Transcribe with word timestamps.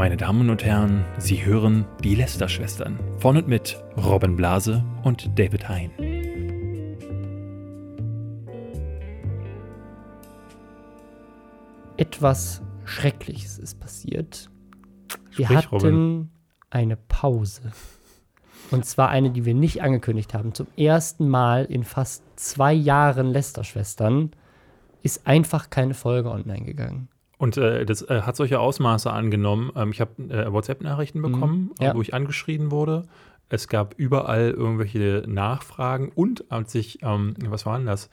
Meine 0.00 0.16
Damen 0.16 0.48
und 0.48 0.64
Herren, 0.64 1.04
Sie 1.18 1.44
hören 1.44 1.84
die 2.02 2.14
Lester-Schwestern 2.14 2.98
von 3.18 3.36
und 3.36 3.48
mit 3.48 3.84
Robin 3.98 4.34
Blase 4.34 4.82
und 5.02 5.38
David 5.38 5.68
Hein. 5.68 5.90
Etwas 11.98 12.62
Schreckliches 12.86 13.58
ist 13.58 13.78
passiert. 13.78 14.48
Wir 15.36 15.44
Sprich, 15.44 15.58
hatten 15.58 15.68
Robin. 15.74 16.30
eine 16.70 16.96
Pause. 16.96 17.70
Und 18.70 18.86
zwar 18.86 19.10
eine, 19.10 19.30
die 19.30 19.44
wir 19.44 19.52
nicht 19.52 19.82
angekündigt 19.82 20.32
haben. 20.32 20.54
Zum 20.54 20.68
ersten 20.78 21.28
Mal 21.28 21.66
in 21.66 21.84
fast 21.84 22.22
zwei 22.36 22.72
Jahren 22.72 23.26
Lester-Schwestern 23.26 24.30
ist 25.02 25.26
einfach 25.26 25.68
keine 25.68 25.92
Folge 25.92 26.30
online 26.30 26.64
gegangen. 26.64 27.10
Und 27.40 27.56
äh, 27.56 27.86
das 27.86 28.02
äh, 28.02 28.20
hat 28.20 28.36
solche 28.36 28.60
Ausmaße 28.60 29.10
angenommen. 29.10 29.72
Ähm, 29.74 29.92
ich 29.92 30.02
habe 30.02 30.22
äh, 30.28 30.52
WhatsApp-Nachrichten 30.52 31.22
bekommen, 31.22 31.70
ja. 31.80 31.92
äh, 31.92 31.94
wo 31.94 32.02
ich 32.02 32.12
angeschrien 32.12 32.70
wurde. 32.70 33.04
Es 33.48 33.66
gab 33.66 33.94
überall 33.96 34.50
irgendwelche 34.50 35.24
Nachfragen 35.26 36.12
und 36.14 36.52
als 36.52 36.74
ich, 36.74 37.02
ähm, 37.02 37.34
was 37.48 37.64
war 37.64 37.78
denn 37.78 37.86
das? 37.86 38.10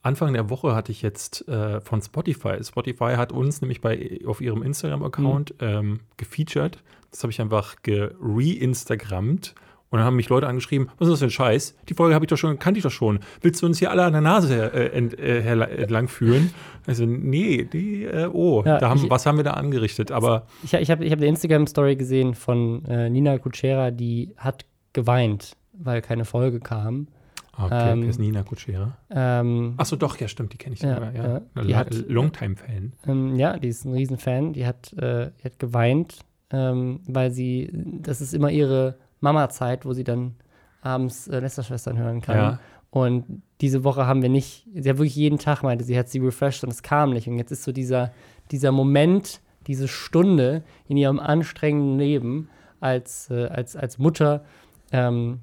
Anfang 0.00 0.32
der 0.32 0.48
Woche 0.48 0.74
hatte 0.74 0.90
ich 0.90 1.02
jetzt 1.02 1.46
äh, 1.48 1.82
von 1.82 2.00
Spotify. 2.00 2.64
Spotify 2.64 3.16
hat 3.16 3.30
uns 3.30 3.60
nämlich 3.60 3.82
bei 3.82 4.20
auf 4.24 4.40
ihrem 4.40 4.62
Instagram-Account 4.62 5.54
ähm, 5.60 6.00
gefeatured. 6.16 6.82
Das 7.10 7.22
habe 7.22 7.30
ich 7.30 7.42
einfach 7.42 7.76
gere-instagrammt. 7.82 9.54
Und 9.92 9.98
dann 9.98 10.06
haben 10.06 10.16
mich 10.16 10.28
Leute 10.30 10.48
angeschrieben, 10.48 10.88
was 10.98 11.06
ist 11.06 11.12
das 11.12 11.18
für 11.20 11.26
ein 11.26 11.30
Scheiß? 11.30 11.76
Die 11.88 11.94
Folge 11.94 12.14
habe 12.14 12.24
ich 12.24 12.28
doch 12.30 12.38
schon, 12.38 12.58
kannte 12.58 12.78
ich 12.78 12.82
doch 12.82 12.90
schon. 12.90 13.20
Willst 13.42 13.62
du 13.62 13.66
uns 13.66 13.78
hier 13.78 13.90
alle 13.90 14.02
an 14.04 14.12
der 14.12 14.22
Nase 14.22 14.72
äh, 14.72 14.86
ent, 14.96 15.18
äh, 15.20 15.40
entlang 15.82 16.08
führen? 16.08 16.50
Also, 16.86 17.04
nee, 17.06 17.64
die, 17.70 18.04
äh, 18.04 18.26
oh, 18.32 18.62
Ja, 18.64 18.80
haben, 18.80 19.04
ich- 19.04 19.10
was 19.10 19.26
haben 19.26 19.36
wir 19.36 19.44
da 19.44 19.52
angerichtet? 19.52 20.10
Aber 20.10 20.46
Ich, 20.64 20.72
ich 20.72 20.90
habe 20.90 21.04
ich 21.04 21.12
hab 21.12 21.18
eine 21.18 21.26
Instagram-Story 21.28 21.96
gesehen 21.96 22.34
von 22.34 22.84
äh, 22.86 23.10
Nina 23.10 23.36
Kutschera, 23.38 23.90
die 23.90 24.34
hat 24.38 24.64
geweint, 24.94 25.56
weil 25.74 26.00
keine 26.02 26.24
Folge 26.24 26.58
kam. 26.60 27.08
ah, 27.54 27.66
okay, 27.66 27.92
Ähm, 27.92 28.08
ist 28.08 28.18
Nina 28.18 28.42
Kutschera? 28.44 28.96
Ähm, 29.10 29.74
Achso, 29.76 29.96
doch, 29.96 30.18
ja, 30.18 30.26
stimmt, 30.26 30.54
die 30.54 30.56
kenne 30.56 30.74
ich 30.74 30.80
Ja, 30.80 30.94
sogar. 30.94 31.14
Ja, 31.14 31.22
ja. 31.34 31.40
Eine 31.54 31.66
Die 31.66 31.76
hat- 31.76 31.94
Longtime-Fan. 32.08 32.92
Ähm, 33.06 33.36
ja, 33.36 33.58
die 33.58 33.68
ist 33.68 33.84
ein 33.84 33.92
Riesenfan. 33.92 34.54
Die 34.54 34.66
hat, 34.66 34.90
äh, 34.94 35.30
die 35.38 35.44
hat 35.44 35.58
geweint, 35.58 36.20
ähm, 36.50 37.00
weil 37.06 37.30
sie, 37.30 37.70
das 37.74 38.22
ist 38.22 38.32
immer 38.32 38.50
ihre 38.50 38.96
Mama-Zeit, 39.22 39.86
wo 39.86 39.92
sie 39.92 40.04
dann 40.04 40.34
abends 40.82 41.28
äh, 41.28 41.38
Lästerschwestern 41.40 41.98
hören 41.98 42.20
kann. 42.20 42.36
Ja. 42.36 42.60
Und 42.90 43.42
diese 43.62 43.84
Woche 43.84 44.06
haben 44.06 44.20
wir 44.20 44.28
nicht, 44.28 44.66
sie 44.74 44.90
hat 44.90 44.98
wirklich 44.98 45.16
jeden 45.16 45.38
Tag 45.38 45.62
meinte, 45.62 45.84
sie 45.84 45.98
hat 45.98 46.10
sie 46.10 46.18
refreshed 46.18 46.62
und 46.62 46.70
es 46.70 46.82
kam 46.82 47.14
nicht. 47.14 47.26
Und 47.26 47.38
jetzt 47.38 47.50
ist 47.50 47.64
so 47.64 47.72
dieser, 47.72 48.12
dieser 48.50 48.70
Moment, 48.70 49.40
diese 49.66 49.88
Stunde 49.88 50.62
in 50.88 50.98
ihrem 50.98 51.18
anstrengenden 51.18 51.98
Leben 51.98 52.50
als, 52.80 53.30
äh, 53.30 53.46
als, 53.46 53.76
als 53.76 53.98
Mutter, 53.98 54.44
ähm, 54.90 55.40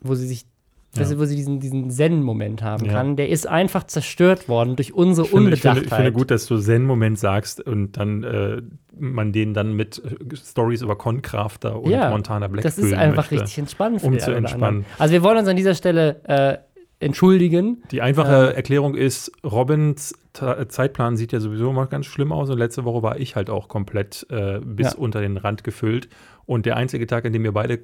wo 0.00 0.14
sie 0.14 0.26
sich, 0.26 0.46
Ja. 0.96 1.04
du, 1.04 1.20
wo 1.20 1.24
sie 1.24 1.36
diesen, 1.36 1.60
diesen 1.60 1.88
Zen-Moment 1.90 2.62
haben 2.62 2.84
Ja. 2.86 2.92
kann, 2.92 3.14
der 3.16 3.28
ist 3.28 3.46
einfach 3.46 3.84
zerstört 3.84 4.48
worden 4.48 4.74
durch 4.76 4.92
unsere 4.92 5.26
Ich 5.26 5.30
finde, 5.32 5.44
ich, 5.50 5.52
Unbedachtheit. 5.64 5.74
finde, 5.74 5.88
ich 5.88 5.94
finde 5.94 6.12
gut, 6.12 6.30
dass 6.30 6.46
du 6.46 6.58
Zen-Moment 6.58 7.18
sagst 7.18 7.60
und 7.64 7.92
dann 7.96 8.24
äh, 8.24 8.62
man 8.98 9.32
den 9.32 9.54
dann 9.54 9.72
mit 9.74 10.02
äh, 10.04 10.36
Stories 10.36 10.82
über 10.82 10.96
Concrafter 10.96 11.80
und 11.80 11.90
Ja, 11.90 12.10
Montana 12.10 12.48
Black 12.48 12.64
Das 12.64 12.76
ist 12.78 12.92
einfach 12.92 13.30
möchte. 13.30 13.36
richtig 13.42 13.58
entspannend 13.58 14.00
für 14.00 14.08
um 14.08 14.18
zu 14.18 14.32
entspannen. 14.32 14.84
Also 14.98 15.12
wir 15.12 15.22
wollen 15.22 15.38
uns 15.38 15.48
an 15.48 15.56
dieser 15.56 15.74
Stelle 15.74 16.20
äh, 16.24 16.58
entschuldigen. 17.04 17.82
Die 17.92 18.02
einfache 18.02 18.50
Ähm. 18.50 18.56
Erklärung 18.56 18.94
ist, 18.94 19.32
Robins 19.44 20.14
Ta- 20.32 20.68
Zeitplan 20.68 21.16
sieht 21.16 21.32
ja 21.32 21.40
sowieso 21.40 21.70
immer 21.70 21.86
ganz 21.86 22.06
schlimm 22.06 22.30
aus 22.30 22.50
und 22.50 22.58
letzte 22.58 22.84
Woche 22.84 23.02
war 23.02 23.18
ich 23.18 23.36
halt 23.36 23.48
auch 23.50 23.68
komplett 23.68 24.26
äh, 24.30 24.60
bis 24.62 24.92
Ja. 24.92 24.98
unter 24.98 25.20
den 25.20 25.36
Rand 25.36 25.64
gefüllt. 25.64 26.08
Und 26.46 26.66
der 26.66 26.76
einzige 26.76 27.06
Tag, 27.06 27.24
an 27.24 27.32
dem 27.32 27.42
wir 27.42 27.52
beide, 27.52 27.80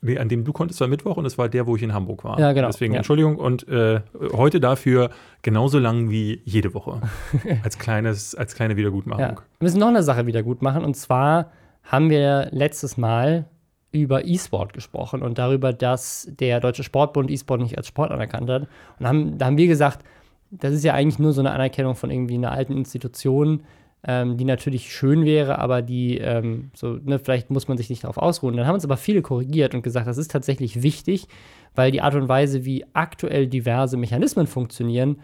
nee, 0.00 0.18
an 0.18 0.28
dem 0.28 0.44
du 0.44 0.52
konntest, 0.52 0.80
war 0.80 0.88
Mittwoch 0.88 1.16
und 1.16 1.26
es 1.26 1.38
war 1.38 1.48
der, 1.48 1.66
wo 1.66 1.76
ich 1.76 1.82
in 1.82 1.92
Hamburg 1.92 2.24
war. 2.24 2.38
Ja, 2.38 2.52
genau. 2.52 2.68
Deswegen 2.68 2.94
Ja. 2.94 2.98
Entschuldigung 2.98 3.36
und 3.36 3.66
äh, 3.68 4.00
heute 4.32 4.60
dafür 4.60 5.10
genauso 5.42 5.78
lang 5.78 6.10
wie 6.10 6.40
jede 6.44 6.74
Woche. 6.74 7.00
als, 7.64 7.78
kleines, 7.78 8.34
als 8.34 8.54
kleine 8.54 8.76
Wiedergutmachung. 8.76 9.22
Ja. 9.22 9.34
Wir 9.58 9.64
müssen 9.64 9.80
noch 9.80 9.88
eine 9.88 10.02
Sache 10.02 10.26
wieder 10.26 10.42
gut 10.42 10.62
machen. 10.62 10.84
Und 10.84 10.94
zwar 10.96 11.50
haben 11.82 12.10
wir 12.10 12.48
letztes 12.52 12.96
Mal 12.96 13.46
über 13.90 14.26
E-Sport 14.26 14.74
gesprochen 14.74 15.22
und 15.22 15.38
darüber, 15.38 15.72
dass 15.72 16.28
der 16.38 16.60
Deutsche 16.60 16.82
Sportbund 16.82 17.30
E-Sport 17.30 17.62
nicht 17.62 17.78
als 17.78 17.86
Sport 17.86 18.10
anerkannt 18.10 18.50
hat. 18.50 18.68
Und 18.98 19.06
haben, 19.06 19.38
da 19.38 19.46
haben 19.46 19.56
wir 19.56 19.66
gesagt, 19.66 20.04
das 20.50 20.74
ist 20.74 20.84
ja 20.84 20.94
eigentlich 20.94 21.18
nur 21.18 21.32
so 21.32 21.40
eine 21.40 21.52
Anerkennung 21.52 21.94
von 21.94 22.10
irgendwie 22.10 22.34
einer 22.34 22.52
alten 22.52 22.76
Institution, 22.76 23.62
ähm, 24.10 24.38
die 24.38 24.44
natürlich 24.46 24.90
schön 24.90 25.24
wäre, 25.26 25.58
aber 25.58 25.82
die, 25.82 26.16
ähm, 26.16 26.70
so, 26.74 26.98
ne, 27.04 27.18
vielleicht 27.18 27.50
muss 27.50 27.68
man 27.68 27.76
sich 27.76 27.90
nicht 27.90 28.04
darauf 28.04 28.16
ausruhen. 28.16 28.56
Dann 28.56 28.66
haben 28.66 28.74
uns 28.74 28.84
aber 28.84 28.96
viele 28.96 29.20
korrigiert 29.20 29.74
und 29.74 29.82
gesagt, 29.82 30.06
das 30.08 30.16
ist 30.16 30.30
tatsächlich 30.30 30.82
wichtig, 30.82 31.28
weil 31.74 31.92
die 31.92 32.00
Art 32.00 32.14
und 32.14 32.26
Weise, 32.26 32.64
wie 32.64 32.86
aktuell 32.94 33.46
diverse 33.46 33.98
Mechanismen 33.98 34.46
funktionieren, 34.46 35.18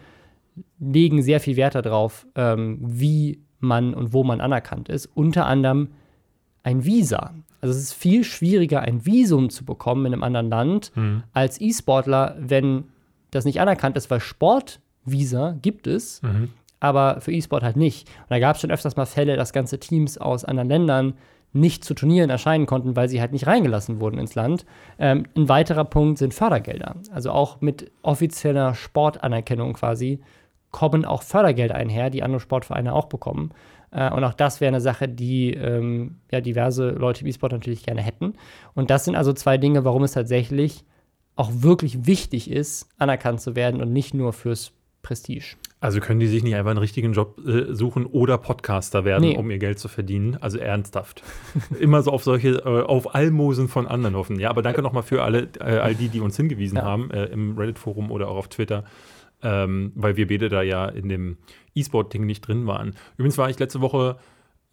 legen 0.79 1.23
sehr 1.23 1.39
viel 1.39 1.55
Wert 1.57 1.73
darauf, 1.75 2.27
ähm, 2.35 2.77
wie 2.81 3.41
man 3.59 3.95
und 3.95 4.13
wo 4.13 4.23
man 4.23 4.39
anerkannt 4.39 4.87
ist. 4.87 5.07
Unter 5.15 5.47
anderem 5.47 5.89
ein 6.61 6.85
Visa. 6.85 7.33
Also 7.61 7.75
es 7.75 7.81
ist 7.81 7.93
viel 7.93 8.23
schwieriger, 8.23 8.81
ein 8.81 9.05
Visum 9.05 9.49
zu 9.49 9.65
bekommen 9.65 10.05
in 10.05 10.13
einem 10.13 10.23
anderen 10.23 10.49
Land 10.49 10.91
Mhm. 10.95 11.23
als 11.33 11.59
E-Sportler, 11.59 12.35
wenn 12.39 12.83
das 13.31 13.45
nicht 13.45 13.59
anerkannt 13.59 13.97
ist, 13.97 14.11
weil 14.11 14.19
Sportvisa 14.19 15.57
gibt 15.61 15.87
es, 15.87 16.21
Mhm. 16.21 16.49
Aber 16.85 17.19
für 17.21 17.31
E-Sport 17.31 17.63
halt 17.63 17.75
nicht. 17.75 18.07
Und 18.07 18.29
da 18.29 18.39
gab 18.39 18.55
es 18.55 18.61
schon 18.61 18.71
öfters 18.71 18.95
mal 18.95 19.05
Fälle, 19.05 19.35
dass 19.35 19.53
ganze 19.53 19.79
Teams 19.79 20.17
aus 20.17 20.45
anderen 20.45 20.69
Ländern 20.69 21.13
nicht 21.51 21.83
zu 21.83 21.93
Turnieren 21.93 22.29
erscheinen 22.29 22.65
konnten, 22.65 22.95
weil 22.95 23.07
sie 23.09 23.21
halt 23.21 23.31
nicht 23.31 23.47
reingelassen 23.47 23.99
wurden 23.99 24.19
ins 24.19 24.35
Land. 24.35 24.65
Ähm, 24.99 25.25
ein 25.35 25.47
weiterer 25.47 25.85
Punkt 25.85 26.19
sind 26.19 26.33
Fördergelder. 26.33 26.97
Also 27.11 27.31
auch 27.31 27.61
mit 27.61 27.91
offizieller 28.01 28.75
Sportanerkennung 28.75 29.73
quasi 29.73 30.19
kommen 30.71 31.05
auch 31.05 31.21
Fördergelder 31.23 31.75
einher, 31.75 32.09
die 32.09 32.23
andere 32.23 32.41
Sportvereine 32.41 32.93
auch 32.93 33.05
bekommen. 33.05 33.51
Äh, 33.91 34.11
und 34.11 34.25
auch 34.25 34.33
das 34.33 34.59
wäre 34.59 34.67
eine 34.67 34.81
Sache, 34.81 35.07
die 35.07 35.53
ähm, 35.53 36.17
ja, 36.29 36.41
diverse 36.41 36.89
Leute 36.89 37.21
im 37.21 37.27
E-Sport 37.27 37.53
natürlich 37.53 37.83
gerne 37.83 38.01
hätten. 38.01 38.33
Und 38.73 38.89
das 38.89 39.05
sind 39.05 39.15
also 39.15 39.31
zwei 39.31 39.57
Dinge, 39.57 39.85
warum 39.85 40.03
es 40.03 40.11
tatsächlich 40.11 40.83
auch 41.37 41.51
wirklich 41.53 42.05
wichtig 42.05 42.51
ist, 42.51 42.89
anerkannt 42.97 43.39
zu 43.39 43.55
werden 43.55 43.81
und 43.81 43.93
nicht 43.93 44.13
nur 44.13 44.33
fürs 44.33 44.73
Prestige. 45.05 45.55
Also 45.81 45.99
können 45.99 46.19
die 46.19 46.25
sich 46.27 46.43
nicht 46.43 46.55
einfach 46.55 46.71
einen 46.71 46.79
richtigen 46.79 47.13
Job 47.13 47.39
äh, 47.45 47.73
suchen 47.75 48.07
oder 48.07 48.39
Podcaster 48.39 49.05
werden, 49.05 49.21
Nee. 49.29 49.37
um 49.37 49.51
ihr 49.51 49.59
Geld 49.59 49.77
zu 49.77 49.87
verdienen? 49.87 50.35
Also 50.41 50.57
ernsthaft. 50.57 51.21
Immer 51.79 52.01
so 52.01 52.09
auf 52.11 52.23
solche, 52.23 52.55
äh, 52.57 52.63
auf 52.83 53.13
Almosen 53.13 53.67
von 53.67 53.85
anderen 53.87 54.15
hoffen. 54.15 54.39
Ja, 54.39 54.49
aber 54.49 54.63
danke 54.63 54.81
nochmal 54.81 55.03
für 55.03 55.21
alle, 55.23 55.47
äh, 55.59 55.77
all 55.77 55.93
die, 55.93 56.09
die 56.09 56.21
uns 56.21 56.35
hingewiesen 56.37 56.77
Ja. 56.77 56.83
haben 56.85 57.11
äh, 57.11 57.25
im 57.25 57.55
Reddit-Forum 57.57 58.09
oder 58.11 58.29
auch 58.29 58.37
auf 58.37 58.47
Twitter, 58.47 58.83
ähm, 59.43 59.91
weil 59.95 60.17
wir 60.17 60.27
beide 60.27 60.49
da 60.49 60.63
ja 60.63 60.87
in 60.87 61.07
dem 61.07 61.37
E-Sport-Ding 61.75 62.25
nicht 62.25 62.41
drin 62.47 62.65
waren. 62.65 62.95
Übrigens 63.17 63.37
war 63.37 63.49
ich 63.51 63.59
letzte 63.59 63.81
Woche 63.81 64.17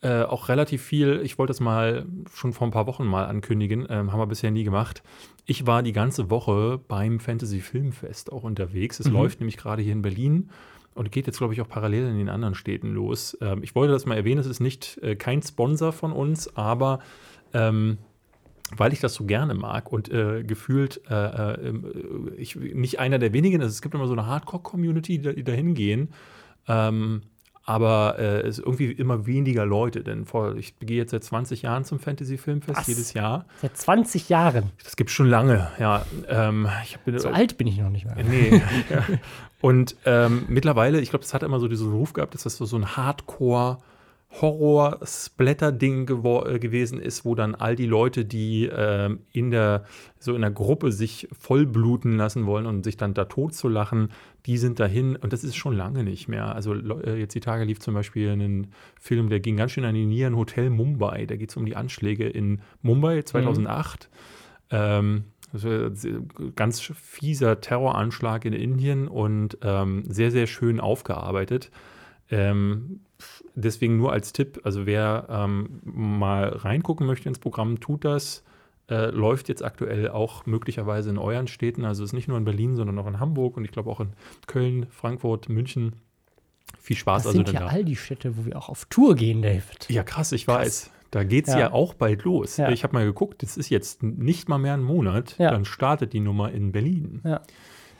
äh, 0.03 0.23
auch 0.25 0.49
relativ 0.49 0.83
viel, 0.83 1.21
ich 1.25 1.39
wollte 1.39 1.53
das 1.53 1.61
mal 1.61 2.05
schon 2.35 2.53
vor 2.53 2.67
ein 2.67 2.73
paar 2.73 2.87
Wochen 2.87 3.05
mal 3.07 3.25
ankündigen, 3.27 3.87
ähm, 3.89 4.13
haben 4.13 4.19
wir 4.21 4.27
bisher 4.27 4.51
nie 4.51 4.65
gemacht. 4.65 5.03
Ich 5.47 5.67
war 5.67 5.83
die 5.83 5.93
ganze 5.93 6.29
Woche 6.31 6.79
beim 6.89 7.21
Fantasy 7.21 7.61
Filmfest 7.61 8.33
auch 8.33 8.43
unterwegs. 8.43 9.01
Es 9.01 9.07
Mhm. 9.09 9.15
läuft 9.15 9.41
nämlich 9.41 9.57
gerade 9.57 9.81
hier 9.83 9.93
in 9.93 10.03
Berlin 10.03 10.51
und 10.95 11.11
geht 11.13 11.27
jetzt, 11.27 11.39
glaube 11.39 11.55
ich, 11.55 11.61
auch 11.61 11.69
parallel 11.69 12.09
in 12.09 12.19
den 12.19 12.29
anderen 12.29 12.55
Städten 12.55 12.89
los. 12.93 13.37
Ähm, 13.41 13.63
ich 13.63 13.75
wollte 13.75 13.93
das 13.93 14.05
mal 14.05 14.17
erwähnen, 14.17 14.41
es 14.41 14.47
ist 14.47 14.61
nicht 14.61 14.99
äh, 15.03 15.15
kein 15.17 15.41
Sponsor 15.43 15.93
von 15.93 16.13
uns, 16.13 16.57
aber 16.57 16.99
ähm, 17.55 17.99
weil 18.77 18.93
ich 18.93 19.01
das 19.01 19.15
so 19.15 19.25
gerne 19.25 19.55
mag 19.55 19.93
und 19.93 20.09
äh, 20.11 20.43
gefühlt 20.45 21.01
äh, 21.11 21.15
äh, 21.15 21.69
ähm, 21.69 22.33
ich, 22.39 22.57
nicht 22.57 22.99
einer 23.01 23.19
der 23.19 23.33
wenigen, 23.33 23.61
also 23.61 23.71
es 23.71 23.83
gibt 23.83 23.95
immer 23.95 24.07
so 24.07 24.15
eine 24.15 24.27
Hardcore-Community, 24.27 25.19
die, 25.19 25.23
da- 25.23 25.33
die 25.33 25.45
da 25.45 25.53
hingehen. 25.53 26.09
Ähm, 26.69 27.23
aber 27.65 28.19
äh, 28.19 28.41
es 28.41 28.59
ist 28.59 28.65
irgendwie 28.65 28.91
immer 28.93 29.27
weniger 29.27 29.65
Leute, 29.65 30.03
denn 30.03 30.25
vor, 30.27 30.57
ich 30.57 30.79
gehe 30.81 30.97
jetzt 30.97 31.11
seit 31.13 31.23
20 31.25 31.63
Jahren 31.63 31.85
zum 31.85 31.99
Fantasy 31.99 32.37
Filmfest 32.39 32.79
Was? 32.79 32.87
jedes 32.89 33.15
Jahr. 33.15 33.47
Seit 33.61 33.77
20 33.77 34.29
Jahren. 34.29 34.73
Das 34.83 34.97
gibt 34.97 35.11
schon 35.11 35.27
lange, 35.29 35.69
ja. 35.79 36.05
Ähm, 36.29 36.69
ich 36.85 36.99
bin, 37.01 37.19
So 37.19 37.29
alt 37.29 37.59
bin 37.59 37.67
ich 37.67 37.79
noch 37.79 37.91
nicht 37.91 38.05
mehr. 38.05 38.17
Nee. 38.25 38.63
ja. 38.91 39.05
Und 39.61 39.95
ähm, 40.07 40.45
mittlerweile, 40.49 41.01
ich 41.01 41.11
glaube, 41.11 41.25
das 41.25 41.35
hat 41.35 41.43
immer 41.45 41.61
so 41.61 41.69
diesen 41.69 41.93
Ruf 41.93 42.13
gehabt, 42.13 42.35
dass 42.35 42.43
das 42.43 42.57
so, 42.57 42.65
so 42.65 42.77
ein 42.77 42.85
Hardcore- 42.85 43.79
Horror-Splatter-Ding 44.41 46.09
äh, 46.09 46.59
gewesen 46.59 47.01
ist, 47.01 47.25
wo 47.25 47.35
dann 47.35 47.55
all 47.55 47.77
die 47.77 47.87
Leute, 47.87 48.25
die 48.25 48.65
ähm, 48.73 49.21
in 49.33 49.51
der 49.51 49.85
so 50.19 50.35
in 50.35 50.41
der 50.41 50.51
Gruppe 50.51 50.91
sich 50.93 51.29
vollbluten 51.39 52.17
lassen 52.17 52.47
wollen 52.47 52.67
und 52.67 52.85
sich 52.85 52.97
dann 52.97 53.13
da 53.13 53.25
tot 53.27 53.55
zu 53.55 53.69
lachen, 53.69 54.09
die 54.47 54.57
sind 54.57 54.81
dahin 54.81 55.17
und 55.17 55.33
das 55.33 55.45
ist 55.45 55.57
schon 55.57 55.77
lange 55.77 56.03
nicht 56.03 56.29
mehr. 56.29 56.55
Also 56.55 56.75
äh, 56.75 57.19
jetzt 57.19 57.35
die 57.35 57.41
Tage 57.41 57.65
lief 57.65 57.81
zum 57.81 57.95
Beispiel 57.95 58.31
ein 58.31 58.69
Film, 58.99 59.29
der 59.29 59.41
ging 59.41 59.57
ganz 59.57 59.73
schön 59.73 59.85
an 59.85 59.95
die 59.95 60.07
Nieren, 60.07 60.37
Hotel 60.37 60.71
Mumbai. 60.71 61.27
Da 61.27 61.37
geht 61.37 61.51
es 61.51 61.57
um 61.57 61.67
die 61.67 61.77
Anschläge 61.77 62.29
in 62.29 62.63
Mumbai 62.81 63.23
2008. 63.23 64.09
Ähm, 64.71 65.25
das 65.53 65.65
war 65.65 65.73
ein 65.73 66.53
ganz 66.57 66.81
fieser 66.81 67.61
Terroranschlag 67.61 68.47
in 68.47 68.55
Indien 68.55 69.07
und 69.07 69.59
ähm, 69.63 70.05
sehr, 70.09 70.31
sehr 70.31 70.47
schön 70.47 70.81
aufgearbeitet. 70.81 71.71
Ähm, 72.31 73.01
deswegen 73.55 73.97
nur 73.97 74.13
als 74.13 74.33
Tipp, 74.33 74.61
also 74.65 74.87
wer 74.87 75.27
ähm, 75.31 75.81
mal 75.85 76.49
reingucken 76.49 77.07
möchte 77.07 77.29
ins 77.29 77.39
Programm, 77.39 77.81
tut 77.81 78.05
das. 78.05 78.45
Äh, 78.91 79.07
läuft 79.11 79.49
jetzt 79.49 79.65
aktuell 79.65 80.09
auch 80.11 80.45
möglicherweise 80.45 81.11
in 81.11 81.19
euren 81.19 81.47
Städten. 81.47 81.85
Also 81.85 82.03
ist 82.05 82.13
nicht 82.13 82.29
nur 82.29 82.37
in 82.37 82.45
Berlin, 82.45 82.75
sondern 82.77 82.99
auch 82.99 83.07
in 83.07 83.21
Hamburg 83.21 83.57
und 83.57 83.65
ich 83.65 83.71
glaube 83.71 83.91
auch 83.91 84.01
in 84.01 84.11
Köln, 84.47 84.87
Frankfurt, 84.91 85.49
München. 85.49 85.95
Viel 86.81 86.97
Spaß 86.97 87.23
Das 87.23 87.27
also 87.29 87.39
sind 87.39 87.49
denn 87.49 87.55
ja 87.55 87.61
da. 87.61 87.67
all 87.69 87.85
die 87.85 87.95
Städte, 87.97 88.37
wo 88.37 88.45
wir 88.45 88.57
auch 88.57 88.69
auf 88.69 88.87
Tour 88.87 89.15
gehen, 89.15 89.41
David. 89.43 89.89
Ja, 89.89 90.03
krass, 90.03 90.33
ich 90.33 90.49
weiß. 90.49 90.91
Da 91.13 91.23
geht 91.25 91.47
es 91.47 91.55
Ja. 91.55 91.61
ja. 91.61 91.73
auch 91.73 91.95
bald 91.95 92.25
los. 92.25 92.57
Ja. 92.57 92.71
Ich 92.71 92.83
habe 92.83 92.95
mal 92.95 93.05
geguckt, 93.05 93.43
das 93.43 93.57
ist 93.57 93.69
jetzt 93.69 94.03
nicht 94.03 94.49
mal 94.49 94.59
mehr 94.59 94.75
ein 94.75 94.83
Monat, 94.83 95.37
Ja. 95.39 95.51
dann 95.53 95.65
startet 95.65 96.13
die 96.13 96.21
Nummer 96.21 96.51
in 96.51 96.73
Berlin. 96.73 97.23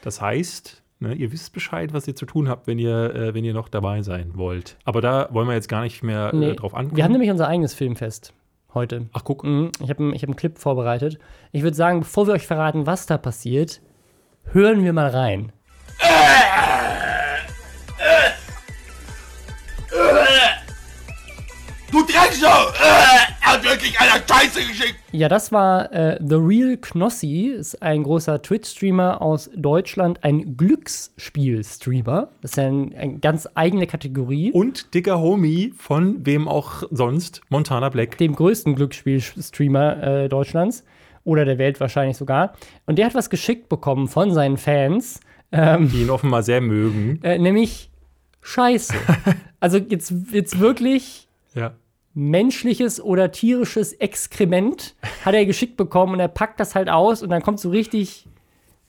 Das 0.03 0.21
heißt, 0.21 0.82
ne, 1.03 1.15
ihr 1.15 1.31
wisst 1.33 1.53
Bescheid, 1.53 1.93
was 1.93 2.09
ihr 2.09 2.17
zu 2.17 2.25
tun 2.27 2.49
habt, 2.49 2.67
wenn 2.67 2.79
ihr, 2.79 3.15
äh, 3.15 3.35
wenn 3.35 3.45
ihr 3.45 3.53
noch 3.55 3.69
dabei 3.69 4.03
sein 4.03 4.33
wollt. 4.35 4.77
Aber 4.85 5.01
da 5.01 5.29
wollen 5.31 5.47
wir 5.49 5.55
jetzt 5.55 5.69
gar 5.69 5.83
nicht 5.83 6.03
mehr 6.03 6.31
Nee, 6.35 6.51
äh, 6.51 6.55
drauf 6.57 6.75
ankommen. 6.75 6.97
Wir 6.97 7.05
haben 7.05 7.13
nämlich 7.13 7.31
unser 7.31 7.49
eigenes 7.49 7.75
Filmfest 7.75 8.33
heute. 8.75 9.07
Ach, 9.13 9.23
guck. 9.25 9.45
Mhm, 9.45 9.71
Ich 9.83 9.91
habe 9.91 10.13
ich 10.15 10.23
hab 10.23 10.29
einen 10.31 10.37
Clip 10.37 10.57
vorbereitet. 10.59 11.19
Ich 11.53 11.63
würde 11.63 11.77
sagen, 11.77 12.01
bevor 12.01 12.27
wir 12.27 12.35
euch 12.35 12.47
verraten, 12.47 12.87
was 12.87 13.05
da 13.07 13.19
passiert, 13.19 13.83
hören 14.53 14.83
wir 14.85 14.93
mal 14.93 15.09
rein. 15.11 15.53
Du 21.91 22.03
Drecksau! 22.07 22.73
Hat 23.53 23.65
wirklich 23.65 24.01
einer 24.01 24.13
Scheiße 24.27 24.61
geschickt! 24.61 24.95
Ja, 25.11 25.29
das 25.29 25.53
war 25.53 25.93
äh, 25.93 26.19
The 26.27 26.37
Real 26.37 26.79
Knossi, 26.79 27.49
ist 27.49 27.83
ein 27.83 28.03
großer 28.03 28.41
Twitch-Streamer 28.41 29.21
aus 29.21 29.51
Deutschland, 29.55 30.25
ein 30.25 30.57
Glücksspiel-Streamer. 30.57 32.31
Das 32.41 32.53
ist 32.53 32.57
ja 32.57 32.69
ein, 32.69 32.95
eine 32.97 33.19
ganz 33.19 33.47
eigene 33.55 33.87
Kategorie. 33.87 34.53
Und 34.53 34.95
dicker 34.95 35.21
Homie 35.21 35.75
von 35.77 36.25
wem 36.25 36.49
auch 36.49 36.85
sonst, 36.91 37.43
Montana 37.51 37.91
Black. 37.91 38.17
dem 38.17 38.35
größten 38.35 38.75
Glücksspiel-Streamer 38.75 40.03
äh, 40.03 40.29
Deutschlands 40.31 40.83
oder 41.25 41.45
der 41.45 41.59
Welt 41.59 41.79
wahrscheinlich 41.79 42.17
sogar. 42.17 42.55
Und 42.87 42.97
der 42.97 43.05
hat 43.05 43.15
was 43.15 43.29
geschickt 43.29 43.69
bekommen 43.69 44.09
von 44.09 44.33
seinen 44.33 44.57
Fans, 44.57 45.21
die 45.53 46.01
ihn 46.01 46.09
offenbar 46.09 46.43
sehr 46.43 46.63
mögen. 46.63 47.21
äh, 47.23 47.39
nämlich 47.39 47.91
Scheiße. 48.41 48.95
also 49.61 49.77
jetzt, 49.77 50.15
jetzt 50.33 50.59
wirklich 50.59 51.29
Ja. 51.55 51.75
Menschliches 52.15 53.01
oder 53.01 53.33
tierisches 53.33 53.93
Exkrement 53.95 54.95
hat 55.25 55.35
er 55.35 55.47
geschickt 55.47 55.77
bekommen 55.77 56.15
und 56.15 56.21
er 56.21 56.29
packt 56.29 56.61
das 56.61 56.75
halt 56.75 56.89
aus 56.89 57.23
und 57.23 57.31
dann 57.31 57.43
kommt 57.43 57.59
so 57.61 57.71
richtig 57.71 58.27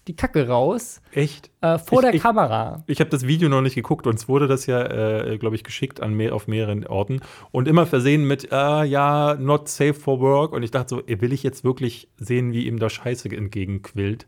die 0.10 0.16
Kacke 0.18 0.50
raus 0.50 1.00
Echt? 1.14 1.50
äh, 1.62 1.78
vor 1.80 2.00
Ich- 2.00 2.06
der 2.08 2.14
ich- 2.16 2.22
Kamera. 2.22 2.84
Ich 2.88 3.00
habe 3.00 3.10
das 3.10 3.26
Video 3.26 3.48
noch 3.48 3.62
nicht 3.62 3.76
geguckt. 3.76 4.06
Uns 4.06 4.28
wurde 4.28 4.48
das 4.50 4.66
ja, 4.66 4.84
äh, 4.84 5.38
glaube 5.38 5.56
ich, 5.56 5.64
geschickt 5.64 6.02
an 6.02 6.14
mehr, 6.14 6.36
auf 6.36 6.46
mehreren 6.46 6.86
Orten. 6.86 7.22
Und 7.52 7.70
immer 7.70 7.86
versehen 7.86 8.26
mit, 8.28 8.52
äh, 8.52 8.84
ja, 8.84 9.36
not 9.40 9.70
safe 9.70 9.94
for 9.94 10.20
work. 10.20 10.52
Und 10.52 10.62
ich 10.62 10.72
dachte 10.72 10.90
so, 10.96 11.02
will 11.08 11.32
ich 11.32 11.42
jetzt 11.42 11.64
wirklich 11.64 12.10
sehen, 12.18 12.52
wie 12.52 12.68
ihm 12.68 12.80
da 12.80 12.90
Scheiße 12.90 13.30
entgegenquillt? 13.30 14.26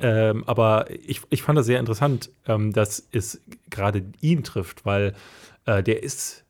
Ähm, 0.00 0.42
aber 0.48 0.86
ich, 0.90 1.20
ich 1.30 1.42
fand 1.44 1.56
das 1.56 1.66
sehr 1.66 1.78
interessant, 1.78 2.30
ähm, 2.48 2.72
dass 2.72 3.06
es 3.12 3.40
gerade 3.70 4.02
ihn 4.22 4.42
trifft, 4.42 4.84
weil 4.84 5.14
äh, 5.66 5.84
der 5.84 6.02
ist 6.02 6.44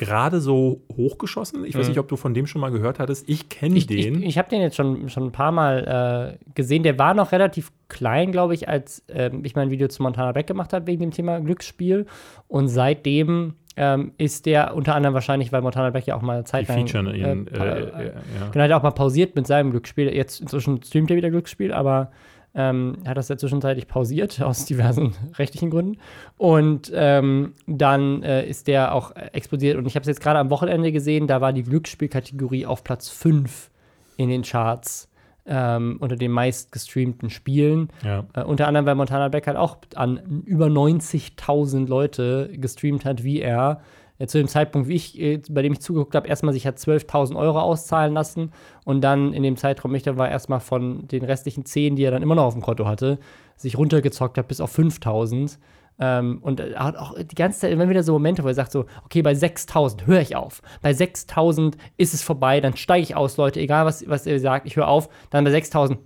gerade 0.00 0.40
so 0.40 0.80
hochgeschossen. 0.96 1.64
Ich 1.64 1.76
weiß 1.78 1.86
nicht, 1.88 1.98
ob 1.98 2.08
du 2.08 2.16
von 2.16 2.34
dem 2.34 2.46
schon 2.46 2.60
mal 2.60 2.70
gehört 2.70 2.98
hattest. 2.98 3.28
Ich 3.28 3.48
kenne 3.48 3.72
Mhm. 3.72 3.76
Ich, 3.76 3.86
den. 3.86 4.22
ich, 4.22 4.28
ich 4.30 4.38
habe 4.38 4.48
den 4.48 4.60
jetzt 4.62 4.74
schon, 4.74 5.08
schon 5.10 5.24
ein 5.26 5.32
paar 5.32 5.52
Mal 5.52 6.38
äh, 6.40 6.44
gesehen. 6.54 6.82
Der 6.82 6.98
war 6.98 7.14
noch 7.14 7.32
relativ 7.32 7.70
klein, 7.88 8.32
glaube 8.32 8.54
ich, 8.54 8.68
als 8.68 9.04
ähm, 9.08 9.44
ich 9.44 9.54
mein 9.54 9.70
Video 9.70 9.86
zu 9.88 10.02
Montana 10.02 10.32
Black 10.32 10.46
gemacht 10.46 10.72
habe 10.72 10.86
wegen 10.86 11.00
dem 11.02 11.10
Thema 11.10 11.38
Glücksspiel. 11.40 12.06
Und 12.48 12.68
seitdem 12.68 13.54
ähm, 13.76 14.12
ist 14.18 14.46
der 14.46 14.74
unter 14.74 14.94
anderem 14.94 15.14
wahrscheinlich, 15.14 15.52
weil 15.52 15.60
Montana 15.62 15.90
Black 15.90 16.06
ja 16.06 16.16
auch 16.16 16.22
mal 16.22 16.44
Zeit 16.44 16.66
lang 16.68 16.78
featuren 16.86 17.14
ihn. 17.14 17.46
äh, 17.46 17.56
Äh, 17.56 17.58
äh, 17.58 17.82
äh, 17.82 18.06
ja. 18.06 18.12
Genau, 18.52 18.64
hat 18.64 18.72
auch 18.72 18.82
mal 18.82 18.90
pausiert 18.90 19.36
mit 19.36 19.46
seinem 19.46 19.70
Glücksspiel. 19.70 20.12
Jetzt 20.14 20.40
inzwischen 20.40 20.82
streamt 20.82 21.10
er 21.10 21.16
wieder 21.16 21.30
Glücksspiel, 21.30 21.72
aber 21.72 22.10
ähm, 22.54 22.96
hat 23.06 23.16
das 23.16 23.28
ja 23.28 23.36
zwischenzeitlich 23.36 23.86
pausiert, 23.86 24.40
aus 24.42 24.64
diversen 24.64 25.14
rechtlichen 25.36 25.70
Gründen. 25.70 25.98
Und 26.36 26.90
ähm, 26.94 27.54
dann 27.66 28.22
äh, 28.22 28.46
ist 28.46 28.66
der 28.66 28.94
auch 28.94 29.14
explodiert. 29.14 29.76
Und 29.76 29.86
ich 29.86 29.94
habe 29.94 30.02
es 30.02 30.08
jetzt 30.08 30.20
gerade 30.20 30.38
am 30.38 30.50
Wochenende 30.50 30.92
gesehen, 30.92 31.26
da 31.26 31.40
war 31.40 31.52
die 31.52 31.62
Glücksspielkategorie 31.62 32.66
auf 32.66 32.84
Platz 32.84 33.08
5 33.08 33.70
in 34.16 34.28
den 34.28 34.42
Charts 34.42 35.10
ähm, 35.46 35.96
unter 36.00 36.16
den 36.16 36.30
meist 36.30 36.72
gestreamten 36.72 37.30
Spielen. 37.30 37.88
Ja. 38.04 38.24
Äh, 38.34 38.44
unter 38.44 38.68
anderem, 38.68 38.86
weil 38.86 38.94
Montana 38.94 39.28
Black 39.28 39.46
halt 39.46 39.56
auch 39.56 39.78
an 39.94 40.42
über 40.44 40.66
90.000 40.66 41.88
Leute 41.88 42.50
gestreamt 42.54 43.04
hat, 43.04 43.24
wie 43.24 43.40
er. 43.40 43.80
Äh, 44.20 44.26
zu 44.26 44.38
dem 44.38 44.48
Zeitpunkt, 44.48 44.86
wie 44.86 44.94
ich, 44.94 45.18
äh, 45.18 45.40
bei 45.48 45.62
dem 45.62 45.72
ich 45.72 45.80
zugeguckt 45.80 46.14
habe, 46.14 46.28
erstmal 46.28 46.52
sich 46.52 46.66
hat 46.66 46.76
12.000 46.76 47.36
Euro 47.36 47.58
auszahlen 47.58 48.12
lassen 48.12 48.52
und 48.84 49.00
dann 49.00 49.32
in 49.32 49.42
dem 49.42 49.56
Zeitraum, 49.56 49.94
ich 49.94 50.02
da 50.02 50.16
war, 50.16 50.28
erstmal 50.28 50.60
von 50.60 51.08
den 51.08 51.24
restlichen 51.24 51.64
10, 51.64 51.96
die 51.96 52.04
er 52.04 52.10
dann 52.10 52.22
immer 52.22 52.34
noch 52.34 52.44
auf 52.44 52.52
dem 52.52 52.62
Konto 52.62 52.86
hatte, 52.86 53.18
sich 53.56 53.78
runtergezockt 53.78 54.36
hat 54.36 54.46
bis 54.46 54.60
auf 54.60 54.78
5.000. 54.78 55.58
Ähm, 55.98 56.38
und 56.42 56.60
er 56.60 56.84
hat 56.84 56.96
auch 56.96 57.14
die 57.18 57.34
ganze 57.34 57.60
Zeit 57.60 57.72
immer 57.72 57.88
wieder 57.88 58.02
so 58.02 58.12
Momente, 58.12 58.44
wo 58.44 58.48
er 58.48 58.54
sagt 58.54 58.72
so, 58.72 58.84
okay, 59.04 59.22
bei 59.22 59.32
6.000 59.32 60.06
höre 60.06 60.20
ich 60.20 60.36
auf. 60.36 60.60
Bei 60.82 60.90
6.000 60.90 61.74
ist 61.96 62.12
es 62.12 62.22
vorbei, 62.22 62.60
dann 62.60 62.76
steige 62.76 63.02
ich 63.02 63.16
aus, 63.16 63.38
Leute, 63.38 63.58
egal 63.58 63.86
was, 63.86 64.06
was 64.06 64.26
ihr 64.26 64.38
sagt, 64.38 64.66
ich 64.66 64.76
höre 64.76 64.88
auf. 64.88 65.08
Dann 65.30 65.44
bei 65.44 65.50
6.000, 65.50 65.96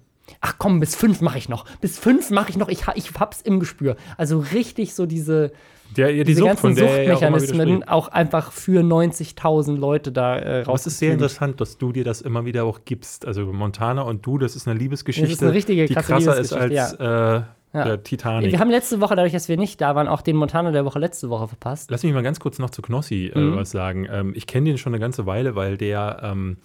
ach 0.40 0.54
komm, 0.58 0.78
bis 0.78 0.94
5 0.94 1.20
mache 1.20 1.38
ich 1.38 1.48
noch. 1.48 1.64
Bis 1.80 1.98
5 1.98 2.30
mache 2.30 2.50
ich 2.50 2.56
noch, 2.56 2.68
ich, 2.68 2.84
ich 2.94 3.12
hab's 3.18 3.40
im 3.40 3.58
Gespür. 3.58 3.96
Also 4.16 4.38
richtig 4.38 4.94
so 4.94 5.06
diese, 5.06 5.52
Der, 5.96 6.10
ja, 6.10 6.18
die 6.18 6.24
diese 6.24 6.40
Sucht, 6.40 6.48
ganzen 6.62 6.76
ja 6.76 6.84
auch 6.84 6.88
Suchtmechanismen 6.90 7.68
spricht. 7.68 7.88
auch 7.88 8.08
einfach 8.08 8.50
für 8.52 8.82
90.000 8.82 9.76
Leute 9.76 10.10
da 10.12 10.38
äh, 10.38 10.62
Aber 10.66 10.74
es 10.74 10.86
ist 10.86 10.98
sehr 10.98 11.12
interessant, 11.12 11.60
dass 11.60 11.78
du 11.78 11.92
dir 11.92 12.04
das 12.04 12.20
immer 12.20 12.44
wieder 12.44 12.64
auch 12.64 12.80
gibst. 12.84 13.26
Also 13.26 13.46
Montana 13.52 14.02
und 14.02 14.26
du, 14.26 14.38
das 14.38 14.56
ist 14.56 14.66
eine 14.66 14.78
Liebesgeschichte, 14.78 15.28
Das 15.28 15.36
ist 15.36 15.42
eine 15.42 15.52
richtige 15.52 15.86
die 15.86 15.94
krasse 15.94 16.06
krasser 16.12 16.38
ist 16.38 16.52
als 16.52 16.70
Liebesgeschichte, 16.70 17.46
äh, 17.72 17.76
Ja. 17.78 17.84
der 17.84 18.02
Titanic. 18.02 18.50
Wir 18.52 18.58
haben 18.60 18.70
letzte 18.70 19.00
Woche, 19.00 19.14
dadurch, 19.16 19.32
dass 19.32 19.48
wir 19.48 19.56
nicht 19.56 19.80
da 19.80 19.94
waren, 19.94 20.08
auch 20.08 20.22
den 20.22 20.36
Montana 20.36 20.70
der 20.72 20.84
Woche 20.84 20.98
letzte 20.98 21.28
Woche 21.30 21.48
verpasst. 21.48 21.90
Lass 21.90 22.02
mich 22.02 22.12
mal 22.12 22.22
ganz 22.22 22.38
kurz 22.40 22.58
noch 22.58 22.70
zu 22.70 22.82
Knossi 22.82 23.32
äh, 23.34 23.38
Mhm. 23.38 23.56
was 23.56 23.70
sagen. 23.70 24.06
Ähm, 24.10 24.32
ich 24.36 24.46
kenne 24.46 24.70
den 24.70 24.78
schon 24.78 24.92
eine 24.94 25.00
ganze 25.00 25.26
Weile, 25.26 25.54
weil 25.56 25.76
der, 25.76 26.20
ähm, 26.22 26.56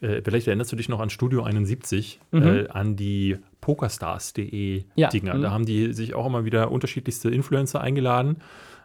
äh, 0.00 0.20
vielleicht 0.22 0.46
erinnerst 0.46 0.70
du 0.72 0.76
dich 0.76 0.88
noch 0.88 1.00
an 1.00 1.10
Studio 1.10 1.42
71, 1.42 2.20
äh, 2.32 2.68
an 2.68 2.96
die 2.96 3.36
pokerstars.de. 3.68 4.84
Ja. 4.96 5.08
Dinger. 5.08 5.34
Mhm. 5.34 5.42
Da 5.42 5.50
haben 5.50 5.66
die 5.66 5.92
sich 5.92 6.14
auch 6.14 6.26
immer 6.26 6.44
wieder 6.46 6.70
unterschiedlichste 6.72 7.28
Influencer 7.30 7.80
eingeladen. 7.80 8.36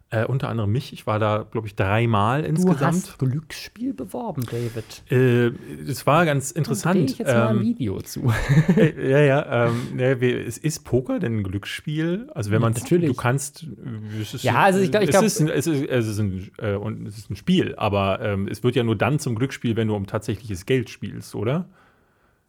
Äh, 0.09 0.25
unter 0.25 0.49
anderem 0.49 0.71
mich. 0.71 0.93
Ich 0.93 1.07
war 1.07 1.17
da, 1.17 1.43
glaube 1.49 1.65
ich, 1.65 1.75
dreimal 1.75 2.43
Du 2.43 2.49
insgesamt. 2.49 2.81
hast 2.81 3.17
Glücksspiel 3.17 3.95
beworben, 3.95 4.43
David. 4.45 5.01
Äh, 5.09 5.53
es 5.89 6.05
war 6.05 6.25
ganz 6.25 6.51
interessant. 6.51 7.09
ich 7.09 7.17
jetzt 7.17 7.29
mal 7.33 7.47
ein 7.47 7.55
Ähm, 7.57 7.61
Video 7.63 7.99
zu. 8.01 8.31
Äh, 8.77 9.09
ja, 9.09 9.19
ja. 9.21 9.67
Ähm, 9.69 9.97
ja 9.97 10.11
es 10.11 10.59
ist 10.59 10.83
Poker 10.85 11.17
denn 11.19 11.37
ein 11.39 11.43
Glücksspiel? 11.43 12.29
Also 12.35 12.51
wenn 12.51 12.57
Ja, 12.57 12.59
man 12.69 12.73
natürlich. 12.73 13.09
du 13.09 13.15
kannst, 13.15 13.63
äh, 13.63 14.21
es 14.21 14.35
ist, 14.35 14.43
Ja, 14.43 14.55
also 14.61 14.79
ich 14.81 14.91
glaub- 14.91 15.01
ich 15.01 15.09
es, 15.09 15.13
glaub- 15.13 15.23
ist 15.25 15.39
ein, 15.41 15.47
es, 15.49 15.65
ist, 15.65 15.83
es, 15.89 16.07
ist 16.07 16.19
ein, 16.19 16.51
äh, 16.59 16.77
es 17.07 17.17
ist 17.17 17.31
ein 17.31 17.35
Spiel, 17.35 17.73
aber 17.77 18.19
ähm, 18.21 18.47
es 18.47 18.61
wird 18.63 18.75
ja 18.75 18.83
nur 18.83 18.95
dann 18.97 19.17
zum 19.17 19.33
Glücksspiel, 19.35 19.75
wenn 19.77 19.87
du 19.87 19.95
um 19.95 20.05
tatsächliches 20.05 20.67
Geld 20.67 20.91
spielst, 20.91 21.33
oder? 21.33 21.65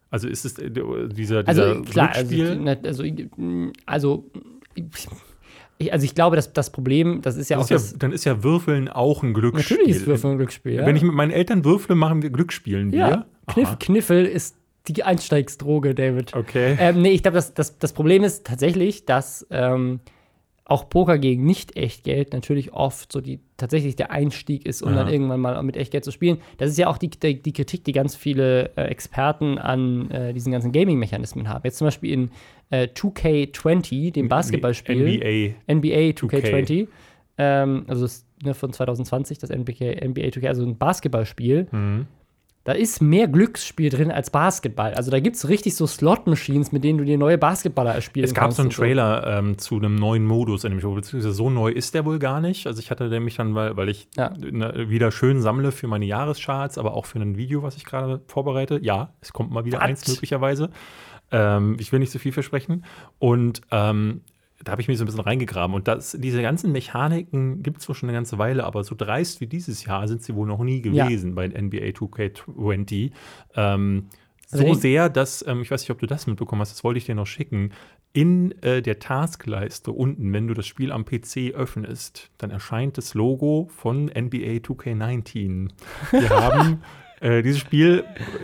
Also 0.09 0.27
ist 0.27 0.45
es 0.45 0.57
äh, 0.59 0.69
dieser, 0.69 1.43
dieser 1.43 1.47
Also 1.47 1.81
klar, 1.81 2.09
also, 2.13 2.35
Glücksspiel? 2.35 2.55
ne, 2.57 2.79
also, 2.83 3.03
mm, 3.03 3.71
also, 3.85 4.29
ich, 5.77 5.91
also 5.91 6.05
ich 6.05 6.15
glaube, 6.15 6.35
dass 6.35 6.53
das 6.53 6.69
Problem, 6.71 7.21
das 7.21 7.35
ist 7.35 7.49
ja 7.49 7.57
das 7.57 7.71
auch 7.71 7.75
ist 7.75 7.91
ja, 7.93 7.97
dann 7.97 8.11
ist 8.11 8.23
ja 8.25 8.43
Würfeln 8.43 8.87
auch 8.87 9.23
ein 9.23 9.33
Glücksspiel. 9.33 9.77
natürlich 9.77 9.97
ist 9.97 10.07
Würfeln 10.07 10.33
ein 10.33 10.37
Glücksspiel. 10.37 10.73
Ja, 10.73 10.85
Wenn 10.85 10.95
ich 10.95 11.03
mit 11.03 11.13
meinen 11.13 11.31
Eltern 11.31 11.65
würfle, 11.65 11.95
machen 11.95 12.21
wir 12.21 12.29
Glücksspielen 12.29 12.91
wir. 12.91 12.99
ja. 12.99 13.25
Kniff. 13.47 13.77
Kniffel 13.79 14.25
ist 14.25 14.55
die 14.87 15.03
Einsteigsdroge, 15.03 15.93
David. 15.95 16.33
Okay. 16.35 16.77
Ähm, 16.79 17.01
nee, 17.01 17.09
ich 17.11 17.21
glaube, 17.23 17.35
das, 17.35 17.53
das, 17.53 17.77
das 17.77 17.93
Problem 17.93 18.23
ist 18.23 18.45
tatsächlich, 18.45 19.05
dass 19.05 19.45
ähm, 19.49 19.99
auch 20.67 20.89
Poker 20.89 21.19
gegen 21.19 21.45
Nicht-Echtgeld 21.45 22.33
natürlich 22.33 22.73
oft 22.73 23.11
so 23.11 23.21
die 23.21 23.39
tatsächlich 23.55 23.95
der 23.95 24.09
Einstieg 24.09 24.65
ist, 24.65 24.81
um 24.81 24.89
Ja. 24.89 25.03
dann 25.03 25.13
irgendwann 25.13 25.39
mal 25.39 25.61
mit 25.61 25.77
Echtgeld 25.77 26.03
zu 26.03 26.11
spielen. 26.11 26.39
Das 26.57 26.71
ist 26.71 26.77
ja 26.79 26.87
auch 26.87 26.97
die, 26.97 27.09
die, 27.11 27.39
die 27.41 27.53
Kritik, 27.53 27.83
die 27.83 27.91
ganz 27.91 28.15
viele 28.15 28.71
äh, 28.75 28.85
Experten 28.85 29.59
an 29.59 30.09
äh, 30.09 30.33
diesen 30.33 30.51
ganzen 30.51 30.71
Gaming-Mechanismen 30.71 31.47
haben. 31.49 31.61
Jetzt 31.65 31.77
zum 31.77 31.85
Beispiel 31.85 32.11
in 32.11 32.31
äh, 32.71 32.87
2K20, 32.87 34.11
dem 34.13 34.27
Basketballspiel. 34.27 35.55
NBA. 35.67 35.73
NBA 35.73 36.11
2K20. 36.17 36.87
Ähm, 37.37 37.83
also 37.87 38.01
das, 38.03 38.25
ne, 38.43 38.53
von 38.55 38.73
2020, 38.73 39.37
das 39.37 39.49
NBA, 39.51 40.03
NBA 40.07 40.29
2K, 40.29 40.47
also 40.47 40.63
ein 40.65 40.77
Basketballspiel. 40.77 41.67
Mhm. 41.71 42.07
Da 42.65 42.71
ist 42.71 42.99
mehr 42.99 43.27
Glücksspiel 43.27 43.91
drin 43.91 44.11
als 44.11 44.31
Basketball. 44.31 44.95
Also 44.95 45.11
da 45.11 45.19
gibt 45.19 45.35
es 45.35 45.47
richtig 45.47 45.75
so 45.75 45.85
Slot-Machines, 45.85 46.71
mit 46.71 46.83
denen 46.83 46.97
du 46.97 47.05
dir 47.05 47.15
neue 47.17 47.37
Basketballer 47.37 47.93
erspielen 47.93 48.25
Es 48.25 48.33
gab 48.33 48.45
kannst. 48.45 48.57
so 48.57 48.63
einen 48.63 48.71
Trailer 48.71 49.37
ähm, 49.37 49.57
zu 49.59 49.75
einem 49.75 49.93
neuen 49.95 50.25
Modus 50.25 50.63
in 50.63 50.71
dem 50.71 50.81
Show, 50.81 50.95
beziehungsweise 50.95 51.31
so 51.35 51.51
neu 51.51 51.69
ist 51.71 51.93
der 51.93 52.05
wohl 52.05 52.17
gar 52.17 52.41
nicht. 52.41 52.65
Also 52.65 52.79
ich 52.79 52.89
hatte 52.89 53.07
nämlich 53.07 53.35
dann, 53.35 53.53
weil, 53.53 53.77
weil 53.77 53.89
ich 53.89 54.07
Ja. 54.17 54.33
ne, 54.37 54.89
wieder 54.89 55.11
schön 55.11 55.41
sammle 55.41 55.71
für 55.71 55.85
meine 55.87 56.05
Jahrescharts, 56.05 56.79
aber 56.79 56.95
auch 56.95 57.05
für 57.05 57.19
ein 57.19 57.37
Video, 57.37 57.61
was 57.61 57.77
ich 57.77 57.85
gerade 57.85 58.21
vorbereite. 58.27 58.79
Ja, 58.81 59.13
es 59.21 59.31
kommt 59.31 59.51
mal 59.51 59.63
wieder 59.65 59.77
What? 59.77 59.85
eins 59.85 60.07
möglicherweise. 60.07 60.71
Ähm, 61.31 61.77
ich 61.79 61.91
will 61.91 61.99
nicht 61.99 62.11
so 62.11 62.17
viel 62.17 62.31
versprechen. 62.31 62.83
Und 63.19 63.61
ähm, 63.69 64.21
da 64.65 64.71
habe 64.71 64.81
ich 64.81 64.87
mich 64.87 64.97
so 64.97 65.03
ein 65.03 65.05
bisschen 65.05 65.21
reingegraben. 65.21 65.75
Und 65.75 65.87
das, 65.87 66.17
diese 66.19 66.41
ganzen 66.41 66.71
Mechaniken 66.71 67.63
gibt 67.63 67.79
es 67.79 67.87
wohl 67.87 67.95
schon 67.95 68.09
eine 68.09 68.17
ganze 68.17 68.37
Weile, 68.37 68.65
aber 68.65 68.83
so 68.83 68.95
dreist 68.95 69.39
wie 69.39 69.47
dieses 69.47 69.85
Jahr 69.85 70.07
sind 70.07 70.23
sie 70.23 70.35
wohl 70.35 70.47
noch 70.47 70.63
nie 70.63 70.81
gewesen 70.81 71.29
ja. 71.29 71.35
bei 71.35 71.47
NBA 71.47 71.91
2K20. 71.91 73.11
Ähm, 73.55 74.09
also 74.51 74.67
so 74.67 74.73
sehr, 74.73 75.09
dass, 75.09 75.45
ähm, 75.47 75.61
ich 75.61 75.71
weiß 75.71 75.81
nicht, 75.81 75.91
ob 75.91 75.99
du 75.99 76.07
das 76.07 76.27
mitbekommen 76.27 76.61
hast, 76.61 76.71
das 76.71 76.83
wollte 76.83 76.97
ich 76.97 77.05
dir 77.05 77.15
noch 77.15 77.27
schicken, 77.27 77.71
in 78.13 78.51
äh, 78.63 78.81
der 78.81 78.99
Taskleiste 78.99 79.91
unten, 79.91 80.31
wenn 80.33 80.47
du 80.47 80.53
das 80.53 80.65
Spiel 80.65 80.91
am 80.91 81.05
PC 81.05 81.53
öffnest, 81.53 82.31
dann 82.37 82.49
erscheint 82.49 82.97
das 82.97 83.13
Logo 83.13 83.69
von 83.75 84.05
NBA 84.05 84.61
2K19. 84.63 85.69
Wir 86.11 86.29
haben 86.29 86.81
Äh, 87.21 87.41
dieses 87.41 87.59
Spiel 87.59 88.03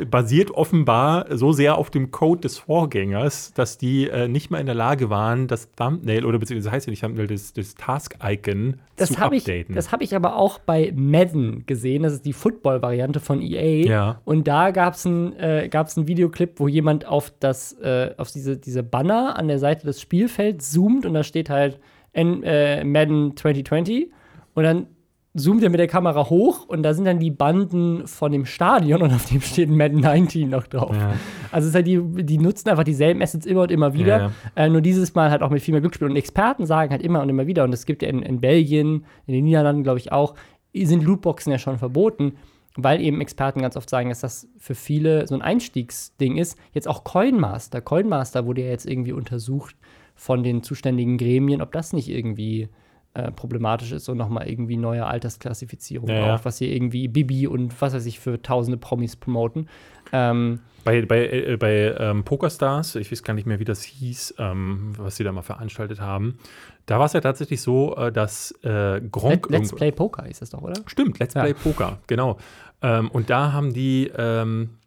basiert 0.09 0.51
offenbar 0.51 1.25
so 1.37 1.51
sehr 1.51 1.77
auf 1.77 1.89
dem 1.89 2.11
Code 2.11 2.41
des 2.41 2.57
Vorgängers, 2.57 3.53
dass 3.53 3.77
die 3.77 4.07
äh, 4.07 4.27
nicht 4.27 4.49
mehr 4.49 4.59
in 4.59 4.65
der 4.65 4.75
Lage 4.75 5.09
waren, 5.09 5.47
das 5.47 5.71
Thumbnail 5.71 6.25
oder 6.25 6.39
beziehungsweise 6.39 6.71
heißt 6.71 6.87
ja 6.87 6.91
nicht 6.91 7.01
Thumbnail, 7.01 7.27
das, 7.27 7.53
das 7.53 7.75
Task-Icon 7.75 8.77
zu 8.95 9.17
updaten. 9.17 9.65
Ich, 9.69 9.75
das 9.75 9.91
habe 9.91 10.03
ich 10.03 10.15
aber 10.15 10.35
auch 10.35 10.59
bei 10.59 10.93
Madden 10.95 11.65
gesehen. 11.65 12.03
Das 12.03 12.13
ist 12.13 12.25
die 12.25 12.33
Football-Variante 12.33 13.19
von 13.19 13.41
EA. 13.41 13.87
Ja. 13.87 14.21
Und 14.25 14.47
da 14.47 14.71
gab 14.71 14.93
es 14.93 15.05
ein, 15.05 15.35
äh, 15.37 15.69
einen 15.71 16.07
Videoclip, 16.07 16.59
wo 16.59 16.67
jemand 16.67 17.05
auf, 17.05 17.33
das, 17.39 17.73
äh, 17.81 18.11
auf 18.17 18.31
diese, 18.31 18.57
diese 18.57 18.83
Banner 18.83 19.37
an 19.37 19.47
der 19.47 19.59
Seite 19.59 19.85
des 19.85 19.99
Spielfelds 19.99 20.71
zoomt 20.71 21.05
und 21.05 21.13
da 21.13 21.23
steht 21.23 21.49
halt 21.49 21.79
äh, 22.13 22.83
Madden 22.83 23.35
2020. 23.35 24.11
Und 24.53 24.63
dann 24.63 24.87
zoomt 25.33 25.63
er 25.63 25.69
mit 25.69 25.79
der 25.79 25.87
Kamera 25.87 26.29
hoch 26.29 26.65
und 26.67 26.83
da 26.83 26.93
sind 26.93 27.05
dann 27.05 27.19
die 27.19 27.31
Banden 27.31 28.05
von 28.05 28.31
dem 28.31 28.45
Stadion 28.45 29.01
und 29.01 29.13
auf 29.13 29.25
dem 29.25 29.41
steht 29.41 29.69
Madden 29.69 30.01
19 30.01 30.49
noch 30.49 30.67
drauf. 30.67 30.95
Ja. 30.95 31.13
Also 31.51 31.65
es 31.65 31.69
ist 31.69 31.75
halt 31.75 31.87
die, 31.87 32.01
die 32.23 32.37
nutzen 32.37 32.69
einfach 32.69 32.83
dieselben 32.83 33.21
Assets 33.21 33.45
immer 33.45 33.61
und 33.61 33.71
immer 33.71 33.93
wieder. 33.93 34.19
Ja. 34.19 34.31
Äh, 34.55 34.69
nur 34.69 34.81
dieses 34.81 35.15
Mal 35.15 35.31
halt 35.31 35.41
auch 35.41 35.49
mit 35.49 35.61
viel 35.61 35.71
mehr 35.71 35.81
Glücksspiel. 35.81 36.09
Und 36.09 36.17
Experten 36.17 36.65
sagen 36.65 36.91
halt 36.91 37.01
immer 37.01 37.21
und 37.21 37.29
immer 37.29 37.47
wieder, 37.47 37.63
und 37.63 37.73
es 37.73 37.85
gibt 37.85 38.01
ja 38.03 38.09
in, 38.09 38.23
in 38.23 38.41
Belgien, 38.41 39.05
in 39.25 39.33
den 39.33 39.45
Niederlanden, 39.45 39.83
glaube 39.83 39.99
ich, 39.99 40.11
auch, 40.11 40.35
sind 40.73 41.03
Lootboxen 41.03 41.51
ja 41.51 41.59
schon 41.59 41.77
verboten, 41.77 42.33
weil 42.75 43.01
eben 43.01 43.21
Experten 43.21 43.61
ganz 43.61 43.77
oft 43.77 43.89
sagen, 43.89 44.09
dass 44.09 44.21
das 44.21 44.49
für 44.57 44.75
viele 44.75 45.27
so 45.27 45.35
ein 45.35 45.41
Einstiegsding 45.41 46.37
ist. 46.37 46.57
Jetzt 46.73 46.87
auch 46.87 47.03
Coinmaster. 47.03 47.81
Coinmaster 47.81 48.45
wurde 48.45 48.63
ja 48.63 48.69
jetzt 48.69 48.85
irgendwie 48.85 49.11
untersucht 49.13 49.75
von 50.15 50.43
den 50.43 50.61
zuständigen 50.61 51.17
Gremien, 51.17 51.61
ob 51.61 51.71
das 51.71 51.93
nicht 51.93 52.09
irgendwie 52.09 52.69
äh, 53.13 53.31
problematisch 53.31 53.91
ist 53.91 54.07
und 54.07 54.17
nochmal 54.17 54.49
irgendwie 54.49 54.77
neue 54.77 55.05
Altersklassifizierung 55.05 56.09
ja, 56.09 56.35
auf, 56.35 56.45
was 56.45 56.59
hier 56.59 56.69
irgendwie 56.69 57.07
Bibi 57.07 57.45
und 57.45 57.79
was 57.81 57.93
weiß 57.93 58.05
ich 58.05 58.19
für 58.19 58.41
tausende 58.41 58.77
Promis 58.77 59.15
promoten. 59.15 59.67
Ähm, 60.13 60.59
bei 60.83 61.05
bei, 61.05 61.27
äh, 61.27 61.57
bei 61.57 61.93
ähm, 61.99 62.23
Pokerstars, 62.23 62.95
ich 62.95 63.11
weiß 63.11 63.23
gar 63.23 63.33
nicht 63.33 63.45
mehr, 63.45 63.59
wie 63.59 63.65
das 63.65 63.83
hieß, 63.83 64.35
ähm, 64.39 64.93
was 64.97 65.17
sie 65.17 65.23
da 65.23 65.31
mal 65.31 65.41
veranstaltet 65.41 65.99
haben, 65.99 66.37
da 66.85 66.99
war 66.99 67.05
es 67.05 67.13
ja 67.13 67.21
tatsächlich 67.21 67.61
so, 67.61 67.95
äh, 67.97 68.11
dass 68.11 68.51
äh, 68.63 69.01
Gronk. 69.01 69.49
Let, 69.49 69.61
Let's 69.61 69.75
Play 69.75 69.91
Poker 69.91 70.25
ist 70.25 70.41
das 70.41 70.51
doch, 70.51 70.61
oder? 70.61 70.81
Stimmt, 70.87 71.19
Let's 71.19 71.33
ja. 71.33 71.43
Play 71.43 71.53
Poker, 71.53 71.99
genau. 72.07 72.37
Ähm, 72.81 73.09
und 73.11 73.29
da 73.29 73.51
haben 73.51 73.73
die, 73.73 74.11
ähm, 74.17 74.77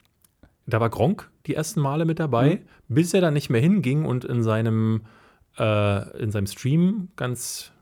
da 0.67 0.81
war 0.81 0.91
Gronk 0.91 1.31
die 1.47 1.55
ersten 1.55 1.81
Male 1.81 2.05
mit 2.05 2.19
dabei, 2.19 2.61
mhm. 2.89 2.95
bis 2.95 3.13
er 3.15 3.21
dann 3.21 3.35
nicht 3.35 3.51
mehr 3.51 3.61
hinging 3.61 4.07
und 4.07 4.25
in 4.25 4.43
seinem, 4.43 5.03
äh, 5.59 6.19
in 6.19 6.31
seinem 6.31 6.47
Stream 6.47 7.09
ganz 7.17 7.74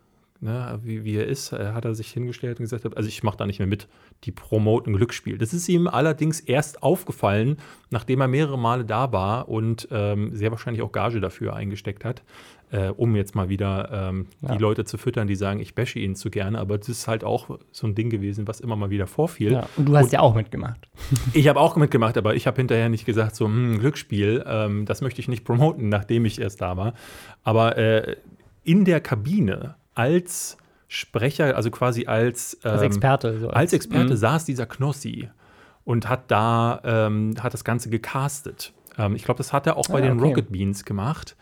ne, 0.43 0.81
wie, 0.83 1.05
wie 1.05 1.17
er 1.17 1.27
ist, 1.27 1.53
äh, 1.53 1.73
hat 1.73 1.85
er 1.85 1.95
sich 1.95 2.11
hingestellt 2.11 2.59
und 2.59 2.65
gesagt, 2.65 2.97
also 2.97 3.09
ich 3.09 3.23
mache 3.23 3.37
da 3.37 3.47
nicht 3.47 3.61
mehr 3.61 3.69
mit, 3.69 3.89
die 4.25 4.33
promoten 4.33 4.95
Glücksspiel. 4.95 5.39
Das 5.39 5.55
ist 5.55 5.69
ihm 5.69 5.87
allerdings 5.87 6.41
erst 6.41 6.83
aufgefallen, 6.83 7.57
nachdem 7.91 8.21
er 8.21 8.29
mehrere 8.29 8.59
Male 8.59 8.85
da 8.85 9.13
war 9.13 9.49
und 9.49 9.89
ähm, 9.91 10.35
sehr 10.35 10.51
wahrscheinlich 10.51 10.83
auch 10.83 10.93
Gage 10.93 11.21
dafür 11.21 11.55
eingesteckt 11.55 12.05
hat, 12.05 12.23
äh, 12.73 12.89
um 12.89 13.15
jetzt 13.15 13.37
mal 13.37 13.49
wieder 13.49 13.89
ähm, 13.93 14.27
ja. 14.41 14.57
die 14.57 14.59
Leute 14.59 14.85
zu 14.85 14.99
füttern, 14.99 15.29
die 15.29 15.37
sagen, 15.37 15.61
ich 15.61 15.77
bashe 15.77 16.01
ihn 16.01 16.17
zu 16.17 16.29
gerne. 16.29 16.59
Aber 16.59 16.77
das 16.77 16.89
ist 16.89 17.07
halt 17.07 17.23
auch 17.23 17.59
so 17.71 17.87
ein 17.87 17.95
Ding 17.95 18.11
gewesen, 18.11 18.49
was 18.49 18.61
immer 18.61 18.75
mal 18.75 18.91
wieder 18.91 19.07
vorfiel. 19.07 19.53
Ja, 19.53 19.69
und 19.77 19.87
du 19.87 19.97
hast 19.97 20.07
und 20.07 20.13
ja 20.13 20.21
auch 20.21 20.35
mitgemacht. 20.35 20.89
ich 21.35 21.47
habe 21.47 21.61
auch 21.61 21.77
mitgemacht, 21.77 22.19
aber 22.19 22.35
ich 22.35 22.49
habe 22.49 22.57
hinterher 22.57 22.89
nicht 22.89 23.05
gesagt, 23.05 23.37
so, 23.37 23.47
hm, 23.47 23.79
Glücksspiel, 23.79 24.45
ähm, 24.47 24.87
das 24.87 25.03
möchte 25.03 25.21
ich 25.21 25.29
nicht 25.29 25.45
promoten, 25.45 25.89
nachdem 25.89 26.25
ich 26.25 26.41
erst 26.41 26.61
da 26.61 26.77
war. 26.77 26.95
Aber 27.45 27.79
äh, 27.79 28.17
in 28.65 28.85
der 28.85 29.01
Kabine 29.01 29.77
als 29.95 30.57
Sprecher, 30.89 31.57
also 31.57 31.71
quasi 31.71 32.07
als, 32.07 32.59
ähm, 32.65 32.73
als 32.73 32.83
Experte. 32.83 33.41
So 33.41 33.49
als, 33.49 33.57
als, 33.57 33.73
Experte 33.73 34.13
mhm. 34.13 34.17
saß 34.17 34.45
dieser 34.45 34.67
Knossi 34.67 35.29
und 35.85 36.09
hat 36.09 36.31
da 36.31 36.81
ähm, 36.85 37.35
hat 37.41 37.55
das 37.55 37.65
Ganze 37.65 37.91
gecastet. 37.91 38.73
Ähm, 38.99 39.17
ich 39.17 39.25
glaube, 39.25 39.39
das 39.39 39.53
hat 39.53 39.67
er 39.67 39.77
auch 39.77 39.89
bei 39.89 39.99
ah, 39.99 40.03
den 40.03 40.19
okay. 40.19 40.29
Rocket 40.29 40.53
Beans 40.53 40.85
gemacht. 40.85 41.37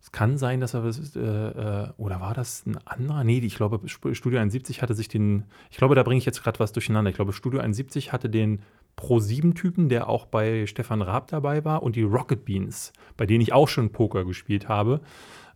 Es 0.00 0.10
kann 0.10 0.36
sein, 0.36 0.60
dass 0.60 0.74
er 0.74 0.84
äh, 0.84 1.20
äh, 1.20 1.88
oder 1.96 2.20
war 2.20 2.34
das 2.34 2.66
ein 2.66 2.76
anderer? 2.84 3.22
Nee, 3.22 3.38
ich 3.38 3.54
glaube, 3.54 3.80
Studio 3.88 4.40
71 4.40 4.82
hatte 4.82 4.94
sich 4.94 5.06
den, 5.06 5.44
ich 5.70 5.76
glaube, 5.76 5.94
da 5.94 6.02
bringe 6.02 6.18
ich 6.18 6.26
jetzt 6.26 6.42
gerade 6.42 6.58
was 6.58 6.72
durcheinander. 6.72 7.08
Ich 7.10 7.14
glaube, 7.14 7.32
Studio 7.32 7.60
71 7.60 8.12
hatte 8.12 8.28
den 8.28 8.62
Pro-7-Typen, 8.96 9.88
der 9.88 10.08
auch 10.08 10.26
bei 10.26 10.66
Stefan 10.66 11.02
Raab 11.02 11.28
dabei 11.28 11.64
war, 11.64 11.84
und 11.84 11.94
die 11.94 12.02
Rocket 12.02 12.44
Beans, 12.44 12.92
bei 13.16 13.26
denen 13.26 13.42
ich 13.42 13.52
auch 13.52 13.68
schon 13.68 13.90
Poker 13.90 14.24
gespielt 14.24 14.68
habe, 14.68 15.00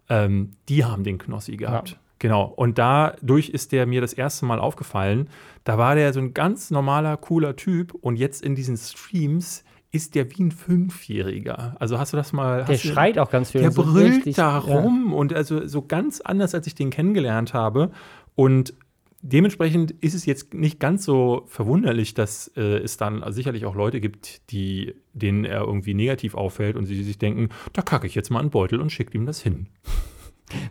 ähm, 0.08 0.52
die 0.68 0.84
haben 0.84 1.02
den 1.02 1.18
Knossi 1.18 1.56
gehabt. 1.56 1.90
Ja. 1.90 1.96
Genau, 2.18 2.44
und 2.44 2.78
dadurch 2.78 3.50
ist 3.50 3.72
der 3.72 3.86
mir 3.86 4.00
das 4.00 4.12
erste 4.12 4.46
Mal 4.46 4.58
aufgefallen. 4.58 5.28
Da 5.64 5.76
war 5.76 5.94
der 5.94 6.12
so 6.12 6.20
ein 6.20 6.32
ganz 6.32 6.70
normaler, 6.70 7.16
cooler 7.16 7.56
Typ 7.56 7.94
und 7.94 8.16
jetzt 8.16 8.42
in 8.42 8.54
diesen 8.54 8.76
Streams 8.76 9.64
ist 9.92 10.14
der 10.14 10.30
wie 10.30 10.44
ein 10.44 10.50
Fünfjähriger. 10.50 11.76
Also 11.78 11.98
hast 11.98 12.12
du 12.12 12.16
das 12.16 12.32
mal. 12.32 12.64
Der 12.64 12.76
schreit 12.76 13.18
auch 13.18 13.30
ganz 13.30 13.50
viel. 13.50 13.62
Der 13.62 13.70
so 13.70 13.82
brüllt 13.82 14.16
richtig, 14.16 14.36
da 14.36 14.58
rum 14.58 15.08
ja. 15.10 15.16
und 15.16 15.32
also 15.32 15.66
so 15.66 15.82
ganz 15.82 16.20
anders, 16.20 16.54
als 16.54 16.66
ich 16.66 16.74
den 16.74 16.90
kennengelernt 16.90 17.54
habe. 17.54 17.90
Und 18.34 18.74
dementsprechend 19.22 19.92
ist 19.92 20.14
es 20.14 20.26
jetzt 20.26 20.54
nicht 20.54 20.80
ganz 20.80 21.04
so 21.04 21.44
verwunderlich, 21.46 22.14
dass 22.14 22.48
äh, 22.56 22.78
es 22.78 22.96
dann 22.96 23.24
sicherlich 23.32 23.64
auch 23.64 23.74
Leute 23.74 24.00
gibt, 24.00 24.50
die, 24.50 24.94
denen 25.14 25.44
er 25.44 25.62
irgendwie 25.62 25.94
negativ 25.94 26.34
auffällt 26.34 26.76
und 26.76 26.86
sie 26.86 27.02
sich 27.02 27.18
denken, 27.18 27.48
da 27.72 27.82
kacke 27.82 28.06
ich 28.06 28.14
jetzt 28.14 28.30
mal 28.30 28.40
einen 28.40 28.50
Beutel 28.50 28.80
und 28.80 28.90
schicke 28.90 29.16
ihm 29.16 29.26
das 29.26 29.40
hin. 29.40 29.66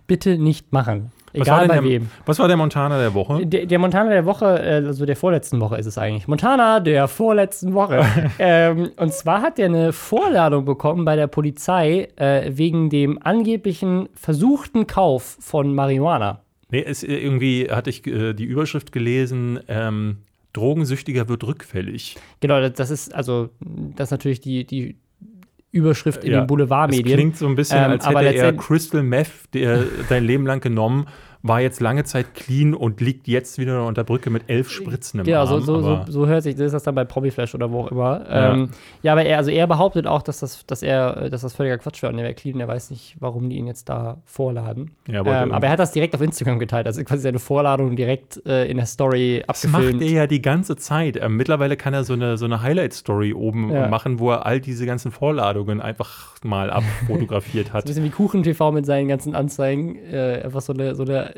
Bitte 0.08 0.38
nicht 0.38 0.72
machen. 0.72 1.12
Egal 1.36 1.68
bei 1.68 1.76
der, 1.76 1.84
wem. 1.84 2.10
Was 2.26 2.40
war 2.40 2.48
der 2.48 2.58
Montana 2.58 2.98
der 2.98 3.14
Woche? 3.14 3.46
Der, 3.46 3.66
der, 3.66 3.80
Montana 3.80 4.10
der 4.10 4.26
Woche, 4.26 4.46
äh, 4.46 4.86
also 4.86 5.06
der 5.06 5.16
vorletzten 5.16 5.60
Woche 5.60 5.78
ist 5.78 5.86
es 5.86 5.98
eigentlich. 5.98 6.28
Montana 6.28 6.80
der 6.80 7.08
vorletzten 7.08 7.74
Woche. 7.74 8.06
ähm, 8.40 8.92
und 8.98 9.14
zwar 9.14 9.42
hat 9.42 9.60
er 9.60 9.66
eine 9.66 9.94
Vorladung 9.94 10.66
bekommen 10.66 11.06
bei 11.06 11.16
der 11.16 11.28
Polizei 11.28 12.10
äh, 12.16 12.52
wegen 12.56 12.90
dem 12.90 13.22
angeblichen 13.22 14.10
versuchten 14.14 14.88
Kauf 14.88 15.38
von 15.40 15.74
Marihuana. 15.74 16.42
Nee, 16.72 16.84
es, 16.86 17.04
äh, 17.04 17.16
irgendwie 17.16 17.70
hatte 17.70 17.90
ich 17.90 18.06
äh, 18.08 18.34
die 18.34 18.46
Überschrift 18.46 18.92
gelesen, 18.92 19.60
ähm, 19.68 20.18
Drogensüchtiger 20.54 21.28
wird 21.28 21.44
rückfällig. 21.44 22.16
Genau, 22.40 22.70
das 22.70 22.90
ist 22.90 23.14
also 23.14 23.50
das 23.60 24.08
ist 24.08 24.12
natürlich 24.12 24.40
die, 24.40 24.66
die 24.66 24.96
Überschrift 25.76 26.24
in 26.24 26.32
ja, 26.32 26.42
den 26.42 26.48
Boulevardmedien. 26.48 27.06
Das 27.06 27.14
klingt 27.14 27.38
so 27.38 27.48
ein 27.48 27.56
bisschen, 27.56 27.84
ähm, 27.84 27.92
als 27.92 28.08
hätte 28.08 28.36
er 28.36 28.54
Crystal 28.54 29.04
Meth 29.04 29.54
der, 29.54 29.84
sein 30.10 30.24
Leben 30.24 30.46
lang 30.46 30.62
genommen 30.62 31.08
war 31.48 31.62
jetzt 31.62 31.80
lange 31.80 32.04
Zeit 32.04 32.34
clean 32.34 32.74
und 32.74 33.02
liegt 33.02 33.28
jetzt 33.28 33.60
wieder 33.60 33.86
unter 33.86 34.04
Brücke 34.04 34.32
mit 34.32 34.44
elf 34.48 34.72
Spritzen 34.72 35.20
im 35.20 35.28
ja, 35.28 35.42
Arm. 35.42 35.48
Ja, 35.48 35.60
so, 35.60 35.60
so, 35.60 35.82
so, 35.82 36.12
so, 36.12 36.28
hört 36.28 36.42
sich 36.42 36.56
das, 36.56 36.68
ist 36.68 36.72
das 36.74 36.84
dann 36.84 36.96
bei 36.96 37.06
Promiflash 37.06 37.54
oder 37.54 37.72
wo 37.72 37.82
auch 37.82 37.92
immer. 37.92 38.26
Ja, 38.28 38.54
ähm, 38.54 38.70
ja 39.04 39.12
aber 39.12 39.26
er, 39.26 39.38
also 39.38 39.52
er 39.52 39.68
behauptet 39.68 40.08
auch, 40.08 40.24
dass 40.24 40.40
das, 40.40 40.66
dass 40.66 40.82
er, 40.82 41.30
dass 41.30 41.42
das 41.42 41.54
völliger 41.54 41.78
Quatsch 41.78 42.02
wäre 42.02 42.12
und 42.12 42.18
er 42.18 42.24
wäre 42.24 42.34
clean. 42.34 42.60
Er 42.60 42.68
weiß 42.68 42.90
nicht, 42.90 43.18
warum 43.20 43.50
die 43.50 43.58
ihn 43.58 43.68
jetzt 43.68 43.90
da 43.90 44.22
vorladen. 44.26 44.92
Ja, 45.08 45.20
aber, 45.20 45.44
ähm, 45.44 45.52
aber 45.52 45.68
er 45.68 45.74
hat 45.74 45.80
das 45.80 45.92
direkt 45.92 46.16
auf 46.16 46.22
Instagram 46.22 46.58
geteilt, 46.58 46.88
also 46.88 47.04
quasi 47.04 47.22
seine 47.22 47.38
Vorladung 47.38 47.96
direkt 47.96 48.44
äh, 48.48 48.66
in 48.66 48.78
der 48.78 48.88
Story 48.88 49.44
abgefilmt. 49.46 49.76
Das 49.76 49.94
macht 49.94 50.02
er 50.02 50.10
ja 50.10 50.28
die 50.28 50.42
ganze 50.42 50.76
Zeit. 50.78 51.16
Ähm, 51.22 51.38
mittlerweile 51.38 51.78
kann 51.78 51.94
er 51.94 52.04
so 52.04 52.14
eine, 52.14 52.38
so 52.38 52.46
eine 52.46 52.64
Highlight-Story 52.64 53.34
oben 53.34 53.72
ja. 53.72 53.88
machen, 53.88 54.18
wo 54.18 54.32
er 54.32 54.48
all 54.48 54.60
diese 54.60 54.88
ganzen 54.88 55.12
Vorladungen 55.12 55.80
einfach 55.80 56.36
mal 56.44 56.70
abfotografiert 56.72 57.72
hat. 57.72 57.84
ein 57.84 57.88
bisschen 57.88 58.04
wie 58.04 58.10
KuchenTV 58.10 58.72
mit 58.72 58.88
seinen 58.88 59.08
ganzen 59.08 59.36
Anzeigen. 59.36 59.96
Äh, 60.12 60.42
einfach 60.44 60.62
so 60.62 60.74
eine, 60.74 60.96
so 60.96 61.04
eine 61.04 61.35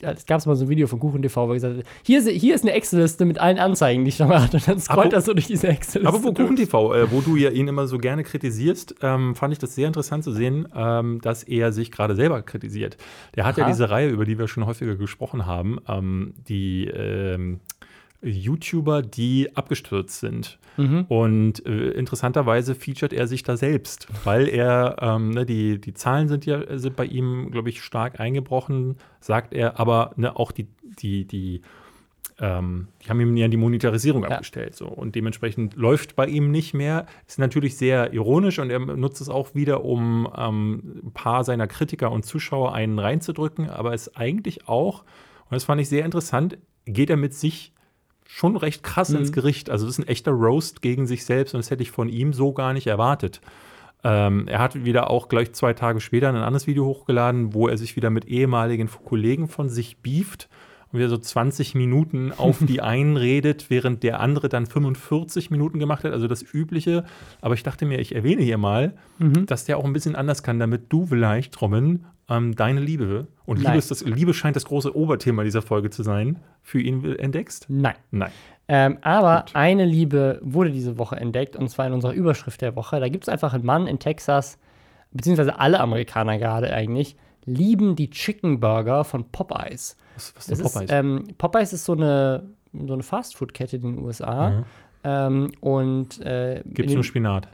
es 0.00 0.26
gab 0.26 0.44
mal 0.46 0.54
so 0.54 0.64
ein 0.64 0.68
Video 0.68 0.86
von 0.86 1.00
KuchenTV, 1.00 1.36
wo 1.36 1.48
er 1.48 1.54
gesagt 1.54 1.78
hat, 1.78 1.84
hier, 2.02 2.22
hier 2.22 2.54
ist 2.54 2.62
eine 2.62 2.72
Excel-Liste 2.72 3.24
mit 3.24 3.38
allen 3.38 3.58
Anzeigen, 3.58 4.04
die 4.04 4.10
ich 4.10 4.16
schon 4.16 4.28
mal 4.28 4.40
hatte. 4.40 4.58
Und 4.58 4.68
dann 4.68 4.80
scrollt 4.80 5.12
er 5.12 5.20
so 5.20 5.32
durch 5.34 5.46
diese 5.46 5.68
Excel-Liste. 5.68 6.08
Aber 6.08 6.22
wo 6.22 6.32
KuchenTV, 6.32 6.94
äh, 6.94 7.10
wo 7.10 7.20
du 7.20 7.36
ja 7.36 7.50
ihn 7.50 7.68
immer 7.68 7.86
so 7.86 7.98
gerne 7.98 8.22
kritisierst, 8.22 8.96
ähm, 9.02 9.34
fand 9.34 9.52
ich 9.52 9.58
das 9.58 9.74
sehr 9.74 9.88
interessant 9.88 10.24
zu 10.24 10.32
sehen, 10.32 10.68
ähm, 10.74 11.20
dass 11.20 11.42
er 11.42 11.72
sich 11.72 11.90
gerade 11.90 12.14
selber 12.14 12.42
kritisiert. 12.42 12.96
Der 13.34 13.44
hat 13.44 13.56
Aha. 13.58 13.62
ja 13.62 13.66
diese 13.68 13.90
Reihe, 13.90 14.08
über 14.08 14.24
die 14.24 14.38
wir 14.38 14.48
schon 14.48 14.66
häufiger 14.66 14.96
gesprochen 14.96 15.46
haben, 15.46 15.78
ähm, 15.88 16.34
die 16.48 16.86
ähm, 16.86 17.60
YouTuber, 18.22 19.02
die 19.02 19.54
abgestürzt 19.54 20.20
sind. 20.20 20.58
Mhm. 20.76 21.04
Und 21.08 21.66
äh, 21.66 21.90
interessanterweise 21.90 22.74
featuret 22.74 23.12
er 23.12 23.26
sich 23.26 23.42
da 23.42 23.56
selbst, 23.56 24.08
weil 24.24 24.48
er, 24.48 24.96
ähm, 25.00 25.30
ne, 25.30 25.44
die, 25.44 25.80
die 25.80 25.92
Zahlen 25.92 26.28
sind 26.28 26.46
ja 26.46 26.78
sind 26.78 26.96
bei 26.96 27.04
ihm, 27.04 27.50
glaube 27.50 27.68
ich, 27.68 27.82
stark 27.82 28.20
eingebrochen, 28.20 28.96
sagt 29.20 29.52
er, 29.52 29.78
aber 29.78 30.12
ne, 30.16 30.36
auch 30.36 30.52
die, 30.52 30.68
die, 30.82 31.26
die 31.26 31.62
ähm, 32.40 32.88
die 33.02 33.10
haben 33.10 33.20
ihm 33.20 33.36
ja 33.36 33.46
die 33.48 33.56
Monetarisierung 33.56 34.22
Ja. 34.22 34.30
abgestellt. 34.30 34.74
So. 34.74 34.88
Und 34.88 35.14
dementsprechend 35.14 35.74
läuft 35.76 36.16
bei 36.16 36.26
ihm 36.26 36.50
nicht 36.50 36.74
mehr. 36.74 37.06
Ist 37.26 37.38
natürlich 37.38 37.76
sehr 37.76 38.12
ironisch 38.12 38.58
und 38.58 38.70
er 38.70 38.78
nutzt 38.78 39.20
es 39.20 39.28
auch 39.28 39.54
wieder, 39.54 39.84
um 39.84 40.28
ähm, 40.36 41.02
ein 41.04 41.12
paar 41.12 41.44
seiner 41.44 41.66
Kritiker 41.66 42.10
und 42.10 42.24
Zuschauer 42.24 42.74
einen 42.74 42.98
reinzudrücken. 42.98 43.68
Aber 43.68 43.92
ist 43.94 44.16
eigentlich 44.16 44.66
auch, 44.66 45.02
und 45.02 45.52
das 45.52 45.64
fand 45.64 45.80
ich 45.80 45.88
sehr 45.88 46.04
interessant, 46.04 46.58
geht 46.86 47.10
er 47.10 47.16
mit 47.16 47.34
sich 47.34 47.72
schon 48.26 48.56
recht 48.56 48.82
krass 48.82 49.10
Mhm. 49.10 49.18
ins 49.18 49.32
Gericht. 49.32 49.70
Also 49.70 49.86
das 49.86 49.98
ist 49.98 50.04
ein 50.04 50.08
echter 50.08 50.32
Roast 50.32 50.82
gegen 50.82 51.06
sich 51.06 51.24
selbst 51.24 51.54
und 51.54 51.58
das 51.58 51.70
hätte 51.70 51.82
ich 51.82 51.90
von 51.90 52.08
ihm 52.08 52.32
so 52.32 52.52
gar 52.52 52.72
nicht 52.72 52.86
erwartet. 52.86 53.40
Ähm, 54.04 54.48
er 54.48 54.58
hat 54.58 54.84
wieder 54.84 55.10
auch 55.10 55.28
gleich 55.28 55.52
zwei 55.52 55.74
Tage 55.74 56.00
später 56.00 56.28
ein 56.28 56.36
anderes 56.36 56.66
Video 56.66 56.84
hochgeladen, 56.86 57.54
wo 57.54 57.68
er 57.68 57.76
sich 57.78 57.94
wieder 57.94 58.10
mit 58.10 58.24
ehemaligen 58.24 58.88
Kollegen 59.04 59.46
von 59.48 59.68
sich 59.68 59.98
beeft 59.98 60.48
und 60.90 60.98
wieder 60.98 61.08
so 61.08 61.16
20 61.18 61.74
Minuten 61.76 62.32
auf 62.36 62.58
die 62.66 62.80
einen 62.82 63.16
redet, 63.16 63.70
während 63.70 64.02
der 64.02 64.18
andere 64.18 64.48
dann 64.48 64.66
45 64.66 65.50
Minuten 65.52 65.78
gemacht 65.78 66.02
hat, 66.02 66.12
also 66.12 66.26
das 66.26 66.42
Übliche. 66.52 67.04
Aber 67.40 67.54
ich 67.54 67.62
dachte 67.62 67.86
mir, 67.86 68.00
ich 68.00 68.14
erwähne 68.14 68.42
hier 68.42 68.58
mal, 68.58 68.94
Mhm. 69.18 69.46
dass 69.46 69.66
der 69.66 69.78
auch 69.78 69.84
ein 69.84 69.92
bisschen 69.92 70.16
anders 70.16 70.42
kann, 70.42 70.58
damit 70.58 70.92
du 70.92 71.06
vielleicht, 71.06 71.60
Robin, 71.62 72.04
ähm, 72.28 72.54
deine 72.54 72.80
Liebe, 72.80 73.26
und 73.44 73.58
Liebe, 73.58 73.76
ist 73.76 73.90
das, 73.90 74.02
Liebe 74.04 74.34
scheint 74.34 74.56
das 74.56 74.64
große 74.64 74.96
Oberthema 74.96 75.44
dieser 75.44 75.62
Folge 75.62 75.90
zu 75.90 76.02
sein, 76.02 76.40
für 76.62 76.80
ihn 76.80 77.04
entdeckst? 77.04 77.66
Nein. 77.68 77.96
Nein. 78.10 78.30
Ähm, 78.68 78.98
aber 79.02 79.44
eine 79.54 79.84
Liebe 79.84 80.40
wurde 80.42 80.70
diese 80.70 80.98
Woche 80.98 81.16
entdeckt 81.16 81.56
und 81.56 81.68
zwar 81.68 81.86
in 81.86 81.92
unserer 81.92 82.12
Überschrift 82.12 82.60
der 82.62 82.76
Woche. 82.76 83.00
Da 83.00 83.08
gibt 83.08 83.24
es 83.24 83.28
einfach 83.28 83.52
einen 83.52 83.66
Mann 83.66 83.86
in 83.86 83.98
Texas, 83.98 84.58
beziehungsweise 85.10 85.58
alle 85.58 85.80
Amerikaner 85.80 86.38
gerade 86.38 86.72
eigentlich, 86.72 87.16
lieben 87.44 87.96
die 87.96 88.10
Chicken 88.10 88.60
Burger 88.60 89.04
von 89.04 89.24
Popeyes. 89.30 89.96
Was, 90.14 90.34
was 90.36 90.48
ist 90.48 90.60
ist, 90.60 90.72
Popeyes? 90.72 90.90
ähm, 90.92 91.24
Popeyes 91.38 91.72
ist 91.72 91.84
so 91.84 91.92
eine, 91.92 92.44
so 92.72 92.94
eine 92.94 93.02
Fastfood-Kette 93.02 93.76
in 93.76 93.82
den 93.82 93.98
USA. 93.98 94.50
Mhm. 94.50 94.64
Ähm, 95.04 95.52
und 95.60 96.20
äh, 96.20 96.62
Gibt 96.64 96.88
es 96.88 96.94
nur 96.94 97.04
Spinat? 97.04 97.48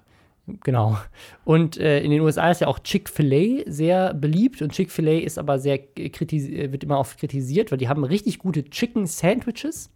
Genau. 0.62 0.96
Und 1.44 1.76
äh, 1.76 2.00
in 2.00 2.10
den 2.10 2.20
USA 2.20 2.50
ist 2.50 2.60
ja 2.60 2.68
auch 2.68 2.78
Chick-fil-A 2.78 3.70
sehr 3.70 4.14
beliebt 4.14 4.62
und 4.62 4.72
Chick-fil-A 4.72 5.18
ist 5.18 5.38
aber 5.38 5.58
sehr 5.58 5.78
kritis 5.78 6.48
äh, 6.48 6.72
wird 6.72 6.84
immer 6.84 6.98
oft 6.98 7.18
kritisiert, 7.18 7.70
weil 7.70 7.78
die 7.78 7.88
haben 7.88 8.04
richtig 8.04 8.38
gute 8.38 8.64
Chicken 8.64 9.06
Sandwiches. 9.06 9.90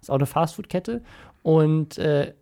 Ist 0.00 0.10
auch 0.10 0.16
eine 0.16 0.26
Fastfood-Kette 0.26 1.02
und 1.42 1.98
äh, 1.98 2.34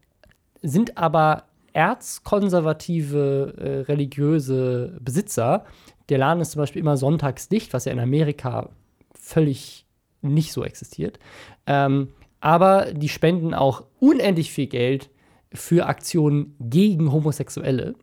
sind 0.62 0.99
aber 0.99 1.45
erzkonservative 1.73 3.54
äh, 3.57 3.81
religiöse 3.90 4.99
Besitzer. 5.00 5.64
Der 6.09 6.19
Laden 6.19 6.40
ist 6.40 6.52
zum 6.52 6.61
Beispiel 6.61 6.81
immer 6.81 6.97
sonntags 6.97 7.49
dicht, 7.49 7.73
was 7.73 7.85
ja 7.85 7.92
in 7.92 8.00
Amerika 8.00 8.69
völlig 9.14 9.87
nicht 10.21 10.52
so 10.52 10.64
existiert. 10.64 11.19
Ähm, 11.66 12.09
aber 12.40 12.92
die 12.92 13.09
spenden 13.09 13.54
auch 13.54 13.85
unendlich 14.00 14.52
viel 14.52 14.66
Geld 14.66 15.11
für 15.54 15.87
Aktionen 15.87 16.54
gegen 16.61 17.12
Homosexuelle. 17.12 17.94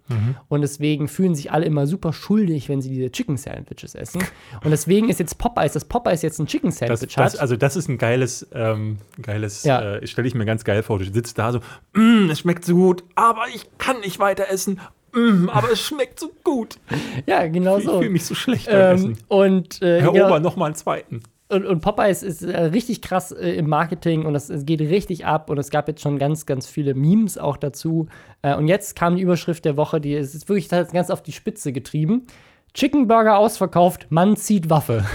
Und 0.48 0.62
deswegen 0.62 1.08
fühlen 1.08 1.36
sich 1.36 1.52
alle 1.52 1.66
immer 1.66 1.88
super 1.88 2.14
schuldig, 2.14 2.70
wenn 2.70 2.82
sie 2.82 2.90
diese 2.90 3.12
Chicken 3.12 3.38
Sandwiches 3.38 3.96
essen. 3.96 4.22
Und 4.64 4.72
deswegen 4.72 5.10
ist 5.10 5.20
jetzt 5.20 5.38
Popeyes, 5.38 5.74
dass 5.74 5.86
Popeyes 5.86 6.22
jetzt 6.22 6.40
ein 6.40 6.48
Chicken 6.48 6.70
Das, 6.70 6.80
Sandwich 6.80 7.16
das, 7.16 7.34
hat. 7.34 7.40
also 7.40 7.56
das 7.56 7.76
ist 7.76 7.88
ein 7.90 7.98
geiles, 7.98 8.48
ähm, 8.54 8.98
geiles, 9.22 9.64
Ja. 9.64 9.96
äh, 9.96 10.08
stelle 10.08 10.28
ich 10.28 10.36
mir 10.36 10.46
ganz 10.46 10.64
geil 10.64 10.84
vor. 10.84 11.00
Du 11.00 11.06
sitzt 11.06 11.38
da 11.38 11.52
so, 11.52 11.60
"Mm, 11.94 12.30
es 12.30 12.40
schmeckt 12.40 12.66
so 12.66 12.76
gut, 12.76 13.04
aber 13.16 13.44
ich 13.54 13.66
kann 13.78 14.00
nicht 14.02 14.20
weiter 14.20 14.46
essen. 14.50 14.80
Mm, 15.12 15.50
aber 15.50 15.72
es 15.72 15.82
schmeckt 15.82 16.20
so 16.20 16.32
gut. 16.44 16.78
ja, 17.26 17.48
genau 17.48 17.78
Ich 17.80 17.86
so. 17.86 17.98
fühle 17.98 18.12
mich 18.12 18.26
so 18.26 18.36
schlecht 18.36 18.68
beim 18.68 18.76
Ähm, 18.76 18.96
Essen. 18.96 19.18
und, 19.28 19.82
äh, 19.82 20.02
Herr 20.02 20.12
genau, 20.12 20.28
Ober, 20.28 20.40
noch 20.40 20.56
mal 20.56 20.68
einen 20.68 20.76
zweiten. 20.76 21.22
Und, 21.50 21.66
und 21.66 21.82
Popeyes 21.82 22.22
ist 22.24 22.44
äh, 22.44 22.66
richtig 22.66 23.02
krass 23.02 23.32
äh, 23.32 23.52
im 23.54 23.68
Marketing 23.68 24.26
und 24.26 24.36
es, 24.36 24.50
es 24.50 24.66
geht 24.66 24.82
richtig 24.82 25.26
ab 25.26 25.50
und 25.50 25.58
es 25.58 25.72
gab 25.72 25.88
jetzt 25.88 26.02
schon 26.02 26.20
ganz, 26.20 26.46
ganz 26.46 26.68
viele 26.68 26.94
Memes 26.94 27.38
auch 27.38 27.58
dazu. 27.58 28.08
Äh, 28.44 28.56
und 28.56 28.68
jetzt 28.68 28.96
kam 28.96 29.16
die 29.16 29.24
Überschrift 29.24 29.66
der 29.66 29.76
Woche, 29.76 30.00
die 30.00 30.14
ist 30.14 30.48
wirklich 30.48 30.68
das 30.68 30.92
ganz 30.92 31.10
auf 31.10 31.24
die 31.24 31.32
Spitze 31.32 31.74
getrieben. 31.74 32.28
Chicken 32.76 33.08
Burger 33.08 33.40
ausverkauft, 33.40 34.08
Mann 34.10 34.36
zieht 34.36 34.70
Waffe. 34.70 35.06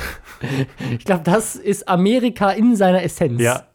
ich 0.99 1.05
glaube, 1.05 1.23
das 1.23 1.55
ist 1.55 1.89
Amerika 1.89 2.51
in 2.51 2.75
seiner 2.75 3.05
Essenz. 3.05 3.41
Ja. 3.41 3.69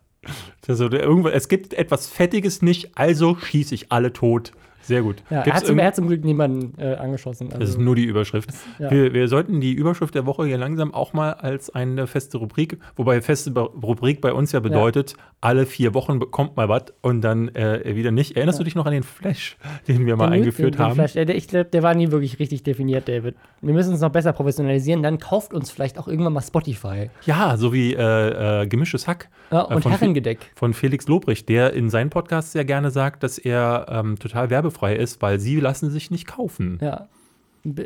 Also, 0.68 0.90
es 0.90 1.48
gibt 1.48 1.74
etwas 1.74 2.08
Fettiges 2.08 2.62
nicht, 2.62 2.92
also 2.96 3.36
schieße 3.36 3.74
ich 3.74 3.92
alle 3.92 4.12
tot. 4.12 4.52
Sehr 4.82 5.02
gut. 5.02 5.18
Ja, 5.30 5.42
er, 5.42 5.54
hat 5.54 5.66
zum, 5.66 5.78
er 5.80 5.88
hat 5.88 5.96
zum 5.96 6.08
Glück 6.08 6.24
niemanden 6.24 6.80
äh, 6.82 6.96
angeschossen. 6.96 7.50
Das 7.50 7.60
ist 7.60 7.62
Also, 7.76 7.82
nur 7.82 7.96
die 7.96 8.06
Überschrift. 8.06 8.50
Ja. 8.80 8.90
Wir, 8.92 9.14
wir 9.14 9.28
sollten 9.28 9.60
die 9.62 9.74
Überschrift 9.74 10.16
der 10.16 10.26
Woche 10.26 10.46
hier 10.46 10.58
langsam 10.58 10.94
auch 10.94 11.14
mal 11.14 11.34
als 11.34 11.70
eine 11.70 12.08
feste 12.08 12.38
Rubrik, 12.38 12.78
wobei 12.96 13.22
feste 13.22 13.52
Rubrik 13.58 14.22
bei 14.22 14.34
uns 14.34 14.52
ja 14.52 14.60
bedeutet, 14.60 15.16
alle 15.42 15.66
vier 15.66 15.94
Wochen 15.94 16.20
bekommt 16.20 16.58
mal 16.58 16.68
was 16.70 16.86
und 17.02 17.22
dann 17.22 17.50
äh, 17.56 17.96
wieder 17.96 18.12
nicht. 18.12 18.36
Erinnerst 18.36 18.60
du 18.60 18.64
dich 18.64 18.76
noch 18.76 18.86
an 18.86 18.94
den 18.94 19.04
Flash, 19.04 19.58
den 19.88 20.06
wir 20.06 20.16
mal 20.16 20.28
den- 20.28 20.34
eingeführt 20.42 20.74
den, 20.76 20.78
den 20.80 20.86
haben? 20.86 20.96
Flash, 20.96 21.14
der, 21.14 21.30
ich 21.30 21.48
glaube, 21.48 21.66
der 21.66 21.84
war 21.84 21.94
nie 21.94 22.12
wirklich 22.12 22.40
richtig 22.40 22.64
definiert, 22.64 23.08
David. 23.08 23.36
Wir 23.62 23.74
müssen 23.74 23.92
uns 23.92 24.02
noch 24.02 24.12
besser 24.12 24.34
professionalisieren. 24.34 25.04
Dann 25.04 25.18
kauft 25.20 25.54
uns 25.54 25.70
vielleicht 25.72 26.00
auch 26.00 26.08
irgendwann 26.08 26.34
mal 26.34 26.42
Spotify. 26.42 27.10
Ja, 27.26 27.58
so 27.58 27.74
wie 27.74 27.94
äh, 27.94 28.62
äh, 28.64 28.68
Gemischtes 28.68 29.08
Hack 29.08 29.30
Ja, 29.52 29.64
Äh, 29.70 29.76
und 29.76 29.82
von 29.84 29.92
Fe- 29.92 30.00
Herrengedeck. 30.00 30.52
von 30.56 30.74
Felix 30.74 31.08
Lobrecht, 31.08 31.48
der 31.50 31.74
in 31.74 31.90
seinen 31.90 32.10
Podcasts 32.10 32.52
sehr 32.54 32.66
gerne 32.66 32.90
sagt, 32.92 33.24
dass 33.24 33.38
er 33.38 33.86
ähm, 33.90 34.18
total 34.18 34.50
werbefrei 34.50 34.79
ist, 34.88 35.22
weil 35.22 35.40
sie 35.40 35.60
lassen 35.60 35.90
sich 35.90 36.12
nicht 36.12 36.28
kaufen. 36.28 36.80
Ja. 36.82 37.08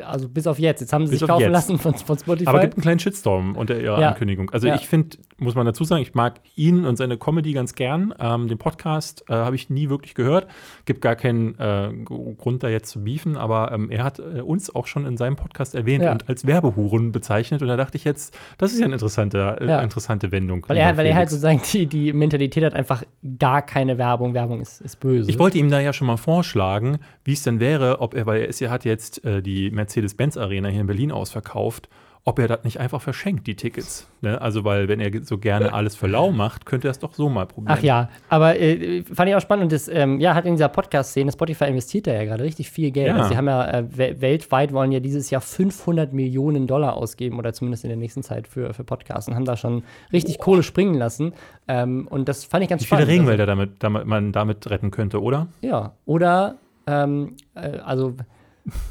Also 0.05 0.29
bis 0.29 0.45
auf 0.45 0.59
jetzt. 0.59 0.81
Jetzt 0.81 0.93
haben 0.93 1.07
sie 1.07 1.11
Bis 1.11 1.19
sich 1.19 1.23
auf 1.23 1.29
kaufen 1.29 1.41
jetzt. 1.43 1.51
lassen 1.51 1.79
von, 1.79 1.95
von 1.95 2.17
Spotify. 2.17 2.47
Aber 2.47 2.59
gibt 2.59 2.75
einen 2.75 2.83
kleinen 2.83 2.99
Shitstorm 2.99 3.55
unter 3.55 3.79
ihrer 3.79 3.99
Ja. 3.99 4.09
Ankündigung. 4.09 4.49
Also 4.51 4.67
Ja. 4.67 4.75
ich 4.75 4.87
finde, 4.87 5.17
muss 5.37 5.55
man 5.55 5.65
dazu 5.65 5.83
sagen, 5.83 6.01
ich 6.01 6.13
mag 6.13 6.39
ihn 6.55 6.85
und 6.85 6.95
seine 6.95 7.17
Comedy 7.17 7.53
ganz 7.53 7.73
gern. 7.75 8.13
Ähm, 8.19 8.47
den 8.47 8.57
Podcast 8.57 9.25
äh, 9.29 9.33
habe 9.33 9.55
ich 9.55 9.69
nie 9.69 9.89
wirklich 9.89 10.13
gehört. 10.15 10.47
Gibt 10.85 11.01
gar 11.01 11.15
keinen 11.15 11.57
äh, 11.59 11.91
Grund, 12.03 12.63
da 12.63 12.69
jetzt 12.69 12.89
zu 12.91 13.03
beefen, 13.03 13.35
aber 13.35 13.71
ähm, 13.71 13.89
er 13.89 14.03
hat 14.03 14.19
äh, 14.19 14.41
uns 14.41 14.73
auch 14.73 14.87
schon 14.87 15.05
in 15.05 15.17
seinem 15.17 15.35
Podcast 15.35 15.75
erwähnt 15.75 16.03
Ja. 16.03 16.11
und 16.11 16.29
als 16.29 16.45
Werbehuren 16.45 17.11
bezeichnet. 17.11 17.61
Und 17.61 17.67
da 17.67 17.77
dachte 17.77 17.97
ich 17.97 18.03
jetzt, 18.03 18.37
das 18.57 18.73
ist 18.73 18.79
ja 18.79 18.85
eine 18.85 18.93
interessante, 18.95 19.57
äh, 19.59 19.67
Ja. 19.67 19.81
interessante 19.81 20.31
Wendung. 20.31 20.63
weil, 20.67 20.77
er, 20.77 20.95
weil 20.97 21.05
er 21.07 21.15
halt 21.15 21.29
sozusagen 21.29 21.61
die, 21.73 21.87
die 21.87 22.13
Mentalität 22.13 22.63
hat, 22.63 22.73
einfach 22.73 23.03
gar 23.39 23.61
keine 23.63 23.97
Werbung. 23.97 24.33
Werbung 24.33 24.61
ist, 24.61 24.81
ist 24.81 24.99
böse. 24.99 25.29
Ich 25.29 25.39
wollte 25.39 25.57
ihm 25.57 25.69
da 25.69 25.79
ja 25.79 25.93
schon 25.93 26.07
mal 26.07 26.17
vorschlagen, 26.17 26.99
wie 27.23 27.33
es 27.33 27.43
denn 27.43 27.59
wäre, 27.59 27.99
ob 28.01 28.13
er, 28.13 28.25
weil 28.25 28.41
er 28.41 28.47
ist, 28.47 28.61
er 28.61 28.69
hat 28.69 28.85
jetzt 28.85 29.23
äh, 29.25 29.41
die 29.41 29.71
Mercedes-Benz 29.71 30.37
Arena 30.37 30.69
hier 30.69 30.81
in 30.81 30.87
Berlin 30.87 31.11
ausverkauft, 31.11 31.89
ob 32.25 32.39
er 32.39 32.47
das 32.47 32.63
nicht 32.63 32.79
einfach 32.79 33.01
verschenkt, 33.01 33.47
die 33.47 33.55
Tickets. 33.55 34.07
Ne? 34.21 34.39
Also, 34.39 34.63
weil 34.63 34.87
wenn 34.87 35.01
er 35.01 35.11
so 35.23 35.37
gerne 35.37 35.73
alles 35.73 35.97
für 35.97 36.07
lau 36.07 36.31
macht, 36.31 36.65
könnte 36.65 36.87
er 36.87 36.91
es 36.91 36.99
doch 36.99 37.13
so 37.13 37.27
mal 37.27 37.45
probieren. 37.45 37.77
Ach 37.77 37.83
ja, 37.83 38.09
aber 38.29 38.57
äh, 38.57 39.03
fand 39.03 39.29
ich 39.29 39.35
auch 39.35 39.41
spannend 39.41 39.63
und 39.63 39.71
das 39.73 39.89
ähm, 39.89 40.21
ja, 40.21 40.33
hat 40.33 40.45
in 40.45 40.53
dieser 40.53 40.69
Podcast-Szene, 40.69 41.33
Spotify 41.33 41.65
investiert 41.65 42.07
da 42.07 42.13
ja 42.13 42.23
gerade 42.23 42.43
richtig 42.43 42.71
viel 42.71 42.91
Geld. 42.91 43.07
Ja. 43.07 43.15
Also 43.15 43.29
sie 43.29 43.37
haben 43.37 43.47
ja 43.47 43.69
äh, 43.69 43.97
we 43.97 44.21
weltweit 44.21 44.71
wollen 44.71 44.93
ja 44.93 45.01
dieses 45.01 45.29
Jahr 45.31 45.41
500 45.41 46.13
Millionen 46.13 46.65
Dollar 46.65 46.95
ausgeben 46.95 47.39
oder 47.39 47.51
zumindest 47.51 47.83
in 47.83 47.89
der 47.89 47.97
nächsten 47.97 48.23
Zeit 48.23 48.47
für, 48.47 48.73
für 48.73 48.85
Podcasts 48.85 49.27
und 49.27 49.35
haben 49.35 49.45
da 49.45 49.57
schon 49.57 49.83
richtig 50.13 50.39
Kohle 50.39 50.63
springen 50.63 50.95
lassen. 50.95 51.33
Ähm, 51.67 52.07
und 52.09 52.29
das 52.29 52.45
fand 52.45 52.63
ich 52.63 52.69
ganz 52.69 52.83
Wie 52.83 52.85
viele 52.85 53.01
spannend. 53.01 53.11
Regenwälder 53.11 53.45
damit, 53.45 53.83
damit 53.83 54.05
man 54.05 54.31
damit 54.31 54.69
retten 54.69 54.91
könnte, 54.91 55.21
oder? 55.21 55.47
Ja, 55.61 55.91
oder 56.05 56.55
ähm, 56.87 57.35
äh, 57.55 57.79
also 57.79 58.15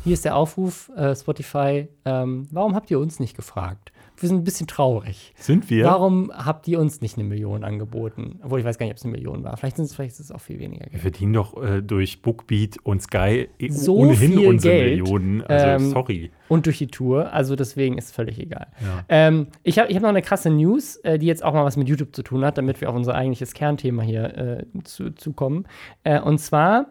hier 0.04 0.12
ist 0.12 0.24
der 0.24 0.36
Aufruf, 0.36 0.90
äh, 0.96 1.14
Spotify, 1.16 1.88
ähm, 2.04 2.46
warum 2.50 2.74
habt 2.74 2.90
ihr 2.90 2.98
uns 2.98 3.20
nicht 3.20 3.34
gefragt? 3.36 3.92
Wir 4.18 4.28
sind 4.28 4.38
ein 4.38 4.44
bisschen 4.44 4.66
traurig. 4.68 5.32
Sind 5.36 5.68
wir? 5.70 5.84
Warum 5.84 6.30
habt 6.32 6.68
ihr 6.68 6.78
uns 6.78 7.00
nicht 7.00 7.18
eine 7.18 7.26
Million 7.26 7.64
angeboten? 7.64 8.38
Obwohl 8.44 8.60
ich 8.60 8.64
weiß 8.64 8.78
gar 8.78 8.84
nicht, 8.86 8.92
ob 8.92 8.98
es 8.98 9.04
eine 9.04 9.10
Million 9.12 9.42
war. 9.42 9.56
Vielleicht, 9.56 9.76
sind's- 9.76 9.94
vielleicht 9.94 10.12
ist 10.12 10.20
es 10.20 10.30
auch 10.30 10.40
viel 10.40 10.60
weniger. 10.60 10.86
Wir 10.90 11.00
verdienen 11.00 11.32
doch 11.32 11.60
äh, 11.60 11.80
durch 11.82 12.22
Bookbeat 12.22 12.76
und 12.84 13.02
Sky 13.02 13.48
eh 13.58 13.68
So 13.70 13.96
ohnehin 13.96 14.38
unsere 14.46 14.74
Geld. 14.74 15.00
Millionen. 15.00 15.42
Also, 15.42 15.66
Ähm, 15.66 15.90
sorry. 15.90 16.30
Und 16.48 16.66
durch 16.66 16.78
die 16.78 16.86
Tour. 16.86 17.32
Also 17.32 17.56
deswegen 17.56 17.98
ist 17.98 18.14
völlig 18.14 18.38
egal. 18.38 18.68
Ja. 18.80 19.04
Ähm, 19.08 19.48
ich 19.64 19.78
habe 19.80 19.88
ich 19.90 19.96
hab 19.96 20.02
noch 20.02 20.10
eine 20.10 20.22
krasse 20.22 20.50
News, 20.50 20.96
äh, 20.98 21.18
die 21.18 21.26
jetzt 21.26 21.42
auch 21.42 21.54
mal 21.54 21.64
was 21.64 21.76
mit 21.76 21.88
YouTube 21.88 22.14
zu 22.14 22.22
tun 22.22 22.44
hat, 22.44 22.58
damit 22.58 22.80
wir 22.80 22.90
auf 22.90 22.94
unser 22.94 23.14
eigentliches 23.16 23.54
Kernthema 23.54 24.02
hier 24.02 24.36
äh, 24.36 24.64
zu, 24.84 25.10
zu 25.10 25.32
kommen. 25.32 25.64
Äh, 26.04 26.20
und 26.20 26.38
zwar, 26.38 26.88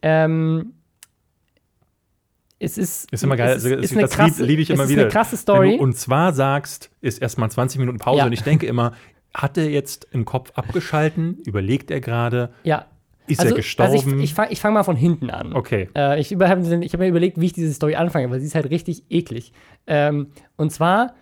ähm, 0.00 0.72
es 2.62 2.78
ist, 2.78 3.10
Ist 3.12 3.24
immer 3.24 3.36
geil. 3.36 3.48
Es 3.48 3.64
Also, 3.64 3.68
ist, 3.68 3.76
das 3.76 3.84
ist 3.84 3.92
eine 3.92 4.00
das 4.02 4.10
krasse, 4.12 4.40
lieb- 4.42 4.48
liebe 4.50 4.62
ich 4.62 4.70
immer 4.70 4.88
wieder. 4.88 5.02
ist 5.02 5.04
eine 5.06 5.12
krasse 5.12 5.36
Story. 5.36 5.76
und 5.78 5.96
zwar 5.96 6.32
sagst, 6.32 6.90
ist 7.00 7.20
erstmal 7.20 7.50
20 7.50 7.78
Minuten 7.80 7.98
Pause 7.98 8.18
Ja. 8.20 8.26
und 8.26 8.32
ich 8.32 8.42
denke 8.42 8.66
immer, 8.66 8.92
hat 9.34 9.56
er 9.58 9.68
jetzt 9.70 10.06
im 10.12 10.24
Kopf 10.24 10.52
abgeschalten? 10.54 11.38
Überlegt 11.46 11.90
er 11.90 12.00
gerade? 12.00 12.50
ja. 12.64 12.86
Ist 13.28 13.38
also, 13.38 13.52
er 13.54 13.56
gestorben? 13.58 13.92
Also 13.92 14.16
ich, 14.16 14.22
ich 14.24 14.34
fange 14.34 14.56
fang 14.56 14.74
mal 14.74 14.82
von 14.82 14.96
hinten 14.96 15.30
an. 15.30 15.52
Okay. 15.54 15.88
Äh, 15.96 16.20
ich 16.20 16.32
über- 16.32 16.48
hab 16.48 16.58
habe 16.58 16.98
mir 16.98 17.06
überlegt, 17.08 17.40
wie 17.40 17.46
ich 17.46 17.52
diese 17.52 17.72
Story 17.72 17.94
anfange, 17.94 18.28
weil 18.30 18.40
sie 18.40 18.46
ist 18.46 18.56
halt 18.56 18.68
richtig 18.68 19.04
eklig. 19.10 19.52
Ähm, 19.86 20.26
und 20.56 20.72
zwar, 20.72 21.14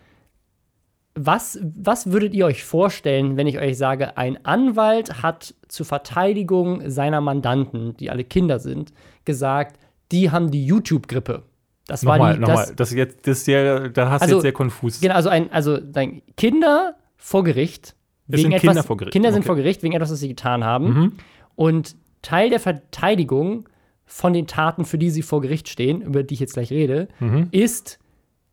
was, 1.14 1.58
was 1.62 2.10
würdet 2.10 2.32
ihr 2.34 2.46
euch 2.46 2.64
vorstellen, 2.64 3.36
wenn 3.36 3.46
ich 3.46 3.58
euch 3.58 3.76
sage, 3.76 4.16
ein 4.16 4.42
Anwalt 4.46 5.22
hat 5.22 5.54
zur 5.68 5.84
Verteidigung 5.84 6.88
seiner 6.88 7.20
Mandanten, 7.20 7.96
die 7.98 8.10
alle 8.10 8.24
Kinder 8.24 8.58
sind, 8.60 8.92
gesagt, 9.24 9.78
die 10.12 10.30
haben 10.30 10.50
die 10.50 10.64
YouTube-Grippe. 10.66 11.42
Das 11.86 12.04
war 12.04 12.16
Nochmal, 12.18 12.34
die, 12.34 12.40
nochmal. 12.40 12.56
das, 12.66 12.76
Das, 12.76 12.90
ist 12.90 12.96
jetzt, 12.96 13.26
das 13.26 13.38
ist 13.38 13.44
sehr, 13.46 13.88
da 13.88 14.10
hast 14.10 14.20
du 14.20 14.24
Also, 14.24 14.34
jetzt 14.36 14.42
sehr 14.42 14.52
konfus. 14.52 15.00
Genau, 15.00 15.14
also 15.14 15.28
ein, 15.28 15.50
also 15.52 15.78
sagen, 15.92 16.22
Kinder 16.36 16.94
vor 17.16 17.42
Gericht 17.44 17.94
Es 18.28 18.40
sind 18.40 18.50
wegen 18.50 18.60
Kinder 18.60 18.72
etwas, 18.72 18.86
vor 18.86 18.96
Gericht. 18.96 19.12
Kinder 19.12 19.32
sind 19.32 19.40
Okay. 19.40 19.46
vor 19.48 19.56
Gericht 19.56 19.82
wegen 19.82 19.94
etwas, 19.94 20.10
was 20.12 20.20
sie 20.20 20.28
getan 20.28 20.64
haben. 20.64 20.86
Mhm. 20.94 21.12
Und 21.56 21.96
Teil 22.22 22.50
der 22.50 22.60
Verteidigung 22.60 23.68
von 24.06 24.32
den 24.32 24.46
Taten, 24.46 24.84
für 24.84 24.98
die 24.98 25.10
sie 25.10 25.22
vor 25.22 25.40
Gericht 25.40 25.68
stehen, 25.68 26.02
über 26.02 26.22
die 26.22 26.34
ich 26.34 26.40
jetzt 26.40 26.54
gleich 26.54 26.70
rede, 26.70 27.08
Mhm. 27.18 27.48
ist 27.50 27.98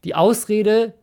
die 0.03 0.15
Ausrede, 0.15 0.93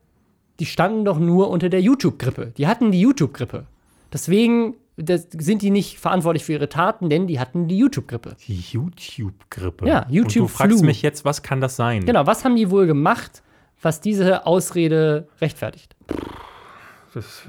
die 0.60 0.66
standen 0.66 1.04
doch 1.04 1.18
nur 1.18 1.50
unter 1.50 1.68
der 1.68 1.80
YouTube-Grippe. 1.82 2.52
Die 2.56 2.66
hatten 2.66 2.90
die 2.92 3.00
YouTube-Grippe. 3.00 3.66
Deswegen 4.12 4.74
das, 4.96 5.26
sind 5.36 5.62
die 5.62 5.70
nicht 5.70 5.98
verantwortlich 5.98 6.44
für 6.44 6.52
ihre 6.52 6.68
Taten, 6.68 7.10
denn 7.10 7.26
die 7.26 7.40
hatten 7.40 7.66
die 7.66 7.78
YouTube-Grippe. 7.78 8.36
Die 8.46 8.60
YouTube-Grippe. 8.60 9.86
Ja, 9.86 10.02
Und 10.02 10.10
du 10.10 10.14
YouTube-Flu. 10.14 10.48
fragst 10.48 10.82
mich 10.84 11.02
jetzt, 11.02 11.24
was 11.24 11.42
kann 11.42 11.60
das 11.60 11.76
sein? 11.76 12.04
Genau, 12.04 12.26
was 12.26 12.44
haben 12.44 12.54
die 12.56 12.70
wohl 12.70 12.86
gemacht, 12.86 13.42
was 13.82 14.00
diese 14.00 14.46
Ausrede 14.46 15.28
rechtfertigt? 15.40 15.96
Das, 17.12 17.42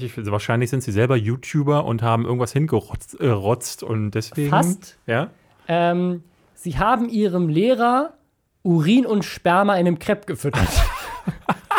ich, 0.00 0.26
wahrscheinlich 0.26 0.70
sind 0.70 0.82
sie 0.82 0.92
selber 0.92 1.16
YouTuber 1.16 1.84
und 1.84 2.02
haben 2.02 2.24
irgendwas 2.24 2.52
hingerotzt 2.52 3.20
äh, 3.20 3.84
und 3.84 4.12
deswegen. 4.12 4.48
Fast. 4.48 4.98
Ja. 5.06 5.30
Ähm, 5.68 6.22
sie 6.54 6.78
haben 6.78 7.08
ihrem 7.08 7.48
Lehrer 7.48 8.14
Urin 8.62 9.06
und 9.06 9.24
Sperma 9.24 9.74
in 9.74 9.86
einem 9.86 9.98
Crepe 9.98 10.26
gefüttert. 10.26 10.68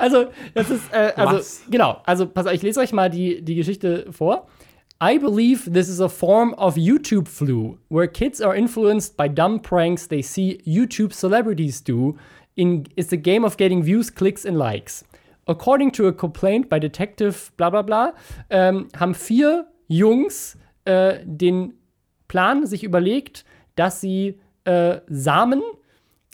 also, 0.00 0.26
das 0.54 0.70
ist, 0.70 0.92
äh, 0.92 1.12
also, 1.16 1.36
Was? 1.36 1.62
genau, 1.70 2.00
also, 2.04 2.26
pass 2.26 2.46
auf, 2.46 2.52
ich 2.52 2.62
lese 2.62 2.80
euch 2.80 2.92
mal 2.92 3.10
die, 3.10 3.42
die 3.42 3.54
Geschichte 3.54 4.06
vor. 4.10 4.48
I 5.02 5.18
believe 5.18 5.70
this 5.70 5.88
is 5.88 6.00
a 6.00 6.08
form 6.08 6.52
of 6.54 6.76
YouTube 6.76 7.26
flu, 7.26 7.78
where 7.88 8.06
kids 8.06 8.42
are 8.42 8.54
influenced 8.54 9.16
by 9.16 9.28
dumb 9.28 9.60
pranks 9.60 10.06
they 10.06 10.20
see 10.22 10.60
YouTube 10.66 11.14
celebrities 11.14 11.82
do. 11.82 12.16
In 12.54 12.84
it's 12.96 13.08
the 13.08 13.16
game 13.16 13.44
of 13.44 13.56
getting 13.56 13.82
views, 13.82 14.10
clicks 14.10 14.44
and 14.44 14.58
likes. 14.58 15.04
According 15.46 15.92
to 15.92 16.06
a 16.08 16.12
complaint 16.12 16.68
by 16.68 16.78
Detective 16.78 17.50
bla 17.56 17.70
bla 17.70 17.82
bla, 17.82 18.12
ähm, 18.50 18.88
haben 18.94 19.14
vier 19.14 19.66
Jungs 19.88 20.58
äh, 20.84 21.20
den 21.24 21.74
Plan 22.28 22.66
sich 22.66 22.84
überlegt, 22.84 23.44
dass 23.76 24.00
sie 24.02 24.38
äh, 24.64 25.00
Samen, 25.08 25.62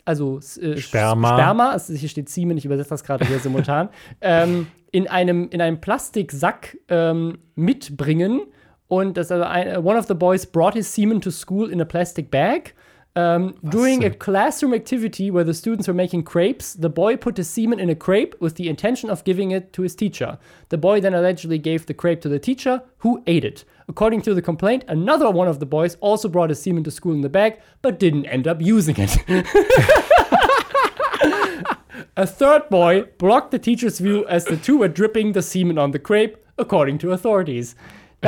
also 0.06 0.38
äh, 0.60 0.78
Sperma. 0.78 1.34
Sperma, 1.34 1.70
also 1.70 1.92
hier 1.92 2.08
steht 2.08 2.28
Semen, 2.28 2.56
ich 2.56 2.64
übersetze 2.64 2.90
das 2.90 3.04
gerade 3.04 3.26
hier 3.26 3.38
simultan, 3.40 3.90
ähm, 4.20 4.68
in, 4.92 5.08
einem, 5.08 5.50
in 5.50 5.60
einem 5.60 5.80
Plastiksack 5.80 6.78
ähm, 6.88 7.38
mitbringen. 7.54 8.42
Und 8.88 9.16
das 9.16 9.32
also 9.32 9.44
ein, 9.44 9.84
one 9.84 9.98
of 9.98 10.06
the 10.06 10.14
boys 10.14 10.46
brought 10.46 10.74
his 10.74 10.94
semen 10.94 11.20
to 11.20 11.30
school 11.30 11.70
in 11.70 11.80
a 11.80 11.84
plastic 11.84 12.30
bag. 12.30 12.74
Um, 13.16 13.56
during 13.66 14.04
a 14.04 14.10
classroom 14.10 14.74
activity 14.74 15.30
where 15.30 15.42
the 15.42 15.54
students 15.54 15.88
were 15.88 15.94
making 15.94 16.24
crepes, 16.24 16.74
the 16.74 16.90
boy 16.90 17.16
put 17.16 17.38
his 17.38 17.48
semen 17.48 17.80
in 17.80 17.88
a 17.88 17.94
crepe 17.94 18.38
with 18.40 18.56
the 18.56 18.68
intention 18.68 19.08
of 19.08 19.24
giving 19.24 19.52
it 19.52 19.72
to 19.72 19.80
his 19.80 19.94
teacher. 19.94 20.38
The 20.68 20.76
boy 20.76 21.00
then 21.00 21.14
allegedly 21.14 21.58
gave 21.58 21.86
the 21.86 21.94
crepe 21.94 22.20
to 22.20 22.28
the 22.28 22.38
teacher, 22.38 22.82
who 22.98 23.22
ate 23.26 23.44
it. 23.44 23.64
According 23.88 24.20
to 24.22 24.34
the 24.34 24.42
complaint, 24.42 24.84
another 24.86 25.30
one 25.30 25.48
of 25.48 25.60
the 25.60 25.66
boys 25.66 25.96
also 26.00 26.28
brought 26.28 26.50
his 26.50 26.60
semen 26.60 26.84
to 26.84 26.90
school 26.90 27.14
in 27.14 27.22
the 27.22 27.30
bag, 27.30 27.58
but 27.80 27.98
didn't 27.98 28.26
end 28.26 28.46
up 28.46 28.60
using 28.60 28.96
it. 28.98 29.16
a 32.18 32.26
third 32.26 32.68
boy 32.68 33.04
blocked 33.16 33.50
the 33.50 33.58
teacher's 33.58 33.98
view 33.98 34.26
as 34.26 34.44
the 34.44 34.58
two 34.58 34.76
were 34.76 34.88
dripping 34.88 35.32
the 35.32 35.40
semen 35.40 35.78
on 35.78 35.92
the 35.92 35.98
crepe, 35.98 36.36
according 36.58 36.98
to 36.98 37.12
authorities. 37.12 37.74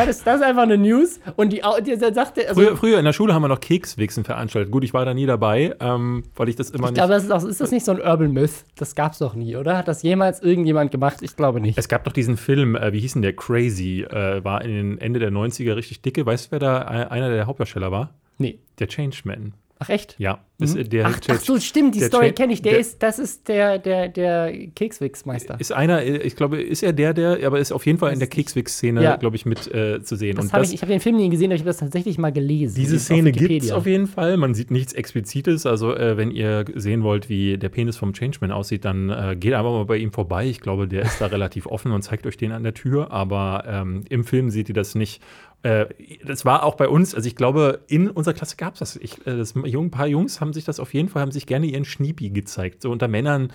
Das 0.07 0.09
ist, 0.17 0.27
das 0.27 0.37
ist 0.37 0.43
einfach 0.43 0.63
eine 0.63 0.79
News. 0.79 1.21
Und 1.37 1.53
die, 1.53 1.63
die, 1.85 1.97
der 1.97 2.15
sagte, 2.15 2.49
also, 2.49 2.61
Früher, 2.61 2.77
früher 2.77 2.99
in 2.99 3.05
der 3.05 3.13
Schule 3.13 3.35
haben 3.35 3.43
wir 3.43 3.49
noch 3.49 3.61
Kekswichsen 3.61 4.25
veranstaltet. 4.25 4.71
Gut, 4.71 4.85
ich 4.85 4.95
war 4.95 5.05
da 5.05 5.15
nie 5.15 5.27
dabei, 5.27 5.75
ähm, 5.81 6.23
weil 6.37 6.49
ich 6.49 6.57
das 6.57 6.71
immer 6.71 6.85
ich 6.85 6.91
nicht. 6.91 6.95
glaube, 6.95 7.13
das 7.15 7.25
ist, 7.25 7.31
auch, 7.31 7.45
ist 7.45 7.61
das 7.61 7.71
nicht 7.71 7.85
so 7.85 7.93
ein 7.93 8.01
Urban 8.01 8.33
Myth? 8.33 8.65
Das 8.77 8.95
gab's 8.95 9.19
doch 9.19 9.35
nie, 9.35 9.57
oder? 9.57 9.77
Hat 9.77 9.89
das 9.89 10.03
jemals 10.03 10.41
irgendjemand 10.41 10.91
gemacht? 10.91 11.19
Ich 11.23 11.37
glaube 11.37 11.61
nicht. 11.61 11.79
Es 11.79 11.89
gab 11.89 12.05
doch 12.05 12.13
diesen 12.13 12.37
Film, 12.37 12.77
äh, 12.77 12.93
wie 12.93 13.01
hieß 13.01 13.15
denn 13.15 13.23
der? 13.23 13.35
Crazy, 13.35 14.03
äh, 14.03 14.43
war 14.45 14.63
in 14.63 14.71
den 14.71 14.99
Ende 14.99 15.21
der 15.21 15.31
90er 15.31 15.77
richtig 15.77 16.03
dicke. 16.03 16.25
Weißt 16.25 16.47
du, 16.47 16.51
wer 16.53 16.59
da 16.59 16.83
äh, 16.83 17.07
einer 17.09 17.31
der 17.31 17.47
Hauptdarsteller 17.47 17.91
war? 17.91 18.15
Nee. 18.39 18.59
Der 18.79 18.87
Changeman. 18.89 19.55
Ach, 19.81 19.89
echt? 19.89 20.17
Ja. 20.19 20.41
Ist, 20.61 20.77
äh, 20.77 20.83
der, 20.83 21.07
Ach, 21.07 21.21
ach 21.29 21.39
so, 21.41 21.61
stimmt, 21.61 21.95
die 21.95 22.01
Story 22.01 22.33
kenne 22.33 22.53
ich. 22.53 22.63
Der, 22.63 22.73
der- 22.73 22.81
ist, 22.81 23.01
das 23.01 23.21
ist 23.21 23.47
der, 23.47 23.79
der, 23.79 24.09
der 24.09 24.53
Kekswix-Meister. 24.75 25.57
Ist 25.61 25.73
einer, 25.73 26.05
ich 26.05 26.35
glaube, 26.35 26.61
ist 26.61 26.83
er 26.83 26.93
der, 26.93 27.15
der, 27.15 27.47
aber 27.47 27.61
ist 27.61 27.71
auf 27.71 27.87
jeden 27.87 27.99
Fall 27.99 28.13
in 28.13 28.19
der 28.19 28.27
Kekswix-Szene, 28.29 29.03
Ja. 29.03 29.17
glaube 29.17 29.37
ich, 29.37 29.47
mit 29.47 29.73
äh, 29.73 30.03
zu 30.03 30.17
sehen. 30.17 30.37
Das 30.37 30.53
hab 30.53 30.61
das, 30.61 30.69
ich 30.71 30.75
ich 30.77 30.83
habe 30.83 30.91
den 30.93 31.01
Film 31.01 31.17
nie 31.17 31.29
gesehen, 31.29 31.47
aber 31.51 31.55
ich 31.55 31.61
habe 31.61 31.69
das 31.71 31.77
tatsächlich 31.79 32.19
mal 32.19 32.33
gelesen. 32.33 32.75
Die 32.75 32.81
Diese 32.83 32.97
ist 32.97 33.05
Szene 33.05 33.31
gibt 33.31 33.63
es 33.63 33.71
auf 33.71 33.87
jeden 33.87 34.07
Fall. 34.09 34.37
Man 34.37 34.55
sieht 34.55 34.71
nichts 34.73 34.93
Explizites. 34.95 35.65
Also, 35.65 35.95
äh, 35.95 36.17
wenn 36.17 36.31
ihr 36.33 36.65
sehen 36.75 37.03
wollt, 37.05 37.29
wie 37.29 37.57
der 37.57 37.69
Penis 37.69 37.97
vom 37.97 38.13
Changeman 38.13 38.51
aussieht, 38.51 38.85
dann 38.85 39.11
äh, 39.11 39.37
geht 39.39 39.53
einfach 39.55 39.71
mal 39.71 39.85
bei 39.85 39.99
ihm 39.99 40.11
vorbei. 40.13 40.47
Ich 40.47 40.61
glaube, 40.61 40.89
der 40.89 41.03
ist 41.03 41.21
da 41.21 41.27
relativ 41.39 41.67
offen 41.67 41.93
und 41.93 42.03
zeigt 42.03 42.27
euch 42.27 42.37
den 42.37 42.51
an 42.53 42.65
der 42.65 42.75
Tür. 42.75 43.13
Aber 43.13 43.65
ähm, 43.69 44.03
im 44.09 44.25
Film 44.25 44.51
seht 44.51 44.69
ihr 44.69 44.75
das 44.75 44.95
nicht. 44.97 45.23
Äh, 45.63 45.87
das 46.25 46.45
war 46.45 46.63
auch 46.63 46.77
bei 46.77 46.89
uns, 46.89 47.15
also 47.15 47.27
ich 47.27 47.35
glaube, 47.37 47.81
in 47.89 48.09
unserer 48.09 48.35
Klasse 48.35 48.57
gab 48.57 48.75
es 48.75 48.79
das. 48.79 48.97
Ich, 48.97 49.27
äh, 49.27 49.37
das. 49.37 49.55
Ein 49.57 49.91
paar 49.91 50.07
Jungs 50.07 50.41
haben 50.41 50.53
sich 50.53 50.65
das 50.65 50.79
auf 50.79 50.95
jeden 50.95 51.09
Fall, 51.09 51.23
haben 51.23 51.33
sich 51.33 51.47
gerne 51.47 51.67
ihren 51.67 51.85
Schniepi 51.85 52.31
gezeigt. 52.31 52.83
So 52.83 52.91
unter 52.91 53.09
Männern 53.09 53.53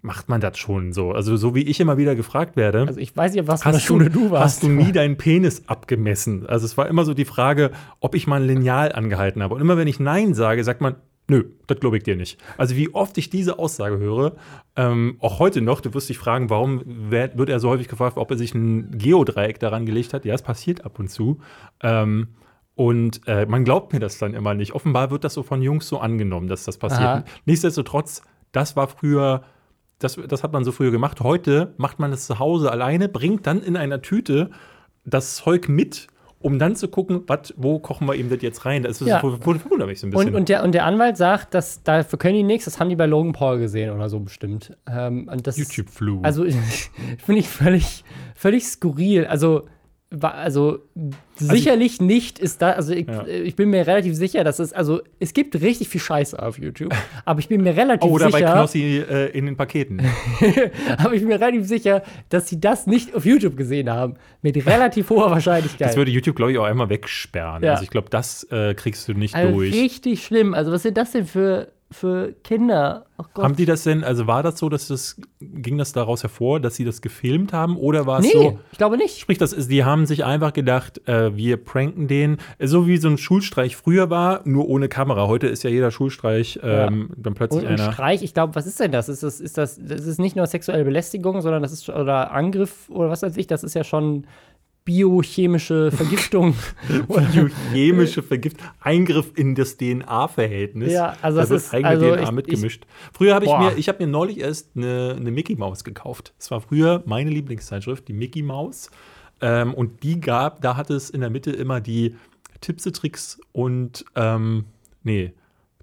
macht 0.00 0.28
man 0.28 0.40
das 0.40 0.58
schon 0.58 0.92
so. 0.92 1.12
Also, 1.12 1.36
so 1.36 1.54
wie 1.54 1.62
ich 1.62 1.78
immer 1.78 1.96
wieder 1.96 2.14
gefragt 2.14 2.56
werde. 2.56 2.86
Also 2.86 2.98
ich 2.98 3.16
weiß 3.16 3.34
nicht, 3.34 3.46
was 3.46 3.64
Hast 3.64 3.82
Schule 3.82 4.10
du, 4.10 4.20
du 4.20 4.30
warst. 4.30 4.44
hast 4.44 4.62
du 4.62 4.68
nie 4.68 4.92
deinen 4.92 5.16
Penis 5.16 5.62
abgemessen? 5.68 6.46
Also 6.46 6.66
es 6.66 6.76
war 6.76 6.88
immer 6.88 7.04
so 7.04 7.14
die 7.14 7.24
Frage, 7.24 7.70
ob 8.00 8.14
ich 8.14 8.26
mal 8.26 8.40
ein 8.42 8.46
Lineal 8.48 8.92
angehalten 8.92 9.42
habe. 9.42 9.54
Und 9.54 9.60
immer 9.60 9.76
wenn 9.76 9.86
ich 9.88 10.00
Nein 10.00 10.34
sage, 10.34 10.64
sagt 10.64 10.80
man, 10.80 10.96
nö, 11.28 11.44
das 11.66 11.80
glaube 11.80 11.96
ich 11.96 12.02
dir 12.02 12.16
nicht. 12.16 12.40
Also 12.58 12.76
wie 12.76 12.92
oft 12.94 13.16
ich 13.18 13.30
diese 13.30 13.58
Aussage 13.58 13.98
höre, 13.98 14.36
ähm, 14.76 15.16
auch 15.20 15.38
heute 15.38 15.60
noch, 15.60 15.80
du 15.80 15.94
wirst 15.94 16.08
dich 16.08 16.18
fragen, 16.18 16.50
warum 16.50 16.82
wird 16.86 17.48
er 17.48 17.60
so 17.60 17.68
häufig 17.70 17.88
gefragt, 17.88 18.16
ob 18.16 18.30
er 18.30 18.36
sich 18.36 18.54
ein 18.54 18.90
Geodreieck 18.98 19.58
daran 19.58 19.86
gelegt 19.86 20.14
hat. 20.14 20.24
Ja, 20.24 20.34
es 20.34 20.42
passiert 20.42 20.84
ab 20.84 20.98
und 20.98 21.08
zu. 21.08 21.40
Ähm, 21.82 22.28
und 22.74 23.20
äh, 23.26 23.46
man 23.46 23.64
glaubt 23.64 23.92
mir 23.92 24.00
das 24.00 24.18
dann 24.18 24.34
immer 24.34 24.54
nicht. 24.54 24.72
Offenbar 24.72 25.10
wird 25.10 25.24
das 25.24 25.34
so 25.34 25.42
von 25.42 25.62
Jungs 25.62 25.88
so 25.88 25.98
angenommen, 25.98 26.48
dass 26.48 26.64
das 26.64 26.78
passiert. 26.78 27.02
Aha. 27.02 27.24
Nichtsdestotrotz, 27.44 28.22
das 28.50 28.76
war 28.76 28.88
früher 28.88 29.42
das, 30.02 30.18
das 30.28 30.42
hat 30.42 30.52
man 30.52 30.64
so 30.64 30.72
früher 30.72 30.90
gemacht. 30.90 31.20
Heute 31.20 31.74
macht 31.76 31.98
man 31.98 32.12
es 32.12 32.26
zu 32.26 32.38
Hause 32.38 32.70
alleine, 32.70 33.08
bringt 33.08 33.46
dann 33.46 33.62
in 33.62 33.76
einer 33.76 34.02
Tüte 34.02 34.50
das 35.04 35.36
Zeug 35.36 35.68
mit, 35.68 36.08
um 36.42 36.58
dann 36.58 36.76
zu 36.76 36.88
gucken, 36.88 37.22
wat, 37.26 37.54
wo 37.56 37.78
kochen 37.78 38.06
wir 38.06 38.14
ihm 38.14 38.28
das 38.28 38.42
jetzt 38.42 38.64
rein. 38.64 38.82
Das 38.82 39.00
ist 39.00 39.08
Ja. 39.08 39.22
wundert 39.22 39.88
mich 39.88 40.00
so 40.00 40.06
ein 40.06 40.10
bisschen. 40.10 40.28
Und, 40.28 40.34
und, 40.34 40.48
der, 40.48 40.62
und 40.64 40.72
der 40.72 40.84
Anwalt 40.84 41.16
sagt, 41.16 41.54
dass 41.54 41.82
dafür 41.82 42.18
können 42.18 42.34
die 42.34 42.42
nichts, 42.42 42.64
das 42.66 42.78
haben 42.80 42.88
die 42.88 42.96
bei 42.96 43.06
Logan 43.06 43.32
Paul 43.32 43.58
gesehen 43.58 43.90
oder 43.94 44.08
so 44.08 44.20
bestimmt. 44.20 44.76
Ähm, 44.86 45.28
und 45.32 45.46
das 45.46 45.56
YouTube-Flu. 45.56 46.20
Also 46.22 46.44
finde 47.24 47.40
ich 47.40 47.48
völlig, 47.48 48.04
völlig 48.34 48.66
skurril. 48.66 49.26
Also, 49.26 49.66
wa- 50.12 50.30
also 50.30 50.78
sicherlich 51.36 52.00
nicht 52.00 52.38
ist 52.38 52.62
da, 52.62 52.70
also 52.72 52.92
ich, 52.92 53.06
Ja. 53.08 53.26
ich 53.26 53.56
bin 53.56 53.70
mir 53.70 53.86
relativ 53.86 54.14
sicher, 54.14 54.44
dass 54.44 54.58
es, 54.58 54.72
also 54.72 55.00
es 55.18 55.32
gibt 55.32 55.60
richtig 55.60 55.88
viel 55.88 56.00
Scheiße 56.00 56.40
auf 56.40 56.58
YouTube, 56.58 56.94
aber 57.24 57.40
ich 57.40 57.48
bin 57.48 57.62
mir 57.62 57.76
relativ 57.76 58.10
Oder 58.10 58.30
bei 58.30 58.38
sicher, 58.38 58.52
Knossi 58.52 58.98
äh, 59.10 59.30
in 59.36 59.46
den 59.46 59.56
Paketen. 59.56 60.00
aber 60.98 61.14
ich 61.14 61.20
bin 61.20 61.28
mir 61.28 61.40
relativ 61.40 61.66
sicher, 61.66 62.02
dass 62.28 62.48
sie 62.48 62.60
das 62.60 62.86
nicht 62.86 63.14
auf 63.14 63.24
YouTube 63.24 63.56
gesehen 63.56 63.90
haben. 63.90 64.14
Mit 64.42 64.56
relativ 64.66 65.10
hoher 65.10 65.30
Wahrscheinlichkeit. 65.30 65.88
Das 65.88 65.96
würde 65.96 66.10
YouTube, 66.10 66.36
glaube 66.36 66.52
ich, 66.52 66.58
auch 66.58 66.64
einmal 66.64 66.88
wegsperren. 66.90 67.62
Ja. 67.62 67.72
Also 67.72 67.84
ich 67.84 67.90
glaube, 67.90 68.08
das 68.10 68.44
äh, 68.50 68.74
kriegst 68.74 69.08
du 69.08 69.14
nicht 69.14 69.34
also 69.34 69.52
durch. 69.54 69.72
richtig 69.74 70.24
schlimm. 70.24 70.52
Also 70.54 70.70
was 70.70 70.82
sind 70.82 70.96
das 70.96 71.12
denn 71.12 71.26
für, 71.26 71.71
für 71.92 72.32
Kinder? 72.44 73.06
Haben 73.36 73.56
die 73.56 73.66
das 73.66 73.84
denn, 73.84 74.02
also 74.04 74.26
war 74.26 74.42
das 74.42 74.58
so, 74.58 74.68
dass 74.68 74.88
das, 74.88 75.20
ging 75.40 75.78
das 75.78 75.92
daraus 75.92 76.22
hervor, 76.22 76.60
dass 76.60 76.74
sie 76.74 76.84
das 76.84 77.02
gefilmt 77.02 77.52
haben? 77.52 77.76
Oder 77.76 78.06
war 78.06 78.20
es 78.20 78.26
nee, 78.26 78.32
so, 78.32 78.58
ich 78.72 78.78
glaube 78.78 78.96
nicht. 78.96 79.18
Sprich, 79.18 79.38
das 79.38 79.52
ist, 79.52 79.70
die 79.70 79.84
haben 79.84 80.06
sich 80.06 80.24
einfach 80.24 80.52
gedacht, 80.52 81.06
äh, 81.06 81.36
wir 81.36 81.56
pranken 81.56 82.08
den, 82.08 82.38
so 82.58 82.86
wie 82.86 82.96
so 82.96 83.08
ein 83.08 83.18
Schulstreich 83.18 83.76
früher 83.76 84.10
war, 84.10 84.40
nur 84.44 84.68
ohne 84.68 84.88
Kamera. 84.88 85.28
Heute 85.28 85.46
ist 85.46 85.62
ja 85.62 85.70
jeder 85.70 85.90
Schulstreich 85.90 86.58
ähm, 86.62 87.10
dann 87.16 87.34
plötzlich 87.34 87.62
Und, 87.62 87.70
und 87.70 87.80
einer. 87.80 87.92
Streich, 87.92 88.22
ich 88.22 88.34
glaube, 88.34 88.54
was 88.54 88.66
ist 88.66 88.80
denn 88.80 88.92
das? 88.92 89.08
Ist 89.08 89.22
das, 89.22 89.40
ist 89.40 89.58
das? 89.58 89.78
Das 89.80 90.06
ist 90.06 90.18
nicht 90.18 90.36
nur 90.36 90.46
sexuelle 90.46 90.84
Belästigung, 90.84 91.40
sondern 91.40 91.62
das 91.62 91.72
ist 91.72 91.88
oder 91.88 92.32
Angriff 92.32 92.88
oder 92.90 93.10
was 93.10 93.22
weiß 93.22 93.36
ich, 93.36 93.46
das 93.46 93.62
ist 93.62 93.74
ja 93.74 93.84
schon 93.84 94.26
biochemische 94.84 95.90
Vergiftung. 95.92 96.54
Biochemische 97.08 98.22
Vergift, 98.22 98.56
Eingriff 98.80 99.30
in 99.36 99.54
das 99.54 99.76
DNA-Verhältnis. 99.76 100.92
Ja, 100.92 101.16
also 101.22 101.40
da 101.40 101.46
das 101.46 101.64
ist- 101.66 101.74
eigene 101.74 101.88
also 101.90 102.06
DNA 102.14 102.22
ich- 102.22 102.30
mitgemischt. 102.32 102.84
früher 103.12 103.34
habe 103.34 103.44
ich 103.44 103.50
mir, 103.56 103.76
ich 103.76 103.88
habe 103.88 104.04
mir 104.04 104.10
neulich 104.10 104.38
erst 104.38 104.70
eine, 104.76 105.16
eine 105.18 105.30
Mickey 105.30 105.56
Maus 105.56 105.84
gekauft. 105.84 106.34
Das 106.38 106.50
war 106.50 106.60
früher 106.60 107.02
meine 107.06 107.30
Lieblingszeitschrift, 107.30 108.08
die 108.08 108.12
Mickey 108.12 108.42
Maus. 108.42 108.90
Ähm, 109.40 109.74
und 109.74 110.02
die 110.02 110.20
gab, 110.20 110.60
da 110.62 110.76
hatte 110.76 110.94
es 110.94 111.10
in 111.10 111.20
der 111.20 111.30
Mitte 111.30 111.50
immer 111.52 111.80
die 111.80 112.16
Tipse-Tricks 112.60 113.40
und 113.52 114.04
ähm, 114.14 114.66
nee. 115.02 115.32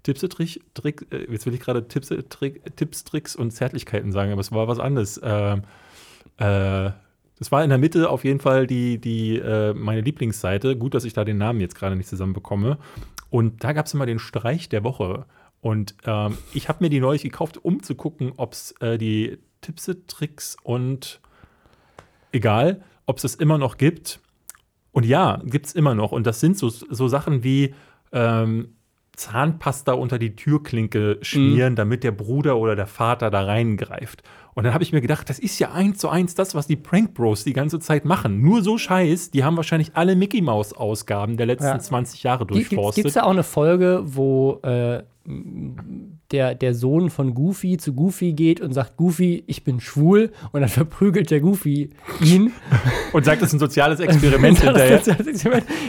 Tipse, 0.02 0.30
Trick, 0.30 0.60
Trick, 0.72 1.06
äh, 1.10 1.30
jetzt 1.30 1.44
will 1.44 1.52
ich 1.52 1.60
gerade 1.60 1.86
Tipse, 1.86 2.26
Trick, 2.26 2.74
Tipps, 2.76 3.04
Tricks 3.04 3.36
und 3.36 3.50
Zärtlichkeiten 3.50 4.12
sagen, 4.12 4.32
aber 4.32 4.40
es 4.40 4.50
war 4.50 4.66
was 4.66 4.78
anderes. 4.78 5.20
Ähm, 5.22 5.60
äh, 6.38 6.90
das 7.40 7.50
war 7.50 7.64
in 7.64 7.70
der 7.70 7.78
Mitte 7.78 8.10
auf 8.10 8.22
jeden 8.22 8.38
Fall 8.38 8.66
die, 8.66 8.98
die, 8.98 9.38
äh, 9.38 9.72
meine 9.72 10.02
Lieblingsseite. 10.02 10.76
Gut, 10.76 10.94
dass 10.94 11.04
ich 11.04 11.14
da 11.14 11.24
den 11.24 11.38
Namen 11.38 11.60
jetzt 11.60 11.74
gerade 11.74 11.96
nicht 11.96 12.08
zusammenbekomme. 12.08 12.78
Und 13.30 13.64
da 13.64 13.72
gab 13.72 13.86
es 13.86 13.94
immer 13.94 14.04
den 14.04 14.18
Streich 14.18 14.68
der 14.68 14.84
Woche. 14.84 15.24
Und 15.62 15.94
ähm, 16.04 16.36
ich 16.52 16.68
habe 16.68 16.84
mir 16.84 16.90
die 16.90 17.00
neulich 17.00 17.22
gekauft, 17.22 17.58
um 17.64 17.82
zu 17.82 17.94
gucken, 17.94 18.34
ob 18.36 18.52
es 18.52 18.72
äh, 18.80 18.98
die 18.98 19.38
Tipse, 19.62 20.06
Tricks 20.06 20.54
und 20.62 21.20
egal, 22.30 22.82
ob 23.06 23.16
es 23.16 23.24
es 23.24 23.34
immer 23.36 23.56
noch 23.56 23.78
gibt. 23.78 24.20
Und 24.92 25.06
ja, 25.06 25.40
gibt 25.44 25.64
es 25.64 25.72
immer 25.72 25.94
noch. 25.94 26.12
Und 26.12 26.26
das 26.26 26.40
sind 26.40 26.58
so, 26.58 26.68
so 26.68 27.08
Sachen 27.08 27.42
wie 27.42 27.74
ähm, 28.12 28.76
Zahnpasta 29.20 29.92
unter 29.92 30.18
die 30.18 30.34
Türklinke 30.34 31.18
schmieren, 31.20 31.76
damit 31.76 32.04
der 32.04 32.10
Bruder 32.10 32.56
oder 32.56 32.74
der 32.74 32.86
Vater 32.86 33.30
da 33.30 33.42
reingreift. 33.44 34.22
Und 34.54 34.64
dann 34.64 34.72
habe 34.74 34.82
ich 34.82 34.92
mir 34.92 35.00
gedacht, 35.00 35.28
das 35.28 35.38
ist 35.38 35.58
ja 35.58 35.72
eins 35.72 35.98
zu 35.98 36.08
eins 36.08 36.34
das, 36.34 36.54
was 36.54 36.66
die 36.66 36.76
Prank 36.76 37.12
Bros 37.14 37.44
die 37.44 37.52
ganze 37.52 37.78
Zeit 37.80 38.04
machen. 38.04 38.40
Nur 38.40 38.62
so 38.62 38.78
Scheiß, 38.78 39.30
die 39.30 39.44
haben 39.44 39.56
wahrscheinlich 39.56 39.92
alle 39.94 40.16
Mickey 40.16 40.40
Mouse 40.40 40.72
Ausgaben 40.72 41.36
der 41.36 41.46
letzten 41.46 41.66
Ja. 41.66 41.78
20 41.78 42.22
Jahre 42.22 42.46
Gibt 42.46 42.62
es 42.62 42.68
durchforstet. 42.70 43.16
da 43.16 43.22
auch 43.24 43.30
eine 43.30 43.42
Folge, 43.42 44.02
wo 44.06 44.58
äh, 44.62 45.02
der, 46.32 46.54
der 46.54 46.74
Sohn 46.74 47.10
von 47.10 47.34
Goofy 47.34 47.76
zu 47.76 47.92
Goofy 47.92 48.32
geht 48.32 48.60
und 48.60 48.72
sagt, 48.72 48.96
Goofy, 48.96 49.44
ich 49.46 49.64
bin 49.64 49.80
schwul 49.80 50.32
und 50.52 50.60
dann 50.62 50.68
verprügelt 50.70 51.30
der 51.30 51.40
Goofy 51.40 51.90
ihn. 52.22 52.52
Und 53.12 53.24
sagt, 53.24 53.42
das 53.42 53.50
ist 53.50 53.54
ein 53.54 53.60
soziales 53.60 54.00
Experiment 54.00 54.58
hinterher. 54.62 55.00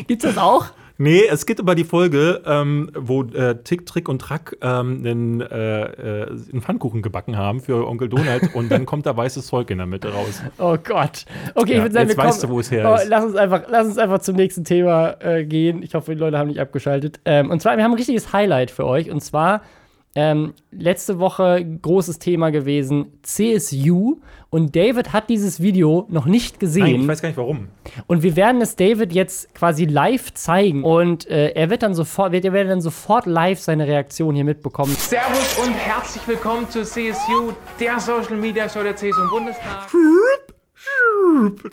Gibt 0.08 0.24
es 0.24 0.36
das 0.36 0.38
auch? 0.38 0.66
Nee, 0.98 1.24
es 1.30 1.46
geht 1.46 1.60
über 1.60 1.76
die 1.76 1.84
Folge, 1.84 2.42
ähm, 2.46 2.92
wo 2.96 3.24
äh, 3.24 3.56
Tick, 3.64 3.86
Trick 3.86 4.10
und 4.10 4.20
Track 4.20 4.58
ähm, 4.62 5.02
einen, 5.04 5.42
äh, 5.42 5.84
äh, 5.84 6.28
einen 6.30 6.62
Pfannkuchen 6.62 7.02
gebacken 7.02 7.38
haben 7.38 7.62
für 7.62 7.88
Onkel 7.88 8.10
Donald 8.10 8.54
und 8.56 8.72
dann 8.72 8.86
kommt 8.86 9.06
da 9.06 9.16
weißes 9.16 9.48
Zeug 9.48 9.70
in 9.70 9.78
der 9.78 9.88
Mitte 9.88 10.14
raus. 10.14 10.42
Oh 10.58 10.78
Gott. 10.84 11.26
Okay, 11.56 11.72
Ja, 11.72 11.78
ich 11.78 11.84
würde 11.84 11.94
sagen, 11.94 12.08
jetzt 12.08 12.18
wir 12.18 12.24
weißt 12.24 12.42
kommen, 12.42 12.52
du, 12.52 12.56
wo 12.56 12.60
es 12.60 12.72
her 12.72 12.90
oh, 12.90 12.96
ist. 12.96 13.08
Lass 13.08 13.26
uns, 13.26 13.36
einfach, 13.36 13.64
lass 13.70 13.88
uns 13.88 13.98
einfach 13.98 14.20
zum 14.20 14.36
nächsten 14.36 14.64
Thema 14.64 15.16
äh, 15.20 15.46
gehen. 15.46 15.82
Ich 15.84 15.96
hoffe, 15.96 16.14
die 16.14 16.20
Leute 16.20 16.38
haben 16.38 16.48
nicht 16.48 16.60
abgeschaltet. 16.60 17.20
Ähm, 17.26 17.50
und 17.50 17.62
zwar, 17.62 17.78
wir 17.78 17.84
haben 17.84 17.92
ein 17.92 17.98
richtiges 17.98 18.34
Highlight 18.34 18.72
für 18.72 18.86
euch. 18.86 19.10
Und 19.10 19.22
zwar 19.22 19.62
ähm, 20.14 20.54
letzte 20.72 21.20
Woche 21.20 21.66
großes 21.82 22.20
Thema 22.20 22.50
gewesen, 22.50 23.20
CSU. 23.22 24.18
Und 24.50 24.76
David 24.76 25.14
hat 25.14 25.30
dieses 25.30 25.62
Video 25.62 26.06
noch 26.10 26.26
nicht 26.26 26.60
gesehen. 26.60 26.84
Nein, 26.84 27.02
ich 27.02 27.08
weiß 27.08 27.22
gar 27.22 27.30
nicht 27.30 27.38
warum. 27.38 27.70
Und 28.08 28.22
wir 28.22 28.36
werden 28.36 28.62
es 28.62 28.76
David 28.76 29.14
jetzt 29.14 29.56
quasi 29.56 29.86
live 29.86 30.34
zeigen. 30.34 30.84
Und 30.84 31.30
äh, 31.30 31.52
er 31.52 31.70
wird 31.70 31.84
dann 31.84 31.94
sofort, 31.94 32.34
wird, 32.34 32.44
er 32.44 32.52
wird 32.52 32.70
dann 32.70 32.82
sofort 32.82 33.26
live 33.26 33.60
seine 33.60 33.88
Reaktion 33.88 34.36
hier 34.36 34.44
mitbekommen. 34.44 34.94
Servus 34.98 35.58
und 35.66 35.74
herzlich 35.74 36.28
willkommen 36.28 36.70
zu 36.70 36.84
CSU, 36.84 37.54
der 37.80 38.00
Social 38.00 38.36
Media 38.36 38.68
Show 38.68 38.84
der 38.84 38.96
CSU 38.96 39.22
im 39.22 39.30
Bundestag. 39.30 39.88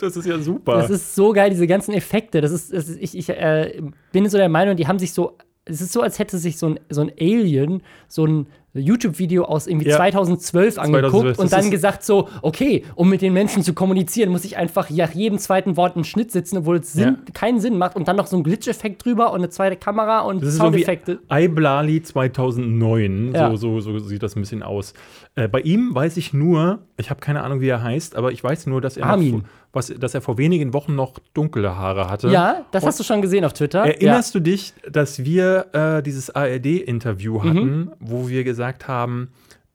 Das 0.01 0.17
ist 0.17 0.27
ja 0.27 0.39
super. 0.39 0.75
Das 0.75 0.91
ist 0.91 1.15
so 1.15 1.33
geil, 1.33 1.51
diese 1.51 1.67
ganzen 1.67 1.95
Effekte. 1.95 2.41
Das 2.41 2.53
ist, 2.53 2.73
das 2.73 2.89
ist 2.89 2.99
ich, 3.01 3.17
ich 3.17 3.29
äh, 3.31 3.81
bin 4.13 4.29
so 4.29 4.39
der 4.39 4.49
Meinung, 4.49 4.77
die 4.77 4.87
haben 4.87 4.99
sich 4.99 5.13
so. 5.13 5.37
Es 5.69 5.81
ist 5.81 5.93
so, 5.93 6.01
als 6.03 6.19
hätte 6.19 6.39
sich 6.39 6.59
so 6.59 6.67
ein, 6.69 6.81
so 6.91 7.01
ein 7.03 7.13
Alien 7.21 7.83
so 8.09 8.27
ein 8.27 8.47
YouTube-Video 8.75 9.45
aus 9.45 9.67
irgendwie 9.67 9.89
Ja. 9.89 9.97
2012 9.97 10.79
angeguckt 10.79 11.11
2012, 11.11 11.39
und 11.39 11.53
das 11.53 11.61
dann 11.63 11.71
gesagt 11.71 12.05
so, 12.05 12.29
okay, 12.43 12.85
um 12.95 13.09
mit 13.09 13.23
den 13.23 13.33
Menschen 13.33 13.63
zu 13.63 13.73
kommunizieren, 13.75 14.31
muss 14.31 14.45
ich 14.45 14.57
einfach 14.57 14.89
nach 14.91 15.11
jedem 15.15 15.39
zweiten 15.39 15.77
Wort 15.77 15.97
einen 15.97 16.05
Schnitt 16.05 16.31
setzen, 16.31 16.59
obwohl 16.59 16.77
es 16.77 16.93
Sinn, 16.93 17.17
Ja. 17.27 17.33
keinen 17.33 17.61
Sinn 17.61 17.77
macht 17.79 17.97
und 17.97 18.07
dann 18.07 18.17
noch 18.17 18.27
so 18.27 18.37
ein 18.37 18.45
Glitch-Effekt 18.45 19.05
drüber 19.05 19.31
und 19.33 19.39
eine 19.39 19.49
zweite 19.49 19.75
Kamera 19.77 20.21
und 20.21 20.43
Das 20.43 20.51
ist 20.51 20.57
so 20.57 20.65
wie 20.65 20.67
Soundeffekte. 20.85 21.19
Iblali 21.31 22.03
2009. 22.03 23.33
Ja. 23.35 23.57
So, 23.57 23.81
so, 23.81 23.99
so 23.99 23.99
sieht 23.99 24.23
das 24.23 24.37
ein 24.37 24.41
bisschen 24.41 24.63
aus. 24.63 24.95
Äh, 25.35 25.49
bei 25.49 25.61
ihm 25.61 25.95
weiß 25.95 26.17
ich 26.17 26.33
nur, 26.33 26.81
ich 26.99 27.11
habe 27.11 27.21
keine 27.21 27.43
Ahnung, 27.43 27.61
wie 27.61 27.69
er 27.69 27.83
heißt, 27.83 28.17
aber 28.17 28.33
ich 28.33 28.45
weiß 28.45 28.67
nur, 28.67 28.81
dass 28.81 28.97
er, 28.97 29.07
Armin. 29.07 29.39
Noch, 29.39 29.43
was, 29.73 29.89
dass 29.89 30.15
er 30.15 30.21
vor 30.21 30.39
wenigen 30.39 30.73
Wochen 30.73 30.95
noch 30.95 31.19
dunkle 31.35 31.77
Haare 31.77 32.09
hatte. 32.09 32.29
Ja, 32.29 32.65
das 32.71 32.85
hast 32.87 32.99
du 33.01 33.05
schon 33.05 33.21
gesehen 33.23 33.45
auf 33.45 33.53
Twitter. 33.53 33.81
Erinnerst 33.85 34.35
du 34.35 34.41
dich, 34.41 34.73
dass 34.91 35.25
wir 35.25 35.67
äh, 35.73 36.03
dieses 36.03 36.29
Mhm. 36.29 36.35
ARD-Interview 36.37 37.43
hatten, 37.45 37.91
wo 38.01 38.29
wir 38.29 38.45
gesagt 38.45 38.89
haben, 38.89 39.29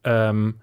ähm, 0.04 0.56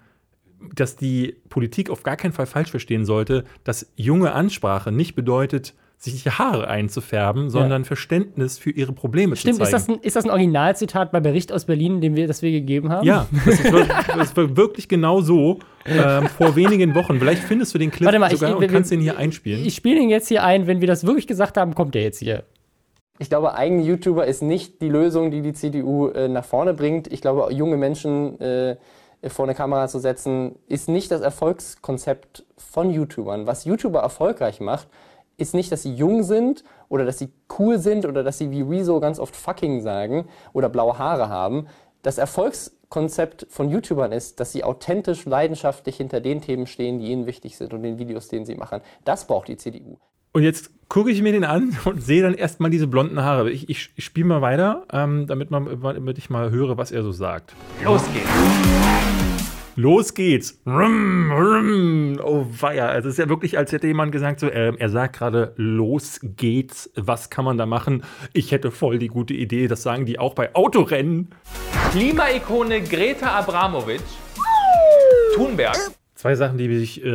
dass 0.75 0.95
die 0.95 1.37
Politik 1.49 1.89
auf 1.89 2.03
gar 2.03 2.17
keinen 2.17 2.33
Fall 2.33 2.45
falsch 2.45 2.69
verstehen 2.69 3.05
sollte, 3.05 3.45
dass 3.63 3.91
junge 3.95 4.33
Ansprache 4.33 4.91
nicht 4.91 5.15
bedeutet, 5.15 5.73
sich 6.03 6.23
die 6.23 6.31
Haare 6.31 6.67
einzufärben, 6.67 7.49
sondern 7.51 7.85
Verständnis 7.85 8.57
für 8.57 8.71
ihre 8.71 8.91
Probleme 8.91 9.35
Stimmt, 9.35 9.57
zu 9.57 9.61
ist 9.63 9.69
zeigen. 9.71 9.85
das, 9.87 9.89
ein, 9.97 10.01
ist 10.03 10.15
das 10.15 10.25
ein 10.25 10.31
Originalzitat 10.31 11.11
bei 11.11 11.19
Bericht 11.19 11.51
aus 11.53 11.65
Berlin, 11.65 12.01
den 12.01 12.15
wir, 12.15 12.27
das 12.27 12.41
wir 12.41 12.49
gegeben 12.51 12.89
haben? 12.91 13.05
ja, 13.05 13.27
das, 13.45 13.59
ist, 13.59 13.71
wir- 13.71 13.85
das 14.17 14.35
war 14.35 14.57
wirklich 14.57 14.87
genau 14.89 15.21
so 15.21 15.59
ähm, 15.85 16.25
vor 16.27 16.55
wenigen 16.55 16.95
Wochen. 16.95 17.19
Vielleicht 17.19 17.43
findest 17.43 17.73
du 17.75 17.77
den 17.77 17.91
Clip 17.91 18.05
Warte 18.07 18.17
mal, 18.19 18.33
ich- 18.33 18.39
sogar 18.39 18.59
wir- 18.59 18.67
und 18.67 18.73
kannst 18.73 18.89
wir- 18.89 18.97
den 18.97 19.03
hier 19.03 19.17
einspielen. 19.17 19.63
Ich 19.65 19.75
spiele 19.75 19.99
ihn 19.99 20.09
jetzt 20.09 20.27
hier 20.27 20.43
ein. 20.43 20.65
Wenn 20.65 20.81
wir 20.81 20.87
das 20.87 21.05
wirklich 21.05 21.27
gesagt 21.27 21.57
haben, 21.57 21.75
kommt 21.75 21.93
der 21.93 22.01
jetzt 22.03 22.17
hier. 22.19 22.43
Ich 23.19 23.29
glaube, 23.29 23.53
eigene 23.53 23.83
YouTuber 23.83 24.25
ist 24.25 24.41
nicht 24.41 24.81
die 24.81 24.89
Lösung, 24.89 25.29
die 25.29 25.43
die 25.43 25.53
CDU 25.53 26.07
äh, 26.07 26.27
nach 26.27 26.45
vorne 26.45 26.73
bringt. 26.73 27.11
Ich 27.13 27.21
glaube, 27.21 27.53
junge 27.53 27.77
Menschen 27.77 28.39
äh, 28.41 28.77
vor 29.27 29.45
eine 29.45 29.53
Kamera 29.53 29.87
zu 29.87 29.99
setzen, 29.99 30.55
ist 30.67 30.89
nicht 30.89 31.11
das 31.11 31.21
Erfolgskonzept 31.21 32.43
von 32.57 32.89
YouTubern. 32.89 33.45
Was 33.45 33.65
YouTuber 33.65 33.99
erfolgreich 33.99 34.59
macht, 34.59 34.87
ist 35.41 35.53
nicht, 35.53 35.71
dass 35.71 35.83
sie 35.83 35.93
jung 35.93 36.23
sind 36.23 36.63
oder 36.87 37.05
dass 37.05 37.19
sie 37.19 37.29
cool 37.57 37.79
sind 37.79 38.05
oder 38.05 38.23
dass 38.23 38.37
sie 38.37 38.51
wie 38.51 38.61
Rezo 38.61 38.99
ganz 38.99 39.19
oft 39.19 39.35
fucking 39.35 39.81
sagen 39.81 40.27
oder 40.53 40.69
blaue 40.69 40.97
Haare 40.97 41.29
haben. 41.29 41.67
Das 42.03 42.17
Erfolgskonzept 42.17 43.47
von 43.49 43.69
YouTubern 43.69 44.11
ist, 44.11 44.39
dass 44.39 44.51
sie 44.51 44.63
authentisch, 44.63 45.25
leidenschaftlich 45.25 45.97
hinter 45.97 46.21
den 46.21 46.41
Themen 46.41 46.67
stehen, 46.67 46.99
die 46.99 47.11
ihnen 47.11 47.25
wichtig 47.25 47.57
sind 47.57 47.73
und 47.73 47.83
den 47.83 47.99
Videos, 47.99 48.27
den 48.27 48.45
sie 48.45 48.55
machen. 48.55 48.81
Das 49.03 49.27
braucht 49.27 49.47
die 49.47 49.57
CDU. 49.57 49.97
Und 50.33 50.43
jetzt 50.43 50.71
gucke 50.87 51.11
ich 51.11 51.21
mir 51.21 51.33
den 51.33 51.43
an 51.43 51.77
und 51.85 52.01
sehe 52.01 52.21
dann 52.21 52.33
erstmal 52.33 52.71
diese 52.71 52.87
blonden 52.87 53.21
Haare. 53.21 53.51
Ich, 53.51 53.69
ich, 53.69 53.91
ich 53.95 54.05
spiele 54.05 54.27
mal 54.27 54.41
weiter, 54.41 54.85
ähm, 54.93 55.27
damit, 55.27 55.51
man, 55.51 55.81
damit 55.81 56.17
ich 56.17 56.29
mal 56.29 56.51
höre, 56.51 56.77
was 56.77 56.91
er 56.91 57.03
so 57.03 57.11
sagt. 57.11 57.53
Los 57.83 58.03
geht's. 58.13 59.30
Los 59.75 60.13
geht's. 60.13 60.61
Rum, 60.65 61.31
rum. 61.31 62.19
Oh 62.23 62.45
weia. 62.59 62.87
Also 62.87 63.07
es 63.07 63.15
ist 63.15 63.19
ja 63.19 63.29
wirklich, 63.29 63.57
als 63.57 63.71
hätte 63.71 63.87
jemand 63.87 64.11
gesagt, 64.11 64.41
so, 64.41 64.51
ähm, 64.51 64.75
er 64.77 64.89
sagt 64.89 65.15
gerade, 65.15 65.53
los 65.55 66.19
geht's. 66.21 66.91
Was 66.95 67.29
kann 67.29 67.45
man 67.45 67.57
da 67.57 67.65
machen? 67.65 68.03
Ich 68.33 68.51
hätte 68.51 68.69
voll 68.69 68.99
die 68.99 69.07
gute 69.07 69.33
Idee. 69.33 69.67
Das 69.67 69.83
sagen 69.83 70.05
die 70.05 70.19
auch 70.19 70.33
bei 70.33 70.53
Autorennen. 70.55 71.29
Klimaikone 71.91 72.81
Greta 72.81 73.27
Abramovic. 73.39 74.01
Thunberg. 75.35 75.77
Zwei 76.15 76.35
Sachen, 76.35 76.57
die 76.57 76.77
sich, 76.77 77.03
äh, 77.03 77.07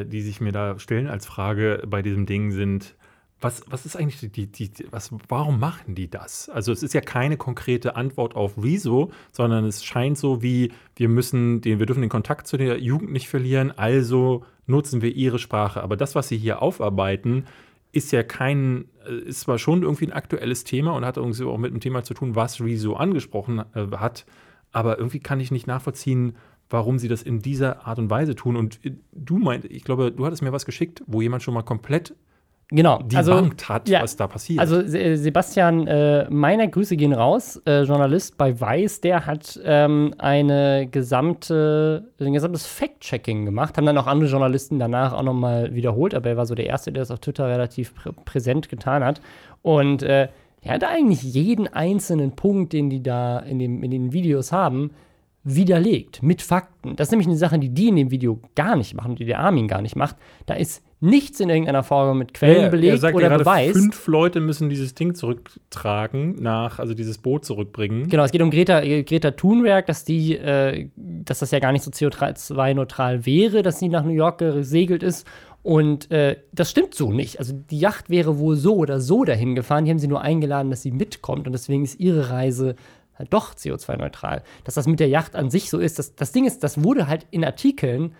äh, 0.00 0.04
die 0.04 0.22
sich 0.22 0.40
mir 0.40 0.52
da 0.52 0.78
stellen 0.78 1.06
als 1.08 1.26
Frage 1.26 1.82
bei 1.86 2.02
diesem 2.02 2.26
Ding 2.26 2.50
sind, 2.50 2.96
was, 3.40 3.62
was 3.68 3.86
ist 3.86 3.96
eigentlich 3.96 4.20
die, 4.32 4.46
die, 4.46 4.68
die 4.68 4.86
was, 4.90 5.10
warum 5.28 5.60
machen 5.60 5.94
die 5.94 6.10
das? 6.10 6.48
Also 6.48 6.72
es 6.72 6.82
ist 6.82 6.94
ja 6.94 7.00
keine 7.00 7.36
konkrete 7.36 7.94
Antwort 7.94 8.34
auf 8.34 8.54
Wieso, 8.56 9.10
sondern 9.32 9.64
es 9.64 9.84
scheint 9.84 10.18
so 10.18 10.42
wie, 10.42 10.72
wir 10.96 11.08
müssen 11.08 11.60
den, 11.60 11.78
wir 11.78 11.86
dürfen 11.86 12.00
den 12.00 12.10
Kontakt 12.10 12.48
zu 12.48 12.56
der 12.56 12.80
Jugend 12.80 13.12
nicht 13.12 13.28
verlieren, 13.28 13.72
also 13.76 14.44
nutzen 14.66 15.02
wir 15.02 15.14
ihre 15.14 15.38
Sprache. 15.38 15.82
Aber 15.82 15.96
das, 15.96 16.14
was 16.14 16.28
sie 16.28 16.36
hier 16.36 16.62
aufarbeiten, 16.62 17.44
ist 17.92 18.12
ja 18.12 18.22
kein, 18.22 18.86
äh, 19.06 19.14
ist 19.20 19.40
zwar 19.40 19.58
schon 19.58 19.82
irgendwie 19.82 20.06
ein 20.06 20.12
aktuelles 20.12 20.64
Thema 20.64 20.92
und 20.92 21.04
hat 21.04 21.16
irgendwie 21.16 21.44
auch 21.44 21.58
mit 21.58 21.72
dem 21.72 21.80
Thema 21.80 22.02
zu 22.02 22.14
tun, 22.14 22.34
was 22.34 22.60
Rezo 22.60 22.94
angesprochen 22.94 23.62
äh, 23.74 23.86
hat, 23.96 24.26
aber 24.72 24.98
irgendwie 24.98 25.20
kann 25.20 25.40
ich 25.40 25.50
nicht 25.50 25.66
nachvollziehen, 25.66 26.36
warum 26.70 26.98
sie 26.98 27.08
das 27.08 27.22
in 27.22 27.38
dieser 27.38 27.86
Art 27.86 27.98
und 27.98 28.10
Weise 28.10 28.34
tun. 28.34 28.56
Und 28.56 28.84
äh, 28.84 28.92
du 29.12 29.38
meint, 29.38 29.64
ich 29.64 29.84
glaube, 29.84 30.12
du 30.12 30.26
hattest 30.26 30.42
mir 30.42 30.52
was 30.52 30.66
geschickt, 30.66 31.02
wo 31.06 31.22
jemand 31.22 31.42
schon 31.42 31.54
mal 31.54 31.62
komplett 31.62 32.14
Genau. 32.70 32.98
debunked 32.98 33.66
hat, 33.70 33.88
ja. 33.88 34.02
was 34.02 34.16
da 34.16 34.26
passiert. 34.26 34.60
Also 34.60 34.86
Se- 34.86 35.16
Sebastian 35.16 35.86
äh, 35.86 36.26
meiner 36.28 36.68
Grüße 36.68 36.96
gehen 36.96 37.14
raus, 37.14 37.60
äh, 37.66 37.82
Journalist 37.84 38.36
bei 38.36 38.60
Weiß, 38.60 39.00
der 39.00 39.24
hat 39.24 39.58
ähm, 39.64 40.12
eine 40.18 40.86
gesamte, 40.86 42.10
ein 42.20 42.34
gesamtes 42.34 42.66
Fact-Checking 42.66 43.46
gemacht, 43.46 43.78
haben 43.78 43.86
dann 43.86 43.96
auch 43.96 44.06
andere 44.06 44.28
Journalisten 44.30 44.78
danach 44.78 45.14
auch 45.14 45.22
nochmal 45.22 45.74
wiederholt, 45.74 46.14
aber 46.14 46.28
er 46.28 46.36
war 46.36 46.44
so 46.44 46.54
der 46.54 46.66
Erste, 46.66 46.92
der 46.92 47.00
das 47.02 47.10
auf 47.10 47.20
Twitter 47.20 47.48
relativ 47.48 47.94
prä 47.94 48.10
präsent 48.26 48.68
getan 48.68 49.02
hat. 49.02 49.22
Und 49.62 50.02
äh, 50.02 50.28
er 50.60 50.74
hat 50.74 50.84
eigentlich 50.84 51.22
jeden 51.22 51.68
einzelnen 51.68 52.32
Punkt, 52.32 52.74
den 52.74 52.90
die 52.90 53.02
da 53.02 53.38
in, 53.38 53.58
dem, 53.58 53.82
in 53.82 53.90
den 53.90 54.12
Videos 54.12 54.52
haben, 54.52 54.90
widerlegt 55.42 56.22
mit 56.22 56.42
Fakten. 56.42 56.96
Das 56.96 57.06
ist 57.06 57.12
nämlich 57.12 57.28
eine 57.28 57.36
Sache, 57.36 57.58
die 57.58 57.70
die 57.70 57.88
in 57.88 57.96
dem 57.96 58.10
Video 58.10 58.40
gar 58.54 58.76
nicht 58.76 58.94
machen, 58.94 59.16
die 59.16 59.24
der 59.24 59.38
Armin 59.40 59.68
gar 59.68 59.80
nicht 59.80 59.96
macht. 59.96 60.16
Da 60.44 60.54
ist 60.54 60.82
nichts 61.00 61.38
in 61.40 61.48
irgendeiner 61.48 61.82
Form 61.82 62.18
mit 62.18 62.34
Quellen 62.34 62.64
er 62.64 62.70
belegt 62.70 63.00
sagt 63.00 63.18
ja 63.18 63.26
oder 63.26 63.38
beweist. 63.38 63.78
Fünf 63.78 64.06
Leute 64.06 64.40
müssen 64.40 64.68
dieses 64.68 64.94
Ding 64.94 65.14
zurücktragen, 65.14 66.36
nach, 66.40 66.78
also 66.78 66.94
dieses 66.94 67.18
Boot 67.18 67.44
zurückbringen. 67.44 68.08
Genau, 68.08 68.24
es 68.24 68.32
geht 68.32 68.42
um 68.42 68.50
Greta, 68.50 68.82
äh, 68.82 69.04
Greta 69.04 69.30
Thunberg, 69.30 69.86
dass 69.86 70.04
die, 70.04 70.36
äh, 70.36 70.88
dass 70.96 71.38
das 71.38 71.50
ja 71.50 71.60
gar 71.60 71.72
nicht 71.72 71.84
so 71.84 71.90
CO2-neutral 71.90 73.26
wäre, 73.26 73.62
dass 73.62 73.78
sie 73.78 73.88
nach 73.88 74.04
New 74.04 74.10
York 74.10 74.38
gesegelt 74.38 75.02
ist. 75.02 75.26
Und 75.62 76.10
äh, 76.10 76.36
das 76.52 76.70
stimmt 76.70 76.94
so 76.94 77.12
nicht. 77.12 77.38
Also 77.38 77.52
die 77.52 77.78
Yacht 77.78 78.10
wäre 78.10 78.38
wohl 78.38 78.56
so 78.56 78.76
oder 78.76 79.00
so 79.00 79.24
dahin 79.24 79.54
gefahren. 79.54 79.84
Die 79.84 79.90
haben 79.90 79.98
sie 79.98 80.08
nur 80.08 80.22
eingeladen, 80.22 80.70
dass 80.70 80.82
sie 80.82 80.92
mitkommt. 80.92 81.46
Und 81.46 81.52
deswegen 81.52 81.84
ist 81.84 82.00
ihre 82.00 82.30
Reise 82.30 82.74
halt 83.18 83.32
doch 83.32 83.54
CO2-neutral. 83.54 84.42
Dass 84.64 84.74
das 84.74 84.86
mit 84.86 85.00
der 85.00 85.08
Yacht 85.08 85.36
an 85.36 85.50
sich 85.50 85.70
so 85.70 85.78
ist, 85.78 85.98
das, 85.98 86.14
das 86.14 86.32
Ding 86.32 86.46
ist, 86.46 86.64
das 86.64 86.82
wurde 86.82 87.06
halt 87.06 87.26
in 87.30 87.44
Artikeln 87.44 88.14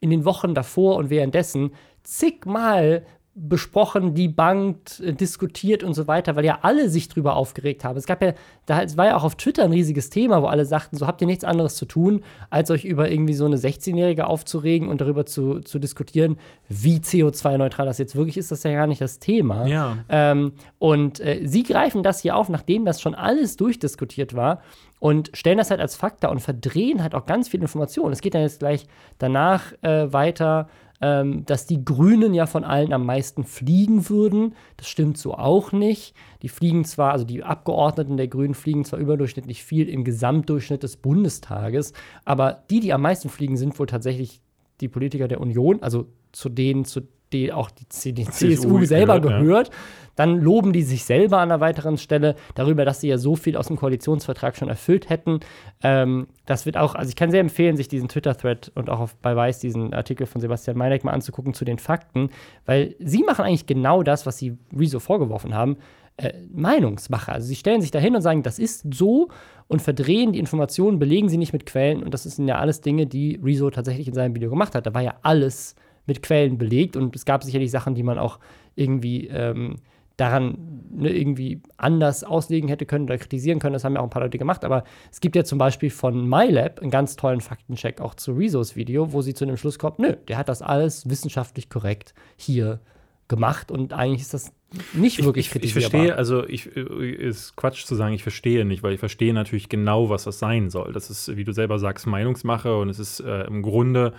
in 0.00 0.10
den 0.10 0.24
Wochen 0.24 0.52
davor 0.52 0.96
und 0.96 1.10
währenddessen 1.10 1.70
zigmal 2.02 3.04
besprochen, 3.34 4.14
debunked, 4.14 5.00
äh, 5.00 5.14
diskutiert 5.14 5.82
und 5.82 5.94
so 5.94 6.06
weiter, 6.06 6.36
weil 6.36 6.44
ja 6.44 6.58
alle 6.62 6.90
sich 6.90 7.08
drüber 7.08 7.34
aufgeregt 7.34 7.82
haben. 7.82 7.96
Es 7.96 8.04
gab 8.04 8.22
ja, 8.22 8.34
da 8.66 8.82
es 8.82 8.98
war 8.98 9.06
ja 9.06 9.16
auch 9.16 9.24
auf 9.24 9.36
Twitter 9.36 9.64
ein 9.64 9.72
riesiges 9.72 10.10
Thema, 10.10 10.42
wo 10.42 10.46
alle 10.46 10.66
sagten, 10.66 10.98
so 10.98 11.06
habt 11.06 11.22
ihr 11.22 11.26
nichts 11.26 11.42
anderes 11.42 11.76
zu 11.76 11.86
tun, 11.86 12.22
als 12.50 12.70
euch 12.70 12.84
über 12.84 13.10
irgendwie 13.10 13.32
so 13.32 13.46
eine 13.46 13.56
16-Jährige 13.56 14.26
aufzuregen 14.26 14.88
und 14.88 15.00
darüber 15.00 15.24
zu, 15.24 15.60
zu 15.60 15.78
diskutieren, 15.78 16.36
wie 16.68 16.98
CO2-neutral 16.98 17.86
das 17.86 17.96
jetzt 17.96 18.16
wirklich 18.16 18.36
ist, 18.36 18.50
das 18.50 18.58
ist 18.58 18.64
ja 18.64 18.74
gar 18.74 18.86
nicht 18.86 19.00
das 19.00 19.18
Thema. 19.18 19.66
Ja. 19.66 19.96
Ähm, 20.10 20.52
und 20.78 21.20
äh, 21.20 21.40
sie 21.46 21.62
greifen 21.62 22.02
das 22.02 22.20
hier 22.20 22.36
auf, 22.36 22.50
nachdem 22.50 22.84
das 22.84 23.00
schon 23.00 23.14
alles 23.14 23.56
durchdiskutiert 23.56 24.34
war 24.34 24.60
und 25.00 25.30
stellen 25.32 25.58
das 25.58 25.70
halt 25.70 25.80
als 25.80 25.96
Fakt 25.96 26.22
dar 26.22 26.30
und 26.30 26.40
verdrehen 26.40 27.02
halt 27.02 27.14
auch 27.14 27.24
ganz 27.24 27.48
viel 27.48 27.62
Informationen. 27.62 28.12
Es 28.12 28.20
geht 28.20 28.34
dann 28.34 28.42
jetzt 28.42 28.58
gleich 28.58 28.86
danach 29.18 29.72
äh, 29.80 30.12
weiter 30.12 30.68
ähm, 31.02 31.44
dass 31.46 31.66
die 31.66 31.84
Grünen 31.84 32.32
ja 32.32 32.46
von 32.46 32.62
allen 32.62 32.92
am 32.92 33.04
meisten 33.04 33.44
fliegen 33.44 34.08
würden. 34.08 34.54
Das 34.76 34.88
stimmt 34.88 35.18
so 35.18 35.34
auch 35.34 35.72
nicht. 35.72 36.14
Die 36.42 36.48
fliegen 36.48 36.84
zwar, 36.84 37.12
also 37.12 37.24
die 37.24 37.42
Abgeordneten 37.42 38.16
der 38.16 38.28
Grünen 38.28 38.54
fliegen 38.54 38.84
zwar 38.84 39.00
überdurchschnittlich 39.00 39.64
viel 39.64 39.88
im 39.88 40.04
Gesamtdurchschnitt 40.04 40.84
des 40.84 40.96
Bundestages, 40.96 41.92
aber 42.24 42.62
die, 42.70 42.78
die 42.78 42.92
am 42.92 43.02
meisten 43.02 43.28
fliegen, 43.28 43.56
sind 43.56 43.76
wohl 43.78 43.86
tatsächlich 43.86 44.40
die 44.80 44.88
Politiker 44.88 45.26
der 45.26 45.40
Union, 45.40 45.82
also 45.82 46.06
zu 46.30 46.48
denen, 46.48 46.84
zu 46.84 47.02
die 47.32 47.52
auch 47.52 47.70
die, 47.70 47.84
die 48.12 48.24
CSU, 48.24 48.30
CSU 48.30 48.84
selber 48.84 49.20
gehört. 49.20 49.42
gehört. 49.42 49.68
Ja. 49.68 49.74
Dann 50.16 50.40
loben 50.40 50.72
die 50.72 50.82
sich 50.82 51.04
selber 51.04 51.38
an 51.38 51.50
einer 51.50 51.60
weiteren 51.60 51.98
Stelle 51.98 52.34
darüber, 52.54 52.84
dass 52.84 53.00
sie 53.00 53.08
ja 53.08 53.18
so 53.18 53.36
viel 53.36 53.56
aus 53.56 53.68
dem 53.68 53.76
Koalitionsvertrag 53.76 54.56
schon 54.56 54.68
erfüllt 54.68 55.08
hätten. 55.08 55.40
Ähm, 55.82 56.26
das 56.46 56.66
wird 56.66 56.76
auch, 56.76 56.94
also 56.94 57.08
ich 57.08 57.16
kann 57.16 57.30
sehr 57.30 57.40
empfehlen, 57.40 57.76
sich 57.76 57.88
diesen 57.88 58.08
Twitter-Thread 58.08 58.72
und 58.74 58.90
auch 58.90 59.00
auf, 59.00 59.16
bei 59.16 59.34
Weiß 59.34 59.58
diesen 59.58 59.94
Artikel 59.94 60.26
von 60.26 60.40
Sebastian 60.40 60.76
Meineck 60.76 61.04
mal 61.04 61.12
anzugucken 61.12 61.54
zu 61.54 61.64
den 61.64 61.78
Fakten, 61.78 62.30
weil 62.66 62.94
sie 62.98 63.22
machen 63.22 63.44
eigentlich 63.44 63.66
genau 63.66 64.02
das, 64.02 64.26
was 64.26 64.38
sie 64.38 64.58
Rezo 64.76 65.00
vorgeworfen 65.00 65.54
haben. 65.54 65.76
Äh, 66.18 66.34
Meinungsmacher. 66.52 67.32
Also 67.32 67.46
sie 67.46 67.56
stellen 67.56 67.80
sich 67.80 67.90
dahin 67.90 68.14
und 68.14 68.20
sagen, 68.20 68.42
das 68.42 68.58
ist 68.58 68.84
so 68.92 69.28
und 69.66 69.80
verdrehen 69.80 70.32
die 70.32 70.38
Informationen, 70.38 70.98
belegen 70.98 71.30
sie 71.30 71.38
nicht 71.38 71.54
mit 71.54 71.64
Quellen 71.64 72.02
und 72.02 72.12
das 72.12 72.24
sind 72.24 72.46
ja 72.46 72.58
alles 72.58 72.82
Dinge, 72.82 73.06
die 73.06 73.40
Rezo 73.42 73.70
tatsächlich 73.70 74.08
in 74.08 74.14
seinem 74.14 74.34
Video 74.34 74.50
gemacht 74.50 74.74
hat. 74.74 74.84
Da 74.86 74.92
war 74.92 75.00
ja 75.00 75.14
alles 75.22 75.74
mit 76.04 76.22
Quellen 76.22 76.58
belegt 76.58 76.96
und 76.96 77.16
es 77.16 77.24
gab 77.24 77.42
sicherlich 77.42 77.70
Sachen, 77.70 77.94
die 77.94 78.02
man 78.02 78.18
auch 78.18 78.38
irgendwie 78.74 79.28
ähm, 79.28 79.76
daran 80.22 80.56
ne, 80.92 81.10
irgendwie 81.10 81.60
anders 81.76 82.22
auslegen 82.22 82.68
hätte 82.68 82.86
können 82.86 83.04
oder 83.04 83.18
kritisieren 83.18 83.58
können. 83.58 83.72
Das 83.72 83.84
haben 83.84 83.94
ja 83.94 84.00
auch 84.00 84.04
ein 84.04 84.10
paar 84.10 84.22
Leute 84.22 84.38
gemacht. 84.38 84.64
Aber 84.64 84.84
es 85.10 85.20
gibt 85.20 85.34
ja 85.34 85.42
zum 85.42 85.58
Beispiel 85.58 85.90
von 85.90 86.28
MyLab 86.28 86.80
einen 86.80 86.90
ganz 86.90 87.16
tollen 87.16 87.40
Faktencheck 87.40 88.00
auch 88.00 88.14
zu 88.14 88.32
Rezos 88.32 88.76
Video, 88.76 89.12
wo 89.12 89.20
sie 89.20 89.34
zu 89.34 89.44
dem 89.44 89.56
Schluss 89.56 89.78
kommt, 89.78 89.98
nö, 89.98 90.14
der 90.28 90.38
hat 90.38 90.48
das 90.48 90.62
alles 90.62 91.10
wissenschaftlich 91.10 91.68
korrekt 91.68 92.14
hier 92.36 92.80
gemacht 93.26 93.70
und 93.70 93.92
eigentlich 93.92 94.22
ist 94.22 94.34
das 94.34 94.52
nicht 94.92 95.24
wirklich 95.24 95.48
ich, 95.48 95.56
ich, 95.56 95.64
ich 95.64 95.72
verstehe, 95.72 96.16
also 96.16 96.46
ich 96.46 96.76
äh, 96.76 97.10
ist 97.10 97.56
Quatsch 97.56 97.84
zu 97.84 97.94
sagen, 97.94 98.14
ich 98.14 98.22
verstehe 98.22 98.64
nicht, 98.64 98.82
weil 98.82 98.92
ich 98.92 99.00
verstehe 99.00 99.34
natürlich 99.34 99.68
genau, 99.68 100.08
was 100.08 100.24
das 100.24 100.38
sein 100.38 100.70
soll. 100.70 100.92
Das 100.92 101.10
ist, 101.10 101.36
wie 101.36 101.44
du 101.44 101.52
selber 101.52 101.78
sagst, 101.78 102.06
Meinungsmache 102.06 102.76
und 102.76 102.88
es 102.88 102.98
ist 102.98 103.20
äh, 103.20 103.44
im 103.44 103.62
Grunde 103.62 104.12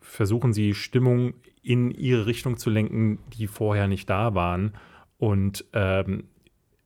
versuchen 0.00 0.52
sie 0.52 0.74
Stimmung 0.74 1.34
in 1.64 1.90
ihre 1.90 2.26
Richtung 2.26 2.56
zu 2.56 2.70
lenken, 2.70 3.18
die 3.32 3.46
vorher 3.46 3.88
nicht 3.88 4.08
da 4.08 4.34
waren. 4.34 4.74
Und 5.18 5.64
ähm, 5.72 6.24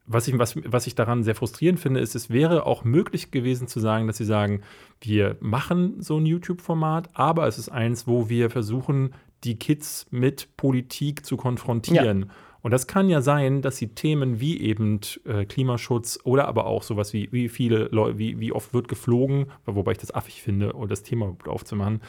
was 0.06 0.26
ich, 0.26 0.38
was, 0.38 0.56
was 0.64 0.86
ich 0.86 0.94
daran 0.94 1.22
sehr 1.22 1.34
frustrierend 1.34 1.78
finde, 1.78 2.00
ist, 2.00 2.14
es 2.14 2.30
wäre 2.30 2.64
auch 2.64 2.84
möglich 2.84 3.30
gewesen 3.30 3.68
zu 3.68 3.78
sagen, 3.78 4.06
dass 4.06 4.16
sie 4.16 4.24
sagen, 4.24 4.62
wir 5.00 5.36
machen 5.40 6.00
so 6.00 6.18
ein 6.18 6.24
YouTube-Format, 6.24 7.10
aber 7.12 7.46
es 7.46 7.58
ist 7.58 7.68
eins, 7.68 8.06
wo 8.06 8.28
wir 8.28 8.48
versuchen, 8.48 9.12
die 9.44 9.58
Kids 9.58 10.06
mit 10.10 10.56
Politik 10.56 11.26
zu 11.26 11.36
konfrontieren. 11.36 12.20
Ja. 12.20 12.26
Und 12.62 12.72
das 12.72 12.86
kann 12.86 13.08
ja 13.08 13.20
sein, 13.20 13.62
dass 13.62 13.76
sie 13.76 13.88
Themen 13.88 14.40
wie 14.40 14.60
eben 14.60 15.00
äh, 15.24 15.44
Klimaschutz 15.44 16.18
oder 16.24 16.48
aber 16.48 16.66
auch 16.66 16.82
sowas 16.82 17.12
wie, 17.12 17.30
wie 17.30 17.48
viele 17.48 17.88
Leute, 17.92 18.18
wie, 18.18 18.40
wie 18.40 18.52
oft 18.52 18.74
wird 18.74 18.88
geflogen, 18.88 19.46
wobei 19.64 19.92
ich 19.92 19.98
das 19.98 20.12
affig 20.12 20.42
finde, 20.42 20.74
das 20.88 21.02
Thema 21.02 21.36
aufzumachen, 21.46 22.00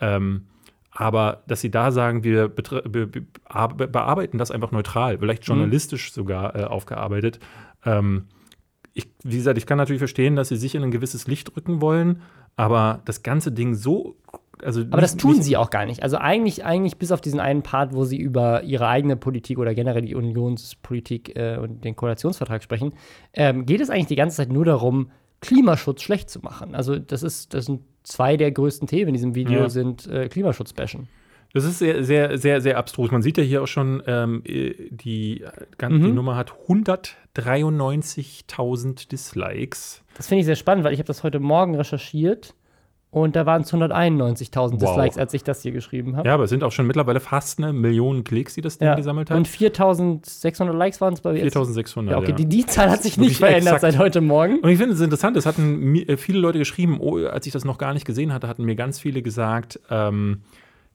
ähm, 0.00 0.46
aber 0.94 1.42
dass 1.48 1.60
sie 1.60 1.70
da 1.70 1.90
sagen, 1.90 2.22
wir 2.24 2.48
be 2.48 3.06
bearbeiten 3.08 4.38
das 4.38 4.50
einfach 4.50 4.70
neutral, 4.70 5.18
vielleicht 5.18 5.42
mhm. 5.42 5.54
journalistisch 5.54 6.10
mhm. 6.10 6.14
sogar 6.14 6.56
äh, 6.56 6.64
aufgearbeitet. 6.64 7.40
Ähm, 7.84 8.26
ich, 8.94 9.08
wie 9.24 9.36
gesagt, 9.36 9.58
ich 9.58 9.66
kann 9.66 9.76
natürlich 9.76 9.98
verstehen, 9.98 10.36
dass 10.36 10.48
sie 10.48 10.56
sich 10.56 10.76
in 10.76 10.84
ein 10.84 10.92
gewisses 10.92 11.26
Licht 11.26 11.56
rücken 11.56 11.80
wollen, 11.80 12.22
aber 12.54 13.02
das 13.04 13.24
ganze 13.24 13.50
Ding 13.50 13.74
so. 13.74 14.16
Also 14.62 14.82
aber 14.82 15.00
das 15.00 15.16
tun 15.16 15.42
sie 15.42 15.56
auch 15.56 15.70
gar 15.70 15.84
nicht. 15.84 16.04
Also 16.04 16.16
eigentlich, 16.16 16.64
eigentlich 16.64 16.96
bis 16.96 17.10
auf 17.10 17.20
diesen 17.20 17.40
einen 17.40 17.62
Part, 17.62 17.92
wo 17.92 18.04
sie 18.04 18.16
über 18.16 18.62
ihre 18.62 18.86
eigene 18.86 19.16
Politik 19.16 19.58
oder 19.58 19.74
generell 19.74 20.02
die 20.02 20.14
Unionspolitik 20.14 21.36
äh, 21.36 21.58
und 21.58 21.84
den 21.84 21.96
Koalitionsvertrag 21.96 22.62
sprechen, 22.62 22.94
ähm, 23.32 23.66
geht 23.66 23.80
es 23.80 23.90
eigentlich 23.90 24.06
die 24.06 24.16
ganze 24.16 24.36
Zeit 24.36 24.52
nur 24.52 24.64
darum, 24.64 25.10
Klimaschutz 25.40 26.02
schlecht 26.02 26.30
zu 26.30 26.38
machen. 26.38 26.76
Also 26.76 26.98
das 26.98 27.24
ist, 27.24 27.52
das 27.52 27.66
sind 27.66 27.80
zwei 28.04 28.36
der 28.36 28.52
größten 28.52 28.86
Themen 28.86 29.08
in 29.08 29.14
diesem 29.14 29.34
Video 29.34 29.62
ja. 29.62 29.68
sind 29.68 30.06
äh, 30.06 30.28
Klimaschutz-Bashen. 30.28 31.08
Das 31.52 31.64
ist 31.64 31.78
sehr, 31.78 32.04
sehr, 32.04 32.36
sehr, 32.36 32.60
sehr 32.60 32.76
abstrus. 32.78 33.12
Man 33.12 33.22
sieht 33.22 33.38
ja 33.38 33.44
hier 33.44 33.62
auch 33.62 33.68
schon, 33.68 34.02
ähm, 34.06 34.42
äh, 34.44 34.74
die, 34.90 35.44
ganze 35.78 36.08
mhm. 36.08 36.14
Nummer 36.14 36.36
hat 36.36 36.52
193.000 36.68 39.08
Dislikes. 39.08 40.02
Das 40.16 40.26
finde 40.26 40.40
ich 40.40 40.46
sehr 40.46 40.56
spannend, 40.56 40.82
weil 40.84 40.92
ich 40.92 40.98
habe 40.98 41.06
das 41.06 41.22
heute 41.22 41.38
Morgen 41.38 41.76
recherchiert 41.76 42.54
und 43.14 43.36
da 43.36 43.46
waren 43.46 43.62
es 43.62 43.72
191.000 43.72 44.56
wow. 44.56 44.76
Dislikes, 44.76 45.18
als 45.18 45.34
ich 45.34 45.44
das 45.44 45.62
hier 45.62 45.70
geschrieben 45.70 46.16
habe. 46.16 46.26
Ja, 46.26 46.34
aber 46.34 46.44
es 46.44 46.50
sind 46.50 46.64
auch 46.64 46.72
schon 46.72 46.88
mittlerweile 46.88 47.20
fast 47.20 47.58
eine 47.58 47.72
Million 47.72 48.24
Klicks, 48.24 48.54
die 48.54 48.60
das 48.60 48.78
Ding 48.78 48.88
ja. 48.88 48.96
gesammelt 48.96 49.30
hat. 49.30 49.36
Und 49.36 49.46
4.600 49.46 50.72
Likes 50.72 51.00
waren 51.00 51.14
es 51.14 51.20
bei 51.20 51.32
mir. 51.32 51.46
4.600. 51.46 52.10
Ja, 52.10 52.18
okay, 52.18 52.30
ja. 52.30 52.34
Die, 52.34 52.46
die 52.46 52.66
Zahl 52.66 52.90
hat 52.90 53.04
sich 53.04 53.16
nicht 53.16 53.36
verändert 53.36 53.74
exakt. 53.74 53.82
seit 53.82 53.98
heute 53.98 54.20
Morgen. 54.20 54.58
Und 54.58 54.68
ich 54.68 54.78
finde 54.78 54.94
es 54.94 55.00
interessant, 55.00 55.36
es 55.36 55.46
hatten 55.46 55.94
äh, 55.94 56.16
viele 56.16 56.40
Leute 56.40 56.58
geschrieben, 56.58 56.98
oh, 57.00 57.18
als 57.18 57.46
ich 57.46 57.52
das 57.52 57.64
noch 57.64 57.78
gar 57.78 57.94
nicht 57.94 58.04
gesehen 58.04 58.32
hatte, 58.32 58.48
hatten 58.48 58.64
mir 58.64 58.74
ganz 58.74 58.98
viele 58.98 59.22
gesagt, 59.22 59.78
ähm, 59.90 60.40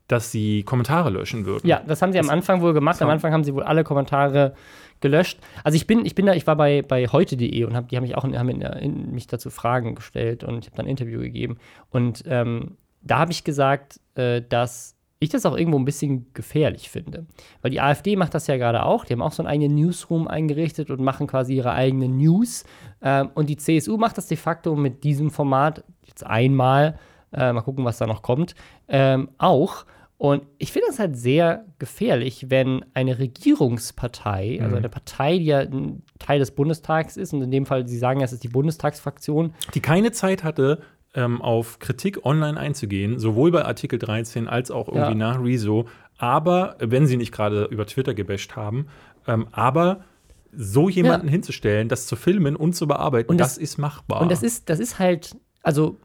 dass 0.09 0.29
sie 0.29 0.63
Kommentare 0.63 1.11
löschen 1.11 1.45
würden. 1.45 1.65
Ja, 1.67 1.81
das 1.87 2.01
haben 2.01 2.11
sie 2.11 2.17
das 2.17 2.27
am 2.27 2.33
Anfang 2.33 2.61
wohl 2.61 2.73
gemacht. 2.73 3.01
Am 3.01 3.09
Anfang 3.09 3.31
haben 3.31 3.45
sie 3.45 3.53
wohl 3.53 3.63
alle 3.63 3.85
Kommentare 3.85 4.55
gelöscht. 5.01 5.39
Also 5.63 5.75
ich 5.75 5.87
bin, 5.87 6.05
ich 6.05 6.15
bin 6.15 6.25
da, 6.25 6.33
ich 6.33 6.47
war 6.47 6.55
bei, 6.55 6.81
bei 6.81 7.07
heute.de 7.07 7.63
und 7.63 7.75
hab, 7.75 7.89
die 7.89 7.95
haben 7.95 8.03
mich 8.03 8.15
auch 8.15 8.23
haben 8.23 8.49
in, 8.49 8.61
in, 8.61 9.11
mich 9.11 9.27
dazu 9.27 9.49
Fragen 9.49 9.95
gestellt 9.95 10.43
und 10.43 10.59
ich 10.59 10.65
habe 10.67 10.77
dann 10.77 10.85
ein 10.85 10.89
Interview 10.89 11.19
gegeben. 11.19 11.57
Und 11.89 12.23
ähm, 12.27 12.77
da 13.01 13.19
habe 13.19 13.31
ich 13.31 13.43
gesagt, 13.43 13.99
äh, 14.15 14.41
dass 14.47 14.95
ich 15.19 15.29
das 15.29 15.45
auch 15.45 15.57
irgendwo 15.57 15.77
ein 15.77 15.85
bisschen 15.85 16.31
gefährlich 16.33 16.89
finde. 16.89 17.25
Weil 17.61 17.71
die 17.71 17.81
AfD 17.81 18.15
macht 18.15 18.33
das 18.33 18.47
ja 18.47 18.57
gerade 18.57 18.85
auch. 18.85 19.03
Die 19.03 19.13
haben 19.13 19.21
auch 19.21 19.33
so 19.33 19.43
einen 19.43 19.51
eigenen 19.51 19.75
Newsroom 19.75 20.27
eingerichtet 20.27 20.89
und 20.89 21.01
machen 21.01 21.27
quasi 21.27 21.55
ihre 21.55 21.73
eigenen 21.73 22.17
News. 22.17 22.63
Ähm, 23.01 23.29
und 23.35 23.49
die 23.49 23.57
CSU 23.57 23.97
macht 23.97 24.17
das 24.17 24.27
de 24.27 24.37
facto 24.37 24.75
mit 24.75 25.03
diesem 25.03 25.29
Format 25.29 25.83
jetzt 26.05 26.25
einmal. 26.25 26.97
Äh, 27.33 27.51
mal 27.51 27.61
gucken, 27.61 27.83
was 27.83 27.97
da 27.97 28.07
noch 28.07 28.21
kommt. 28.21 28.55
Ähm, 28.87 29.29
auch. 29.37 29.85
Und 30.19 30.43
ich 30.57 30.73
finde 30.73 30.89
es 30.89 30.99
halt 30.99 31.15
sehr 31.15 31.65
gefährlich, 31.79 32.47
wenn 32.49 32.83
eine 32.93 33.19
Regierungspartei, 33.19 34.49
also 34.49 34.57
mhm. 34.57 34.63
also 34.65 34.75
eine 34.75 34.89
Partei, 34.89 35.37
die 35.37 35.45
ja 35.45 35.59
ein 35.59 36.03
Teil 36.19 36.39
des 36.39 36.51
Bundestags 36.51 37.15
ist, 37.15 37.33
und 37.33 37.41
in 37.41 37.51
dem 37.51 37.65
Fall, 37.65 37.87
Sie 37.87 37.97
sagen, 37.97 38.19
es 38.19 38.33
ist 38.33 38.43
die 38.43 38.49
Bundestagsfraktion. 38.49 39.53
Die 39.73 39.79
keine 39.79 40.11
Zeit 40.11 40.43
hatte, 40.43 40.81
ähm, 41.15 41.41
auf 41.41 41.79
Kritik 41.79 42.25
online 42.25 42.59
einzugehen, 42.59 43.17
sowohl 43.17 43.51
bei 43.51 43.63
Artikel 43.63 43.97
13 43.97 44.49
als 44.49 44.71
auch 44.71 44.89
irgendwie 44.89 45.11
ja. 45.11 45.15
nach 45.15 45.41
Rezo, 45.41 45.87
aber, 46.17 46.75
wenn 46.79 47.07
sie 47.07 47.15
nicht 47.15 47.31
gerade 47.31 47.63
über 47.71 47.85
Twitter 47.85 48.13
gebasht 48.13 48.57
haben, 48.57 48.87
ähm, 49.25 49.47
aber 49.53 50.03
so 50.51 50.89
jemanden 50.89 51.27
ja. 51.27 51.31
hinzustellen, 51.31 51.87
das 51.87 52.07
zu 52.07 52.17
filmen 52.17 52.57
und 52.57 52.73
zu 52.73 52.87
bearbeiten, 52.87 53.29
und 53.29 53.37
das, 53.37 53.55
das 53.55 53.57
ist 53.57 53.77
machbar. 53.77 54.21
Und 54.21 54.29
das 54.29 54.43
ist, 54.43 54.69
das 54.69 54.79
ist 54.79 54.99
halt, 54.99 55.37
also 55.63 55.97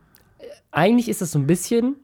eigentlich 0.70 1.08
ist 1.08 1.20
es 1.20 1.32
so 1.32 1.40
ein 1.40 1.48
bisschen 1.48 1.96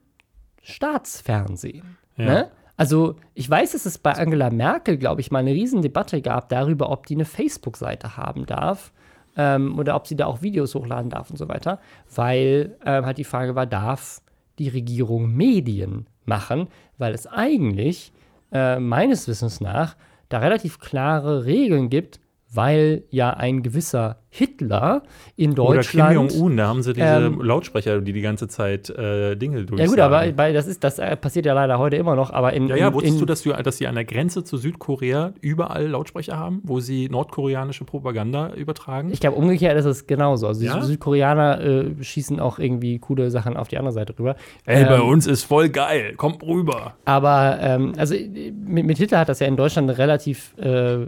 Staatsfernsehen. 0.61 2.00
Ja. 2.20 2.26
Ne? 2.26 2.50
Also 2.76 3.16
ich 3.35 3.48
weiß, 3.48 3.72
dass 3.72 3.85
es 3.85 3.98
bei 3.98 4.12
Angela 4.12 4.48
Merkel, 4.50 4.96
glaube 4.96 5.20
ich, 5.20 5.30
mal 5.30 5.40
eine 5.40 5.52
Riesendebatte 5.52 6.22
gab 6.22 6.48
darüber, 6.48 6.90
ob 6.90 7.06
die 7.06 7.14
eine 7.14 7.26
Facebook-Seite 7.26 8.16
haben 8.16 8.46
darf 8.46 8.92
ähm, 9.37 9.78
oder 9.78 9.96
ob 9.96 10.06
sie 10.06 10.16
da 10.16 10.26
auch 10.26 10.40
Videos 10.40 10.74
hochladen 10.74 11.11
darf 11.11 11.30
und 11.30 11.37
so 11.37 11.48
weiter, 11.48 11.78
weil 12.14 12.76
ähm, 12.87 13.04
halt 13.04 13.18
die 13.18 13.24
Frage 13.24 13.54
war, 13.54 13.66
darf 13.66 14.22
die 14.59 14.68
Regierung 14.68 15.35
Medien 15.35 16.06
machen, 16.24 16.68
weil 16.96 17.12
es 17.12 17.26
eigentlich 17.26 18.12
äh, 18.52 18.78
meines 18.78 19.28
Wissens 19.28 19.61
nach 19.61 19.96
da 20.30 20.38
relativ 20.38 20.78
klare 20.78 21.44
Regeln 21.44 21.90
gibt, 21.90 22.20
weil 22.53 23.05
ja 23.11 23.31
ein 23.31 23.63
gewisser 23.63 24.17
Hitler 24.33 25.03
in 25.37 25.59
Oder 25.59 25.81
Kim 25.81 25.99
Deutschland. 26.01 26.33
Jong-un, 26.33 26.57
da 26.57 26.69
haben 26.69 26.83
sie 26.83 26.93
diese 26.93 27.05
ähm, 27.07 27.41
Lautsprecher, 27.43 28.01
die 28.01 28.13
die 28.13 28.21
ganze 28.21 28.47
Zeit 28.47 28.88
äh, 28.90 29.35
Dinge 29.37 29.65
durchsagen. 29.65 29.79
ja 29.79 29.87
gut, 29.87 29.98
aber 29.98 30.37
weil 30.38 30.53
das 30.55 30.69
ist, 30.69 30.85
das 30.85 31.01
äh, 31.01 31.17
passiert 31.17 31.46
ja 31.46 31.53
leider 31.55 31.79
heute 31.81 31.96
immer 31.96 32.15
noch. 32.15 32.31
Aber 32.33 32.53
in, 32.53 32.69
Ja, 32.69 32.77
ja, 32.77 32.94
wusstest 32.94 33.15
in, 33.15 33.21
du, 33.21 33.27
dass, 33.27 33.42
du, 33.42 33.51
dass 33.53 33.79
sie 33.79 33.88
an 33.88 33.96
der 33.96 34.05
Grenze 34.05 34.44
zu 34.44 34.57
Südkorea 34.57 35.33
überall 35.40 35.88
Lautsprecher 35.88 36.38
haben, 36.38 36.61
wo 36.63 36.79
sie 36.79 37.09
nordkoreanische 37.09 37.85
Propaganda 37.85 38.53
übertragen? 38.55 39.11
Ich 39.13 39.19
glaube, 39.21 39.37
umgekehrt 39.37 39.77
ist 39.77 39.85
es 39.87 40.07
genauso. 40.07 40.46
Also 40.46 40.65
Ja? 40.65 40.79
die 40.79 40.87
Südkoreaner 40.87 41.61
äh, 41.61 41.85
schießen 42.01 42.38
auch 42.38 42.61
irgendwie 42.61 43.01
coole 43.01 43.31
Sachen 43.33 43.57
auf 43.57 43.67
die 43.67 43.79
andere 43.79 43.92
Seite 43.92 44.17
rüber. 44.17 44.37
Ey, 44.65 44.85
bei 44.85 44.96
Ähm, 44.96 45.09
uns 45.09 45.27
ist 45.27 45.42
voll 45.42 45.71
geil, 45.71 46.15
kommt 46.17 46.42
rüber. 46.44 46.94
Aber 47.05 47.59
ähm, 47.61 47.94
also 47.96 48.15
äh, 48.15 48.53
mit, 48.53 48.87
mit 48.87 48.98
Hitler 48.98 49.19
hat 49.19 49.29
das 49.29 49.40
ja 49.40 49.48
in 49.48 49.57
Deutschland 49.57 49.90
relativ 49.98 50.55
äh, 50.59 50.98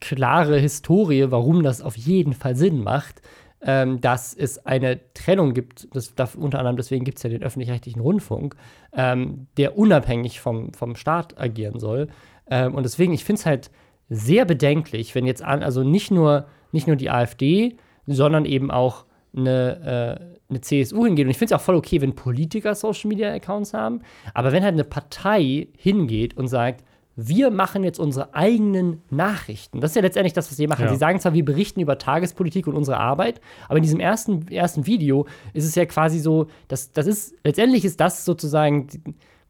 klare 0.00 0.58
Historie, 0.58 1.26
warum 1.30 1.62
das 1.62 1.82
auf 1.82 1.96
jeden 1.96 2.32
Fall 2.32 2.56
Sinn 2.56 2.82
macht, 2.82 3.22
ähm, 3.62 4.00
dass 4.00 4.34
es 4.34 4.64
eine 4.66 5.00
Trennung 5.14 5.54
gibt. 5.54 5.88
Das, 5.94 6.14
darf, 6.14 6.34
unter 6.34 6.58
anderem 6.58 6.76
deswegen 6.76 7.04
gibt 7.04 7.18
es 7.18 7.22
ja 7.24 7.30
den 7.30 7.42
öffentlich-rechtlichen 7.42 8.00
Rundfunk, 8.00 8.56
ähm, 8.92 9.46
der 9.56 9.76
unabhängig 9.78 10.40
vom, 10.40 10.72
vom 10.72 10.96
Staat 10.96 11.38
agieren 11.40 11.80
soll. 11.80 12.08
Ähm, 12.48 12.74
und 12.74 12.84
deswegen, 12.84 13.12
ich 13.12 13.24
finde 13.24 13.40
es 13.40 13.46
halt 13.46 13.70
sehr 14.08 14.44
bedenklich, 14.44 15.14
wenn 15.14 15.26
jetzt 15.26 15.42
an, 15.42 15.62
also 15.62 15.82
nicht 15.82 16.10
nur, 16.10 16.46
nicht 16.72 16.86
nur 16.86 16.96
die 16.96 17.10
AfD, 17.10 17.76
sondern 18.06 18.44
eben 18.44 18.70
auch 18.70 19.04
eine, 19.36 20.20
äh, 20.20 20.36
eine 20.48 20.60
CSU 20.60 21.04
hingeht. 21.04 21.26
Und 21.26 21.30
ich 21.30 21.38
finde 21.38 21.54
es 21.54 21.60
auch 21.60 21.64
voll 21.64 21.74
okay, 21.74 22.00
wenn 22.00 22.14
Politiker 22.14 22.74
Social 22.74 23.08
Media 23.08 23.32
Accounts 23.32 23.74
haben. 23.74 24.00
Aber 24.32 24.52
wenn 24.52 24.62
halt 24.62 24.74
eine 24.74 24.84
Partei 24.84 25.68
hingeht 25.76 26.36
und 26.36 26.46
sagt, 26.48 26.84
wir 27.16 27.50
machen 27.50 27.82
jetzt 27.82 27.98
unsere 27.98 28.34
eigenen 28.34 29.02
Nachrichten. 29.08 29.80
Das 29.80 29.92
ist 29.92 29.96
ja 29.96 30.02
letztendlich 30.02 30.34
das, 30.34 30.50
was 30.50 30.56
sie 30.56 30.66
machen. 30.66 30.84
Ja. 30.84 30.90
Sie 30.90 30.96
sagen 30.96 31.18
zwar, 31.18 31.32
wir 31.32 31.44
berichten 31.44 31.80
über 31.80 31.96
Tagespolitik 31.96 32.66
und 32.66 32.74
unsere 32.74 32.98
Arbeit, 32.98 33.40
aber 33.68 33.78
in 33.78 33.82
diesem 33.82 34.00
ersten, 34.00 34.46
ersten 34.48 34.86
Video 34.86 35.26
ist 35.54 35.64
es 35.64 35.74
ja 35.74 35.86
quasi 35.86 36.18
so, 36.18 36.46
dass 36.68 36.92
das 36.92 37.06
ist, 37.06 37.34
letztendlich 37.42 37.86
ist 37.86 38.00
das 38.00 38.26
sozusagen 38.26 38.86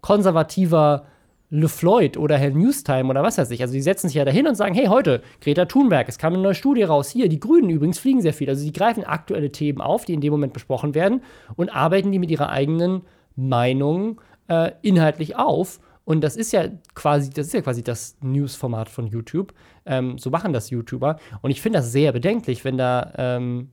konservativer 0.00 1.06
LeFloid 1.50 2.16
oder 2.16 2.38
Herr 2.38 2.50
Newstime 2.50 3.08
oder 3.08 3.22
was 3.22 3.38
weiß 3.38 3.50
ich. 3.50 3.62
Also 3.62 3.74
die 3.74 3.80
setzen 3.80 4.08
sich 4.08 4.16
ja 4.16 4.24
dahin 4.24 4.46
und 4.46 4.54
sagen, 4.54 4.74
hey, 4.74 4.86
heute, 4.86 5.22
Greta 5.40 5.64
Thunberg, 5.64 6.08
es 6.08 6.18
kam 6.18 6.34
eine 6.34 6.42
neue 6.42 6.54
Studie 6.54 6.84
raus. 6.84 7.10
Hier, 7.10 7.28
die 7.28 7.40
Grünen 7.40 7.70
übrigens 7.70 7.98
fliegen 7.98 8.20
sehr 8.20 8.34
viel. 8.34 8.48
Also 8.48 8.64
die 8.64 8.72
greifen 8.72 9.04
aktuelle 9.04 9.50
Themen 9.50 9.80
auf, 9.80 10.04
die 10.04 10.14
in 10.14 10.20
dem 10.20 10.32
Moment 10.32 10.52
besprochen 10.52 10.94
werden 10.94 11.22
und 11.56 11.74
arbeiten 11.74 12.10
die 12.10 12.18
mit 12.18 12.30
ihrer 12.30 12.50
eigenen 12.50 13.02
Meinung 13.36 14.20
äh, 14.48 14.72
inhaltlich 14.82 15.36
auf. 15.36 15.80
Und 16.06 16.22
das 16.22 16.36
ist 16.36 16.52
ja 16.52 16.68
quasi, 16.94 17.28
das 17.28 17.48
ist 17.48 17.52
ja 17.52 17.60
quasi 17.60 17.82
das 17.82 18.16
News-Format 18.22 18.88
von 18.88 19.08
YouTube. 19.08 19.52
Ähm, 19.84 20.16
so 20.16 20.30
machen 20.30 20.54
das 20.54 20.70
YouTuber. 20.70 21.18
Und 21.42 21.50
ich 21.50 21.60
finde 21.60 21.80
das 21.80 21.92
sehr 21.92 22.12
bedenklich, 22.12 22.64
wenn 22.64 22.78
da 22.78 23.12
ähm, 23.18 23.70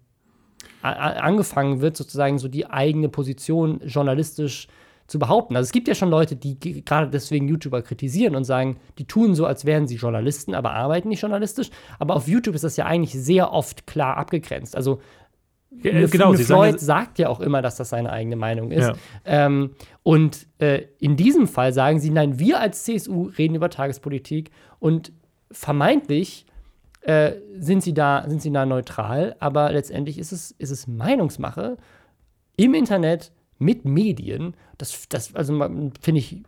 angefangen 0.82 1.80
wird, 1.80 1.96
sozusagen 1.96 2.40
so 2.40 2.48
die 2.48 2.66
eigene 2.66 3.08
Position 3.08 3.80
journalistisch 3.86 4.68
zu 5.06 5.20
behaupten. 5.20 5.56
Also 5.56 5.68
es 5.68 5.72
gibt 5.74 5.88
ja 5.88 5.96
schon 5.96 6.10
Leute, 6.10 6.36
die 6.36 6.60
ge- 6.60 6.82
gerade 6.82 7.12
deswegen 7.12 7.48
YouTuber 7.48 7.82
kritisieren 7.82 8.36
und 8.36 8.46
sagen, 8.46 8.78
die 8.98 9.06
tun 9.06 9.36
so, 9.36 9.46
als 9.46 9.66
wären 9.66 9.86
sie 9.88 9.98
Journalisten, 9.98 10.56
aber 10.56 10.72
arbeiten 10.72 11.10
nicht 11.10 11.22
journalistisch. 11.22 11.70
Aber 12.00 12.16
auf 12.16 12.28
YouTube 12.28 12.56
ist 12.56 12.64
das 12.64 12.78
ja 12.78 12.86
eigentlich 12.86 13.14
sehr 13.14 13.52
oft 13.52 13.86
klar 13.86 14.18
abgegrenzt. 14.18 14.76
Also 14.76 15.02
Ja, 15.82 15.92
Le- 15.92 16.08
genau, 16.08 16.32
Le 16.32 16.38
sie 16.38 16.44
Floyd 16.44 16.80
sagen, 16.80 16.86
sagt 16.86 17.20
ja 17.20 17.30
auch 17.30 17.40
immer, 17.40 17.62
dass 17.62 17.76
das 17.78 17.90
seine 17.90 18.12
eigene 18.12 18.36
Meinung 18.36 18.72
ist. 18.72 18.88
Ja. 18.88 18.94
Ähm, 19.26 19.72
und 20.04 20.48
äh, 20.60 20.84
in 21.00 21.16
diesem 21.16 21.48
Fall 21.48 21.74
sagen 21.74 22.00
sie, 22.00 22.10
nein, 22.10 22.40
wir 22.40 22.60
als 22.60 22.84
CSU 22.84 23.32
reden 23.38 23.56
über 23.56 23.70
Tagespolitik 23.70 24.52
und 24.80 25.12
vermeintlich 25.52 26.46
äh, 27.02 27.34
sind, 27.58 27.84
sie 27.84 27.94
da, 27.94 28.26
sind 28.28 28.42
sie 28.42 28.52
da 28.52 28.66
neutral, 28.66 29.36
aber 29.40 29.72
letztendlich 29.72 30.18
ist 30.18 30.32
es, 30.32 30.52
ist 30.52 30.72
es 30.72 30.88
Meinungsmache 30.88 31.78
im 32.56 32.74
Internet 32.74 33.32
mit 33.60 33.86
Medien. 33.86 34.56
Das, 34.78 35.08
das 35.10 35.36
also 35.36 35.54
finde 36.02 36.20
ich 36.20 36.44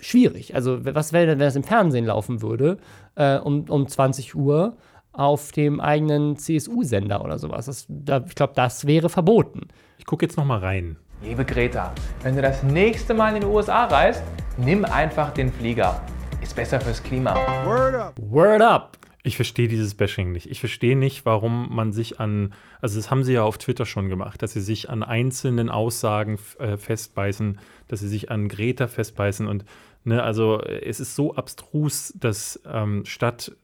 schwierig. 0.00 0.54
Also, 0.54 0.84
was 0.84 1.12
wäre 1.12 1.26
denn, 1.26 1.38
wenn 1.38 1.46
das 1.46 1.56
im 1.56 1.62
Fernsehen 1.62 2.04
laufen 2.06 2.42
würde, 2.42 2.78
äh, 3.14 3.38
um, 3.38 3.64
um 3.68 3.86
20 3.86 4.34
Uhr 4.34 4.76
auf 5.16 5.52
dem 5.52 5.80
eigenen 5.80 6.36
CSU-Sender 6.36 7.24
oder 7.24 7.38
sowas? 7.38 7.66
Das, 7.66 7.86
da, 7.88 8.24
ich 8.26 8.34
glaube, 8.34 8.52
das 8.54 8.86
wäre 8.86 9.08
verboten. 9.08 9.68
ich 9.98 10.06
gucke 10.06 10.24
jetzt 10.24 10.36
noch 10.36 10.44
mal 10.44 10.58
rein. 10.58 10.96
Liebe 11.22 11.44
Greta, 11.44 11.92
wenn 12.22 12.36
du 12.36 12.42
das 12.42 12.62
nächste 12.62 13.14
Mal 13.14 13.34
in 13.34 13.40
die 13.40 13.46
USA 13.46 13.86
reist, 13.86 14.22
nimm 14.58 14.84
einfach 14.84 15.32
den 15.32 15.50
Flieger. 15.50 16.02
Ist 16.42 16.54
besser 16.54 16.80
fürs 16.80 17.02
Klima. 17.02 17.34
Word 18.16 18.62
up! 18.62 18.98
Ich 19.26 19.34
verstehe 19.34 19.66
dieses 19.66 19.96
Bashing 19.96 20.30
nicht. 20.30 20.48
Ich 20.48 20.60
verstehe 20.60 20.94
nicht, 20.96 21.26
warum 21.26 21.74
man 21.74 21.92
sich 21.92 22.20
an, 22.20 22.54
also 22.80 22.96
das 22.96 23.10
haben 23.10 23.24
sie 23.24 23.32
ja 23.32 23.42
auf 23.42 23.58
Twitter 23.58 23.84
schon 23.84 24.08
gemacht, 24.08 24.40
dass 24.40 24.52
sie 24.52 24.60
sich 24.60 24.88
an 24.88 25.02
einzelnen 25.02 25.68
Aussagen 25.68 26.38
äh, 26.60 26.76
festbeißen, 26.76 27.58
dass 27.88 27.98
sie 27.98 28.08
sich 28.08 28.30
an 28.30 28.48
Greta 28.48 28.86
festbeißen 28.86 29.48
und, 29.48 29.64
ne, 30.04 30.22
also 30.22 30.60
äh, 30.60 30.84
es 30.84 31.00
ist 31.00 31.16
so 31.16 31.34
abstrus, 31.34 32.14
dass 32.16 32.60
ähm, 32.70 33.04
statt 33.04 33.56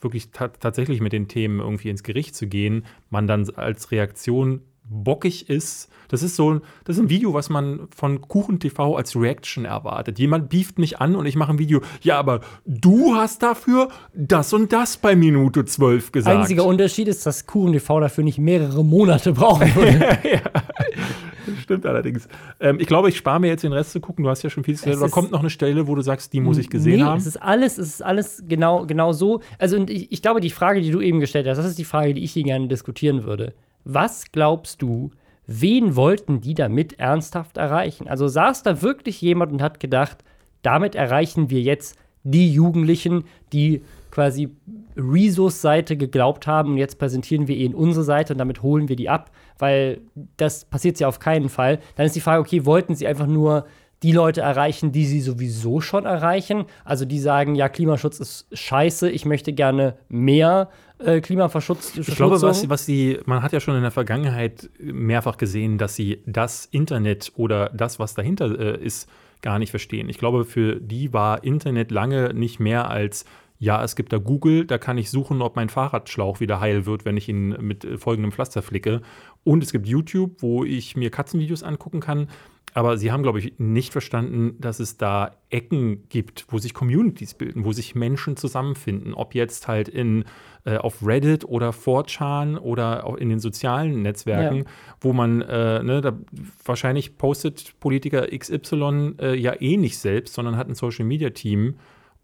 wirklich 0.00 0.30
ta 0.30 0.48
tatsächlich 0.48 1.00
mit 1.00 1.12
den 1.12 1.28
Themen 1.28 1.60
irgendwie 1.60 1.90
ins 1.90 2.02
Gericht 2.02 2.34
zu 2.34 2.46
gehen, 2.46 2.84
man 3.10 3.26
dann 3.26 3.48
als 3.50 3.90
Reaktion 3.90 4.62
bockig 4.90 5.48
ist. 5.48 5.88
Das 6.08 6.22
ist 6.24 6.34
so, 6.34 6.60
das 6.84 6.96
ist 6.96 7.02
ein 7.02 7.08
Video, 7.08 7.32
was 7.32 7.48
man 7.48 7.86
von 7.94 8.20
Kuchen 8.20 8.58
TV 8.58 8.96
als 8.96 9.14
Reaction 9.14 9.64
erwartet. 9.64 10.18
Jemand 10.18 10.48
beeft 10.48 10.78
mich 10.78 10.98
an 10.98 11.14
und 11.14 11.26
ich 11.26 11.36
mache 11.36 11.52
ein 11.52 11.58
Video. 11.60 11.80
Ja, 12.02 12.18
aber 12.18 12.40
du 12.66 13.14
hast 13.14 13.44
dafür 13.44 13.88
das 14.12 14.52
und 14.52 14.72
das 14.72 14.96
bei 14.96 15.14
Minute 15.14 15.64
12 15.64 16.10
gesagt. 16.10 16.36
Einziger 16.36 16.64
Unterschied 16.64 17.06
ist, 17.06 17.24
dass 17.24 17.46
Kuchen 17.46 17.72
TV 17.72 18.00
dafür 18.00 18.24
nicht 18.24 18.38
mehrere 18.38 18.84
Monate 18.84 19.32
brauchen 19.32 19.72
würde. 19.76 20.18
Stimmt 21.62 21.86
allerdings. 21.86 22.28
Ähm, 22.60 22.78
ich 22.80 22.86
glaube, 22.86 23.08
ich 23.08 23.16
spare 23.16 23.40
mir 23.40 23.48
jetzt 23.48 23.64
den 23.64 23.72
Rest 23.72 23.92
zu 23.92 24.00
gucken. 24.00 24.24
Du 24.24 24.30
hast 24.30 24.42
ja 24.42 24.50
schon 24.50 24.64
viel 24.64 24.76
zu 24.76 24.88
Es 24.90 24.98
Oder 24.98 25.10
kommt 25.10 25.30
noch 25.30 25.40
eine 25.40 25.50
Stelle, 25.50 25.86
wo 25.86 25.94
du 25.94 26.02
sagst, 26.02 26.32
die 26.32 26.40
muss 26.40 26.58
ich 26.58 26.70
gesehen 26.70 26.98
nee, 26.98 27.04
haben? 27.04 27.18
Es 27.18 27.26
ist 27.26 27.36
alles, 27.36 27.78
es 27.78 27.88
ist 27.88 28.02
alles 28.02 28.44
genau, 28.46 28.86
genau 28.86 29.12
so. 29.12 29.40
Also, 29.58 29.76
und 29.76 29.90
ich, 29.90 30.10
ich 30.12 30.22
glaube, 30.22 30.40
die 30.40 30.50
Frage, 30.50 30.80
die 30.80 30.90
du 30.90 31.00
eben 31.00 31.20
gestellt 31.20 31.46
hast, 31.46 31.58
das 31.58 31.66
ist 31.66 31.78
die 31.78 31.84
Frage, 31.84 32.14
die 32.14 32.22
ich 32.22 32.32
hier 32.32 32.44
gerne 32.44 32.68
diskutieren 32.68 33.24
würde. 33.24 33.54
Was 33.84 34.32
glaubst 34.32 34.82
du, 34.82 35.10
wen 35.46 35.96
wollten 35.96 36.40
die 36.40 36.54
damit 36.54 36.98
ernsthaft 36.98 37.56
erreichen? 37.56 38.08
Also 38.08 38.28
saß 38.28 38.62
da 38.62 38.82
wirklich 38.82 39.20
jemand 39.20 39.52
und 39.52 39.62
hat 39.62 39.80
gedacht, 39.80 40.18
damit 40.62 40.94
erreichen 40.94 41.50
wir 41.50 41.60
jetzt 41.60 41.96
die 42.22 42.52
Jugendlichen, 42.52 43.24
die 43.52 43.82
quasi 44.10 44.50
Rezos 44.96 45.60
Seite 45.60 45.96
geglaubt 45.96 46.46
haben 46.46 46.72
und 46.72 46.78
jetzt 46.78 46.98
präsentieren 46.98 47.48
wir 47.48 47.56
ihnen 47.56 47.74
unsere 47.74 48.04
Seite 48.04 48.34
und 48.34 48.38
damit 48.38 48.62
holen 48.62 48.88
wir 48.88 48.96
die 48.96 49.08
ab, 49.08 49.30
weil 49.60 50.00
das 50.36 50.64
passiert 50.64 50.98
ja 51.00 51.08
auf 51.08 51.18
keinen 51.18 51.48
Fall. 51.48 51.78
Dann 51.96 52.06
ist 52.06 52.16
die 52.16 52.20
Frage, 52.20 52.40
okay, 52.40 52.64
wollten 52.64 52.94
sie 52.94 53.06
einfach 53.06 53.26
nur 53.26 53.66
die 54.02 54.12
Leute 54.12 54.40
erreichen, 54.40 54.92
die 54.92 55.04
sie 55.04 55.20
sowieso 55.20 55.80
schon 55.80 56.06
erreichen? 56.06 56.64
Also 56.84 57.04
die 57.04 57.18
sagen, 57.18 57.54
ja, 57.54 57.68
Klimaschutz 57.68 58.18
ist 58.18 58.46
scheiße, 58.52 59.10
ich 59.10 59.26
möchte 59.26 59.52
gerne 59.52 59.96
mehr 60.08 60.70
äh, 60.98 61.20
Klimaverschutz. 61.20 61.96
Ich 61.96 62.16
glaube, 62.16 62.40
was, 62.40 62.68
was 62.68 62.86
sie, 62.86 63.18
man 63.26 63.42
hat 63.42 63.52
ja 63.52 63.60
schon 63.60 63.76
in 63.76 63.82
der 63.82 63.90
Vergangenheit 63.90 64.70
mehrfach 64.78 65.36
gesehen, 65.36 65.78
dass 65.78 65.96
sie 65.96 66.22
das 66.26 66.66
Internet 66.66 67.32
oder 67.36 67.70
das, 67.70 67.98
was 67.98 68.14
dahinter 68.14 68.58
äh, 68.58 68.82
ist, 68.82 69.08
gar 69.42 69.58
nicht 69.58 69.70
verstehen. 69.70 70.08
Ich 70.08 70.18
glaube, 70.18 70.44
für 70.44 70.76
die 70.76 71.12
war 71.12 71.44
Internet 71.44 71.90
lange 71.90 72.34
nicht 72.34 72.60
mehr 72.60 72.90
als, 72.90 73.24
ja, 73.62 73.84
es 73.84 73.94
gibt 73.94 74.12
da 74.12 74.16
Google, 74.16 74.64
da 74.64 74.78
kann 74.78 74.96
ich 74.96 75.10
suchen, 75.10 75.42
ob 75.42 75.54
mein 75.54 75.68
Fahrradschlauch 75.68 76.40
wieder 76.40 76.60
heil 76.60 76.86
wird, 76.86 77.04
wenn 77.04 77.18
ich 77.18 77.28
ihn 77.28 77.50
mit 77.60 77.84
äh, 77.84 77.98
folgendem 77.98 78.32
Pflaster 78.32 78.62
flicke. 78.62 79.02
Und 79.44 79.62
es 79.62 79.70
gibt 79.70 79.86
YouTube, 79.86 80.40
wo 80.40 80.64
ich 80.64 80.96
mir 80.96 81.10
Katzenvideos 81.10 81.62
angucken 81.62 82.00
kann. 82.00 82.28
Aber 82.72 82.96
sie 82.96 83.12
haben, 83.12 83.22
glaube 83.22 83.38
ich, 83.40 83.54
nicht 83.58 83.92
verstanden, 83.92 84.54
dass 84.60 84.80
es 84.80 84.96
da 84.96 85.32
Ecken 85.50 86.08
gibt, 86.08 86.46
wo 86.48 86.58
sich 86.58 86.72
Communities 86.72 87.34
bilden, 87.34 87.64
wo 87.64 87.72
sich 87.72 87.94
Menschen 87.94 88.36
zusammenfinden. 88.36 89.12
Ob 89.12 89.34
jetzt 89.34 89.68
halt 89.68 89.88
in, 89.88 90.24
äh, 90.64 90.76
auf 90.76 91.04
Reddit 91.04 91.44
oder 91.44 91.70
4chan 91.70 92.56
oder 92.56 93.04
auch 93.04 93.16
in 93.16 93.28
den 93.28 93.40
sozialen 93.40 94.00
Netzwerken, 94.02 94.58
Ja. 94.58 94.64
wo 95.02 95.12
man, 95.12 95.42
äh, 95.42 95.82
ne, 95.82 96.00
da, 96.00 96.16
wahrscheinlich 96.64 97.18
postet 97.18 97.74
Politiker 97.80 98.26
XY 98.28 99.16
äh, 99.20 99.34
ja 99.34 99.60
eh 99.60 99.76
nicht 99.76 99.98
selbst, 99.98 100.32
sondern 100.32 100.56
hat 100.56 100.68
ein 100.68 100.74
Social-Media-Team 100.74 101.74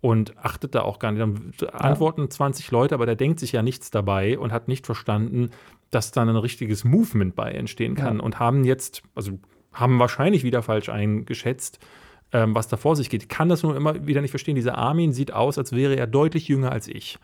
und 0.01 0.37
achtet 0.39 0.75
da 0.75 0.83
auch 0.83 0.99
gar 0.99 1.13
nicht. 1.13 1.21
Dann 1.21 1.53
antworten 1.73 2.31
20 2.31 2.71
Leute, 2.71 2.95
aber 2.95 3.07
der 3.07 3.17
denkt 3.17 3.41
sich 3.41 3.53
ja 3.53 3.63
nichts 3.63 3.91
dabei 3.91 4.39
und 4.39 4.53
hat 4.53 4.69
nicht 4.69 4.87
verstanden, 4.87 5.51
dass 5.91 6.11
dann 6.13 6.29
ein 6.29 6.37
richtiges 6.37 6.85
Movement 6.85 7.35
bei 7.35 7.51
entstehen 7.53 7.95
kann 7.95 8.19
Ja. 8.19 8.23
und 8.23 8.39
haben 8.39 8.65
jetzt, 8.65 9.03
also 9.15 9.39
haben 9.73 9.99
wahrscheinlich 9.99 10.43
wieder 10.43 10.63
falsch 10.63 10.89
eingeschätzt, 10.89 11.79
ähm, 12.33 12.55
was 12.55 12.69
da 12.69 12.77
vor 12.77 12.97
sich 12.97 13.09
geht. 13.11 13.23
Ich 13.23 13.29
kann 13.29 13.49
das 13.49 13.63
nur 13.63 13.77
immer 13.77 14.07
wieder 14.07 14.21
nicht 14.21 14.31
verstehen. 14.31 14.57
Dieser 14.57 14.77
Armin 14.79 15.13
sieht 15.13 15.33
aus, 15.33 15.59
als 15.59 15.73
wäre 15.73 15.97
er 15.97 16.07
deutlich 16.07 16.49
jünger 16.49 16.73
als 16.73 16.89
ich. 16.89 17.19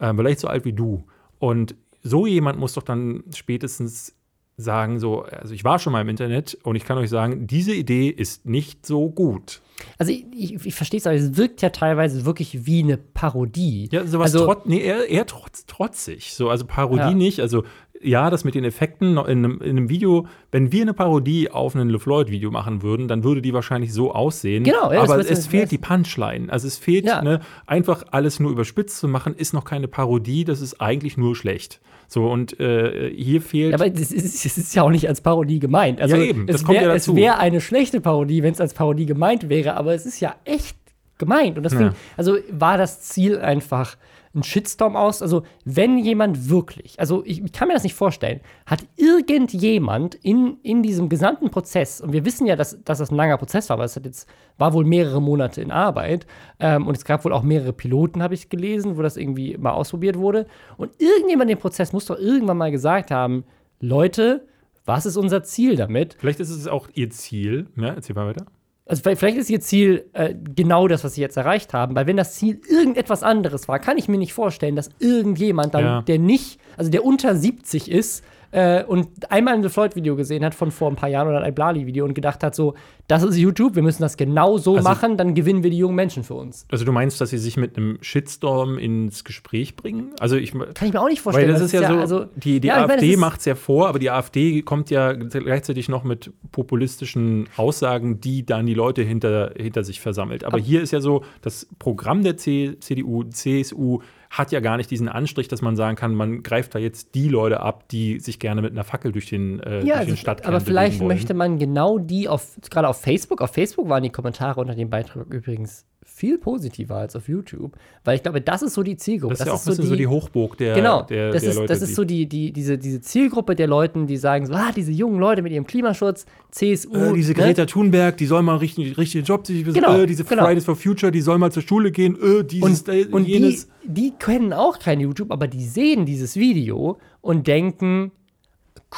Ähm, 0.00 0.16
vielleicht 0.16 0.40
so 0.40 0.48
alt 0.48 0.64
wie 0.64 0.72
du. 0.72 1.04
Und 1.38 1.76
so 2.02 2.26
jemand 2.26 2.58
muss 2.58 2.74
doch 2.74 2.82
dann 2.82 3.24
spätestens 3.34 4.14
sagen 4.58 4.98
so, 4.98 5.22
also 5.22 5.54
ich 5.54 5.62
war 5.64 5.78
schon 5.78 5.92
mal 5.92 6.00
im 6.00 6.08
Internet 6.08 6.58
und 6.64 6.74
ich 6.74 6.84
kann 6.84 6.98
euch 6.98 7.08
sagen, 7.08 7.46
diese 7.46 7.72
Idee 7.72 8.08
ist 8.08 8.44
nicht 8.44 8.84
so 8.84 9.08
gut. 9.08 9.62
Also 9.96 10.10
ich, 10.10 10.26
ich, 10.32 10.66
ich 10.66 10.74
verstehe 10.74 10.98
es, 10.98 11.06
aber 11.06 11.14
es 11.14 11.36
wirkt 11.36 11.62
ja 11.62 11.70
teilweise 11.70 12.24
wirklich 12.24 12.66
wie 12.66 12.82
eine 12.82 12.96
Parodie. 12.96 13.88
Ja, 13.92 14.04
sowas 14.04 14.34
also, 14.34 14.46
trotz, 14.46 14.66
nee, 14.66 14.80
eher, 14.80 15.08
eher 15.08 15.26
trotz, 15.26 15.64
trotzig. 15.66 16.34
So, 16.34 16.50
also 16.50 16.66
Parodie 16.66 16.98
Ja. 17.02 17.14
nicht. 17.14 17.38
Also 17.38 17.62
ja, 18.02 18.30
das 18.30 18.44
mit 18.44 18.54
den 18.54 18.64
Effekten 18.64 19.16
in 19.16 19.18
einem, 19.18 19.60
in 19.60 19.70
einem 19.76 19.88
Video, 19.88 20.26
wenn 20.52 20.70
wir 20.72 20.82
eine 20.82 20.94
Parodie 20.94 21.50
auf 21.50 21.74
ein 21.74 21.88
LeFloid-Video 21.88 22.50
machen 22.50 22.82
würden, 22.82 23.08
dann 23.08 23.24
würde 23.24 23.42
die 23.42 23.52
wahrscheinlich 23.52 23.92
so 23.92 24.12
aussehen. 24.14 24.64
Genau, 24.64 24.92
ja, 24.92 25.02
aber 25.02 25.18
es 25.18 25.46
fehlt 25.46 25.70
die 25.70 25.78
Punchline. 25.78 26.52
Also 26.52 26.66
es 26.68 26.78
fehlt, 26.78 27.04
Ja. 27.06 27.22
ne, 27.22 27.40
einfach 27.66 28.04
alles 28.10 28.38
nur 28.40 28.50
überspitzt 28.50 28.98
zu 28.98 29.08
machen, 29.08 29.34
ist 29.34 29.52
noch 29.52 29.64
keine 29.64 29.88
Parodie, 29.88 30.44
das 30.44 30.60
ist 30.60 30.80
eigentlich 30.80 31.16
nur 31.16 31.34
schlecht. 31.34 31.80
So, 32.06 32.30
und 32.30 32.58
äh, 32.58 33.12
hier 33.14 33.42
fehlt. 33.42 33.72
Ja, 33.72 33.76
aber 33.78 33.90
das 33.90 34.12
ist, 34.12 34.44
das 34.44 34.56
ist 34.56 34.74
ja 34.74 34.82
auch 34.82 34.90
nicht 34.90 35.08
als 35.08 35.20
Parodie 35.20 35.58
gemeint. 35.58 36.00
Also 36.00 36.16
Ja, 36.16 36.22
eben, 36.22 36.46
das 36.46 36.56
es 36.56 36.64
kommt 36.64 36.76
ja 36.76 36.82
wäre 36.82 36.94
es 36.96 37.04
dazu. 37.04 37.16
wär 37.16 37.38
eine 37.38 37.60
schlechte 37.60 38.00
Parodie, 38.00 38.42
wenn 38.42 38.52
es 38.52 38.60
als 38.60 38.72
Parodie 38.74 39.04
gemeint 39.06 39.48
wäre, 39.48 39.76
aber 39.76 39.92
es 39.94 40.06
ist 40.06 40.20
ja 40.20 40.34
echt 40.44 40.76
gemeint. 41.18 41.56
Und 41.58 41.64
deswegen, 41.64 41.90
also 42.16 42.36
war 42.50 42.78
das 42.78 43.00
Ziel 43.02 43.38
einfach 43.38 43.96
ein 44.38 44.42
Shitstorm 44.42 44.96
aus. 44.96 45.22
Also, 45.22 45.42
wenn 45.64 45.98
jemand 45.98 46.48
wirklich, 46.48 46.98
also 46.98 47.22
ich, 47.24 47.44
ich 47.44 47.52
kann 47.52 47.68
mir 47.68 47.74
das 47.74 47.82
nicht 47.82 47.94
vorstellen, 47.94 48.40
hat 48.66 48.80
irgendjemand 48.96 50.14
in, 50.14 50.58
in 50.62 50.82
diesem 50.82 51.08
gesamten 51.08 51.50
Prozess, 51.50 52.00
und 52.00 52.12
wir 52.12 52.24
wissen 52.24 52.46
ja, 52.46 52.56
dass, 52.56 52.82
dass 52.84 52.98
das 52.98 53.10
ein 53.10 53.16
langer 53.16 53.36
Prozess 53.36 53.68
war, 53.68 53.74
aber 53.74 53.84
es 53.84 53.96
hat 53.96 54.06
jetzt, 54.06 54.28
war 54.56 54.72
wohl 54.72 54.84
mehrere 54.84 55.20
Monate 55.20 55.60
in 55.60 55.70
Arbeit, 55.70 56.26
ähm, 56.60 56.86
und 56.86 56.96
es 56.96 57.04
gab 57.04 57.24
wohl 57.24 57.32
auch 57.32 57.42
mehrere 57.42 57.72
Piloten, 57.72 58.22
habe 58.22 58.34
ich 58.34 58.48
gelesen, 58.48 58.96
wo 58.96 59.02
das 59.02 59.16
irgendwie 59.16 59.56
mal 59.58 59.72
ausprobiert 59.72 60.16
wurde. 60.16 60.46
Und 60.76 60.90
irgendjemand 60.98 61.50
im 61.50 61.58
Prozess 61.58 61.92
muss 61.92 62.06
doch 62.06 62.18
irgendwann 62.18 62.56
mal 62.56 62.70
gesagt 62.70 63.10
haben, 63.10 63.44
Leute, 63.80 64.46
was 64.84 65.04
ist 65.04 65.16
unser 65.16 65.42
Ziel 65.42 65.76
damit? 65.76 66.16
Vielleicht 66.18 66.40
ist 66.40 66.50
es 66.50 66.66
auch 66.66 66.88
ihr 66.94 67.10
Ziel. 67.10 67.66
Ja, 67.76 67.88
erzähl 67.88 68.16
mal 68.16 68.26
weiter. 68.26 68.46
Also 68.88 69.02
vielleicht- 69.02 69.36
ist 69.36 69.50
ihr 69.50 69.60
Ziel 69.60 70.06
äh, 70.14 70.34
genau 70.56 70.88
das, 70.88 71.04
was 71.04 71.14
sie 71.14 71.20
jetzt 71.20 71.36
erreicht 71.36 71.74
haben, 71.74 71.94
weil 71.94 72.06
wenn 72.06 72.16
das 72.16 72.34
Ziel 72.36 72.58
irgendetwas 72.68 73.22
anderes 73.22 73.68
war, 73.68 73.78
kann 73.78 73.98
ich 73.98 74.08
mir 74.08 74.16
nicht 74.18 74.32
vorstellen, 74.32 74.76
dass 74.76 74.88
irgendjemand 74.98 75.74
dann, 75.74 75.84
Ja. 75.84 76.02
der 76.02 76.18
nicht, 76.18 76.58
also 76.78 76.90
der 76.90 77.04
unter 77.04 77.36
70 77.36 77.90
ist 77.90 78.24
äh, 78.50 78.84
und 78.84 79.30
einmal 79.30 79.54
ein 79.54 79.62
The 79.62 79.68
Floyd-Video 79.68 80.16
gesehen 80.16 80.44
hat 80.44 80.54
von 80.54 80.70
vor 80.70 80.90
ein 80.90 80.96
paar 80.96 81.08
Jahren 81.08 81.28
oder 81.28 81.42
ein 81.42 81.48
Iblali-Video 81.50 82.04
und 82.04 82.14
gedacht 82.14 82.42
hat, 82.42 82.54
so, 82.54 82.74
das 83.06 83.22
ist 83.22 83.36
YouTube, 83.36 83.74
wir 83.74 83.82
müssen 83.82 84.02
das 84.02 84.16
genau 84.16 84.58
so 84.58 84.76
Also- 84.76 84.88
machen, 84.88 85.16
dann 85.16 85.34
gewinnen 85.34 85.62
wir 85.62 85.70
die 85.70 85.78
jungen 85.78 85.94
Menschen 85.94 86.24
für 86.24 86.34
uns. 86.34 86.66
Also 86.70 86.84
du 86.84 86.92
meinst, 86.92 87.20
dass 87.20 87.30
sie 87.30 87.38
sich 87.38 87.56
mit 87.56 87.76
einem 87.76 87.98
Shitstorm 88.00 88.78
ins 88.78 89.24
Gespräch 89.24 89.76
bringen? 89.76 90.12
Also 90.18 90.36
ich 90.36 90.52
Kann 90.52 90.88
ich 90.88 90.92
mir 90.92 91.00
auch 91.00 91.08
nicht 91.08 91.20
vorstellen. 91.20 91.48
Weil 91.48 91.60
das 91.60 91.72
weil 91.72 91.80
ist 91.80 91.88
ja, 91.88 91.94
so, 91.94 92.00
also, 92.00 92.26
die, 92.36 92.60
die 92.60 92.68
ja, 92.68 92.84
AfD 92.84 93.12
das 93.12 93.20
macht 93.20 93.40
es 93.40 93.46
ja 93.46 93.54
vor, 93.54 93.88
aber 93.88 93.98
die 93.98 94.10
AfD 94.10 94.62
kommt 94.62 94.90
ja 94.90 95.12
gleichzeitig 95.12 95.88
noch 95.88 96.04
mit 96.04 96.32
populistischen 96.52 97.48
Aussagen, 97.56 98.20
die 98.20 98.46
dann 98.46 98.66
die 98.66 98.74
Leute 98.74 99.02
hinter, 99.02 99.52
hinter 99.56 99.84
sich 99.84 100.00
versammelt. 100.00 100.44
Aber 100.44 100.58
hier 100.58 100.82
ist 100.82 100.92
ja 100.92 101.00
so, 101.00 101.22
das 101.42 101.66
Programm 101.78 102.22
der 102.22 102.36
C, 102.36 102.76
CDU, 102.80 103.24
CSU 103.24 104.00
hat 104.30 104.52
ja 104.52 104.60
gar 104.60 104.76
nicht 104.76 104.90
diesen 104.90 105.08
Anstrich, 105.08 105.48
dass 105.48 105.62
man 105.62 105.76
sagen 105.76 105.96
kann, 105.96 106.14
man 106.14 106.42
greift 106.42 106.74
da 106.74 106.78
jetzt 106.78 107.14
die 107.14 107.28
Leute 107.28 107.60
ab, 107.60 107.88
die 107.88 108.20
sich 108.20 108.38
gerne 108.38 108.62
mit 108.62 108.72
einer 108.72 108.84
Fackel 108.84 109.12
durch 109.12 109.26
den, 109.28 109.60
äh, 109.60 109.76
Ja, 109.76 109.80
durch 109.80 109.84
den 109.86 109.92
also, 109.98 110.16
Stadtkern 110.16 110.54
aber 110.54 110.60
vielleicht 110.60 111.00
wollen. 111.00 111.08
möchte 111.08 111.34
man 111.34 111.58
genau 111.58 111.98
die 111.98 112.28
auf, 112.28 112.58
gerade 112.70 112.88
auf 112.88 113.00
Facebook, 113.00 113.40
auf 113.40 113.52
Facebook 113.52 113.88
waren 113.88 114.02
die 114.02 114.10
Kommentare 114.10 114.60
unter 114.60 114.74
dem 114.74 114.90
Beitrag 114.90 115.26
übrigens 115.32 115.86
viel 116.10 116.38
positiver 116.38 116.96
als 116.96 117.14
auf 117.14 117.28
YouTube, 117.28 117.76
weil 118.02 118.16
ich 118.16 118.22
glaube, 118.22 118.40
das 118.40 118.62
ist 118.62 118.74
so 118.74 118.82
die 118.82 118.96
Zielgruppe. 118.96 119.34
Das 119.34 119.40
ist 119.40 119.46
ja 119.46 119.52
auch 119.52 119.60
ein 119.60 119.66
bisschen 119.66 119.86
so 119.86 119.94
die 119.94 120.06
Hochburg 120.08 120.56
der, 120.56 120.74
Genau, 120.74 121.02
der, 121.02 121.30
das, 121.30 121.42
der 121.42 121.50
ist, 121.50 121.56
Leute. 121.56 121.68
das 121.68 121.82
ist 121.82 121.88
die- 121.90 121.94
so 121.94 122.04
die, 122.04 122.26
die, 122.26 122.52
diese, 122.52 122.76
diese 122.78 123.00
Zielgruppe 123.00 123.54
der 123.54 123.68
Leuten, 123.68 124.06
die 124.08 124.16
sagen 124.16 124.46
so, 124.46 124.54
ah, 124.54 124.72
diese 124.74 124.90
jungen 124.90 125.20
Leute 125.20 125.42
mit 125.42 125.52
ihrem 125.52 125.66
Klimaschutz, 125.66 126.26
CSU. 126.50 126.92
äh, 126.94 127.12
diese 127.12 127.32
ne? 127.32 127.38
Greta 127.38 127.66
Thunberg, 127.66 128.16
die 128.16 128.26
soll 128.26 128.42
mal 128.42 128.56
richtig, 128.56 128.98
richtig 128.98 129.28
Job 129.28 129.46
sich 129.46 129.64
Genau, 129.64 129.98
äh, 129.98 130.06
diese 130.06 130.24
genau. 130.24 130.44
Fridays 130.46 130.64
for 130.64 130.74
Future, 130.74 131.12
die 131.12 131.20
soll 131.20 131.38
mal 131.38 131.52
zur 131.52 131.62
Schule 131.62 131.92
gehen, 131.92 132.16
äh, 132.20 132.42
dieses, 132.42 132.82
Und, 132.82 132.88
äh, 132.88 133.04
und 133.10 133.24
die, 133.26 133.32
jenes. 133.34 133.68
die 133.84 134.12
kennen 134.18 134.52
auch 134.52 134.78
kein 134.80 134.98
YouTube, 135.00 135.30
aber 135.30 135.46
die 135.46 135.64
sehen 135.64 136.04
dieses 136.06 136.34
Video 136.36 136.98
und 137.20 137.46
denken, 137.46 138.10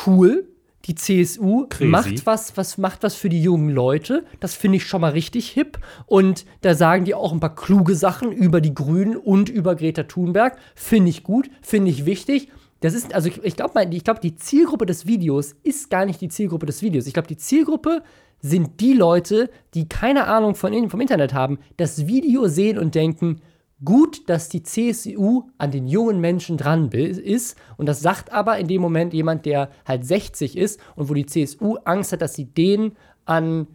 cool, 0.06 0.46
die 0.87 0.95
CSU 0.95 1.66
Crazy. 1.68 1.91
macht 1.91 2.26
was, 2.26 2.57
was 2.57 2.78
macht 2.78 3.03
was 3.03 3.14
für 3.14 3.28
die 3.28 3.43
jungen 3.43 3.70
Leute. 3.70 4.24
Das 4.41 4.55
finde 4.55 4.76
ich 4.76 4.87
schon 4.87 5.03
mal 5.03 5.12
richtig 5.12 5.51
hip. 5.51 5.78
Und 6.07 6.47
da 6.62 6.74
sagen 6.74 7.05
die 7.05 7.14
auch 7.14 7.33
ein 7.33 7.41
paar 7.41 7.55
kluge 7.55 7.95
Sachen 7.95 8.33
über 8.33 8.61
die 8.61 8.74
Grünen 8.74 9.16
und 9.16 9.49
über 9.49 9.76
Greta 9.76 10.05
Thunberg. 10.05 10.59
Finde 10.74 11.11
ich 11.11 11.22
gut, 11.22 11.51
finde 11.62 11.91
ich 11.91 12.07
wichtig. 12.07 12.49
Das 12.81 12.95
ist, 12.95 13.14
also 13.14 13.28
ich, 13.28 13.45
ich 13.45 13.57
glaube, 13.57 13.85
ich 13.91 14.05
glaub, 14.05 14.20
die 14.20 14.37
Zielgruppe 14.37 14.87
des 14.87 15.07
Videos 15.07 15.55
ist 15.62 15.91
gar 15.91 16.07
nicht 16.07 16.20
die 16.20 16.28
Zielgruppe 16.28 16.66
des 16.66 16.81
Videos. 16.83 17.07
Ich 17.07 17.12
glaube, 17.12 17.28
die 17.28 17.37
Zielgruppe 17.37 18.03
sind 18.41 18.81
die 18.81 18.95
Leute, 18.95 19.51
die 19.74 19.87
keine 19.87 20.26
Ahnung 20.26 20.55
von, 20.55 20.89
vom 20.89 21.01
Internet 21.01 21.35
haben, 21.35 21.59
das 21.76 22.07
Video 22.07 22.49
sehen 22.49 22.78
und 22.78 22.95
denken, 22.95 23.43
gut, 23.85 24.28
dass 24.28 24.49
die 24.49 24.62
CSU 24.62 25.45
an 25.59 25.70
den 25.70 25.87
jungen 25.87 26.20
Menschen 26.20 26.57
dran 26.57 26.91
ist. 26.91 27.57
Und 27.76 27.87
das 27.87 28.01
sagt 28.01 28.33
aber 28.33 28.59
in 28.59 28.68
dem 28.68 28.83
Moment 28.83 29.12
jemand, 29.14 29.47
der 29.47 29.70
halt 29.87 30.05
60 30.05 30.57
ist 30.57 30.81
und 30.97 31.09
wo 31.09 31.14
die 31.14 31.26
CSU 31.26 31.76
Angst 31.85 32.12
hat, 32.12 32.20
dass 32.22 32.35
sie 32.35 32.45
den 32.47 32.93
an 33.24 33.66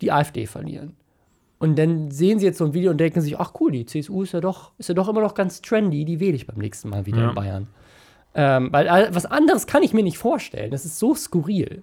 die 0.00 0.12
AfD 0.12 0.46
verlieren. 0.46 0.96
Und 1.58 1.76
dann 1.78 2.10
sehen 2.10 2.38
sie 2.38 2.46
jetzt 2.46 2.58
so 2.58 2.64
ein 2.64 2.74
Video 2.74 2.90
und 2.92 2.98
denken 2.98 3.20
sich, 3.20 3.38
ach 3.38 3.52
cool, 3.60 3.72
die 3.72 3.84
CSU 3.84 4.22
ist 4.22 4.32
ja 4.32 4.40
doch, 4.40 4.72
ist 4.78 4.88
ja 4.88 4.94
doch 4.94 5.08
immer 5.08 5.20
noch 5.20 5.34
ganz 5.34 5.60
trendy, 5.60 6.04
die 6.04 6.20
wähle 6.20 6.34
ich 6.36 6.46
beim 6.46 6.58
nächsten 6.58 6.88
Mal 6.88 7.04
wieder 7.06 7.18
Ja. 7.18 7.28
in 7.30 7.34
Bayern. 7.34 7.66
Ähm, 8.34 8.68
weil 8.72 8.86
äh, 8.86 9.08
was 9.12 9.26
anderes 9.26 9.66
kann 9.66 9.82
ich 9.82 9.92
mir 9.92 10.04
nicht 10.04 10.18
vorstellen. 10.18 10.70
Das 10.70 10.84
ist 10.84 10.98
so 10.98 11.14
skurril. 11.14 11.82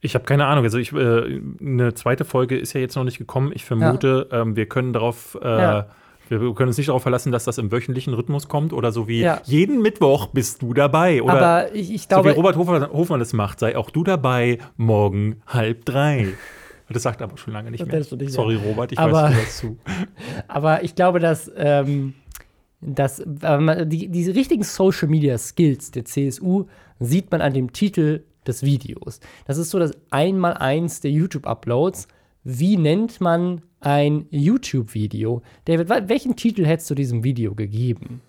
Ich 0.00 0.14
habe 0.14 0.24
keine 0.24 0.46
Ahnung. 0.46 0.64
Also 0.64 0.78
ich, 0.78 0.92
äh, 0.92 1.40
eine 1.60 1.92
zweite 1.94 2.24
Folge 2.24 2.56
ist 2.56 2.72
ja 2.72 2.80
jetzt 2.80 2.94
noch 2.96 3.04
nicht 3.04 3.18
gekommen. 3.18 3.50
Ich 3.54 3.64
vermute, 3.64 4.28
ähm, 4.32 4.56
wir 4.56 4.66
können 4.66 4.92
darauf, 4.92 5.36
äh, 5.42 5.46
Ja. 5.46 5.86
Wir 6.30 6.38
können 6.54 6.68
uns 6.68 6.76
nicht 6.78 6.88
darauf 6.88 7.02
verlassen, 7.02 7.32
dass 7.32 7.44
das 7.44 7.58
im 7.58 7.70
wöchentlichen 7.72 8.14
Rhythmus 8.14 8.48
kommt 8.48 8.72
oder 8.72 8.92
so 8.92 9.08
wie 9.08 9.20
Ja. 9.20 9.40
jeden 9.44 9.80
Mittwoch 9.82 10.26
bist 10.28 10.62
du 10.62 10.74
dabei. 10.74 11.22
Oder 11.22 11.32
Aber 11.34 11.74
ich, 11.74 11.92
ich 11.92 12.02
so 12.02 12.04
wie 12.04 12.08
glaube, 12.08 12.32
Robert 12.32 12.56
Hofer, 12.56 12.90
Hofmann 12.92 13.20
das 13.20 13.32
macht, 13.32 13.60
sei 13.60 13.76
auch 13.76 13.90
du 13.90 14.04
dabei 14.04 14.58
morgen 14.76 15.40
halb 15.46 15.84
drei. 15.84 16.28
Das 16.90 17.02
sagt 17.02 17.20
er 17.20 17.24
aber 17.24 17.36
schon 17.36 17.52
lange 17.52 17.70
nicht 17.70 17.80
Das 17.82 18.10
mehr. 18.10 18.18
nicht 18.18 18.32
Sorry, 18.32 18.56
Robert, 18.56 18.92
ich 18.92 18.98
Aber- 18.98 19.12
weiß, 19.24 19.30
du 19.30 19.36
hörst 19.36 19.58
zu. 19.58 19.78
Aber 20.48 20.82
ich 20.84 20.94
glaube, 20.94 21.18
dass, 21.20 21.50
ähm, 21.56 22.14
dass 22.80 23.20
äh, 23.20 23.58
man- 23.58 23.88
die, 23.90 24.08
diese 24.08 24.34
richtigen 24.34 24.62
Social 24.62 25.08
Media 25.08 25.36
Skills 25.36 25.90
der 25.90 26.04
CSU 26.06 26.64
sieht 26.98 27.30
man 27.30 27.40
an 27.42 27.52
dem 27.52 27.72
Titel 27.72 28.22
des 28.46 28.62
Videos. 28.62 29.20
Das 29.46 29.58
ist 29.58 29.68
so 29.70 29.78
das 29.78 29.92
Einmaleins 30.10 31.00
der 31.00 31.10
YouTube-Uploads. 31.10 32.08
Wie 32.44 32.76
nennt 32.78 33.20
man 33.20 33.60
ein 33.80 34.26
YouTube-Video? 34.30 35.42
David, 35.66 35.88
welchen 36.08 36.36
Titel 36.36 36.64
hättest 36.66 36.90
du 36.90 36.94
diesem 36.94 37.24
Video 37.24 37.54
gegeben? 37.54 38.20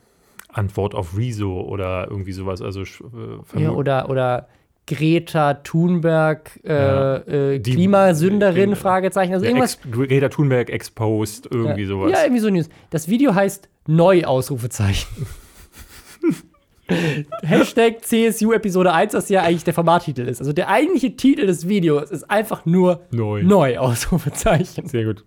Antwort 0.51 0.95
auf 0.95 1.15
Rezo 1.17 1.61
oder 1.61 2.07
irgendwie 2.09 2.31
sowas. 2.31 2.61
Also 2.61 2.81
äh, 2.81 3.61
Ja, 3.61 3.71
oder, 3.71 4.09
oder 4.09 4.47
Greta 4.87 5.53
Thunberg, 5.55 6.59
äh, 6.63 6.73
Ja. 6.73 7.15
äh, 7.17 7.59
Die- 7.59 7.73
Klimasünderin, 7.75 8.75
Fragezeichen. 8.75 9.33
Also 9.33 9.45
irgendwas. 9.45 9.75
Ex 9.75 9.91
Greta 9.91 10.29
Thunberg 10.29 10.69
exposed, 10.71 11.47
irgendwie 11.51 11.85
sowas. 11.85 12.11
Ja, 12.11 12.23
irgendwie 12.23 12.41
so 12.41 12.49
News. 12.49 12.69
Das 12.89 13.07
Video 13.07 13.35
heißt 13.35 13.69
Neu 13.85 14.23
Ausrufezeichen. 14.25 15.27
Hashtag 17.43 18.03
CSU 18.05 18.51
Episode 18.53 18.91
1, 18.93 19.11
das 19.13 19.29
ja 19.29 19.43
eigentlich 19.43 19.63
der 19.63 19.73
Formattitel 19.73 20.21
ist. 20.21 20.39
Also 20.39 20.53
der 20.53 20.69
eigentliche 20.69 21.15
Titel 21.15 21.45
des 21.45 21.67
Videos 21.67 22.11
ist 22.11 22.29
einfach 22.29 22.65
nur 22.65 23.01
Neu. 23.11 23.43
Neu 23.43 23.77
Ausrufezeichen. 23.77 24.87
Sehr 24.87 25.05
gut. 25.05 25.23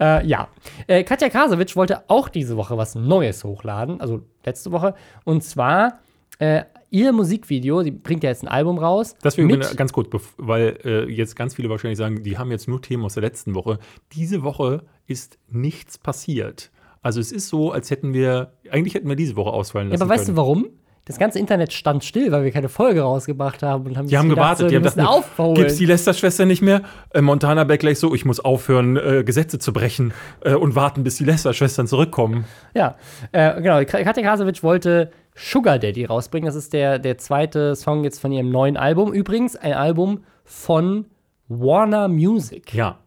Äh, 0.00 0.26
ja. 0.26 0.48
Äh, 0.86 1.04
Katja 1.04 1.28
Krasowitsch 1.28 1.76
wollte 1.76 2.08
auch 2.08 2.28
diese 2.28 2.56
Woche 2.56 2.76
was 2.76 2.94
Neues 2.94 3.44
hochladen, 3.44 4.00
also 4.00 4.22
letzte 4.44 4.72
Woche. 4.72 4.94
Und 5.24 5.42
zwar 5.42 6.00
äh, 6.38 6.62
ihr 6.90 7.12
Musikvideo, 7.12 7.82
sie 7.82 7.90
bringt 7.90 8.22
ja 8.22 8.30
jetzt 8.30 8.42
ein 8.44 8.48
Album 8.48 8.78
raus. 8.78 9.16
Deswegen 9.22 9.48
mit- 9.48 9.76
ganz 9.76 9.92
kurz, 9.92 10.08
weil 10.36 10.78
äh, 10.84 11.04
jetzt 11.10 11.34
ganz 11.36 11.54
viele 11.54 11.68
wahrscheinlich 11.70 11.98
sagen, 11.98 12.22
die 12.22 12.38
haben 12.38 12.50
jetzt 12.50 12.68
nur 12.68 12.80
Themen 12.80 13.04
aus 13.04 13.14
der 13.14 13.22
letzten 13.22 13.54
Woche. 13.54 13.78
Diese 14.12 14.42
Woche 14.42 14.84
ist 15.06 15.38
nichts 15.50 15.98
passiert. 15.98 16.70
Also 17.02 17.20
es 17.20 17.32
ist 17.32 17.48
so, 17.48 17.70
als 17.70 17.90
hätten 17.90 18.14
wir, 18.14 18.52
eigentlich 18.70 18.94
hätten 18.94 19.08
wir 19.08 19.16
diese 19.16 19.36
Woche 19.36 19.50
ausfallen 19.50 19.88
Ja, 19.88 19.92
lassen 19.92 20.02
aber 20.04 20.10
weißt 20.14 20.22
du 20.24 20.26
können. 20.28 20.36
warum? 20.38 20.66
Das 21.06 21.18
ganze 21.18 21.38
Internet 21.38 21.72
stand 21.74 22.02
still, 22.02 22.32
weil 22.32 22.44
wir 22.44 22.50
keine 22.50 22.70
Folge 22.70 23.02
rausgebracht 23.02 23.62
haben 23.62 23.84
und 23.86 23.98
haben 23.98 24.08
Die 24.08 24.16
haben 24.16 24.30
gedacht, 24.30 24.56
gewartet, 24.58 24.64
so, 24.64 24.68
die 24.68 24.76
haben 24.76 24.82
gedacht, 24.84 25.06
aufholen. 25.06 25.54
gibt's 25.56 25.76
die 25.76 25.84
Lester-Schwester 25.84 26.46
nicht 26.46 26.62
mehr? 26.62 26.80
Äh, 27.10 27.20
Montana 27.20 27.64
Beck 27.64 27.80
gleich 27.80 27.98
so, 27.98 28.14
ich 28.14 28.24
muss 28.24 28.40
aufhören, 28.40 28.96
äh, 28.96 29.22
Gesetze 29.22 29.58
zu 29.58 29.74
brechen 29.74 30.14
äh, 30.42 30.54
und 30.54 30.74
warten, 30.76 31.04
bis 31.04 31.16
die 31.16 31.24
Lester-Schwestern 31.24 31.86
zurückkommen. 31.86 32.46
Ja, 32.74 32.96
äh, 33.32 33.60
genau. 33.60 33.84
Ka- 33.84 34.02
Katja 34.02 34.22
Krasowitsch 34.22 34.62
wollte 34.62 35.10
Sugar 35.34 35.78
Daddy 35.78 36.06
rausbringen. 36.06 36.46
Das 36.46 36.54
ist 36.54 36.72
der, 36.72 36.98
der 36.98 37.18
zweite 37.18 37.76
Song 37.76 38.04
jetzt 38.04 38.20
von 38.20 38.32
ihrem 38.32 38.50
neuen 38.50 38.76
Album. 38.78 39.12
Übrigens 39.12 39.56
ein 39.56 39.74
Album 39.74 40.24
von 40.44 41.04
Warner 41.48 42.08
Music. 42.08 42.72
Ja. 42.72 42.98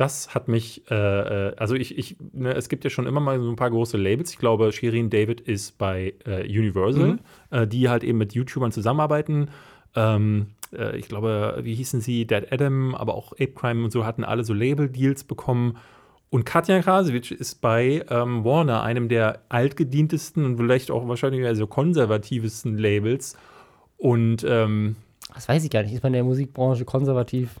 Das 0.00 0.34
hat 0.34 0.48
mich, 0.48 0.90
äh, 0.90 0.94
äh, 1.48 1.54
also 1.56 1.74
ich, 1.74 1.98
ich 1.98 2.16
ne, 2.32 2.54
es 2.54 2.68
gibt 2.70 2.84
ja 2.84 2.90
schon 2.90 3.06
immer 3.06 3.20
mal 3.20 3.38
so 3.40 3.50
ein 3.50 3.56
paar 3.56 3.70
große 3.70 3.98
Labels. 3.98 4.30
Ich 4.30 4.38
glaube, 4.38 4.72
Shirin 4.72 5.10
David 5.10 5.40
ist 5.42 5.76
bei 5.76 6.14
äh, 6.24 6.42
Universal, 6.44 7.06
Mhm. 7.12 7.18
äh, 7.50 7.66
die 7.66 7.88
halt 7.90 8.02
eben 8.02 8.16
mit 8.16 8.32
YouTubern 8.32 8.72
zusammenarbeiten. 8.72 9.48
Ähm, 9.94 10.46
äh, 10.72 10.96
ich 10.96 11.08
glaube, 11.08 11.58
wie 11.62 11.74
hießen 11.74 12.00
sie? 12.00 12.26
Dead 12.26 12.50
Adam, 12.50 12.94
aber 12.94 13.14
auch 13.14 13.32
Ape 13.32 13.52
Crime 13.52 13.84
und 13.84 13.90
so 13.90 14.06
hatten 14.06 14.24
alle 14.24 14.42
so 14.44 14.54
Label-Deals 14.54 15.24
bekommen. 15.24 15.76
Und 16.30 16.46
Katja 16.46 16.80
Krasowitsch 16.80 17.32
ist 17.32 17.60
bei 17.60 18.04
ähm, 18.08 18.44
Warner, 18.44 18.82
einem 18.82 19.08
der 19.08 19.40
altgedientesten 19.48 20.44
und 20.44 20.56
vielleicht 20.56 20.90
auch 20.90 21.08
wahrscheinlich 21.08 21.44
also 21.44 21.66
konservativsten 21.66 22.78
Labels. 22.78 23.36
Und 23.98 24.46
ähm, 24.48 24.96
Das 25.34 25.48
weiß 25.48 25.62
ich 25.64 25.70
gar 25.70 25.82
nicht. 25.82 25.92
Ist 25.92 26.02
man 26.02 26.12
in 26.14 26.18
der 26.18 26.24
Musikbranche 26.24 26.84
konservativ? 26.84 27.60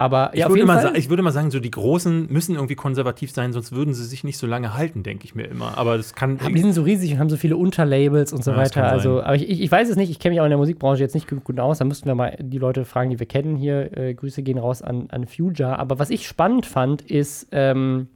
Aber 0.00 0.30
ich, 0.32 0.40
ja, 0.40 0.48
würde 0.48 0.64
mal 0.64 0.96
ich 0.96 1.10
würde 1.10 1.24
mal 1.24 1.32
sagen, 1.32 1.50
so 1.50 1.58
die 1.58 1.72
Großen 1.72 2.32
müssen 2.32 2.54
irgendwie 2.54 2.76
konservativ 2.76 3.32
sein, 3.32 3.52
sonst 3.52 3.72
würden 3.72 3.94
sie 3.94 4.04
sich 4.04 4.22
nicht 4.22 4.38
so 4.38 4.46
lange 4.46 4.74
halten, 4.74 5.02
denke 5.02 5.24
ich 5.24 5.34
mir 5.34 5.46
immer. 5.48 5.76
Aber 5.76 5.96
das 5.96 6.14
kann. 6.14 6.38
Aber 6.38 6.52
die 6.52 6.60
sind 6.60 6.72
so 6.72 6.82
riesig 6.82 7.12
und 7.12 7.18
haben 7.18 7.30
so 7.30 7.36
viele 7.36 7.56
Unterlabels 7.56 8.32
und 8.32 8.44
so 8.44 8.52
Ja, 8.52 8.58
weiter. 8.58 8.84
Also, 8.84 9.22
aber 9.22 9.34
ich, 9.34 9.48
ich, 9.60 9.70
weiß 9.70 9.88
es 9.88 9.96
nicht, 9.96 10.10
ich 10.10 10.20
kenne 10.20 10.34
mich 10.34 10.40
auch 10.40 10.44
in 10.44 10.50
der 10.50 10.58
Musikbranche 10.58 11.02
jetzt 11.02 11.14
nicht 11.14 11.28
gut, 11.28 11.42
gut 11.42 11.58
aus. 11.58 11.78
Da 11.78 11.84
müssten 11.84 12.06
wir 12.06 12.14
mal 12.14 12.36
die 12.40 12.58
Leute 12.58 12.84
fragen, 12.84 13.10
die 13.10 13.18
wir 13.18 13.26
kennen 13.26 13.56
hier. 13.56 13.96
Äh, 13.96 14.14
Grüße 14.14 14.44
gehen 14.44 14.58
raus 14.58 14.82
an, 14.82 15.08
an 15.10 15.26
Future. 15.26 15.80
Aber 15.80 15.98
was 15.98 16.10
ich 16.10 16.28
spannend 16.28 16.64
fand, 16.64 17.02
ist, 17.02 17.48
ähm, 17.50 18.06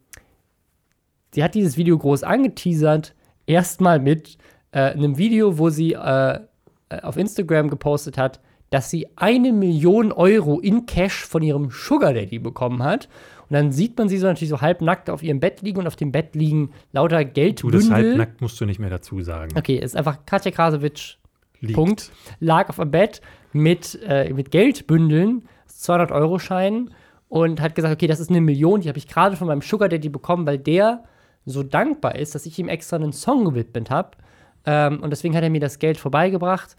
sie 1.33 1.43
hat 1.43 1.57
dieses 1.57 1.76
Video 1.76 1.99
groß 1.99 2.22
angeteasert, 2.22 3.12
erstmal 3.47 3.99
mit 3.99 4.39
äh, 4.70 4.93
einem 4.93 5.18
Video, 5.18 5.59
wo 5.59 5.68
sie 5.68 5.95
äh, 5.95 6.39
äh, 6.93 7.01
auf 7.03 7.16
Instagram 7.16 7.70
gepostet 7.70 8.18
hat, 8.18 8.41
dass 8.72 8.88
sie 8.88 9.06
eine 9.16 9.52
Million 9.52 10.12
Euro 10.12 10.58
in 10.58 10.86
Cash 10.86 11.26
von 11.26 11.42
ihrem 11.42 11.70
Sugar 11.70 12.14
Daddy 12.14 12.38
bekommen 12.38 12.82
hat. 12.82 13.06
Und 13.42 13.52
dann 13.52 13.70
sieht 13.70 13.98
man 13.98 14.08
sie 14.08 14.16
so 14.16 14.26
natürlich 14.26 14.48
so 14.48 14.62
halbnackt 14.62 15.10
auf 15.10 15.22
ihrem 15.22 15.40
Bett 15.40 15.60
liegen 15.60 15.78
und 15.78 15.86
auf 15.86 15.94
dem 15.94 16.10
Bett 16.10 16.34
liegen 16.34 16.70
lauter 16.90 17.18
du, 17.18 17.24
das 17.24 17.34
Geldbündel. 17.34 17.90
halbnackt 17.90 18.40
musst 18.40 18.58
du 18.58 18.64
nicht 18.64 18.80
mehr 18.80 18.88
dazu 18.88 19.20
sagen. 19.20 19.52
Okay, 19.58 19.76
ist 19.76 19.94
einfach 19.94 20.24
Katja 20.24 20.50
Krasowitsch, 20.50 21.18
Liegt. 21.60 21.74
Punkt, 21.74 22.10
lag 22.40 22.70
auf 22.70 22.76
dem 22.76 22.90
Bett 22.90 23.20
mit, 23.52 23.98
äh, 24.06 24.32
mit 24.32 24.50
Geldbündeln, 24.50 25.46
200-Euro-Scheinen 25.70 26.94
und 27.28 27.60
hat 27.60 27.74
gesagt, 27.74 27.92
okay, 27.92 28.06
das 28.06 28.20
ist 28.20 28.30
eine 28.30 28.40
Million, 28.40 28.80
die 28.80 28.88
habe 28.88 28.98
ich 28.98 29.06
gerade 29.06 29.36
von 29.36 29.48
meinem 29.48 29.60
Sugar 29.60 29.90
Daddy 29.90 30.08
bekommen, 30.08 30.46
weil 30.46 30.58
der 30.58 31.04
so 31.44 31.62
dankbar 31.62 32.14
ist, 32.14 32.34
dass 32.34 32.46
ich 32.46 32.58
ihm 32.58 32.68
extra 32.68 32.96
einen 32.96 33.12
Song 33.12 33.44
gewidmet 33.44 33.90
habe. 33.90 34.12
Ähm, 34.64 35.02
und 35.02 35.10
deswegen 35.10 35.36
hat 35.36 35.42
er 35.42 35.50
mir 35.50 35.60
das 35.60 35.78
Geld 35.78 35.98
vorbeigebracht. 35.98 36.76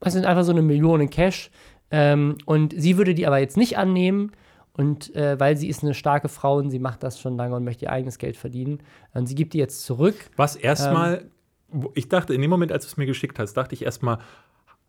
Das 0.00 0.12
sind 0.12 0.26
einfach 0.26 0.44
so 0.44 0.52
eine 0.52 0.62
Million 0.62 1.00
in 1.00 1.10
Cash. 1.10 1.50
Ähm, 1.90 2.36
und 2.44 2.74
sie 2.76 2.96
würde 2.96 3.14
die 3.14 3.26
aber 3.26 3.38
jetzt 3.38 3.56
nicht 3.56 3.78
annehmen. 3.78 4.32
Und 4.76 5.14
äh, 5.14 5.38
weil 5.38 5.56
sie 5.56 5.68
ist 5.68 5.84
eine 5.84 5.94
starke 5.94 6.28
Frau 6.28 6.56
und 6.56 6.70
sie 6.70 6.80
macht 6.80 7.02
das 7.04 7.20
schon 7.20 7.36
lange 7.36 7.54
und 7.54 7.64
möchte 7.64 7.84
ihr 7.84 7.92
eigenes 7.92 8.18
Geld 8.18 8.36
verdienen. 8.36 8.80
Und 9.12 9.26
sie 9.26 9.36
gibt 9.36 9.52
die 9.54 9.58
jetzt 9.58 9.84
zurück. 9.84 10.16
Was 10.36 10.56
erstmal, 10.56 11.28
Ähm. 11.72 11.88
ich 11.94 12.08
dachte, 12.08 12.34
in 12.34 12.40
dem 12.42 12.50
Moment, 12.50 12.72
als 12.72 12.84
du 12.84 12.88
es 12.88 12.96
mir 12.96 13.06
geschickt 13.06 13.38
hast, 13.38 13.54
dachte 13.54 13.74
ich 13.74 13.84
erstmal, 13.84 14.18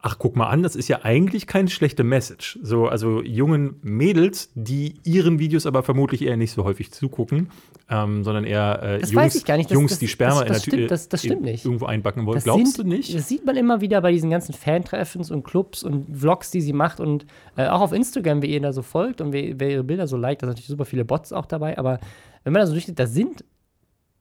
ach, 0.07 0.19
guck 0.19 0.35
mal 0.35 0.45
an, 0.49 0.61
das 0.61 0.75
ist 0.75 0.87
ja 0.87 0.99
eigentlich 1.01 1.47
keine 1.47 1.67
schlechte 1.67 2.03
Message. 2.03 2.59
So, 2.61 2.87
also 2.87 3.23
jungen 3.23 3.77
Mädels, 3.81 4.51
die 4.53 4.99
ihren 5.03 5.39
Videos 5.39 5.65
aber 5.65 5.81
vermutlich 5.81 6.21
eher 6.21 6.37
nicht 6.37 6.51
so 6.51 6.63
häufig 6.63 6.91
zugucken, 6.91 7.49
ähm, 7.89 8.23
sondern 8.23 8.43
eher 8.43 8.83
äh, 8.83 8.99
Das 8.99 9.09
Jungs, 9.11 9.25
weiß 9.25 9.35
ich 9.35 9.45
gar 9.45 9.57
nicht. 9.57 9.71
Das- 9.71 9.75
Jungs 9.75 9.93
das- 9.93 9.99
die 9.99 10.07
Sperma 10.07 10.43
das- 10.43 10.59
das 10.59 10.67
in 10.67 10.69
der 10.71 10.79
Tü- 10.79 10.83
stimmt- 10.83 10.91
das- 10.91 11.09
das 11.09 11.23
in- 11.23 11.29
stimmt 11.31 11.41
nicht. 11.45 11.65
irgendwo 11.65 11.85
einbacken 11.87 12.27
wollen. 12.27 12.35
Das 12.35 12.43
Glaubst 12.43 12.75
sind, 12.75 12.85
du 12.85 12.87
nicht? 12.95 13.15
Das 13.15 13.27
sieht 13.27 13.47
man 13.47 13.55
immer 13.57 13.81
wieder 13.81 13.99
bei 14.01 14.11
diesen 14.11 14.29
ganzen 14.29 14.53
Fantreffens 14.53 15.31
und 15.31 15.41
Clubs 15.43 15.81
und 15.81 16.15
Vlogs, 16.15 16.51
die 16.51 16.61
sie 16.61 16.73
macht 16.73 16.99
und 16.99 17.25
äh, 17.57 17.65
auch 17.67 17.81
auf 17.81 17.91
Instagram, 17.91 18.43
wer 18.43 18.49
ihr 18.49 18.61
da 18.61 18.73
so 18.73 18.83
folgt 18.83 19.21
und 19.21 19.33
wer, 19.33 19.59
wer 19.59 19.71
ihre 19.71 19.83
Bilder 19.83 20.05
so 20.05 20.17
liked, 20.17 20.43
da 20.43 20.45
sind 20.45 20.51
natürlich 20.53 20.67
super 20.67 20.85
viele 20.85 21.03
Bots 21.03 21.33
auch 21.33 21.47
dabei, 21.47 21.79
aber 21.79 21.99
wenn 22.43 22.53
man 22.53 22.59
da 22.61 22.67
so 22.67 22.73
durchgeht, 22.73 22.99
da 22.99 23.07
sind 23.07 23.43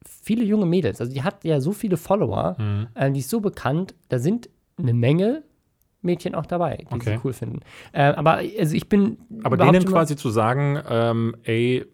viele 0.03 0.45
junge 0.45 0.64
Mädels, 0.64 0.99
also 1.01 1.12
die 1.12 1.22
hat 1.22 1.45
ja 1.45 1.61
so 1.61 1.72
viele 1.72 1.99
Follower, 1.99 2.57
Mhm. 2.59 2.87
äh, 2.95 3.11
die 3.11 3.20
ist 3.20 3.28
so 3.28 3.41
bekannt, 3.41 3.95
da 4.09 4.18
sind 4.18 4.49
eine 4.78 4.95
Menge 4.95 5.43
Mädchen 6.05 6.35
auch 6.35 6.47
dabei, 6.47 6.79
die 6.91 6.95
Okay. 6.95 7.15
sie 7.15 7.21
cool 7.25 7.33
finden. 7.33 7.61
Äh, 7.93 8.03
aber 8.05 8.41
also 8.59 8.75
ich 8.77 8.89
bin 8.89 9.19
aber 9.43 9.57
denen 9.57 9.85
quasi 9.85 10.17
zu 10.17 10.31
sagen, 10.31 10.79
ähm, 10.89 11.35
ey, 11.45 11.85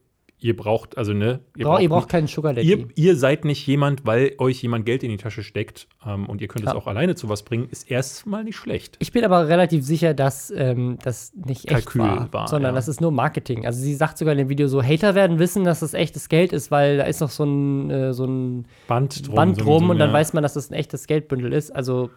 ihr 0.43 0.57
braucht, 0.57 0.97
also 0.97 1.13
ne, 1.13 1.41
ihr 1.55 1.67
Bra- 1.67 1.81
ihr 1.81 1.91
braucht 1.91 2.09
keinen 2.09 2.27
Sugar 2.27 2.55
Daddy. 2.55 2.67
Ihr, 2.67 2.89
ihr 2.95 3.17
seid 3.17 3.45
nicht 3.45 3.67
jemand, 3.67 4.07
weil 4.07 4.33
euch 4.39 4.63
jemand 4.63 4.87
Geld 4.87 5.03
in 5.03 5.11
die 5.11 5.19
Tasche 5.19 5.43
steckt 5.43 5.87
ähm, 6.07 6.25
und 6.31 6.41
ihr 6.41 6.49
könnt 6.49 6.65
es 6.65 6.73
Ja. 6.73 6.79
auch 6.79 6.87
alleine 6.87 7.15
zu 7.15 7.29
was 7.29 7.43
bringen, 7.43 7.69
ist 7.71 7.91
erstmal 7.91 8.43
nicht 8.45 8.57
schlecht. 8.57 8.97
Ich 9.01 9.13
bin 9.13 9.23
aber 9.27 9.49
relativ 9.49 9.85
sicher, 9.85 10.15
dass 10.15 10.51
ähm, 10.57 10.97
das 11.03 11.35
nicht 11.35 11.67
echt 11.67 11.85
Kalkül 11.89 12.01
war, 12.01 12.33
war, 12.33 12.49
sondern 12.49 12.73
ja. 12.73 12.75
das 12.77 12.89
ist 12.89 13.03
nur 13.03 13.13
Marketing. 13.13 13.67
Also 13.67 13.83
sie 13.83 13.95
sagt 13.95 14.17
sogar 14.17 14.33
in 14.33 14.39
dem 14.39 14.49
Video 14.49 14.67
so, 14.67 14.83
Hater 14.83 15.15
werden 15.15 15.39
wissen, 15.39 15.63
dass 15.65 15.81
das 15.81 15.93
echtes 15.93 16.31
Geld 16.31 16.55
ist, 16.55 16.71
weil 16.71 16.97
da 16.97 17.03
ist 17.05 17.21
noch 17.21 17.29
so 17.29 17.45
ein, 17.45 17.91
äh, 17.91 18.15
so 18.15 18.25
ein 18.25 18.67
Band 18.89 19.27
drum. 19.27 19.35
Band 19.35 19.61
drum 19.63 19.85
so, 19.85 19.91
und 19.91 19.99
dann 19.99 20.09
ja. 20.09 20.15
weiß 20.15 20.33
man, 20.33 20.43
dass 20.43 20.55
das 20.55 20.71
ein 20.71 20.75
echtes 20.75 21.07
Geldbündel 21.07 21.53
ist. 21.53 21.71
Also 21.71 22.09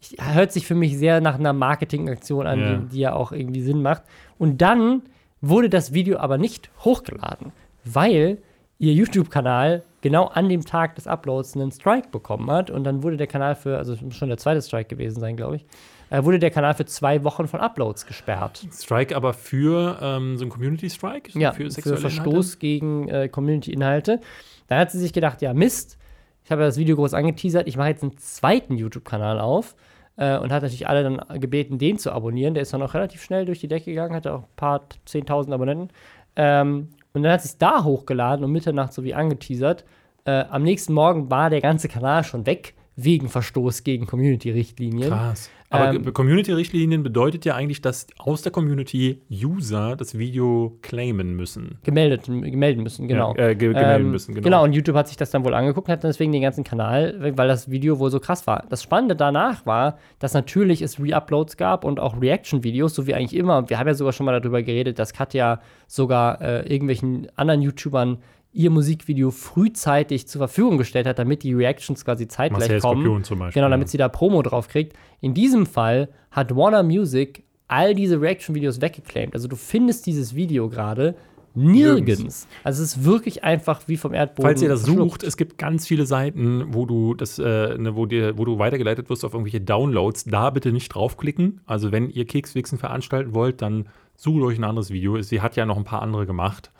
ich, 0.00 0.16
hört 0.20 0.52
sich 0.52 0.66
für 0.66 0.74
mich 0.74 0.96
sehr 0.98 1.20
nach 1.20 1.38
einer 1.38 1.52
Marketingaktion 1.52 2.46
an, 2.46 2.60
Ja. 2.60 2.76
die, 2.76 2.86
die 2.88 2.98
ja 3.00 3.12
auch 3.14 3.32
irgendwie 3.32 3.62
Sinn 3.62 3.82
macht. 3.82 4.02
Und 4.38 4.60
dann 4.62 5.02
wurde 5.40 5.68
das 5.70 5.92
Video 5.92 6.18
aber 6.18 6.38
nicht 6.38 6.70
hochgeladen, 6.84 7.52
weil 7.84 8.38
ihr 8.78 8.92
YouTube-Kanal 8.92 9.82
genau 10.02 10.26
an 10.26 10.48
dem 10.48 10.64
Tag 10.64 10.94
des 10.96 11.06
Uploads 11.06 11.56
einen 11.56 11.72
Strike 11.72 12.08
bekommen 12.10 12.50
hat. 12.50 12.70
Und 12.70 12.84
dann 12.84 13.02
wurde 13.02 13.16
der 13.16 13.26
Kanal 13.26 13.54
für, 13.54 13.78
also 13.78 13.94
es 13.94 14.02
muss 14.02 14.14
schon 14.16 14.28
der 14.28 14.38
zweite 14.38 14.60
Strike 14.62 14.88
gewesen 14.88 15.18
sein, 15.20 15.36
glaube 15.36 15.56
ich, 15.56 15.66
äh, 16.10 16.22
wurde 16.22 16.38
der 16.38 16.50
Kanal 16.50 16.74
für 16.74 16.84
zwei 16.84 17.24
Wochen 17.24 17.48
von 17.48 17.60
Uploads 17.60 18.06
gesperrt. 18.06 18.66
Strike 18.72 19.16
aber 19.16 19.32
für 19.32 19.98
ähm, 20.00 20.36
so 20.36 20.44
ein 20.44 20.50
Community 20.50 20.88
Strike? 20.90 21.36
Ja, 21.38 21.52
für, 21.52 21.68
sexuelle 21.70 21.98
Verstoß 21.98 22.58
gegen 22.58 23.08
äh, 23.08 23.28
Community-Inhalte. 23.28 24.20
Dann 24.68 24.78
hat 24.78 24.90
sie 24.90 24.98
sich 24.98 25.12
gedacht, 25.12 25.42
ja 25.42 25.52
Mist, 25.54 25.98
ich 26.46 26.52
habe 26.52 26.62
ja 26.62 26.68
das 26.68 26.78
Video 26.78 26.94
groß 26.94 27.12
angeteasert, 27.12 27.66
ich 27.66 27.76
mache 27.76 27.88
jetzt 27.88 28.04
einen 28.04 28.16
zweiten 28.18 28.76
YouTube-Kanal 28.76 29.40
auf 29.40 29.74
äh, 30.16 30.38
und 30.38 30.52
hat 30.52 30.62
natürlich 30.62 30.86
alle 30.86 31.02
dann 31.02 31.40
gebeten, 31.40 31.76
den 31.76 31.98
zu 31.98 32.12
abonnieren. 32.12 32.54
Der 32.54 32.62
ist 32.62 32.72
dann 32.72 32.82
auch 32.82 32.94
relativ 32.94 33.20
schnell 33.20 33.46
durch 33.46 33.58
die 33.58 33.66
Decke 33.66 33.86
gegangen, 33.86 34.14
hatte 34.14 34.32
auch 34.32 34.42
ein 34.42 34.54
paar 34.54 34.86
10.000 35.08 35.52
Abonnenten. 35.52 35.88
Ähm, 36.36 36.90
und 37.14 37.24
dann 37.24 37.32
hat 37.32 37.42
sie 37.42 37.48
es 37.48 37.58
da 37.58 37.82
hochgeladen 37.82 38.44
und 38.44 38.52
Mitternacht 38.52 38.92
so 38.92 39.02
wie 39.02 39.12
angeteasert. 39.12 39.84
Äh, 40.24 40.44
am 40.48 40.62
nächsten 40.62 40.92
Morgen 40.92 41.32
war 41.32 41.50
der 41.50 41.60
ganze 41.60 41.88
Kanal 41.88 42.22
schon 42.22 42.46
weg, 42.46 42.74
wegen 42.94 43.28
Verstoß 43.28 43.82
gegen 43.82 44.06
Community-Richtlinien. 44.06 45.10
Krass. 45.10 45.50
Aber 45.70 45.94
Ähm, 45.94 46.12
Community-Richtlinien 46.12 47.02
bedeutet 47.02 47.44
ja 47.44 47.54
eigentlich, 47.54 47.80
dass 47.80 48.06
aus 48.18 48.42
der 48.42 48.52
Community 48.52 49.22
User 49.30 49.96
das 49.96 50.16
Video 50.18 50.78
claimen 50.82 51.34
müssen. 51.34 51.78
Gemeldet, 51.82 52.26
gemeldet 52.26 52.82
müssen, 52.82 53.08
genau. 53.08 53.34
Ja, 53.36 53.48
äh, 53.48 53.54
ge 53.56 53.68
gemelden 53.68 54.06
Ähm, 54.06 54.10
müssen, 54.12 54.34
genau. 54.34 54.44
Genau, 54.44 54.64
und 54.64 54.72
YouTube 54.72 54.96
hat 54.96 55.08
sich 55.08 55.16
das 55.16 55.30
dann 55.30 55.44
wohl 55.44 55.54
angeguckt 55.54 55.88
und 55.88 55.92
hat 55.92 56.04
dann 56.04 56.10
deswegen 56.10 56.32
den 56.32 56.42
ganzen 56.42 56.64
Kanal, 56.64 57.16
weil 57.36 57.48
das 57.48 57.70
Video 57.70 57.98
wohl 57.98 58.10
so 58.10 58.20
krass 58.20 58.46
war. 58.46 58.64
Das 58.68 58.82
Spannende 58.82 59.16
danach 59.16 59.66
war, 59.66 59.98
dass 60.18 60.34
natürlich 60.34 60.82
es 60.82 61.00
Reuploads 61.00 61.56
gab 61.56 61.84
und 61.84 61.98
auch 62.00 62.20
Reaction-Videos, 62.20 62.94
so 62.94 63.06
wie 63.06 63.14
eigentlich 63.14 63.36
immer. 63.36 63.58
Und 63.58 63.70
wir 63.70 63.78
haben 63.78 63.88
ja 63.88 63.94
sogar 63.94 64.12
schon 64.12 64.26
mal 64.26 64.38
darüber 64.38 64.62
geredet, 64.62 64.98
dass 64.98 65.12
Katja 65.12 65.60
sogar 65.88 66.40
äh, 66.40 66.72
irgendwelchen 66.72 67.28
anderen 67.36 67.62
YouTubern 67.62 68.18
ihr 68.56 68.70
Musikvideo 68.70 69.30
frühzeitig 69.30 70.26
zur 70.26 70.40
Verfügung 70.40 70.78
gestellt 70.78 71.06
hat, 71.06 71.18
damit 71.18 71.42
die 71.42 71.52
Reactions 71.52 72.04
quasi 72.04 72.26
zeitgleich 72.26 72.60
Marcel 72.60 72.80
kommen. 72.80 73.02
Skorpion 73.02 73.24
zum 73.24 73.38
Beispiel. 73.38 73.60
Genau, 73.60 73.70
damit 73.70 73.88
sie 73.88 73.98
da 73.98 74.08
Promo 74.08 74.42
drauf 74.42 74.68
kriegt. 74.68 74.96
In 75.20 75.34
diesem 75.34 75.66
Fall 75.66 76.08
hat 76.30 76.56
Warner 76.56 76.82
Music 76.82 77.44
all 77.68 77.94
diese 77.94 78.20
Reaction-Videos 78.20 78.80
weggeclaimed. 78.80 79.34
Also 79.34 79.48
du 79.48 79.56
findest 79.56 80.06
dieses 80.06 80.34
Video 80.34 80.68
gerade 80.68 81.14
nirgends. 81.54 82.18
Nirgends. 82.18 82.48
Also 82.64 82.82
es 82.82 82.96
ist 82.96 83.04
wirklich 83.04 83.44
einfach 83.44 83.82
wie 83.86 83.96
vom 83.96 84.14
Erdboden. 84.14 84.48
Falls 84.48 84.62
ihr 84.62 84.68
das 84.68 84.84
verschluckt. 84.84 85.12
sucht, 85.12 85.22
es 85.24 85.36
gibt 85.36 85.58
ganz 85.58 85.86
viele 85.86 86.06
Seiten, 86.06 86.74
wo 86.74 86.86
du 86.86 87.14
das, 87.14 87.38
äh, 87.38 87.76
ne, 87.76 87.96
wo 87.96 88.06
dir, 88.06 88.38
wo 88.38 88.44
du 88.44 88.58
weitergeleitet 88.58 89.10
wirst 89.10 89.24
auf 89.24 89.34
irgendwelche 89.34 89.60
Downloads. 89.60 90.24
Da 90.24 90.50
bitte 90.50 90.72
nicht 90.72 90.88
draufklicken. 90.88 91.60
Also 91.66 91.92
wenn 91.92 92.08
ihr 92.08 92.24
Kekswichsen 92.24 92.78
veranstalten 92.78 93.34
wollt, 93.34 93.62
dann 93.62 93.88
sucht 94.16 94.42
euch 94.42 94.58
ein 94.58 94.64
anderes 94.64 94.90
Video. 94.90 95.20
Sie 95.20 95.40
hat 95.40 95.56
ja 95.56 95.66
noch 95.66 95.76
ein 95.76 95.84
paar 95.84 96.02
andere 96.02 96.26
gemacht. 96.26 96.70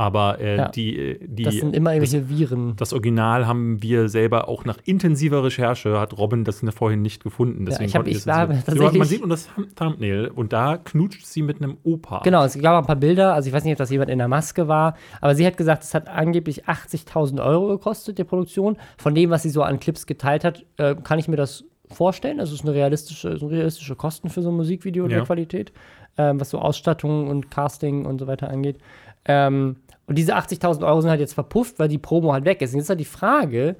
Aber 0.00 0.40
äh, 0.40 0.56
Ja. 0.56 0.68
die, 0.68 0.96
äh, 0.98 1.18
die 1.26 1.42
Das 1.42 1.56
sind 1.56 1.76
immer 1.76 1.92
irgendwelche 1.92 2.30
Viren. 2.30 2.74
Das 2.76 2.94
Original 2.94 3.46
haben 3.46 3.82
wir 3.82 4.08
selber 4.08 4.48
auch 4.48 4.64
nach 4.64 4.78
intensiver 4.86 5.44
Recherche, 5.44 6.00
hat 6.00 6.16
Robin 6.16 6.42
das 6.44 6.62
vorhin 6.74 7.02
nicht 7.02 7.22
gefunden. 7.22 7.66
Deswegen 7.66 7.84
ich 7.90 7.94
hab- 7.96 8.06
ich 8.06 8.14
das 8.24 8.26
war 8.26 8.48
tatsächlich- 8.48 8.98
Man 8.98 9.06
sieht 9.06 9.20
nur 9.20 9.28
das 9.28 9.46
Thumb- 9.54 9.76
Thumbnail 9.76 10.28
und 10.28 10.54
da 10.54 10.78
knutscht 10.78 11.26
sie 11.26 11.42
mit 11.42 11.58
einem 11.62 11.76
Opa. 11.84 12.22
Genau, 12.24 12.42
es 12.44 12.58
gab 12.58 12.82
ein 12.82 12.86
paar 12.86 12.96
Bilder, 12.96 13.34
also 13.34 13.48
ich 13.48 13.52
weiß 13.52 13.64
nicht, 13.64 13.72
ob 13.74 13.78
das 13.78 13.90
jemand 13.90 14.08
in 14.10 14.16
der 14.18 14.28
Maske 14.28 14.68
war, 14.68 14.94
aber 15.20 15.34
sie 15.34 15.46
hat 15.46 15.58
gesagt, 15.58 15.82
es 15.82 15.92
hat 15.92 16.08
angeblich 16.08 16.66
80.000 16.66 17.38
Euro 17.44 17.68
gekostet, 17.68 18.16
die 18.16 18.24
Produktion. 18.24 18.78
Von 18.96 19.14
dem, 19.14 19.28
was 19.28 19.42
sie 19.42 19.50
so 19.50 19.62
an 19.62 19.80
Clips 19.80 20.06
geteilt 20.06 20.44
hat, 20.44 20.64
äh, 20.78 20.94
kann 20.94 21.18
ich 21.18 21.28
mir 21.28 21.36
das 21.36 21.64
vorstellen. 21.90 22.38
Das 22.38 22.52
ist 22.52 22.62
eine 22.62 22.72
realistische, 22.72 23.36
sind 23.36 23.48
realistische 23.50 23.96
Kosten 23.96 24.30
für 24.30 24.40
so 24.40 24.48
ein 24.48 24.54
Musikvideo 24.56 25.04
Ja. 25.04 25.08
der 25.16 25.22
Qualität, 25.24 25.72
ähm, 26.16 26.40
was 26.40 26.50
so 26.50 26.58
Ausstattung 26.58 27.28
und 27.28 27.50
Casting 27.50 28.06
und 28.06 28.18
so 28.20 28.26
weiter 28.26 28.48
angeht. 28.48 28.78
Ähm, 29.24 29.76
und 30.06 30.18
diese 30.18 30.36
80.000 30.36 30.86
Euro 30.86 31.00
sind 31.00 31.10
halt 31.10 31.20
jetzt 31.20 31.34
verpufft, 31.34 31.78
weil 31.78 31.88
die 31.88 31.98
Promo 31.98 32.32
halt 32.32 32.44
weg 32.44 32.62
ist. 32.62 32.72
Und 32.72 32.78
jetzt 32.78 32.86
ist 32.86 32.90
halt 32.90 33.00
die 33.00 33.04
Frage, 33.04 33.76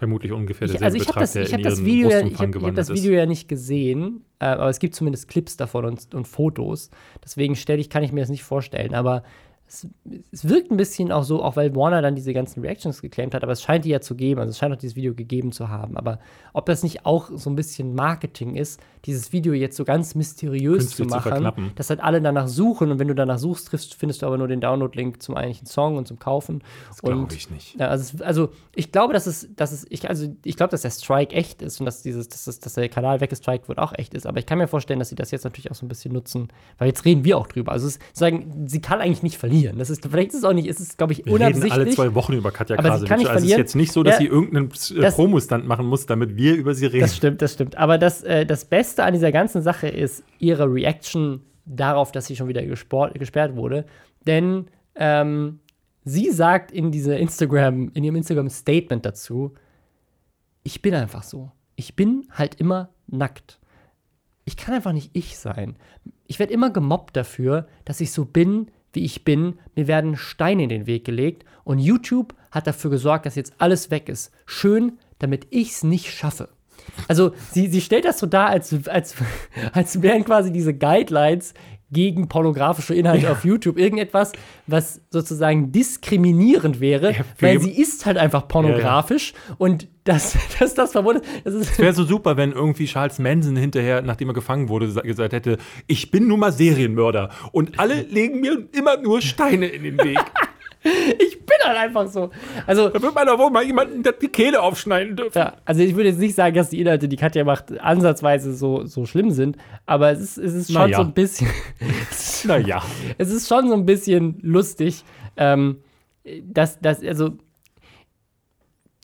Vermutlich 0.00 0.32
ungefähr 0.32 0.66
ich, 0.66 0.82
also 0.82 0.96
ich 0.96 1.02
habe 1.02 1.08
Betrag, 1.08 1.20
das, 1.20 1.32
der 1.34 1.42
ich 1.42 1.52
in 1.52 1.62
das 1.62 1.84
Video, 1.84 2.08
ja, 2.08 2.20
ich 2.20 2.38
hab, 2.38 2.56
ich 2.56 2.62
hab 2.62 2.74
das 2.74 2.88
ist. 2.88 2.96
Video 2.96 3.12
ja 3.12 3.26
nicht 3.26 3.48
gesehen, 3.48 4.24
äh, 4.38 4.46
aber 4.46 4.70
es 4.70 4.78
gibt 4.78 4.94
zumindest 4.94 5.28
Clips 5.28 5.58
davon 5.58 5.84
und, 5.84 6.14
und 6.14 6.26
Fotos. 6.26 6.88
Deswegen 7.22 7.54
stelle 7.54 7.82
ich, 7.82 7.90
kann 7.90 8.02
ich 8.02 8.10
mir 8.10 8.20
das 8.20 8.30
nicht 8.30 8.42
vorstellen. 8.42 8.94
Aber 8.94 9.24
es, 9.70 9.86
es 10.32 10.48
wirkt 10.48 10.70
ein 10.72 10.76
bisschen 10.76 11.12
auch 11.12 11.22
so, 11.22 11.42
auch 11.44 11.54
weil 11.54 11.74
Warner 11.76 12.02
dann 12.02 12.16
diese 12.16 12.32
ganzen 12.34 12.60
Reactions 12.60 13.00
geclaimt 13.00 13.34
hat, 13.34 13.44
aber 13.44 13.52
es 13.52 13.62
scheint 13.62 13.84
die 13.84 13.90
ja 13.90 14.00
zu 14.00 14.16
geben, 14.16 14.40
also 14.40 14.50
es 14.50 14.58
scheint 14.58 14.74
auch 14.74 14.78
dieses 14.78 14.96
Video 14.96 15.14
gegeben 15.14 15.52
zu 15.52 15.68
haben. 15.68 15.96
Aber 15.96 16.18
ob 16.52 16.66
das 16.66 16.82
nicht 16.82 17.06
auch 17.06 17.30
so 17.34 17.48
ein 17.50 17.54
bisschen 17.56 17.94
Marketing 17.94 18.56
ist, 18.56 18.80
dieses 19.04 19.32
Video 19.32 19.52
jetzt 19.52 19.76
so 19.76 19.84
ganz 19.84 20.14
mysteriös 20.16 20.78
Künstlich 20.78 20.96
zu 20.96 21.02
zu 21.04 21.08
machen, 21.08 21.30
verknappen. 21.30 21.70
dass 21.76 21.88
halt 21.88 22.00
alle 22.00 22.20
danach 22.20 22.48
suchen 22.48 22.90
und 22.90 22.98
wenn 22.98 23.06
du 23.08 23.14
danach 23.14 23.38
suchst, 23.38 23.68
triffst, 23.68 23.94
findest 23.94 24.22
du 24.22 24.26
aber 24.26 24.36
nur 24.38 24.48
den 24.48 24.60
Download-Link 24.60 25.22
zum 25.22 25.36
eigentlichen 25.36 25.66
Song 25.66 25.96
und 25.96 26.08
zum 26.08 26.18
Kaufen. 26.18 26.62
Das 26.88 27.00
glaube 27.00 27.32
ich 27.34 27.50
nicht. 27.50 27.80
also, 27.80 28.16
es- 28.16 28.22
also 28.22 28.48
ich 28.74 28.90
glaube, 28.90 29.12
dass 29.12 29.26
es, 29.26 29.48
dass 29.54 29.70
es, 29.72 29.86
ich, 29.88 30.08
also 30.08 30.34
ich 30.44 30.56
glaube, 30.56 30.72
dass 30.72 30.82
der 30.82 30.90
Strike 30.90 31.32
echt 31.34 31.62
ist 31.62 31.78
und 31.80 31.86
dass 31.86 32.02
dieses, 32.02 32.28
dass, 32.28 32.44
das- 32.44 32.58
dass 32.60 32.74
der 32.74 32.88
Kanal 32.88 33.20
weggestrikt 33.20 33.68
wird, 33.68 33.78
auch 33.78 33.92
echt 33.96 34.14
ist. 34.14 34.26
Aber 34.26 34.38
ich 34.40 34.46
kann 34.46 34.58
mir 34.58 34.66
vorstellen, 34.68 34.98
dass 34.98 35.10
sie 35.10 35.14
das 35.14 35.30
jetzt 35.30 35.44
natürlich 35.44 35.70
auch 35.70 35.76
so 35.76 35.86
ein 35.86 35.88
bisschen 35.88 36.12
nutzen, 36.12 36.48
weil 36.78 36.88
jetzt 36.88 37.04
reden 37.04 37.24
wir 37.24 37.38
auch 37.38 37.46
drüber. 37.46 37.70
Also 37.72 37.86
es 37.86 37.98
sagen, 38.12 38.64
sie 38.66 38.80
kann 38.80 39.00
eigentlich 39.00 39.22
nicht 39.22 39.38
verlieren. 39.38 39.59
Das 39.76 39.90
ist, 39.90 40.06
vielleicht 40.06 40.30
ist 40.30 40.36
es 40.38 40.44
auch 40.44 40.52
nicht, 40.52 40.68
es 40.68 40.80
ist, 40.80 40.98
glaube 40.98 41.12
ich, 41.12 41.18
Wir 41.20 41.26
reden 41.26 41.34
unabsichtlich. 41.44 41.72
alle 41.72 41.90
zwei 41.90 42.14
Wochen 42.14 42.32
über 42.34 42.50
Katja 42.50 42.76
Krasowitsch. 42.76 43.10
also 43.10 43.22
es 43.24 43.26
ist 43.26 43.32
verlieren. 43.32 43.58
jetzt 43.58 43.76
nicht 43.76 43.92
so, 43.92 44.02
dass 44.02 44.14
Ja, 44.14 44.18
sie 44.20 44.26
irgendeinen 44.26 44.70
äh, 44.96 45.10
Promostand 45.10 45.66
machen 45.66 45.86
muss, 45.86 46.06
damit 46.06 46.36
wir 46.36 46.54
über 46.54 46.74
sie 46.74 46.86
reden. 46.86 47.00
Das 47.02 47.16
stimmt, 47.16 47.42
das 47.42 47.52
stimmt. 47.54 47.76
Aber 47.76 47.98
das, 47.98 48.22
äh, 48.22 48.44
das 48.46 48.64
Beste 48.64 49.04
an 49.04 49.12
dieser 49.12 49.32
ganzen 49.32 49.62
Sache 49.62 49.88
ist 49.88 50.24
ihre 50.38 50.64
Reaction 50.72 51.42
darauf, 51.66 52.12
dass 52.12 52.26
sie 52.26 52.36
schon 52.36 52.48
wieder 52.48 52.64
gesport, 52.64 53.18
gesperrt 53.18 53.54
wurde. 53.56 53.84
Denn 54.26 54.66
ähm, 54.96 55.60
sie 56.04 56.30
sagt 56.30 56.72
in 56.72 56.90
diese 56.90 57.14
Instagram, 57.16 57.90
in 57.94 58.04
ihrem 58.04 58.16
Instagram-Statement 58.16 59.04
dazu, 59.06 59.54
ich 60.62 60.82
bin 60.82 60.94
einfach 60.94 61.22
so. 61.22 61.50
Ich 61.76 61.96
bin 61.96 62.26
halt 62.32 62.56
immer 62.56 62.90
nackt. 63.06 63.58
Ich 64.44 64.56
kann 64.56 64.74
einfach 64.74 64.92
nicht 64.92 65.10
ich 65.14 65.38
sein. 65.38 65.76
Ich 66.26 66.38
werde 66.38 66.52
immer 66.52 66.70
gemobbt 66.70 67.16
dafür, 67.16 67.66
dass 67.84 68.00
ich 68.00 68.12
so 68.12 68.24
bin, 68.24 68.70
wie 68.92 69.04
ich 69.04 69.24
bin. 69.24 69.58
Mir 69.74 69.86
werden 69.86 70.16
Steine 70.16 70.64
in 70.64 70.68
den 70.68 70.86
Weg 70.86 71.04
gelegt 71.04 71.44
und 71.64 71.78
YouTube 71.78 72.34
hat 72.50 72.66
dafür 72.66 72.90
gesorgt, 72.90 73.26
dass 73.26 73.36
jetzt 73.36 73.54
alles 73.58 73.90
weg 73.90 74.08
ist. 74.08 74.32
Schön, 74.46 74.98
damit 75.18 75.46
ich 75.50 75.70
es 75.70 75.82
nicht 75.82 76.12
schaffe. 76.12 76.48
Also 77.08 77.32
sie, 77.52 77.68
sie 77.68 77.80
stellt 77.80 78.04
das 78.04 78.18
so 78.18 78.26
dar, 78.26 78.48
als, 78.48 78.88
als, 78.88 79.14
als 79.72 80.02
wären 80.02 80.24
quasi 80.24 80.52
diese 80.52 80.74
Guidelines 80.74 81.54
gegen 81.92 82.28
pornografische 82.28 82.94
Inhalte 82.94 83.30
auf 83.30 83.44
YouTube 83.44 83.78
irgendetwas, 83.78 84.32
was 84.66 85.00
sozusagen 85.10 85.72
diskriminierend 85.72 86.80
wäre, 86.80 87.14
für 87.14 87.24
weil 87.46 87.60
sie 87.60 87.70
ist 87.70 88.06
halt 88.06 88.16
einfach 88.16 88.46
pornografisch 88.48 89.32
und 89.58 89.88
das, 90.04 90.36
das, 90.58 90.74
das 90.74 90.94
ist, 90.94 91.78
Wäre 91.78 91.92
so 91.92 92.04
super, 92.04 92.36
wenn 92.36 92.52
irgendwie 92.52 92.86
Charles 92.86 93.18
Manson 93.18 93.56
hinterher, 93.56 94.02
nachdem 94.02 94.28
er 94.28 94.34
gefangen 94.34 94.68
wurde, 94.68 94.90
sa- 94.90 95.02
gesagt 95.02 95.32
hätte, 95.32 95.58
ich 95.86 96.10
bin 96.10 96.28
nun 96.28 96.40
mal 96.40 96.52
Serienmörder 96.52 97.30
und 97.52 97.78
alle 97.78 98.02
legen 98.02 98.40
mir 98.40 98.68
immer 98.72 98.96
nur 99.00 99.20
Steine 99.20 99.66
in 99.66 99.82
den 99.82 99.98
Weg. 99.98 100.18
ich 101.28 101.39
halt 101.66 101.78
einfach 101.78 102.06
so. 102.08 102.30
Also, 102.66 102.88
Da 102.88 103.00
wird 103.02 103.14
man 103.14 103.26
doch 103.26 103.38
wohl 103.38 103.50
mal 103.50 103.64
jemanden 103.64 104.02
die 104.02 104.28
Kehle 104.28 104.60
aufschneiden 104.62 105.16
dürfen. 105.16 105.38
ja, 105.38 105.54
also 105.64 105.82
ich 105.82 105.94
würde 105.96 106.08
jetzt 106.10 106.18
nicht 106.18 106.34
sagen, 106.34 106.54
dass 106.56 106.70
die 106.70 106.80
Inhalte, 106.80 107.08
die 107.08 107.16
Katja 107.16 107.44
macht, 107.44 107.78
ansatzweise 107.80 108.54
so, 108.54 108.84
so 108.86 109.06
schlimm 109.06 109.30
sind, 109.30 109.56
aber 109.86 110.10
es 110.12 110.20
ist, 110.20 110.38
es 110.38 110.54
ist 110.54 110.72
schon 110.72 110.82
Naja. 110.82 110.96
so 110.96 111.02
ein 111.02 111.12
bisschen, 111.12 111.48
Naja. 112.44 112.82
es 113.18 113.30
ist 113.30 113.48
schon 113.48 113.68
so 113.68 113.74
ein 113.74 113.86
bisschen 113.86 114.38
lustig, 114.42 115.04
ähm, 115.36 115.78
dass, 116.44 116.80
dass, 116.80 117.02
also 117.02 117.30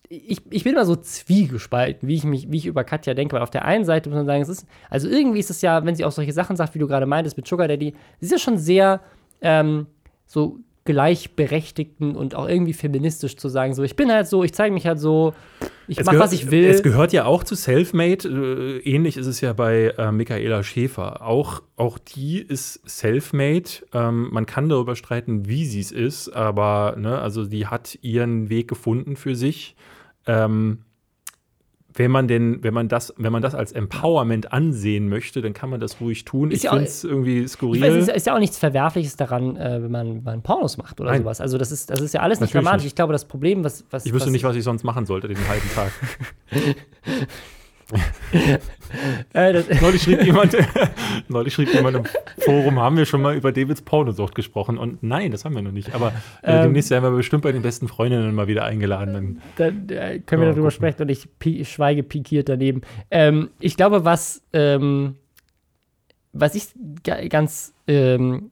ich, 0.09 0.41
ich 0.51 0.63
bin 0.65 0.73
immer 0.75 0.85
so 0.87 0.95
zwiegespalten, 0.95 2.09
wie 2.09 2.15
ich 2.15 2.25
mich, 2.25 2.51
wie 2.51 2.59
ich 2.59 2.67
über 2.67 2.85
Katja 2.85 3.15
denke, 3.15 3.35
weil 3.35 3.43
auf 3.43 3.51
der 3.51 3.65
einen 3.65 3.85
Seite 3.85 4.09
muss 4.09 4.17
man 4.17 4.27
sagen, 4.27 4.41
es 4.43 4.49
ist, 4.49 4.67
also 4.89 5.09
irgendwie 5.09 5.41
ist 5.41 5.51
es 5.51 5.63
ja, 5.63 5.85
wenn 5.85 5.97
sie 5.97 6.05
auch 6.05 6.13
solche 6.13 6.33
Sachen 6.33 6.55
sagt, 6.57 6.75
wie 6.75 6.79
du 6.79 6.87
gerade 6.87 7.07
meintest 7.07 7.37
mit 7.37 7.49
Sugar 7.49 7.67
Daddy, 7.67 7.95
sie 8.21 8.27
ist 8.27 8.31
ja 8.33 8.39
schon 8.39 8.57
sehr 8.59 9.01
ähm, 9.41 9.89
so 10.27 10.61
gleichberechtigten 10.87 12.17
und 12.17 12.35
auch 12.35 12.49
irgendwie 12.49 12.73
feministisch 12.73 13.37
zu 13.37 13.49
sagen, 13.49 13.75
so 13.75 13.83
ich 13.83 13.97
bin 13.97 14.11
halt 14.11 14.27
so, 14.27 14.43
ich 14.43 14.55
zeige 14.55 14.73
mich 14.73 14.87
halt 14.87 14.99
so, 14.99 15.35
ich 15.89 16.05
mache, 16.05 16.19
was 16.19 16.33
ich 16.33 16.51
will. 16.51 16.65
Es 16.65 16.83
gehört 16.83 17.13
ja 17.13 17.27
auch 17.27 17.45
zu 17.45 17.55
Selfmade. 17.55 18.29
Äh, 18.29 18.79
ähnlich 18.79 19.17
ist 19.17 19.27
es 19.27 19.41
ja 19.41 19.53
bei 19.53 19.95
äh, 19.97 20.11
Michaela 20.11 20.63
Schäfer. 20.63 21.23
Auch, 21.23 21.63
auch 21.77 21.99
die 21.99 22.39
ist 22.41 22.81
Selfmade. 22.89 23.71
Ähm, 23.93 24.29
man 24.33 24.47
kann 24.47 24.69
darüber 24.69 24.97
streiten, 24.97 25.49
wie 25.49 25.65
sie 25.65 25.81
es 25.81 25.93
ist, 25.93 26.31
aber 26.31 26.97
ne, 26.99 27.21
also 27.21 27.45
die 27.47 27.67
hat 27.67 27.99
ihren 28.03 28.49
Weg 28.49 28.69
gefunden 28.69 29.17
für 29.17 29.37
sich. 29.37 29.77
Ähm, 30.27 30.79
wenn 31.97 32.11
man 32.11 32.29
denn, 32.29 32.63
wenn 32.63 32.75
man 32.75 32.89
das, 32.89 33.13
wenn 33.17 33.33
man 33.33 33.43
das 33.43 33.55
als 33.55 33.73
Empowerment 33.73 34.53
ansehen 34.53 35.09
möchte, 35.09 35.41
dann 35.41 35.55
kann 35.55 35.71
man 35.71 35.81
das 35.81 36.01
ruhig 36.01 36.25
tun. 36.25 36.51
Ist 36.51 36.59
ich 36.59 36.63
ja 36.65 36.71
finde 36.71 36.85
es 36.85 37.05
irgendwie 37.05 37.49
skurril. 37.49 37.81
weiß, 37.81 37.95
es 37.95 38.09
ist, 38.09 38.17
ist 38.17 38.27
ja 38.27 38.35
auch 38.35 38.39
nichts 38.39 38.59
Verwerfliches 38.59 39.17
daran, 39.17 39.57
äh, 39.57 39.83
wenn, 39.83 39.91
man, 39.91 40.07
wenn 40.17 40.25
man 40.25 40.43
Pornos 40.43 40.77
macht 40.77 41.01
oder 41.01 41.11
Nein. 41.11 41.23
sowas. 41.23 41.41
Also 41.41 41.57
das 41.59 41.73
ist, 41.73 41.91
das 41.91 42.01
ist 42.01 42.13
ja 42.13 42.21
alles 42.21 42.41
nicht 42.41 42.51
Natürlich 42.51 42.65
dramatisch. 42.65 42.85
nicht. 42.85 42.93
Ich 42.93 42.97
glaube, 42.97 43.13
das 43.13 43.25
Problem, 43.25 43.65
was, 43.65 43.85
was 43.91 44.05
ich 44.05 44.13
wüsste 44.13 44.27
was, 44.27 44.33
nicht, 44.33 44.45
was 44.45 44.57
ich 44.57 44.65
sonst 44.65 44.85
machen 44.85 45.07
sollte 45.07 45.29
den 45.29 45.49
halben 45.49 45.71
Tag. 45.75 45.93
Äh, 49.33 49.63
Neulich 49.81 50.03
schrieb 50.03 50.23
jemand, 50.25 50.57
neulich 51.29 51.55
schrieb 51.55 51.73
jemand 51.73 51.97
im 51.97 52.05
Forum, 52.39 52.81
haben 52.81 52.97
wir 52.97 53.05
schon 53.07 53.23
mal 53.23 53.37
über 53.37 53.53
Davids 53.53 53.83
Pornosucht 53.83 54.35
gesprochen? 54.35 54.79
Und 54.79 55.03
nein, 55.03 55.31
das 55.31 55.45
haben 55.45 55.55
wir 55.55 55.63
noch 55.63 55.73
nicht. 55.73 55.95
Aber 55.95 56.09
äh, 56.43 56.57
Ähm. 56.57 56.63
demnächst 56.65 56.91
werden 56.91 57.05
wir 57.05 57.11
bestimmt 57.13 57.43
bei 57.43 57.53
den 57.53 57.63
besten 57.63 57.89
Freundinnen 57.89 58.35
mal 58.35 58.49
wieder 58.49 58.65
eingeladen. 58.65 59.41
Dann, 59.57 59.87
dann 59.87 59.97
äh, 59.97 60.19
können 60.21 60.43
wir 60.43 60.49
Ja, 60.49 60.53
darüber 60.55 60.69
gucken. 60.69 60.71
sprechen 60.73 61.03
und 61.03 61.09
ich 61.11 61.29
pi 61.39 61.65
schweige 61.65 62.03
pikiert 62.03 62.49
daneben. 62.49 62.83
Ähm, 63.11 63.51
ich 63.61 63.77
glaube, 63.77 64.05
was, 64.05 64.43
ähm, 64.53 65.17
was 66.33 66.55
ich 66.55 66.69
ga 67.05 67.27
ganz 67.29 67.73
ähm, 67.87 68.51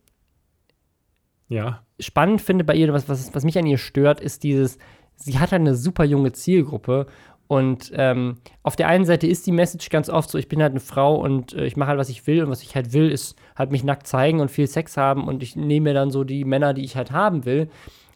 ja, 1.48 1.82
spannend 2.00 2.40
finde 2.40 2.64
bei 2.64 2.74
ihr, 2.74 2.92
was, 2.92 3.08
was, 3.08 3.34
was 3.34 3.44
mich 3.44 3.58
an 3.58 3.66
ihr 3.66 3.78
stört, 3.78 4.20
ist 4.20 4.42
dieses, 4.42 4.78
sie 5.16 5.38
hat 5.38 5.52
halt 5.52 5.60
eine 5.60 5.74
super 5.74 6.04
junge 6.04 6.32
Zielgruppe 6.32 7.06
und 7.46 7.92
ähm, 7.94 8.38
auf 8.62 8.74
der 8.74 8.88
einen 8.88 9.04
Seite 9.04 9.26
ist 9.26 9.46
die 9.46 9.52
Message 9.52 9.90
ganz 9.90 10.08
oft 10.08 10.30
so, 10.30 10.38
ich 10.38 10.48
bin 10.48 10.62
halt 10.62 10.72
eine 10.72 10.80
Frau 10.80 11.16
und 11.16 11.52
äh, 11.52 11.66
ich 11.66 11.76
mache 11.76 11.90
halt, 11.90 11.98
was 11.98 12.08
ich 12.08 12.26
will 12.26 12.42
und 12.42 12.50
was 12.50 12.62
ich 12.62 12.74
halt 12.74 12.92
will, 12.92 13.10
ist 13.10 13.36
halt 13.54 13.70
mich 13.70 13.84
nackt 13.84 14.06
zeigen 14.06 14.40
und 14.40 14.50
viel 14.50 14.66
Sex 14.66 14.96
haben 14.96 15.28
und 15.28 15.42
ich 15.42 15.54
nehme 15.54 15.90
mir 15.90 15.94
dann 15.94 16.10
so 16.10 16.24
die 16.24 16.44
Männer, 16.44 16.72
die 16.72 16.84
ich 16.84 16.96
halt 16.96 17.10
haben 17.10 17.44
will. 17.44 17.68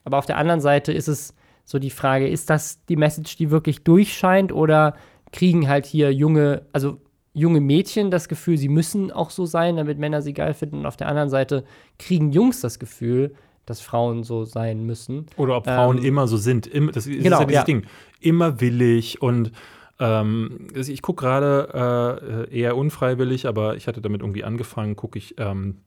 Aber 0.05 0.19
auf 0.19 0.27
der 0.27 0.39
anderen 0.39 0.61
Seite 0.61 0.93
ist 0.93 1.09
es 1.09 1.35
so 1.65 1.79
die 1.79 1.91
Frage, 1.91 2.27
ist 2.27 2.49
das 2.49 2.85
die 2.87 2.97
Message, 2.97 3.37
die 3.37 3.51
wirklich 3.51 3.85
durchscheint 3.85 4.53
oder 4.53 4.95
kriegen 5.33 5.69
halt 5.69 5.85
hier 5.85 6.13
junge, 6.13 6.63
also 6.73 6.99
junge 7.35 7.61
Mädchen 7.61 8.11
das 8.11 8.29
Gefühl, 8.29 8.57
sie 8.57 8.71
müssen 8.71 9.13
auch 9.13 9.29
so 9.29 9.45
sein, 9.45 9.77
damit 9.77 9.99
Männer 9.99 10.23
sie 10.23 10.33
geil 10.33 10.55
finden 10.55 10.79
und 10.79 10.87
auf 10.87 10.97
der 10.97 11.09
anderen 11.09 11.29
Seite 11.29 11.65
kriegen 11.99 12.33
Jungs 12.33 12.63
das 12.63 12.79
Gefühl, 12.79 13.35
dass 13.69 13.81
Frauen 13.81 14.23
so 14.25 14.45
sein 14.45 14.85
müssen. 14.87 15.27
oder 15.37 15.57
ob 15.57 15.65
Frauen 15.67 15.99
Ähm, 15.99 16.05
immer 16.05 16.27
so 16.29 16.37
sind. 16.37 16.67
Das 16.95 17.07
ist 17.07 17.23
genau, 17.23 17.41
ja 17.41 17.45
dieses 17.45 17.55
ja. 17.61 17.65
Ding. 17.65 17.83
Immer 18.21 18.61
willig 18.61 19.21
und 19.23 19.53
ähm, 20.01 20.69
also 20.75 20.93
ich 20.93 21.03
gucke 21.03 21.25
gerade 21.25 22.49
äh, 22.51 22.57
eher 22.57 22.77
unfreiwillig, 22.77 23.47
aber 23.47 23.77
ich 23.77 23.87
hatte 23.89 24.01
damit 24.01 24.21
irgendwie 24.21 24.45
angefangen, 24.45 24.95
gucke 24.97 25.19
ich 25.19 25.35
ähm, 25.39 25.79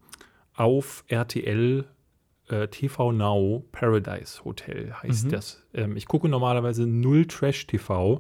auf 0.54 1.04
RTL 1.08 1.86
äh, 2.50 2.68
TV 2.68 3.12
Now 3.14 3.64
Paradise 3.72 4.44
Hotel 4.44 4.94
heißt 5.02 5.28
Mhm. 5.28 5.32
das. 5.32 5.64
Ähm, 5.74 5.96
ich 5.96 6.08
gucke 6.08 6.28
normalerweise 6.28 6.86
null 6.86 7.26
Trash 7.26 7.68
TV, 7.68 8.20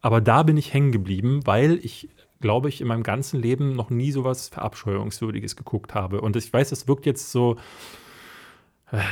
aber 0.00 0.20
da 0.20 0.42
bin 0.42 0.56
ich 0.56 0.74
hängen 0.74 0.90
geblieben, 0.90 1.40
weil 1.44 1.78
ich 1.84 2.08
glaube 2.40 2.68
ich 2.68 2.80
in 2.80 2.88
meinem 2.88 3.02
ganzen 3.04 3.40
Leben 3.40 3.74
noch 3.76 3.90
nie 3.90 4.10
sowas 4.12 4.48
verabscheuungswürdiges 4.48 5.54
geguckt 5.56 5.94
habe 5.94 6.20
und 6.20 6.34
ich 6.36 6.52
weiß, 6.52 6.70
das 6.70 6.86
wirkt 6.88 7.06
jetzt 7.06 7.30
so 7.32 7.56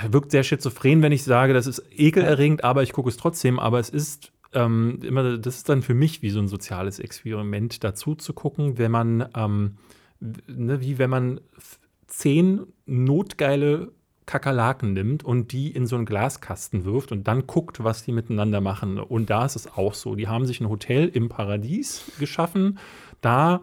wirkt 0.09 0.31
sehr 0.31 0.43
schizophren, 0.43 1.03
wenn 1.03 1.13
ich 1.13 1.25
sage, 1.25 1.53
das 1.53 1.67
ist 1.67 1.83
ekelerregend, 1.91 2.65
aber 2.65 2.83
ich 2.83 2.93
gucke 2.93 3.09
es 3.09 3.17
trotzdem. 3.17 3.59
Aber 3.59 3.79
es 3.79 3.91
ist 3.91 4.33
ähm, 4.53 5.01
immer, 5.03 5.39
das 5.39 5.57
ist 5.57 5.69
dann 5.69 5.83
für 5.83 5.95
mich 5.95 6.23
wie 6.23 6.31
so 6.31 6.41
ein 6.41 6.49
soziales 6.49 6.99
Experiment, 6.99 7.85
dazu 7.85 8.15
zu 8.15 8.33
gucken, 8.33 8.79
wenn 8.79 8.91
man, 8.91 9.29
ähm, 9.37 9.77
ne, 10.21 10.81
wie 10.81 10.99
wenn 10.99 11.11
man 11.11 11.41
zehn 12.07 12.67
notgeile 12.87 13.93
Kakerlaken 14.25 14.93
nimmt 14.93 15.25
und 15.25 15.53
die 15.53 15.71
in 15.71 15.87
so 15.87 15.95
einen 15.95 16.07
Glaskasten 16.07 16.85
wirft 16.85 17.13
und 17.13 17.29
dann 17.29 17.47
guckt, 17.47 17.85
was 17.85 18.03
die 18.03 18.13
miteinander 18.13 18.61
machen. 18.61 18.99
Und 18.99 19.31
da 19.31 19.45
ist 19.45 19.57
es 19.57 19.73
auch 19.73 19.95
so. 19.95 20.17
Die 20.17 20.27
haben 20.27 20.47
sich 20.47 20.61
ein 20.61 20.69
Hotel 20.69 21.09
im 21.09 21.29
Paradies 21.29 22.11
geschaffen. 22.19 22.79
Da 23.21 23.63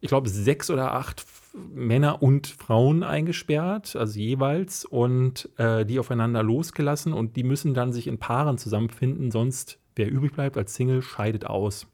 ich 0.00 0.08
glaube, 0.08 0.28
sechs 0.28 0.70
oder 0.70 0.92
acht 0.92 1.24
Männer 1.56 2.22
und 2.22 2.46
Frauen 2.46 3.02
eingesperrt, 3.02 3.96
also 3.96 4.18
jeweils, 4.18 4.84
und 4.84 5.48
äh, 5.56 5.84
die 5.84 5.98
aufeinander 5.98 6.42
losgelassen 6.42 7.12
und 7.12 7.36
die 7.36 7.44
müssen 7.44 7.74
dann 7.74 7.92
sich 7.92 8.06
in 8.06 8.18
Paaren 8.18 8.58
zusammenfinden, 8.58 9.30
sonst 9.30 9.78
wer 9.94 10.10
übrig 10.10 10.32
bleibt 10.32 10.56
als 10.56 10.74
Single 10.74 11.02
scheidet 11.02 11.46
aus. 11.46 11.86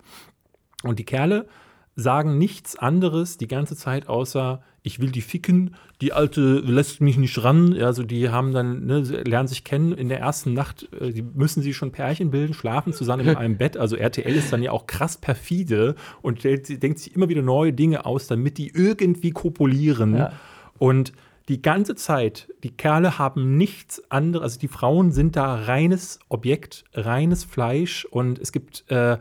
Und 0.82 0.98
die 0.98 1.04
Kerle 1.04 1.46
sagen 1.94 2.38
nichts 2.38 2.76
anderes 2.76 3.36
die 3.36 3.48
ganze 3.48 3.76
Zeit, 3.76 4.08
außer 4.08 4.62
ich 4.82 5.00
will 5.00 5.10
die 5.10 5.20
ficken, 5.20 5.76
die 6.00 6.12
Alte 6.12 6.58
lässt 6.58 7.00
mich 7.00 7.16
nicht 7.16 7.42
ran. 7.44 7.74
Also 7.74 8.02
die 8.02 8.30
haben 8.30 8.52
dann, 8.52 8.86
ne, 8.86 9.00
lernen 9.00 9.46
sich 9.46 9.62
kennen 9.62 9.92
in 9.92 10.08
der 10.08 10.18
ersten 10.18 10.54
Nacht, 10.54 10.88
äh, 11.00 11.10
die 11.10 11.22
müssen 11.22 11.62
sie 11.62 11.74
schon 11.74 11.92
Pärchen 11.92 12.30
bilden, 12.30 12.54
schlafen 12.54 12.92
zusammen 12.92 13.28
in 13.28 13.36
einem 13.36 13.58
Bett. 13.58 13.76
Also 13.76 13.96
RTL 13.96 14.34
ist 14.34 14.52
dann 14.52 14.62
ja 14.62 14.72
auch 14.72 14.86
krass 14.86 15.16
perfide 15.16 15.94
und 16.20 16.40
stellt, 16.40 16.82
denkt 16.82 16.98
sich 16.98 17.14
immer 17.14 17.28
wieder 17.28 17.42
neue 17.42 17.72
Dinge 17.72 18.04
aus, 18.04 18.26
damit 18.26 18.58
die 18.58 18.72
irgendwie 18.74 19.30
kopulieren. 19.30 20.16
Ja. 20.16 20.32
Und 20.78 21.12
die 21.48 21.60
ganze 21.60 21.94
Zeit, 21.94 22.48
die 22.62 22.70
Kerle 22.70 23.18
haben 23.18 23.56
nichts 23.56 24.02
anderes, 24.10 24.42
also 24.42 24.58
die 24.60 24.68
Frauen 24.68 25.12
sind 25.12 25.36
da 25.36 25.54
reines 25.54 26.18
Objekt, 26.28 26.84
reines 26.94 27.44
Fleisch 27.44 28.04
und 28.04 28.38
es 28.38 28.52
gibt, 28.52 28.84
äh, 28.90 29.18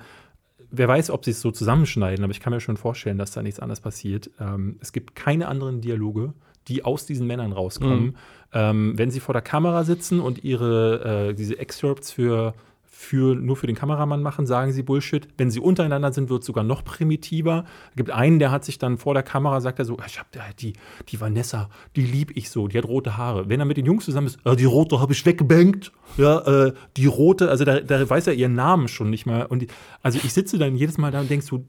wer 0.71 0.87
weiß, 0.87 1.11
ob 1.11 1.25
sie 1.25 1.31
es 1.31 1.41
so 1.41 1.51
zusammenschneiden, 1.51 2.23
aber 2.23 2.31
ich 2.31 2.39
kann 2.39 2.53
mir 2.53 2.61
schon 2.61 2.77
vorstellen, 2.77 3.17
dass 3.17 3.31
da 3.31 3.43
nichts 3.43 3.59
anderes 3.59 3.81
passiert. 3.81 4.31
Ähm, 4.39 4.77
es 4.81 4.91
gibt 4.91 5.15
keine 5.15 5.47
anderen 5.47 5.81
Dialoge, 5.81 6.33
die 6.67 6.83
aus 6.83 7.05
diesen 7.05 7.27
Männern 7.27 7.51
rauskommen. 7.51 8.03
Mhm. 8.03 8.15
Ähm, 8.53 8.93
wenn 8.97 9.11
sie 9.11 9.19
vor 9.19 9.33
der 9.33 9.41
Kamera 9.41 9.83
sitzen 9.83 10.19
und 10.19 10.43
ihre, 10.43 11.29
äh, 11.29 11.33
diese 11.33 11.57
Excerpts 11.59 12.11
für 12.11 12.53
für, 13.01 13.35
nur 13.35 13.57
für 13.57 13.65
den 13.65 13.75
Kameramann 13.75 14.21
machen, 14.21 14.45
sagen 14.45 14.71
sie 14.71 14.83
Bullshit. 14.83 15.27
Wenn 15.35 15.49
sie 15.49 15.59
untereinander 15.59 16.13
sind, 16.13 16.29
wird 16.29 16.41
es 16.41 16.45
sogar 16.45 16.63
noch 16.63 16.83
primitiver. 16.83 17.65
Es 17.89 17.95
gibt 17.95 18.11
einen, 18.11 18.37
der 18.37 18.51
hat 18.51 18.63
sich 18.63 18.77
dann 18.77 18.99
vor 18.99 19.15
der 19.15 19.23
Kamera, 19.23 19.59
sagt 19.59 19.79
er 19.79 19.85
so, 19.85 19.97
ich 20.05 20.19
hab 20.19 20.27
die, 20.57 20.73
die 21.09 21.19
Vanessa, 21.19 21.69
die 21.95 22.05
lieb 22.05 22.37
ich 22.37 22.51
so, 22.51 22.67
die 22.67 22.77
hat 22.77 22.85
rote 22.85 23.17
Haare. 23.17 23.49
Wenn 23.49 23.59
er 23.59 23.65
mit 23.65 23.77
den 23.77 23.87
Jungs 23.87 24.05
zusammen 24.05 24.27
ist, 24.27 24.39
äh, 24.45 24.55
die 24.55 24.65
rote 24.65 24.99
habe 24.99 25.13
ich 25.13 25.25
weggebankt. 25.25 25.91
Ja, 26.17 26.39
äh, 26.67 26.73
die 26.95 27.07
rote, 27.07 27.49
also 27.49 27.65
da, 27.65 27.79
da 27.79 28.07
weiß 28.07 28.27
er 28.27 28.33
ihren 28.33 28.53
Namen 28.53 28.87
schon 28.87 29.09
nicht 29.09 29.25
mal. 29.25 29.47
Und 29.47 29.63
die, 29.63 29.67
also 30.03 30.19
ich 30.23 30.31
sitze 30.31 30.59
dann 30.59 30.75
jedes 30.75 30.99
Mal 30.99 31.11
da 31.11 31.21
und 31.21 31.29
denkst 31.29 31.47
so, 31.47 31.65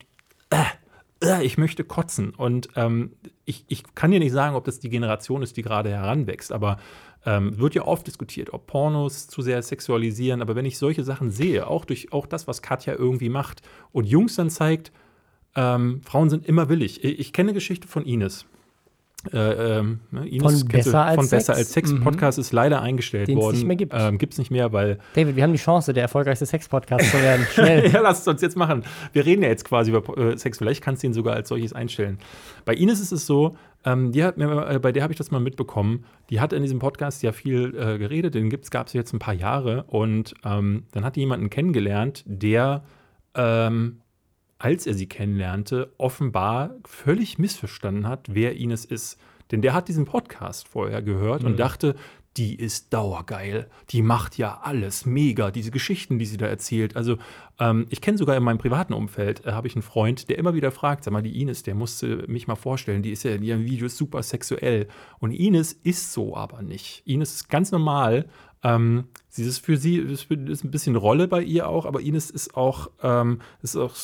äh, 0.51 0.65
äh, 1.23 1.45
ich 1.45 1.57
möchte 1.57 1.83
kotzen. 1.83 2.35
Und 2.35 2.69
ähm, 2.77 3.13
ich, 3.47 3.65
ich 3.69 3.95
kann 3.95 4.11
dir 4.11 4.21
nicht 4.21 4.33
sagen, 4.33 4.55
ob 4.55 4.65
das 4.65 4.81
die 4.81 4.91
Generation 4.91 5.43
ist, 5.43 5.57
die 5.57 5.63
gerade 5.63 5.91
heranwächst, 5.91 6.53
aber 6.53 6.77
ähm, 7.25 7.59
wird 7.59 7.75
ja 7.75 7.83
oft 7.87 8.07
diskutiert, 8.07 8.53
ob 8.53 8.67
Pornos 8.67 9.27
zu 9.29 9.43
sehr 9.43 9.63
sexualisieren, 9.63 10.43
aber 10.43 10.57
wenn 10.57 10.65
ich 10.65 10.79
solche 10.79 11.05
Sachen 11.05 11.31
sehe, 11.31 11.67
auch 11.69 11.85
durch 11.85 12.13
auch 12.13 12.27
das, 12.27 12.49
was 12.49 12.63
Katja 12.63 12.95
irgendwie 12.95 13.29
macht 13.29 13.63
und 13.93 14.07
Jungs 14.07 14.35
dann 14.37 14.51
zeigt, 14.51 14.91
ähm, 15.55 16.01
Frauen 16.05 16.31
sind 16.31 16.47
immer 16.47 16.69
willig. 16.69 17.05
Ich, 17.05 17.19
ich 17.21 17.33
kenne 17.33 17.49
eine 17.51 17.55
Geschichte 17.55 17.87
von 17.87 18.05
Ines. 18.05 18.47
Äh, 19.33 19.39
ähm, 19.79 20.01
ne, 20.11 20.27
Ines 20.29 20.43
Von 20.63 20.69
kennst 20.69 20.89
du- 20.89 20.91
Besser 20.91 21.05
als 21.05 21.15
von 21.15 21.27
Sex? 21.27 21.47
Besser 21.47 21.55
als 21.59 21.73
Sex. 21.73 21.93
Mhm. 21.93 22.01
Podcast 22.03 22.39
ist 22.41 22.53
leider 22.53 22.83
eingestellt 22.83 23.29
Den 23.29 23.39
es 23.39 23.45
worden. 23.45 23.57
nicht 23.57 23.67
mehr 23.69 23.77
gibt. 23.77 23.93
Ähm, 23.97 24.19
gibt 24.19 24.33
es 24.33 24.39
nicht 24.41 24.51
mehr, 24.51 24.73
weil 24.73 24.99
David, 25.15 25.37
wir 25.37 25.45
haben 25.45 25.53
die 25.53 25.61
Chance, 25.61 25.93
der 25.93 26.03
erfolgreichste 26.03 26.45
Sex-Podcast 26.45 27.09
zu 27.09 27.23
werden. 27.23 27.47
Schnell. 27.53 27.89
ja, 27.93 28.01
lasst 28.01 28.27
uns 28.27 28.43
jetzt 28.43 28.57
machen. 28.57 28.83
Wir 29.13 29.25
reden 29.25 29.43
ja 29.45 29.49
jetzt 29.49 29.65
quasi 29.65 29.93
über 29.93 30.19
äh, 30.19 30.37
Sex. 30.37 30.59
Vielleicht 30.59 30.83
kannst 30.83 31.05
du 31.05 31.07
ihn 31.07 31.13
sogar 31.15 31.35
als 31.37 31.49
solches 31.51 31.73
einstellen. 31.73 32.19
Bei 32.65 32.75
Ines 32.75 32.99
ist 32.99 33.13
es 33.13 33.25
so, 33.25 33.57
ähm, 33.85 34.13
die 34.13 34.23
hat 34.23 34.37
mir, 34.37 34.69
äh, 34.69 34.79
bei 34.79 34.93
der 34.93 35.03
habe 35.03 35.13
ich 35.13 35.19
das 35.19 35.31
mal 35.31 35.41
mitbekommen. 35.41 36.05
Die 36.31 36.41
hat 36.41 36.53
in 36.53 36.63
diesem 36.63 36.79
Podcast 36.79 37.23
ja 37.23 37.33
viel 37.33 37.75
äh, 37.77 37.99
geredet. 37.99 38.35
Den 38.35 38.51
gab 38.51 38.87
es 38.87 38.93
jetzt 38.93 39.13
ein 39.13 39.19
paar 39.19 39.35
Jahre. 39.35 39.85
Und 39.85 40.35
ähm, 40.45 40.85
dann 40.93 41.05
hat 41.05 41.17
die 41.17 41.21
jemanden 41.21 41.51
kennengelernt, 41.51 42.23
der, 42.27 42.85
ähm, 43.35 44.01
als 44.59 44.87
er 44.87 44.95
sie 44.95 45.09
kennenlernte, 45.09 45.93
offenbar 45.99 46.77
völlig 46.85 47.39
missverstanden 47.39 48.07
hat, 48.07 48.29
wer 48.31 48.57
Ines 48.57 48.85
ist. 48.85 49.19
Denn 49.51 49.63
der 49.63 49.75
hat 49.75 49.89
diesen 49.89 50.05
Podcast 50.05 50.69
vorher 50.69 51.03
gehört 51.03 51.45
und 51.45 51.59
dachte, 51.59 51.95
die 52.37 52.55
ist 52.55 52.93
dauergeil. 52.93 53.69
Die 53.91 54.03
macht 54.03 54.39
ja 54.39 54.61
alles 54.63 55.05
mega, 55.05 55.51
diese 55.51 55.71
Geschichten, 55.71 56.19
die 56.19 56.27
sie 56.27 56.39
da 56.39 56.47
erzählt. 56.47 56.97
Also 56.97 57.19
ähm, 57.59 57.87
ich 57.91 58.01
kenne 58.01 58.17
sogar 58.17 58.37
in 58.37 58.43
meinem 58.43 58.59
privaten 58.59 58.95
Umfeld, 58.95 59.45
äh, 59.45 59.53
habe 59.53 59.67
ich 59.67 59.77
einen 59.77 59.83
Freund, 59.83 60.29
der 60.29 60.39
immer 60.39 60.55
wieder 60.55 60.71
fragt, 60.71 61.05
sag 61.05 61.13
mal, 61.13 61.23
die 61.23 61.41
Ines, 61.41 61.63
der 61.63 61.75
musste 61.75 62.25
mich 62.29 62.47
mal 62.47 62.57
vorstellen, 62.57 63.03
die 63.03 63.11
ist 63.11 63.25
ja 63.25 63.33
in 63.33 63.43
ihrem 63.43 63.65
Video 63.65 63.89
super 63.89 64.23
sexuell. 64.23 64.89
Und 65.19 65.33
Ines 65.33 65.73
ist 65.73 66.13
so 66.13 66.37
aber 66.37 66.63
nicht. 66.63 67.03
Ines 67.07 67.35
ist 67.35 67.49
ganz 67.51 67.71
normal. 67.71 68.27
Ähm, 68.63 69.05
sie 69.29 69.45
ist 69.45 69.59
für 69.59 69.77
sie 69.77 69.97
ist, 69.97 70.31
ist 70.31 70.65
ein 70.65 70.71
bisschen 70.71 70.97
Rolle 70.97 71.29
bei 71.29 71.43
ihr 71.43 71.69
auch, 71.69 71.85
aber 71.85 72.01
Ines 72.01 72.31
ist 72.31 72.57
auch, 72.57 72.91
ähm, 73.03 73.41
ist 73.61 73.77
auch 73.77 73.95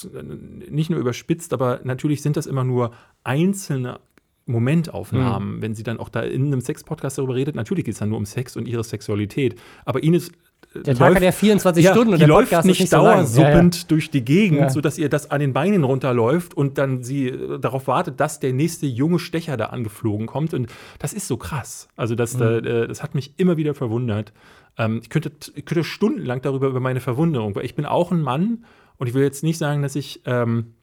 nicht 0.68 0.90
nur 0.90 0.98
überspitzt, 0.98 1.52
aber 1.52 1.80
natürlich 1.84 2.22
sind 2.22 2.36
das 2.36 2.46
immer 2.46 2.64
nur 2.64 2.92
einzelne 3.24 4.00
Momentaufnahmen, 4.48 5.62
wenn 5.62 5.74
sie 5.74 5.82
dann 5.82 5.98
auch 5.98 6.08
da 6.08 6.20
in 6.22 6.46
einem 6.46 6.60
Sex-Podcast 6.60 7.18
darüber 7.18 7.34
redet. 7.34 7.54
Natürlich 7.54 7.84
geht 7.84 7.94
es 7.94 7.98
dann 8.00 8.08
nur 8.08 8.18
um 8.18 8.26
Sex 8.26 8.56
und 8.56 8.66
ihre 8.66 8.84
Sexualität. 8.84 9.56
Aber 9.84 10.02
Ines. 10.02 10.28
äh, 10.74 10.82
Der 10.82 10.94
Tag 10.94 11.14
hat 11.14 11.22
ja 11.22 11.32
24 11.32 11.86
Stunden 11.88 12.08
und 12.12 12.14
die 12.14 12.18
der 12.20 12.28
läuft 12.28 12.52
nicht 12.64 12.80
nicht 12.80 12.90
so 12.90 12.96
lang. 12.96 13.04
dauersuppend 13.16 13.90
durch 13.90 14.10
die 14.10 14.24
Gegend, 14.24 14.58
Ja. 14.60 14.70
sodass 14.70 14.98
ihr 14.98 15.08
das 15.08 15.30
an 15.30 15.40
den 15.40 15.52
Beinen 15.52 15.84
runterläuft 15.84 16.54
und 16.54 16.78
dann 16.78 17.02
sie 17.02 17.28
äh, 17.28 17.58
darauf 17.58 17.86
wartet, 17.86 18.20
dass 18.20 18.40
der 18.40 18.52
nächste 18.52 18.86
junge 18.86 19.18
Stecher 19.18 19.56
da 19.56 19.66
angeflogen 19.66 20.26
kommt. 20.26 20.54
Und 20.54 20.68
das 20.98 21.12
ist 21.12 21.28
so 21.28 21.36
krass. 21.36 21.88
Also 21.96 22.14
das, 22.14 22.36
Mhm. 22.36 22.42
äh, 22.64 22.86
das 22.88 23.02
hat 23.02 23.14
mich 23.14 23.34
immer 23.36 23.56
wieder 23.56 23.74
verwundert. 23.74 24.32
Ähm, 24.76 25.00
ich, 25.02 25.10
könnte, 25.10 25.30
könnte 25.64 25.84
stundenlang 25.84 26.42
darüber 26.42 26.68
über 26.68 26.80
meine 26.80 27.00
Verwunderung, 27.00 27.54
weil 27.54 27.64
ich 27.64 27.74
bin 27.74 27.84
auch 27.86 28.12
ein 28.12 28.20
Mann 28.22 28.64
und 28.96 29.06
ich 29.08 29.14
will 29.14 29.22
jetzt 29.22 29.42
nicht 29.42 29.58
sagen, 29.58 29.82
dass 29.82 29.96
ich 29.96 30.22
ähm, 30.26 30.58
äh, 30.58 30.77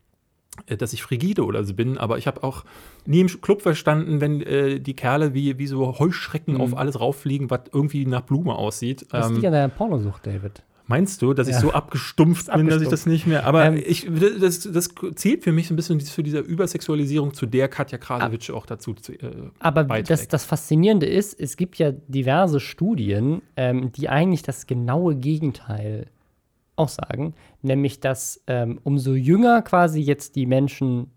dass 0.77 0.93
ich 0.93 1.03
frigide 1.03 1.43
oder 1.45 1.63
so 1.63 1.73
bin, 1.73 1.97
aber 1.97 2.17
ich 2.17 2.27
habe 2.27 2.43
auch 2.43 2.63
nie 3.05 3.19
im 3.21 3.27
Club 3.41 3.61
verstanden, 3.61 4.21
wenn 4.21 4.41
äh, 4.41 4.79
die 4.79 4.95
Kerle 4.95 5.33
wie, 5.33 5.57
wie 5.57 5.67
so 5.67 5.99
Heuschrecken 5.99 6.57
auf 6.57 6.75
alles 6.77 6.99
rauffliegen, 6.99 7.49
was 7.49 7.61
irgendwie 7.73 8.05
nach 8.05 8.21
Blume 8.21 8.55
aussieht. 8.55 9.01
Mhm. 9.03 9.07
Das 9.11 9.27
Ähm, 9.27 9.33
liegt 9.35 9.45
an 9.47 9.51
deiner 9.53 9.69
Pornosucht, 9.69 10.25
David. 10.25 10.63
meinst 10.87 11.21
du, 11.21 11.33
dass 11.33 11.47
ich 11.47 11.55
Ja. 11.55 11.61
so 11.61 11.71
abgestumpft 11.73 12.51
bin, 12.53 12.67
dass 12.67 12.81
ich 12.81 12.87
das 12.89 13.05
nicht 13.07 13.25
mehr. 13.27 13.45
Aber 13.45 13.65
Ähm, 13.65 13.75
ich, 13.83 14.07
das, 14.39 14.59
das 14.71 14.89
zählt 15.15 15.43
für 15.43 15.51
mich 15.51 15.67
so 15.67 15.73
ein 15.73 15.77
bisschen 15.77 15.99
zu 15.99 16.21
dieser 16.21 16.41
Übersexualisierung, 16.41 17.33
zu 17.33 17.45
der 17.47 17.67
Katja 17.69 17.97
Krasowitsch 17.97 18.51
auch 18.51 18.65
dazu 18.65 18.93
zu, 18.93 19.13
äh, 19.13 19.17
Aber 19.59 19.83
das, 20.01 20.27
das 20.27 20.45
Faszinierende 20.45 21.05
ist, 21.07 21.39
es 21.39 21.57
gibt 21.57 21.77
ja 21.77 21.91
diverse 22.07 22.59
Studien, 22.59 23.41
ähm, 23.55 23.91
die 23.93 24.09
eigentlich 24.09 24.43
das 24.43 24.67
genaue 24.67 25.15
Gegenteil 25.15 26.07
aussagen, 26.75 27.33
nämlich 27.61 27.99
dass 27.99 28.43
ähm, 28.47 28.79
umso 28.83 29.13
jünger 29.13 29.61
quasi 29.61 30.01
jetzt 30.01 30.35
die 30.35 30.45
Menschen 30.45 31.11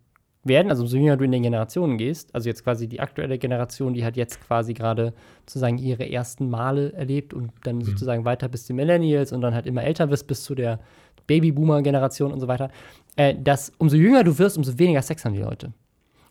werden, 0.44 0.70
also 0.70 0.82
umso 0.82 0.96
jünger 0.96 1.16
du 1.16 1.24
in 1.24 1.32
den 1.32 1.42
Generationen 1.42 1.98
gehst, 1.98 2.34
also 2.34 2.48
jetzt 2.48 2.64
quasi 2.64 2.88
die 2.88 3.00
aktuelle 3.00 3.38
Generation, 3.38 3.94
die 3.94 4.04
hat 4.04 4.16
jetzt 4.16 4.40
quasi 4.40 4.74
gerade 4.74 5.12
sozusagen 5.46 5.78
ihre 5.78 6.10
ersten 6.10 6.48
Male 6.48 6.92
erlebt 6.92 7.34
und 7.34 7.52
dann 7.64 7.80
sozusagen 7.82 8.24
weiter 8.24 8.48
bis 8.48 8.64
die 8.64 8.72
Millennials 8.72 9.32
und 9.32 9.40
dann 9.40 9.54
halt 9.54 9.66
immer 9.66 9.82
älter 9.82 10.10
wirst 10.10 10.26
bis 10.26 10.44
zu 10.44 10.54
der 10.54 10.80
Babyboomer-Generation 11.26 12.32
und 12.32 12.40
so 12.40 12.48
weiter, 12.48 12.70
äh, 13.16 13.34
dass 13.34 13.72
umso 13.78 13.96
jünger 13.96 14.24
du 14.24 14.38
wirst, 14.38 14.56
umso 14.56 14.78
weniger 14.78 15.02
Sex 15.02 15.24
haben 15.24 15.34
die 15.34 15.42
Leute. 15.42 15.72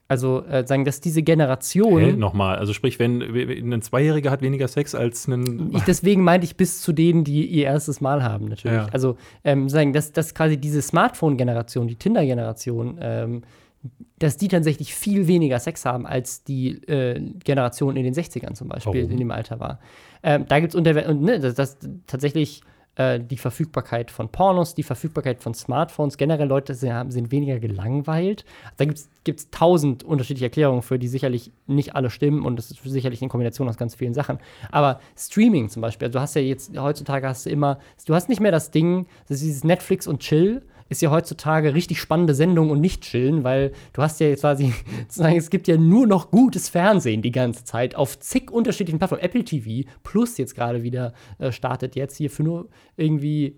Also 0.10 0.46
äh, 0.46 0.66
sagen, 0.66 0.86
dass 0.86 1.02
diese 1.02 1.22
Generation. 1.22 2.02
Hä? 2.02 2.14
Nochmal, 2.14 2.58
also 2.58 2.72
sprich, 2.72 2.98
wenn 2.98 3.22
ein 3.22 3.82
Zweijähriger 3.82 4.32
hat 4.32 4.42
weniger 4.42 4.68
Sex 4.68 4.96
als 4.96 5.28
ein. 5.28 5.72
Ich, 5.74 5.84
deswegen 5.84 6.24
meinte 6.24 6.46
ich 6.46 6.56
bis 6.56 6.82
zu 6.82 6.94
denen, 6.94 7.26
die 7.26 7.46
ihr 7.46 7.66
erstes 7.66 8.00
Mal 8.00 8.24
haben, 8.24 8.46
natürlich. 8.46 8.78
Ja. 8.78 8.88
Also 8.94 9.18
ähm, 9.44 9.68
sagen, 9.68 9.92
dass, 9.92 10.14
dass 10.14 10.34
quasi 10.34 10.58
diese 10.58 10.82
Smartphone-Generation, 10.82 11.88
die 11.88 11.96
Tinder-Generation, 11.96 12.98
ähm, 13.02 13.42
dass 14.20 14.38
die 14.38 14.48
tatsächlich 14.48 14.94
viel 14.96 15.28
weniger 15.28 15.60
Sex 15.60 15.86
haben, 15.86 16.08
als 16.08 16.44
die 16.44 16.82
äh, 16.88 17.20
Generation 17.44 17.98
in 17.98 18.04
den 18.04 18.14
60ern 18.14 18.54
zum 18.54 18.70
Beispiel 18.70 19.02
Warum? 19.02 19.12
in 19.12 19.18
dem 19.18 19.32
Alter 19.32 19.60
war. 19.60 19.80
Ähm, 20.24 20.46
da 20.48 20.60
gibt 20.60 20.74
es 20.74 20.76
unter 20.76 21.08
und 21.10 21.22
ne, 21.22 21.40
das, 21.40 21.54
das 21.54 21.78
tatsächlich 22.08 22.62
äh, 22.98 23.20
die 23.20 23.38
Verfügbarkeit 23.38 24.12
von 24.12 24.30
Pornos, 24.30 24.76
die 24.76 24.84
Verfügbarkeit 24.84 25.42
von 25.42 25.54
Smartphones, 25.54 26.18
generell 26.18 26.48
Leute 26.48 26.74
sind, 26.74 27.12
sind 27.12 27.32
weniger 27.32 27.60
gelangweilt. 27.60 28.44
Da 28.78 28.86
gibt 28.86 29.00
es 29.26 29.50
tausend 29.52 30.04
unterschiedliche 30.04 30.46
Erklärungen 30.46 30.82
für, 30.82 30.98
die 30.98 31.08
sicherlich 31.08 31.52
nicht 31.68 31.96
alle 31.96 32.10
stimmen 32.10 32.44
und 32.44 32.58
das 32.58 32.72
ist 32.72 32.84
sicherlich 32.84 33.22
eine 33.22 33.30
Kombination 33.30 33.70
aus 33.70 33.78
ganz 33.78 33.96
vielen 33.96 34.14
Sachen. 34.14 34.40
Aber 34.72 35.00
Streaming 35.16 35.70
zum 35.70 35.82
Beispiel, 35.82 36.08
also 36.08 36.18
du 36.18 36.22
hast 36.22 36.36
ja 36.36 36.42
jetzt, 36.42 36.78
heutzutage 36.78 37.28
hast 37.28 37.46
du 37.46 37.50
immer, 37.52 37.80
du 38.06 38.16
hast 38.16 38.30
nicht 38.30 38.42
mehr 38.42 38.52
das 38.52 38.72
Ding, 38.72 39.06
das 39.28 39.38
ist 39.38 39.46
dieses 39.46 39.64
Netflix 39.64 40.08
und 40.08 40.20
Chill, 40.20 40.64
ist 40.90 41.02
ja 41.02 41.12
heutzutage 41.12 41.74
richtig 41.74 42.00
spannende 42.00 42.34
Sendung 42.34 42.70
und 42.70 42.82
nicht 42.82 43.04
chillen, 43.04 43.44
weil 43.44 43.72
du 43.94 44.02
hast 44.02 44.20
ja 44.20 44.28
jetzt 44.28 44.42
quasi, 44.42 44.74
es 45.36 45.50
gibt 45.50 45.68
ja 45.68 45.78
nur 45.78 46.08
noch 46.08 46.32
gutes 46.32 46.70
Fernsehen 46.70 47.22
die 47.22 47.32
ganze 47.32 47.64
Zeit 47.64 47.96
auf 47.96 48.20
zig 48.20 48.52
unterschiedlichen 48.52 48.98
Plattformen. 49.00 49.24
Apple 49.24 49.44
TV 49.44 49.90
Plus 50.04 50.38
jetzt 50.38 50.56
gerade 50.56 50.84
wieder 50.84 51.14
äh, 51.40 51.52
startet 51.52 51.96
jetzt 51.96 52.18
hier 52.18 52.30
für 52.30 52.44
nur 52.44 52.70
irgendwie 52.96 53.56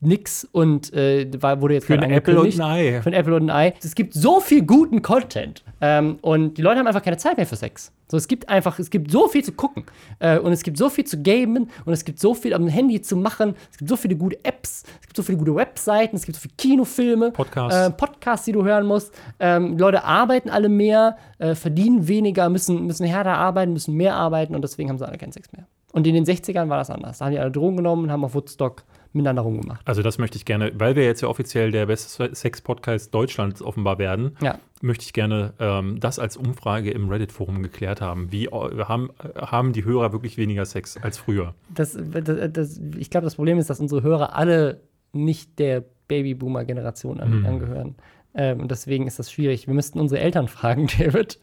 nix 0.00 0.44
und 0.44 0.92
äh, 0.92 1.26
wurde 1.60 1.74
jetzt 1.74 1.86
Für 1.86 1.94
gerade 1.94 2.06
ein 2.06 2.12
Apple 2.12 2.40
und 2.40 2.54
ein 2.54 2.60
Ei. 2.60 3.02
Für 3.02 3.10
ein 3.10 3.14
Apple 3.14 3.34
und 3.34 3.50
ein 3.50 3.50
Ei. 3.50 3.74
Es 3.82 3.94
gibt 3.94 4.14
so 4.14 4.40
viel 4.40 4.64
guten 4.64 5.02
Content 5.02 5.64
ähm, 5.80 6.18
und 6.20 6.58
die 6.58 6.62
Leute 6.62 6.78
haben 6.78 6.86
einfach 6.86 7.02
keine 7.02 7.16
Zeit 7.16 7.36
mehr 7.36 7.46
für 7.46 7.56
Sex. 7.56 7.92
So, 8.10 8.16
es 8.16 8.28
gibt 8.28 8.48
einfach, 8.48 8.78
es 8.78 8.90
gibt 8.90 9.10
so 9.10 9.28
viel 9.28 9.42
zu 9.42 9.52
gucken 9.52 9.84
äh, 10.18 10.38
und 10.38 10.52
es 10.52 10.62
gibt 10.62 10.76
so 10.76 10.90
viel 10.90 11.04
zu 11.04 11.22
gamen 11.22 11.70
und 11.84 11.92
es 11.92 12.04
gibt 12.04 12.20
so 12.20 12.34
viel 12.34 12.52
am 12.52 12.68
Handy 12.68 13.00
zu 13.00 13.16
machen. 13.16 13.54
Es 13.70 13.78
gibt 13.78 13.88
so 13.88 13.96
viele 13.96 14.16
gute 14.16 14.44
Apps, 14.44 14.84
es 15.00 15.06
gibt 15.06 15.16
so 15.16 15.22
viele 15.22 15.38
gute 15.38 15.54
Webseiten, 15.54 16.16
es 16.16 16.24
gibt 16.24 16.36
so 16.36 16.42
viele 16.42 16.54
Kinofilme, 16.58 17.30
Podcasts. 17.30 17.78
äh, 17.78 17.90
Podcasts, 17.90 18.44
die 18.44 18.52
du 18.52 18.64
hören 18.64 18.86
musst. 18.86 19.12
Ähm, 19.40 19.78
Leute 19.78 20.04
arbeiten 20.04 20.50
alle 20.50 20.68
mehr, 20.68 21.16
äh, 21.38 21.54
verdienen 21.54 22.06
weniger, 22.08 22.48
müssen, 22.50 22.86
müssen 22.86 23.06
härter 23.06 23.36
arbeiten, 23.36 23.72
müssen 23.72 23.94
mehr 23.94 24.14
arbeiten 24.14 24.54
und 24.54 24.62
deswegen 24.62 24.90
haben 24.90 24.98
sie 24.98 25.06
alle 25.06 25.18
keinen 25.18 25.32
Sex 25.32 25.50
mehr. 25.52 25.66
Und 25.92 26.06
in 26.06 26.14
den 26.14 26.24
60ern 26.24 26.68
war 26.68 26.78
das 26.78 26.90
anders. 26.90 27.18
Da 27.18 27.26
haben 27.26 27.32
die 27.32 27.38
alle 27.38 27.52
Drogen 27.52 27.76
genommen 27.76 28.04
und 28.04 28.10
haben 28.10 28.24
auf 28.24 28.34
Woodstock 28.34 28.82
miteinander 29.14 29.42
rumgemacht. 29.42 29.80
Also 29.86 30.02
das 30.02 30.18
möchte 30.18 30.36
ich 30.36 30.44
gerne, 30.44 30.72
weil 30.74 30.96
wir 30.96 31.04
jetzt 31.04 31.20
ja 31.22 31.28
offiziell 31.28 31.70
der 31.70 31.86
beste 31.86 32.34
Sex-Podcast 32.34 33.14
Deutschlands 33.14 33.62
offenbar 33.62 33.98
werden, 33.98 34.36
Ja. 34.42 34.58
möchte 34.82 35.04
ich 35.04 35.12
gerne 35.12 35.54
ähm, 35.58 35.98
das 36.00 36.18
als 36.18 36.36
Umfrage 36.36 36.90
im 36.90 37.08
Reddit-Forum 37.08 37.62
geklärt 37.62 38.00
haben. 38.00 38.30
Wie 38.32 38.46
äh, 38.46 38.50
haben, 38.84 39.10
äh, 39.22 39.40
haben 39.40 39.72
die 39.72 39.84
Hörer 39.84 40.12
wirklich 40.12 40.36
weniger 40.36 40.64
Sex 40.66 40.96
als 40.98 41.16
früher? 41.18 41.54
das, 41.72 41.96
das, 41.96 42.52
das, 42.52 42.80
ich 42.98 43.08
glaube, 43.10 43.24
das 43.24 43.36
Problem 43.36 43.58
ist, 43.58 43.70
dass 43.70 43.80
unsere 43.80 44.02
Hörer 44.02 44.34
alle 44.36 44.80
nicht 45.12 45.58
der 45.58 45.84
Babyboomer-Generation 46.08 47.20
an, 47.20 47.38
Mhm. 47.40 47.46
angehören. 47.46 47.94
Ähm, 48.34 48.60
und 48.60 48.70
deswegen 48.70 49.06
ist 49.06 49.18
das 49.18 49.30
schwierig. 49.30 49.66
Wir 49.68 49.74
müssten 49.74 50.00
unsere 50.00 50.20
Eltern 50.20 50.48
fragen, 50.48 50.86
David. 50.98 51.38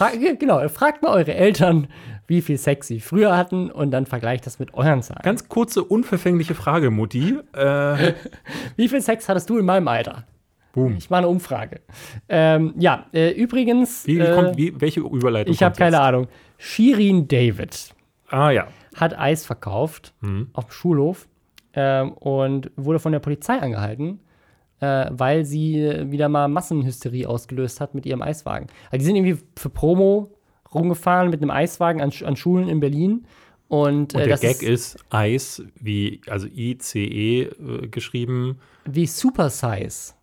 Fra 0.00 0.10
genau, 0.38 0.66
fragt 0.70 1.02
mal 1.02 1.12
eure 1.12 1.34
Eltern, 1.34 1.86
wie 2.26 2.40
viel 2.40 2.56
Sex 2.56 2.86
sie 2.86 3.00
früher 3.00 3.36
hatten 3.36 3.70
und 3.70 3.90
dann 3.90 4.06
vergleicht 4.06 4.46
das 4.46 4.58
mit 4.58 4.72
euren 4.72 5.02
Zahlen. 5.02 5.20
Ganz 5.22 5.48
kurze, 5.48 5.84
unverfängliche 5.84 6.54
Frage, 6.54 6.90
Mutti. 6.90 7.36
Äh, 7.52 8.14
Wie 8.76 8.88
viel 8.88 9.02
Sex 9.02 9.28
hattest 9.28 9.50
du 9.50 9.58
in 9.58 9.66
meinem 9.66 9.88
Alter? 9.88 10.24
boom. 10.72 10.94
Ich 10.96 11.10
mache 11.10 11.18
eine 11.18 11.28
Umfrage. 11.28 11.80
Ähm, 12.30 12.72
ja, 12.78 13.06
äh, 13.12 13.30
übrigens, 13.32 14.06
Wie, 14.06 14.18
äh, 14.20 14.34
kommt, 14.34 14.56
wie, 14.56 14.80
welche 14.80 15.00
Überleitung 15.00 15.52
ich 15.52 15.62
habe 15.62 15.76
keine? 15.76 16.00
Ahnung. 16.00 16.28
Shirin 16.56 17.26
David 17.28 17.92
Ah 18.28 18.50
ja. 18.50 18.68
hat 18.96 19.18
Eis 19.18 19.44
verkauft 19.44 20.14
Mhm. 20.22 20.48
auf 20.54 20.66
dem 20.66 20.70
Schulhof 20.70 21.28
ähm, 21.74 22.12
und 22.12 22.70
wurde 22.76 23.00
von 23.00 23.12
der 23.12 23.18
Polizei 23.18 23.58
angehalten, 23.60 24.20
äh, 24.80 25.06
weil 25.10 25.44
sie 25.44 25.80
äh, 25.80 26.10
wieder 26.10 26.28
mal 26.28 26.48
Massenhysterie 26.48 27.26
ausgelöst 27.26 27.80
hat 27.80 27.94
mit 27.94 28.06
ihrem 28.06 28.22
Eiswagen. 28.22 28.66
Also 28.90 28.98
die 28.98 29.04
sind 29.04 29.16
irgendwie 29.16 29.42
für 29.56 29.70
Promo 29.70 30.30
rumgefahren 30.74 31.30
mit 31.30 31.42
einem 31.42 31.50
Eiswagen 31.50 32.00
an, 32.00 32.12
an 32.24 32.36
Schulen 32.36 32.68
in 32.68 32.80
Berlin. 32.80 33.26
Und, 33.68 34.14
Und 34.14 34.20
äh, 34.20 34.24
der 34.24 34.28
das 34.28 34.40
Gag 34.40 34.62
ist, 34.62 34.98
Eis, 35.10 35.62
wie, 35.78 36.20
also 36.28 36.48
ICE 36.48 37.42
äh, 37.42 37.86
geschrieben. 37.88 38.58
wie 38.84 39.06
Super 39.06 39.48
Size. 39.48 40.14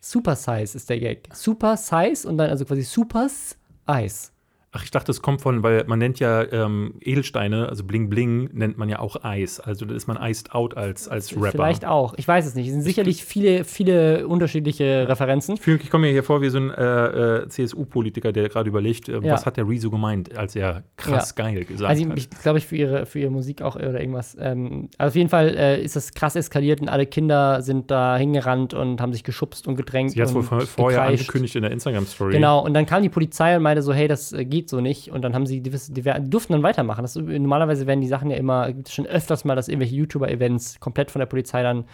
Super 0.00 0.34
Size 0.34 0.76
ist 0.76 0.90
der 0.90 0.98
Gag. 0.98 1.28
Super 1.32 1.76
Size 1.76 2.28
und 2.28 2.36
dann 2.38 2.50
also 2.50 2.64
quasi 2.64 2.82
Supers 2.82 3.56
Eis. 3.86 4.31
Ach, 4.74 4.82
ich 4.84 4.90
dachte, 4.90 5.10
es 5.12 5.20
kommt 5.20 5.42
von, 5.42 5.62
weil 5.62 5.84
man 5.86 5.98
nennt 5.98 6.18
ja 6.18 6.50
ähm, 6.50 6.94
Edelsteine, 7.00 7.68
also 7.68 7.84
Bling 7.84 8.08
Bling, 8.08 8.48
nennt 8.54 8.78
man 8.78 8.88
ja 8.88 9.00
auch 9.00 9.22
Eis. 9.22 9.60
Also 9.60 9.84
da 9.84 9.94
ist 9.94 10.06
man 10.06 10.16
iced 10.22 10.54
out 10.54 10.78
als, 10.78 11.08
als 11.08 11.36
Rapper. 11.36 11.50
Vielleicht 11.50 11.84
auch. 11.84 12.14
Ich 12.16 12.26
weiß 12.26 12.46
es 12.46 12.54
nicht. 12.54 12.68
Es 12.68 12.72
sind 12.72 12.80
sicherlich 12.82 13.22
viele, 13.22 13.64
viele 13.64 14.26
unterschiedliche 14.26 15.06
Referenzen. 15.06 15.56
Ich, 15.56 15.60
fühl- 15.60 15.78
ich 15.82 15.90
komme 15.90 16.06
mir 16.06 16.12
hier 16.12 16.24
vor 16.24 16.40
wie 16.40 16.48
so 16.48 16.56
ein 16.56 16.70
äh, 16.70 17.42
äh, 17.42 17.48
CSU-Politiker, 17.48 18.32
der 18.32 18.48
gerade 18.48 18.68
überlegt, 18.70 19.10
äh, 19.10 19.20
Ja. 19.20 19.34
was 19.34 19.44
hat 19.44 19.58
der 19.58 19.68
Rezo 19.68 19.90
gemeint, 19.90 20.34
als 20.38 20.56
er 20.56 20.84
krass 20.96 21.34
geil 21.34 21.66
gesagt 21.66 21.90
Also 21.90 22.08
hat. 22.08 22.16
ich 22.18 22.30
glaube 22.30 22.56
ich 22.56 22.66
für 22.66 22.76
ihre, 22.76 23.04
für 23.04 23.18
ihre 23.18 23.30
Musik 23.30 23.60
auch 23.60 23.76
oder 23.76 24.00
irgendwas. 24.00 24.38
Ähm, 24.40 24.88
also 24.96 25.10
auf 25.10 25.16
jeden 25.16 25.28
Fall 25.28 25.54
äh, 25.54 25.82
ist 25.84 25.96
das 25.96 26.14
krass 26.14 26.34
eskaliert 26.34 26.80
und 26.80 26.88
alle 26.88 27.04
Kinder 27.04 27.60
sind 27.60 27.90
da 27.90 28.16
hingerannt 28.16 28.72
und 28.72 29.02
haben 29.02 29.12
sich 29.12 29.22
geschubst 29.22 29.68
und 29.68 29.76
gedrängt. 29.76 30.12
Sie 30.12 30.20
hat 30.22 30.28
es 30.28 30.34
wohl 30.34 30.42
vorher 30.44 31.00
gekreischt. 31.00 31.20
angekündigt 31.20 31.56
in 31.56 31.62
der 31.62 31.72
Instagram-Story. 31.72 32.32
Genau, 32.32 32.64
und 32.64 32.72
dann 32.72 32.86
kam 32.86 33.02
die 33.02 33.10
Polizei 33.10 33.54
und 33.54 33.62
meinte 33.62 33.82
so, 33.82 33.92
hey, 33.92 34.08
das 34.08 34.32
äh, 34.32 34.46
geht 34.62 34.70
so 34.70 34.80
nicht. 34.80 35.10
Und 35.10 35.22
dann 35.22 35.34
haben 35.34 35.46
sie, 35.46 35.60
die, 35.60 35.70
die, 35.70 36.02
die 36.02 36.30
durften 36.30 36.52
dann 36.52 36.62
weitermachen. 36.62 37.02
Das, 37.02 37.16
normalerweise 37.16 37.86
werden 37.86 38.00
die 38.00 38.08
Sachen 38.08 38.30
ja 38.30 38.36
immer, 38.36 38.72
gibt 38.72 38.88
es 38.88 38.94
schon 38.94 39.06
öfters 39.06 39.44
mal, 39.44 39.56
dass 39.56 39.68
irgendwelche 39.68 39.96
YouTuber-Events 39.96 40.80
komplett 40.80 41.10
von 41.10 41.20
der 41.20 41.26
Polizei 41.26 41.62
dann 41.62 41.84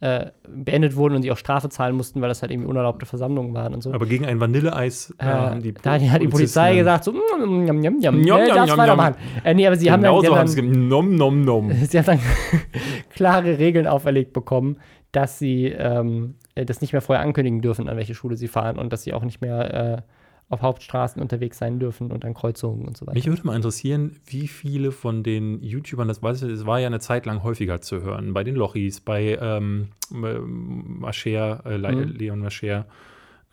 äh, 0.00 0.26
beendet 0.46 0.94
wurden 0.94 1.16
und 1.16 1.22
sie 1.22 1.32
auch 1.32 1.36
Strafe 1.36 1.68
zahlen 1.70 1.96
mussten, 1.96 2.20
weil 2.20 2.28
das 2.28 2.42
halt 2.42 2.52
irgendwie 2.52 2.68
unerlaubte 2.68 3.04
Versammlungen 3.04 3.52
waren 3.54 3.74
und 3.74 3.82
so. 3.82 3.92
Aber 3.92 4.06
gegen 4.06 4.26
ein 4.26 4.38
Vanilleeis 4.38 5.12
äh, 5.18 5.24
haben 5.24 5.62
die 5.62 5.74
da 5.74 5.94
hat 5.94 6.00
die, 6.00 6.10
hat 6.10 6.22
die 6.22 6.28
Polizei 6.28 6.76
gesagt, 6.76 7.02
so, 7.02 7.12
mm, 7.12 7.16
mm, 7.16 7.42
mm, 7.42 7.48
mm, 7.48 7.66
mm, 7.66 7.80
Njam, 7.80 8.00
ja, 8.00 8.12
njam, 8.12 8.38
darfst 8.46 8.66
njam, 8.66 8.78
weitermachen. 8.78 9.14
Äh, 9.42 9.54
nee, 9.54 9.66
aber 9.66 9.76
sie 9.76 9.90
haben 9.90 10.02
dann, 10.02 10.14
Genau 10.14 10.22
so 10.22 10.36
haben 10.36 10.54
dann, 10.54 10.88
nom, 10.88 11.16
nom, 11.16 11.40
nom. 11.40 11.72
sie 11.88 11.98
haben 11.98 12.06
dann 12.06 12.20
klare 13.10 13.58
Regeln 13.58 13.88
auferlegt 13.88 14.32
bekommen, 14.32 14.76
dass 15.10 15.40
sie 15.40 15.64
ähm, 15.66 16.36
äh, 16.54 16.64
das 16.64 16.80
nicht 16.80 16.92
mehr 16.92 17.02
vorher 17.02 17.24
ankündigen 17.24 17.60
dürfen, 17.60 17.88
an 17.88 17.96
welche 17.96 18.14
Schule 18.14 18.36
sie 18.36 18.46
fahren 18.46 18.78
und 18.78 18.92
dass 18.92 19.02
sie 19.02 19.12
auch 19.14 19.24
nicht 19.24 19.40
mehr 19.40 19.74
äh, 19.96 20.02
auf 20.50 20.62
Hauptstraßen 20.62 21.20
unterwegs 21.20 21.58
sein 21.58 21.78
dürfen 21.78 22.10
und 22.10 22.24
an 22.24 22.32
Kreuzungen 22.32 22.86
und 22.86 22.96
so 22.96 23.06
weiter. 23.06 23.14
Mich 23.16 23.26
würde 23.26 23.46
mal 23.46 23.54
interessieren, 23.54 24.16
wie 24.26 24.48
viele 24.48 24.92
von 24.92 25.22
den 25.22 25.62
YouTubern, 25.62 26.08
das 26.08 26.22
weiß 26.22 26.42
ich, 26.42 26.50
es 26.50 26.64
war 26.64 26.80
ja 26.80 26.86
eine 26.86 27.00
Zeit 27.00 27.26
lang 27.26 27.42
häufiger 27.42 27.80
zu 27.80 28.02
hören, 28.02 28.32
bei 28.32 28.44
den 28.44 28.54
Lochis, 28.54 29.00
bei 29.00 29.38
ähm, 29.40 29.88
äh, 30.10 30.38
Mascher, 30.38 31.62
äh, 31.66 31.76
Le 31.76 31.92
Mhm. 31.92 32.12
Leon 32.16 32.38
Mascher, 32.40 32.86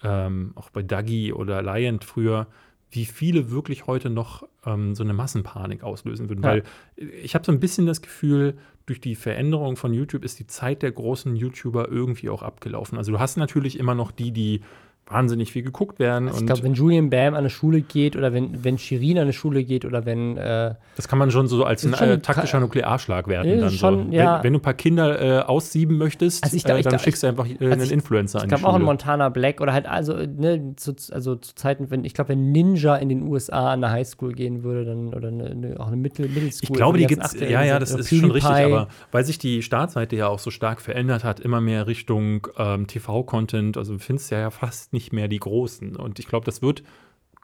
ähm, 0.03 0.53
auch 0.55 0.69
bei 0.69 0.83
Dagi 0.83 1.33
oder 1.33 1.61
Lion 1.61 1.99
früher, 1.99 2.47
wie 2.91 3.05
viele 3.05 3.51
wirklich 3.51 3.87
heute 3.87 4.09
noch 4.09 4.47
ähm, 4.65 4.95
so 4.95 5.03
eine 5.03 5.13
Massenpanik 5.13 5.83
auslösen 5.83 6.29
würden. 6.29 6.43
Ja. 6.43 6.49
Weil 6.49 6.63
ich 6.95 7.35
habe 7.35 7.43
so 7.43 7.51
ein 7.51 7.59
bisschen 7.59 7.87
das 7.87 8.01
Gefühl, 8.01 8.57
durch 8.85 9.01
die 9.01 9.15
Veränderung 9.15 9.75
von 9.75 9.93
YouTube 9.93 10.23
ist 10.23 10.39
die 10.39 10.47
Zeit 10.47 10.81
der 10.81 10.91
großen 10.91 11.35
YouTuber 11.35 11.89
irgendwie 11.89 12.29
auch 12.29 12.43
abgelaufen. 12.43 12.97
Also 12.97 13.11
du 13.11 13.19
hast 13.19 13.35
natürlich 13.35 13.79
immer 13.79 13.95
noch 13.95 14.11
die, 14.11 14.31
die 14.31 14.61
wahnsinnig 15.07 15.51
viel 15.51 15.61
geguckt 15.61 15.99
werden. 15.99 16.27
Also 16.27 16.39
ich 16.39 16.45
glaube, 16.47 16.63
wenn 16.63 16.73
Julian 16.73 17.11
Bam 17.11 17.33
an 17.35 17.39
eine 17.39 17.51
Schule 17.51 17.81
geht 17.81 18.15
oder 18.15 18.33
wenn, 18.33 18.63
wenn 18.63 18.79
Shirin 18.79 19.17
an 19.17 19.23
eine 19.23 19.33
Schule 19.33 19.63
geht 19.63 19.85
oder 19.85 20.03
wenn 20.05 20.35
äh, 20.37 20.73
Das 20.95 21.07
kann 21.07 21.19
man 21.19 21.29
schon 21.29 21.47
so 21.47 21.63
als 21.63 21.85
ein 21.85 21.93
äh, 21.93 22.19
taktischer 22.19 22.59
Nuklearschlag 22.59 23.27
werten. 23.27 23.49
Ja, 23.49 23.55
Dann 23.61 23.69
schon, 23.71 24.07
so. 24.07 24.11
ja. 24.17 24.37
wenn, 24.37 24.45
wenn 24.45 24.53
du 24.53 24.59
ein 24.59 24.61
paar 24.63 24.73
Kinder 24.73 25.21
äh, 25.21 25.39
aussieben 25.43 25.97
möchtest, 25.99 26.43
Also 26.43 26.57
ich 26.57 26.63
glaub- 26.63 26.77
äh, 26.77 26.79
ich 26.79 26.83
dann 26.85 26.91
glaub- 26.93 27.01
schickst 27.01 27.21
du 27.21 27.27
einfach 27.27 27.45
äh, 27.47 27.57
einen 27.71 27.81
ich- 27.81 27.91
Influencer 27.91 28.39
Ich 28.39 28.43
an 28.45 28.49
die 28.49 28.55
glaube 28.55 28.67
auch 28.67 28.75
in. 28.77 28.81
Montana 28.81 29.29
Black 29.29 29.61
oder 29.61 29.73
halt 29.73 29.85
also, 29.85 30.15
ne, 30.15 30.73
zu, 30.75 30.95
also 31.11 31.35
zu 31.35 31.53
Zeiten, 31.53 31.91
wenn, 31.91 32.03
ich 32.03 32.15
glaube, 32.15 32.29
wenn 32.29 32.51
Ninja 32.51 32.95
in 32.95 33.09
den 33.09 33.21
USA 33.27 33.73
an 33.73 33.83
eine 33.83 33.93
Highschool 33.93 34.33
gehen 34.33 34.63
würde, 34.63 34.85
dann 34.85 35.13
oder 35.13 35.27
eine, 35.27 35.45
eine, 35.51 35.79
auch 35.79 35.87
eine 35.87 35.97
Mittel, 35.97 36.27
Middle 36.29 36.47
Ich 36.49 36.55
School. 36.55 36.77
glaube, 36.77 36.95
wo 36.95 36.97
die 37.01 37.05
gibt's, 37.05 37.25
Achtjährigen 37.25 37.53
ja, 37.53 37.63
ja, 37.63 37.77
das 37.79 37.91
ist 37.91 38.09
schon 38.09 38.31
richtig, 38.31 38.49
PewDiePie. 38.51 38.73
aber 38.73 38.87
weil 39.11 39.23
sich 39.23 39.37
die 39.37 39.61
Startseite 39.61 40.15
ja 40.15 40.27
auch 40.29 40.39
so 40.39 40.49
stark 40.49 40.81
verändert 40.81 41.23
hat, 41.23 41.39
immer 41.39 41.61
mehr 41.61 41.85
Richtung 41.85 42.47
ähm, 42.57 42.87
TV-Content, 42.87 43.77
also 43.77 43.93
du 43.93 43.99
findest 43.99 44.31
ja 44.31 44.49
fast 44.49 44.93
nicht 44.95 45.13
mehr 45.13 45.27
die 45.27 45.39
Großen. 45.39 45.95
Und 45.95 46.17
ich 46.17 46.27
glaube, 46.27 46.45
das 46.45 46.61
wird 46.61 46.83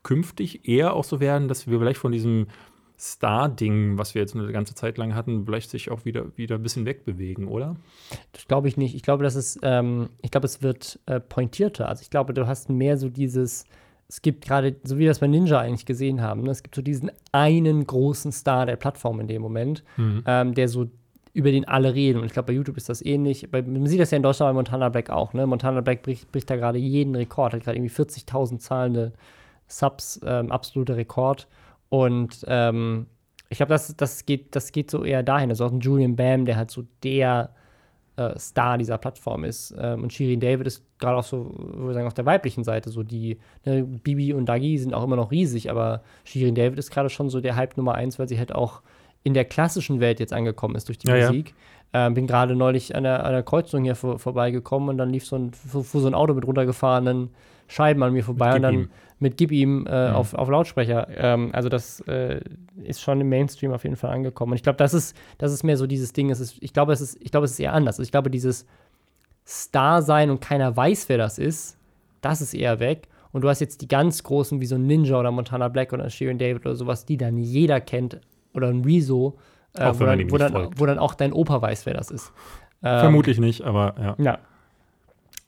künftig 0.03 0.67
eher 0.67 0.93
auch 0.93 1.03
so 1.03 1.19
werden, 1.19 1.47
dass 1.47 1.67
wir 1.67 1.77
vielleicht 1.77 1.99
von 1.99 2.11
diesem 2.11 2.47
Star-Ding, 3.01 3.97
was 3.97 4.13
wir 4.13 4.21
jetzt 4.21 4.35
eine 4.35 4.51
ganze 4.51 4.75
Zeit 4.75 4.97
lang 4.97 5.15
hatten, 5.15 5.45
vielleicht 5.45 5.71
sich 5.71 5.89
auch 5.89 6.05
wieder, 6.05 6.37
wieder 6.37 6.55
ein 6.55 6.63
bisschen 6.63 6.85
wegbewegen, 6.85 7.47
oder? 7.47 7.75
Das 8.31 8.47
glaube 8.47 8.67
ich 8.67 8.77
nicht. 8.77 8.95
Ich 8.95 9.01
glaube, 9.01 9.23
das 9.23 9.35
ist, 9.35 9.59
ähm, 9.63 10.09
ich 10.21 10.29
glaube, 10.29 10.45
es 10.45 10.61
wird 10.61 10.99
äh, 11.07 11.19
pointierter. 11.19 11.89
Also 11.89 12.03
ich 12.03 12.11
glaube, 12.11 12.33
du 12.33 12.45
hast 12.45 12.69
mehr 12.69 12.97
so 12.97 13.09
dieses, 13.09 13.65
es 14.07 14.21
gibt 14.21 14.45
gerade, 14.45 14.75
so 14.83 14.97
wie 14.97 15.01
wir 15.01 15.07
das 15.07 15.19
bei 15.19 15.27
Ninja 15.27 15.59
eigentlich 15.59 15.87
gesehen 15.87 16.21
haben, 16.21 16.43
ne? 16.43 16.51
es 16.51 16.61
gibt 16.61 16.75
so 16.75 16.83
diesen 16.83 17.11
einen 17.31 17.87
großen 17.87 18.31
Star 18.31 18.67
der 18.67 18.75
Plattform 18.75 19.19
in 19.19 19.27
dem 19.27 19.41
Moment, 19.41 19.83
ähm, 19.97 20.53
der 20.53 20.67
so 20.67 20.87
über 21.33 21.51
den 21.51 21.67
alle 21.67 21.93
reden. 21.93 22.19
Und 22.19 22.25
ich 22.25 22.33
glaube, 22.33 22.47
bei 22.47 22.53
YouTube 22.53 22.77
ist 22.77 22.89
das 22.89 23.03
ähnlich. 23.03 23.49
Bei, 23.49 23.61
man 23.61 23.85
sieht 23.87 23.99
das 23.99 24.11
ja 24.11 24.17
in 24.17 24.23
Deutschland 24.23 24.49
bei 24.49 24.53
Montana 24.53 24.89
Black 24.89 25.09
auch. 25.09 25.33
Ne? 25.33 25.47
Montana 25.47 25.81
Black 25.81 26.03
bricht, 26.03 26.31
bricht 26.31 26.49
da 26.49 26.55
gerade 26.55 26.77
jeden 26.77 27.15
Rekord, 27.15 27.53
hat 27.53 27.63
gerade 27.63 27.77
irgendwie 27.77 27.93
40.000 27.93 28.59
zahlende 28.59 29.13
Subs, 29.67 30.19
ähm, 30.25 30.51
absoluter 30.51 30.97
Rekord. 30.97 31.47
Und 31.89 32.43
ähm, 32.47 33.07
ich 33.49 33.57
glaube, 33.57 33.71
das, 33.71 33.95
das, 33.95 34.25
geht, 34.25 34.55
das 34.55 34.71
geht 34.71 34.91
so 34.91 35.03
eher 35.03 35.23
dahin. 35.23 35.49
Also 35.49 35.65
auch 35.65 35.71
ein 35.71 35.79
Julian 35.79 36.15
Bam, 36.15 36.45
der 36.45 36.57
halt 36.57 36.71
so 36.71 36.83
der 37.03 37.53
äh, 38.17 38.37
Star 38.37 38.77
dieser 38.77 38.97
Plattform 38.97 39.43
ist. 39.43 39.73
Ähm, 39.77 40.03
und 40.03 40.13
Shirin 40.13 40.39
David 40.39 40.67
ist 40.67 40.83
gerade 40.99 41.17
auch 41.17 41.23
so, 41.23 41.53
würde 41.57 41.91
ich 41.91 41.93
sagen, 41.95 42.07
auf 42.07 42.13
der 42.13 42.25
weiblichen 42.25 42.63
Seite 42.63 42.89
so 42.89 43.03
die, 43.03 43.37
ne, 43.65 43.83
Bibi 43.83 44.33
und 44.33 44.47
Dagi 44.47 44.77
sind 44.77 44.93
auch 44.93 45.03
immer 45.03 45.15
noch 45.15 45.31
riesig, 45.31 45.69
aber 45.69 46.03
Shirin 46.23 46.55
David 46.55 46.77
ist 46.77 46.91
gerade 46.91 47.09
schon 47.09 47.29
so 47.29 47.41
der 47.41 47.55
Hype 47.55 47.77
Nummer 47.77 47.95
eins, 47.95 48.19
weil 48.19 48.27
sie 48.27 48.37
halt 48.37 48.53
auch 48.53 48.81
in 49.23 49.33
der 49.33 49.45
klassischen 49.45 49.99
Welt 49.99 50.19
jetzt 50.19 50.33
angekommen 50.33 50.75
ist 50.75 50.87
durch 50.87 50.97
die 50.97 51.07
Ja, 51.07 51.15
ja. 51.15 51.27
Musik. 51.27 51.53
Ähm, 51.93 52.13
bin 52.13 52.25
gerade 52.25 52.55
neulich 52.55 52.95
an 52.95 53.03
der, 53.03 53.25
an 53.25 53.33
der 53.33 53.43
Kreuzung 53.43 53.83
hier 53.83 53.95
vor, 53.95 54.17
vorbeigekommen 54.17 54.89
und 54.89 54.97
dann 54.97 55.09
lief 55.09 55.25
so 55.25 55.35
ein, 55.35 55.51
fuhr 55.51 55.83
fuhr 55.83 56.01
so 56.01 56.07
ein 56.07 56.13
Auto 56.13 56.33
mit 56.33 56.47
runtergefahrenen 56.47 57.29
Scheiben 57.67 58.01
an 58.03 58.13
mir 58.13 58.23
vorbei 58.23 58.55
und 58.55 58.61
dann 58.61 58.73
ihm. 58.73 58.89
mit 59.19 59.37
Gib 59.37 59.51
ihm 59.51 59.87
äh, 59.87 60.09
auf, 60.09 60.33
auf 60.33 60.49
Lautsprecher. 60.49 61.07
Ähm, 61.15 61.49
also 61.53 61.67
das 61.69 61.99
äh, 62.01 62.41
ist 62.83 63.01
schon 63.01 63.19
im 63.19 63.29
Mainstream 63.29 63.73
auf 63.73 63.83
jeden 63.83 63.97
Fall 63.97 64.11
angekommen. 64.11 64.53
Und 64.53 64.55
ich 64.55 64.63
glaube, 64.63 64.77
das 64.77 64.93
ist, 64.93 65.15
das 65.37 65.51
ist 65.51 65.63
mehr 65.63 65.77
so 65.77 65.85
dieses 65.85 66.13
Ding. 66.13 66.29
Es 66.29 66.39
ist, 66.39 66.57
ich 66.61 66.73
glaube, 66.73 66.93
es 66.93 67.01
ist, 67.01 67.17
ich 67.21 67.31
glaube, 67.31 67.45
es 67.45 67.51
ist 67.51 67.59
eher 67.59 67.73
anders. 67.73 67.95
Also 67.95 68.03
ich 68.03 68.11
glaube, 68.11 68.29
dieses 68.29 68.65
Star 69.45 70.01
sein 70.01 70.29
und 70.29 70.39
keiner 70.39 70.75
weiß, 70.75 71.09
wer 71.09 71.17
das 71.17 71.39
ist, 71.39 71.77
das 72.21 72.41
ist 72.41 72.53
eher 72.53 72.79
weg. 72.79 73.07
Und 73.31 73.41
du 73.41 73.49
hast 73.49 73.59
jetzt 73.59 73.81
die 73.81 73.87
ganz 73.87 74.23
großen 74.23 74.59
wie 74.61 74.65
so 74.65 74.75
ein 74.75 74.85
Ninja 74.85 75.19
oder 75.19 75.31
Montana 75.31 75.67
Black 75.67 75.93
oder 75.93 76.09
Shirin 76.09 76.37
David 76.37 76.65
oder 76.65 76.75
sowas, 76.75 77.05
die 77.05 77.17
dann 77.17 77.37
jeder 77.37 77.79
kennt 77.79 78.19
oder 78.53 78.67
ein 78.67 78.83
Rezo, 78.83 79.37
äh, 79.75 79.91
wo, 79.93 80.03
dann, 80.05 80.31
wo, 80.31 80.37
dann, 80.37 80.69
wo 80.77 80.85
dann 80.85 80.99
auch 80.99 81.13
dein 81.13 81.33
Opa 81.33 81.61
weiß, 81.61 81.85
wer 81.85 81.93
das 81.93 82.11
ist. 82.11 82.31
Ähm, 82.83 82.99
Vermutlich 82.99 83.39
nicht, 83.39 83.61
aber 83.63 83.95
ja. 83.99 84.15
Ja. 84.23 84.39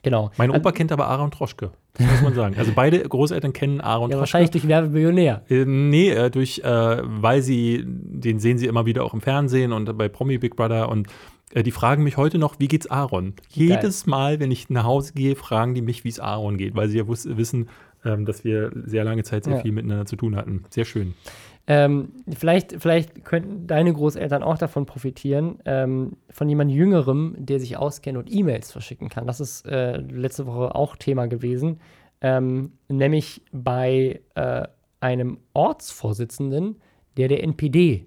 Genau. 0.04 0.32
Mein 0.38 0.51
Also- 0.51 0.60
Opa 0.62 0.72
kennt 0.72 0.91
aber 0.91 1.08
Aaron 1.08 1.32
Troschke. 1.32 1.72
Das 1.95 2.08
muss 2.10 2.22
man 2.24 2.34
sagen. 2.34 2.56
Also 2.58 2.72
beide 2.76 2.99
Großeltern 3.01 3.54
kennen 3.54 3.80
Aaron 3.80 4.10
Ja, 4.10 4.16
Troschke. 4.16 4.20
wahrscheinlich 4.20 4.51
durch 4.51 4.68
Werbemillionär. 4.68 5.43
Äh, 5.49 5.66
nee, 5.66 6.10
äh, 6.10 6.30
durch, 6.30 6.60
äh, 6.60 6.64
weil 7.04 7.41
sie, 7.41 7.84
den 7.86 8.39
sehen 8.39 8.58
sie 8.58 8.66
immer 8.66 8.86
wieder 8.86 9.04
auch 9.06 9.14
im 9.14 9.22
Fernsehen 9.22 9.72
und 9.72 9.97
bei 9.97 10.10
Promi 10.10 10.38
Big 10.39 10.56
Brother 10.56 10.89
und 10.89 11.08
äh, 11.54 11.64
die 11.64 11.72
fragen 11.72 12.04
mich 12.04 12.18
heute 12.18 12.38
noch, 12.39 12.60
wie 12.60 12.68
geht's 12.68 12.88
Aaron? 12.88 13.34
Jedes 13.49 14.06
Mal, 14.08 14.39
wenn 14.39 14.51
ich 14.51 14.70
nach 14.70 14.84
Hause 14.86 15.14
gehe, 15.14 15.36
fragen 15.36 15.74
die 15.76 15.82
mich, 15.84 16.04
wie 16.04 16.10
es 16.10 16.20
Aaron 16.20 16.58
geht, 16.58 16.76
weil 16.76 16.89
sie 16.89 16.97
ja 16.97 17.08
wissen, 17.08 17.70
ähm, 18.04 18.26
dass 18.26 18.43
wir 18.43 18.72
sehr 18.86 19.04
lange 19.06 19.24
Zeit 19.24 19.43
sehr 19.45 19.56
Ja. 19.58 19.62
viel 19.62 19.72
miteinander 19.72 20.06
zu 20.06 20.16
tun 20.16 20.36
hatten. 20.36 20.64
Sehr 20.70 20.86
schön. 20.86 21.14
Ähm, 21.66 22.11
vielleicht, 22.36 22.82
vielleicht 22.82 23.24
könnten 23.24 23.68
deine 23.68 23.93
Großeltern 23.93 24.43
auch 24.43 24.57
davon 24.57 24.86
profitieren, 24.86 25.59
ähm, 25.66 26.18
von 26.30 26.49
jemand 26.49 26.72
Jüngerem, 26.72 27.36
der 27.38 27.59
sich 27.59 27.78
auskennt 27.78 28.18
und 28.18 28.34
E-Mails 28.34 28.72
verschicken 28.72 29.09
kann. 29.09 29.28
Das 29.28 29.39
ist 29.39 29.66
äh, 29.66 29.97
letzte 29.97 30.45
Woche 30.45 30.76
auch 30.76 30.97
Thema 30.97 31.28
gewesen. 31.28 31.80
Ähm, 32.20 32.74
nämlich 32.89 33.41
bei 33.51 34.22
äh, 34.36 34.64
einem 34.99 35.38
Ortsvorsitzenden, 35.53 36.82
der 37.18 37.28
der 37.30 37.43
NPD 37.43 38.05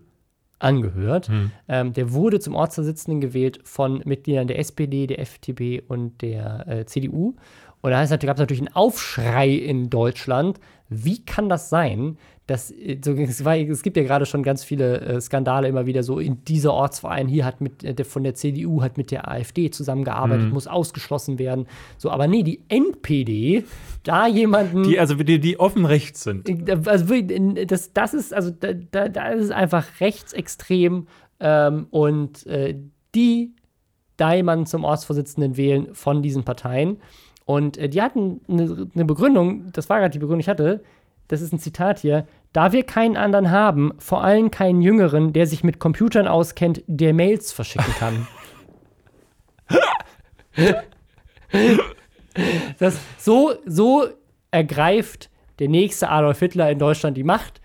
angehört. 0.59 1.29
Ähm, 1.69 1.93
der 1.93 2.13
wurde 2.13 2.41
zum 2.41 2.55
Ortsvorsitzenden 2.55 3.21
gewählt 3.21 3.61
von 3.65 4.03
Mitgliedern 4.05 4.49
der 4.49 4.59
SPD, 4.59 5.07
der 5.07 5.21
FDP 5.21 5.83
und 5.87 6.23
der 6.23 6.67
äh, 6.67 6.87
CDU. 6.87 7.37
Und 7.83 7.91
da 7.91 8.05
gab 8.05 8.37
es 8.37 8.41
natürlich 8.41 8.63
einen 8.63 8.75
Aufschrei 8.75 9.51
in 9.51 9.91
Deutschland. 9.91 10.59
Wie 10.89 11.25
kann 11.25 11.49
das 11.49 11.69
sein, 11.69 12.17
dass 12.47 12.71
äh, 12.71 12.99
so, 13.05 13.13
es, 13.13 13.45
war, 13.45 13.57
es 13.57 13.83
gibt 13.83 13.97
ja 13.97 14.03
gerade 14.05 14.27
schon 14.27 14.43
ganz 14.43 14.63
viele 14.63 15.01
äh, 15.01 15.21
Skandale 15.21 15.69
immer 15.69 15.87
wieder 15.87 16.03
so 16.03 16.19
in 16.19 16.45
dieser 16.45 16.73
Ortsverein 16.73 17.29
hier 17.29 17.45
hat 17.45 17.61
mit 17.61 17.83
äh, 17.83 17.95
der, 17.95 18.05
von 18.05 18.23
der 18.23 18.35
CDU 18.35 18.83
hat 18.83 18.97
mit 18.97 19.11
der 19.11 19.29
AfD 19.29 19.71
zusammengearbeitet, 19.71 20.53
muss 20.53 20.67
ausgeschlossen 20.67 21.39
werden. 21.39 21.67
So, 21.99 22.11
aber 22.11 22.27
nee, 22.27 22.43
die 22.43 22.61
NPD, 22.69 23.65
da 24.05 24.27
jemanden 24.27 24.85
Die, 24.85 24.99
also 24.99 25.15
die, 25.15 25.41
die 25.41 25.59
offen 25.59 25.85
rechts 25.85 26.23
sind. 26.23 26.49
also 26.87 27.09
wirklich, 27.09 27.67
das, 27.67 27.93
das 27.93 28.15
ist, 28.15 28.33
also 28.33 28.51
da, 28.51 28.73
da, 28.73 29.09
da 29.09 29.29
ist 29.29 29.45
es 29.45 29.51
einfach 29.51 30.01
rechtsextrem 30.01 31.09
ähm, 31.41 31.87
und 31.91 32.47
äh, 32.47 32.77
die 33.15 33.55
da 34.17 34.33
jemanden 34.33 34.67
zum 34.67 34.85
Ortsvorsitzenden 34.85 35.57
wählen 35.57 35.95
von 35.95 36.23
diesen 36.23 36.45
Parteien. 36.45 36.99
Und 37.45 37.77
äh, 37.77 37.89
die 37.89 38.03
hatten 38.03 38.41
eine, 38.49 38.89
eine 38.95 39.05
Begründung, 39.05 39.71
das 39.73 39.89
war 39.89 39.99
gerade 39.99 40.13
die 40.13 40.19
Begründung, 40.19 40.39
die 40.39 40.45
ich 40.45 40.49
hatte, 40.49 40.83
das 41.29 41.41
ist 41.41 41.53
ein 41.53 41.59
Zitat 41.59 41.99
hier, 41.99 42.27
da 42.53 42.73
wir 42.73 42.85
keinen 42.85 43.17
anderen 43.19 43.51
haben, 43.51 43.93
vor 43.99 44.25
allem 44.25 44.51
keinen 44.51 44.81
Jüngeren, 44.81 45.35
der 45.35 45.47
sich 45.47 45.63
mit 45.63 45.79
Computern 45.79 46.27
auskennt, 46.27 46.83
der 46.87 47.13
Mails 47.13 47.53
verschicken 47.53 47.93
kann. 47.99 48.27
das, 52.79 52.99
so, 53.19 53.53
so 53.67 54.09
ergreift 54.51 55.29
der 55.59 55.69
nächste 55.69 56.09
Adolf 56.09 56.39
Hitler 56.39 56.71
in 56.71 56.79
Deutschland 56.79 57.17
die 57.17 57.25
Macht, 57.25 57.61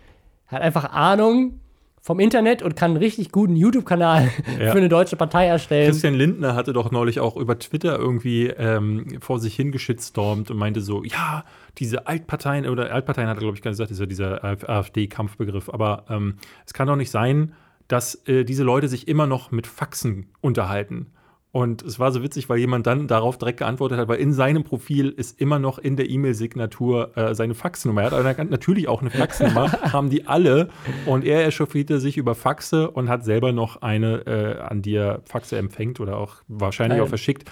hat 0.47 0.61
einfach 0.61 0.91
Ahnung 0.91 1.60
vom 2.03 2.19
Internet 2.19 2.63
und 2.63 2.75
kann 2.75 2.91
einen 2.91 2.97
richtig 2.97 3.31
guten 3.31 3.55
YouTube-Kanal 3.55 4.29
Ja. 4.59 4.71
für 4.71 4.77
eine 4.79 4.89
deutsche 4.89 5.15
Partei 5.15 5.45
erstellen. 5.45 5.87
Christian 5.91 6.15
Lindner 6.15 6.55
hatte 6.55 6.73
doch 6.73 6.89
neulich 6.91 7.19
auch 7.19 7.37
über 7.37 7.59
Twitter 7.59 7.97
irgendwie 7.99 8.47
ähm, 8.47 9.05
vor 9.21 9.39
sich 9.39 9.55
hingeschitstormt 9.55 10.49
und 10.49 10.57
meinte 10.57 10.81
so, 10.81 11.03
ja, 11.03 11.43
diese 11.77 12.07
Altparteien, 12.07 12.67
oder 12.67 12.91
Altparteien 12.91 13.29
hat 13.29 13.37
er, 13.37 13.41
glaube 13.41 13.55
ich, 13.55 13.61
gar 13.61 13.69
nicht 13.69 13.77
gesagt, 13.77 13.91
ist 13.91 13.99
ja 13.99 14.05
dieser 14.07 14.43
AfD-Kampfbegriff, 14.43 15.69
aber 15.69 16.05
ähm, 16.09 16.35
es 16.65 16.73
kann 16.73 16.87
doch 16.87 16.95
nicht 16.95 17.11
sein, 17.11 17.53
dass 17.87 18.15
äh, 18.27 18.43
diese 18.45 18.63
Leute 18.63 18.87
sich 18.87 19.07
immer 19.07 19.27
noch 19.27 19.51
mit 19.51 19.67
Faxen 19.67 20.27
unterhalten. 20.41 21.07
Und 21.53 21.81
es 21.81 21.99
war 21.99 22.13
so 22.13 22.23
witzig, 22.23 22.47
weil 22.47 22.59
jemand 22.59 22.87
dann 22.87 23.07
darauf 23.07 23.37
direkt 23.37 23.59
geantwortet 23.59 23.97
hat, 23.97 24.07
weil 24.07 24.19
in 24.19 24.31
seinem 24.31 24.63
Profil 24.63 25.09
ist 25.09 25.41
immer 25.41 25.59
noch 25.59 25.79
in 25.79 25.97
der 25.97 26.09
E-Mail-Signatur 26.09 27.17
äh, 27.17 27.35
seine 27.35 27.55
Faxnummer. 27.55 28.03
Er 28.03 28.11
hat 28.11 28.13
aber 28.13 28.43
natürlich 28.45 28.87
auch 28.87 29.01
eine 29.01 29.09
Faxnummer, 29.09 29.69
haben 29.91 30.09
die 30.09 30.27
alle. 30.27 30.69
Und 31.05 31.25
er 31.25 31.45
echauffierte 31.45 31.99
sich 31.99 32.15
über 32.15 32.35
Faxe 32.35 32.89
und 32.89 33.09
hat 33.09 33.25
selber 33.25 33.51
noch 33.51 33.81
eine, 33.81 34.25
äh, 34.25 34.61
an 34.61 34.81
die 34.81 34.95
er 34.95 35.23
Faxe 35.25 35.57
empfängt 35.57 35.99
oder 35.99 36.17
auch 36.17 36.35
wahrscheinlich 36.47 36.99
Geil. 36.99 37.05
auch 37.05 37.09
verschickt. 37.09 37.51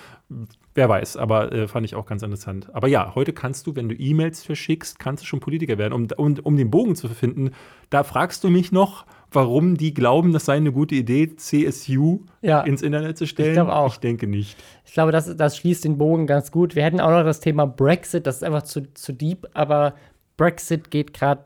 Wer 0.76 0.88
weiß, 0.88 1.18
aber 1.18 1.52
äh, 1.52 1.68
fand 1.68 1.86
ich 1.86 1.96
auch 1.96 2.06
ganz 2.06 2.24
interessant. 2.24 2.74
Aber 2.74 2.88
ja, 2.88 3.16
heute 3.16 3.34
kannst 3.34 3.68
du, 3.68 3.76
wenn 3.76 3.90
du 3.90 3.96
E-Mails 3.96 4.44
verschickst, 4.44 4.98
kannst 4.98 5.24
du 5.24 5.28
schon 5.28 5.42
Politiker 5.42 5.78
werden. 5.78 5.92
Um, 5.94 6.08
um, 6.16 6.40
um 6.42 6.56
den 6.56 6.72
Bogen 6.72 6.96
zu 6.96 7.10
finden, 7.10 7.52
da 7.90 8.04
fragst 8.04 8.46
du 8.46 8.50
mich 8.50 8.72
noch, 8.72 9.06
warum 9.32 9.78
die 9.78 9.94
glauben, 9.94 10.34
das 10.34 10.46
sei 10.46 10.56
eine 10.58 10.72
gute 10.72 10.96
Idee, 10.96 11.36
CSU 11.36 12.22
Ja. 12.42 12.62
ins 12.62 12.82
Internet 12.82 13.18
zu 13.18 13.28
stellen. 13.28 13.54
glaub 13.54 13.70
auch. 13.70 13.94
Ich 13.94 14.00
denke 14.00 14.28
nicht. 14.28 14.58
Ich 14.86 14.94
glaube, 14.94 15.12
das, 15.12 15.36
das 15.38 15.58
schließt 15.58 15.84
den 15.86 15.98
Bogen 15.98 16.26
ganz 16.28 16.52
gut. 16.52 16.76
Wir 16.76 16.84
hätten 16.84 17.00
auch 17.00 17.12
noch 17.12 17.24
das 17.24 17.40
Thema 17.40 17.66
Brexit, 17.66 18.26
das 18.28 18.38
ist 18.38 18.44
einfach 18.44 18.64
zu, 18.64 18.92
zu 18.94 19.14
deep, 19.14 19.48
aber 19.54 19.94
Brexit 20.38 20.90
geht 20.92 21.14
gerade 21.14 21.44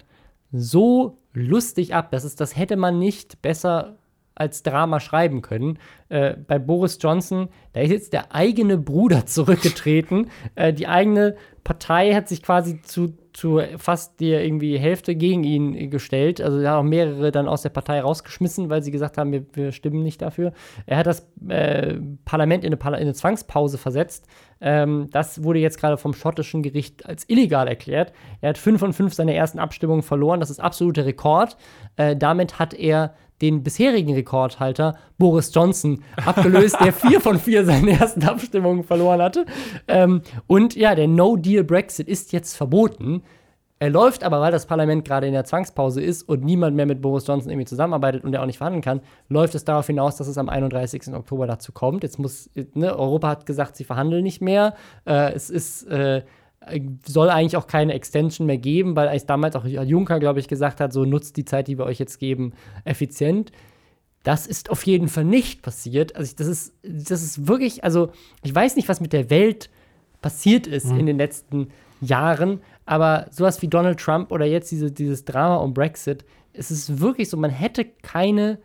so 0.51 1.17
lustig 1.33 1.93
ab. 1.95 2.11
Das, 2.11 2.23
ist, 2.23 2.39
das 2.39 2.55
hätte 2.55 2.75
man 2.77 2.99
nicht 2.99 3.41
besser 3.41 3.97
als 4.35 4.63
Drama 4.63 4.99
schreiben 4.99 5.41
können. 5.41 5.77
Äh, 6.09 6.35
bei 6.47 6.57
Boris 6.57 6.97
Johnson, 7.01 7.49
da 7.73 7.81
ist 7.81 7.91
jetzt 7.91 8.13
der 8.13 8.33
eigene 8.33 8.77
Bruder 8.77 9.25
zurückgetreten. 9.27 10.29
äh, 10.55 10.73
die 10.73 10.87
eigene 10.87 11.35
Partei 11.63 12.13
hat 12.13 12.27
sich 12.29 12.41
quasi 12.41 12.81
zu, 12.81 13.13
zu 13.33 13.59
fast 13.77 14.19
der 14.19 14.45
irgendwie 14.45 14.77
Hälfte 14.77 15.15
gegen 15.15 15.43
ihn 15.43 15.89
gestellt. 15.89 16.39
Also 16.39 16.59
er 16.59 16.71
hat 16.71 16.79
auch 16.79 16.83
mehrere 16.83 17.31
dann 17.31 17.47
aus 17.47 17.63
der 17.63 17.69
Partei 17.69 17.99
rausgeschmissen, 17.99 18.69
weil 18.69 18.83
sie 18.83 18.91
gesagt 18.91 19.17
haben, 19.17 19.31
wir, 19.31 19.45
wir 19.53 19.71
stimmen 19.71 20.03
nicht 20.03 20.21
dafür. 20.21 20.53
Er 20.85 20.97
hat 20.97 21.07
das 21.07 21.27
äh, 21.49 21.95
Parlament 22.25 22.63
in 22.63 22.69
eine, 22.69 22.77
Parla 22.77 22.97
in 22.97 23.03
eine 23.03 23.13
Zwangspause 23.13 23.77
versetzt. 23.77 24.27
Ähm, 24.61 25.09
das 25.11 25.43
wurde 25.43 25.59
jetzt 25.59 25.79
gerade 25.79 25.97
vom 25.97 26.13
schottischen 26.13 26.61
Gericht 26.61 27.05
als 27.05 27.27
illegal 27.27 27.67
erklärt. 27.67 28.13
Er 28.41 28.49
hat 28.49 28.57
fünf 28.57 28.79
von 28.79 28.93
fünf 28.93 29.13
seiner 29.13 29.33
ersten 29.33 29.59
Abstimmungen 29.59 30.03
verloren. 30.03 30.39
Das 30.39 30.49
ist 30.49 30.59
absoluter 30.59 31.05
Rekord. 31.05 31.57
Äh, 31.95 32.15
damit 32.15 32.59
hat 32.59 32.73
er 32.73 33.15
den 33.43 33.61
bisherigen 33.61 34.13
Rekordhalter 34.13 34.95
Boris 35.17 35.53
Johnson 35.53 36.01
abgelöst, 36.25 36.77
der 36.81 36.93
vier 36.93 37.19
von 37.19 37.37
vier 37.37 37.65
seinen 37.65 37.89
ersten 37.89 38.23
Abstimmungen 38.23 38.85
verloren 38.85 39.21
hatte. 39.21 39.45
Ähm, 39.89 40.21
und 40.47 40.75
ja, 40.75 40.95
der 40.95 41.09
No-Deal-Brexit 41.09 42.07
ist 42.07 42.31
jetzt 42.31 42.55
verboten. 42.55 43.21
Er 43.79 43.89
läuft 43.89 44.23
aber, 44.23 44.39
weil 44.39 44.53
das 44.53 44.65
Parlament 44.65 45.03
gerade 45.03 45.27
in 45.27 45.33
der 45.33 45.43
Zwangspause 45.43 46.01
ist 46.01 46.23
und 46.23 46.45
niemand 46.45 46.77
mehr 46.77 46.85
mit 46.85 47.01
Boris 47.01 47.27
Johnson 47.27 47.51
irgendwie 47.51 47.67
zusammenarbeitet 47.67 48.23
und 48.23 48.33
er 48.33 48.41
auch 48.41 48.45
nicht 48.45 48.59
verhandeln 48.59 48.81
kann, 48.81 49.01
läuft 49.27 49.55
es 49.55 49.65
darauf 49.65 49.87
hinaus, 49.87 50.15
dass 50.15 50.27
es 50.27 50.37
am 50.37 50.47
31. 50.47 51.13
Oktober 51.13 51.47
dazu 51.47 51.73
kommt. 51.73 52.03
Jetzt 52.03 52.17
muss, 52.17 52.49
ne, 52.75 52.97
Europa 52.97 53.27
hat 53.27 53.45
gesagt, 53.45 53.75
sie 53.75 53.83
verhandeln 53.83 54.23
nicht 54.23 54.41
mehr. 54.41 54.73
Äh, 55.05 55.33
es 55.33 55.49
ist, 55.49 55.83
äh, 55.87 56.21
soll 57.05 57.29
eigentlich 57.29 57.57
auch 57.57 57.67
keine 57.67 57.93
Extension 57.93 58.47
mehr 58.47 58.57
geben, 58.57 58.95
weil 58.95 59.07
eigentlich 59.07 59.25
damals 59.25 59.55
auch 59.55 59.65
Juncker, 59.65 60.19
glaube 60.19 60.39
ich, 60.39 60.47
gesagt 60.47 60.79
hat, 60.79 60.93
so 60.93 61.05
nutzt 61.05 61.37
die 61.37 61.45
Zeit, 61.45 61.67
die 61.67 61.77
wir 61.77 61.85
euch 61.85 61.99
jetzt 61.99 62.19
geben, 62.19 62.53
effizient. 62.85 63.51
Das 64.23 64.47
ist 64.47 64.69
auf 64.69 64.85
jeden 64.85 65.09
Fall 65.09 65.25
nicht 65.25 65.61
passiert. 65.61 66.15
Also 66.15 66.29
ich, 66.29 66.35
das 66.35 66.47
ist, 66.47 66.73
das 66.83 67.21
ist 67.21 67.47
wirklich, 67.47 67.83
also 67.83 68.11
ich 68.41 68.55
weiß 68.55 68.75
nicht, 68.75 68.87
was 68.87 69.01
mit 69.01 69.13
der 69.13 69.29
Welt 69.29 69.69
passiert 70.21 70.67
ist 70.67 70.89
in 70.89 71.05
den 71.05 71.17
letzten 71.17 71.67
Jahren, 71.99 72.61
aber 72.85 73.27
sowas 73.31 73.61
wie 73.61 73.67
Donald 73.67 73.99
Trump 73.99 74.31
oder 74.31 74.45
jetzt 74.45 74.71
diese, 74.71 74.91
dieses 74.91 75.25
Drama 75.25 75.57
um 75.57 75.73
Brexit, 75.73 76.23
es 76.53 76.71
ist 76.71 76.99
wirklich 76.99 77.29
so, 77.29 77.37
man 77.37 77.51
hätte 77.51 77.85
keine, 77.85 78.59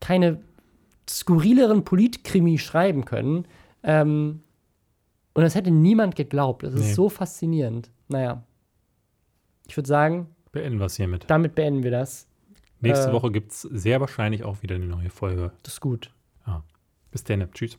keine 0.00 0.40
skurrileren 1.08 1.84
Politkrimi 1.84 2.58
schreiben 2.58 3.04
können. 3.04 3.46
Ähm, 3.82 4.42
und 5.34 5.42
das 5.42 5.54
hätte 5.54 5.70
niemand 5.70 6.16
geglaubt. 6.16 6.62
Das 6.62 6.74
ist 6.74 6.80
Nee. 6.80 6.92
so 6.94 7.08
faszinierend. 7.08 7.90
Naja. 8.08 8.42
Ich 9.66 9.76
würde 9.76 9.88
sagen, 9.88 10.28
Beenden 10.52 10.78
wir 10.78 10.86
es 10.86 10.96
hiermit. 10.96 11.24
damit 11.28 11.54
beenden 11.54 11.82
wir 11.82 11.90
das. 11.90 12.26
Nächste 12.80 13.10
äh, 13.10 13.12
Woche 13.12 13.30
gibt 13.32 13.52
es 13.52 13.62
sehr 13.62 14.00
wahrscheinlich 14.00 14.44
auch 14.44 14.62
wieder 14.62 14.76
eine 14.76 14.86
neue 14.86 15.10
Folge. 15.10 15.52
Das 15.62 15.74
ist 15.74 15.80
gut. 15.80 16.12
Bis 17.10 17.24
dann. 17.24 17.50
Tschüss. 17.52 17.78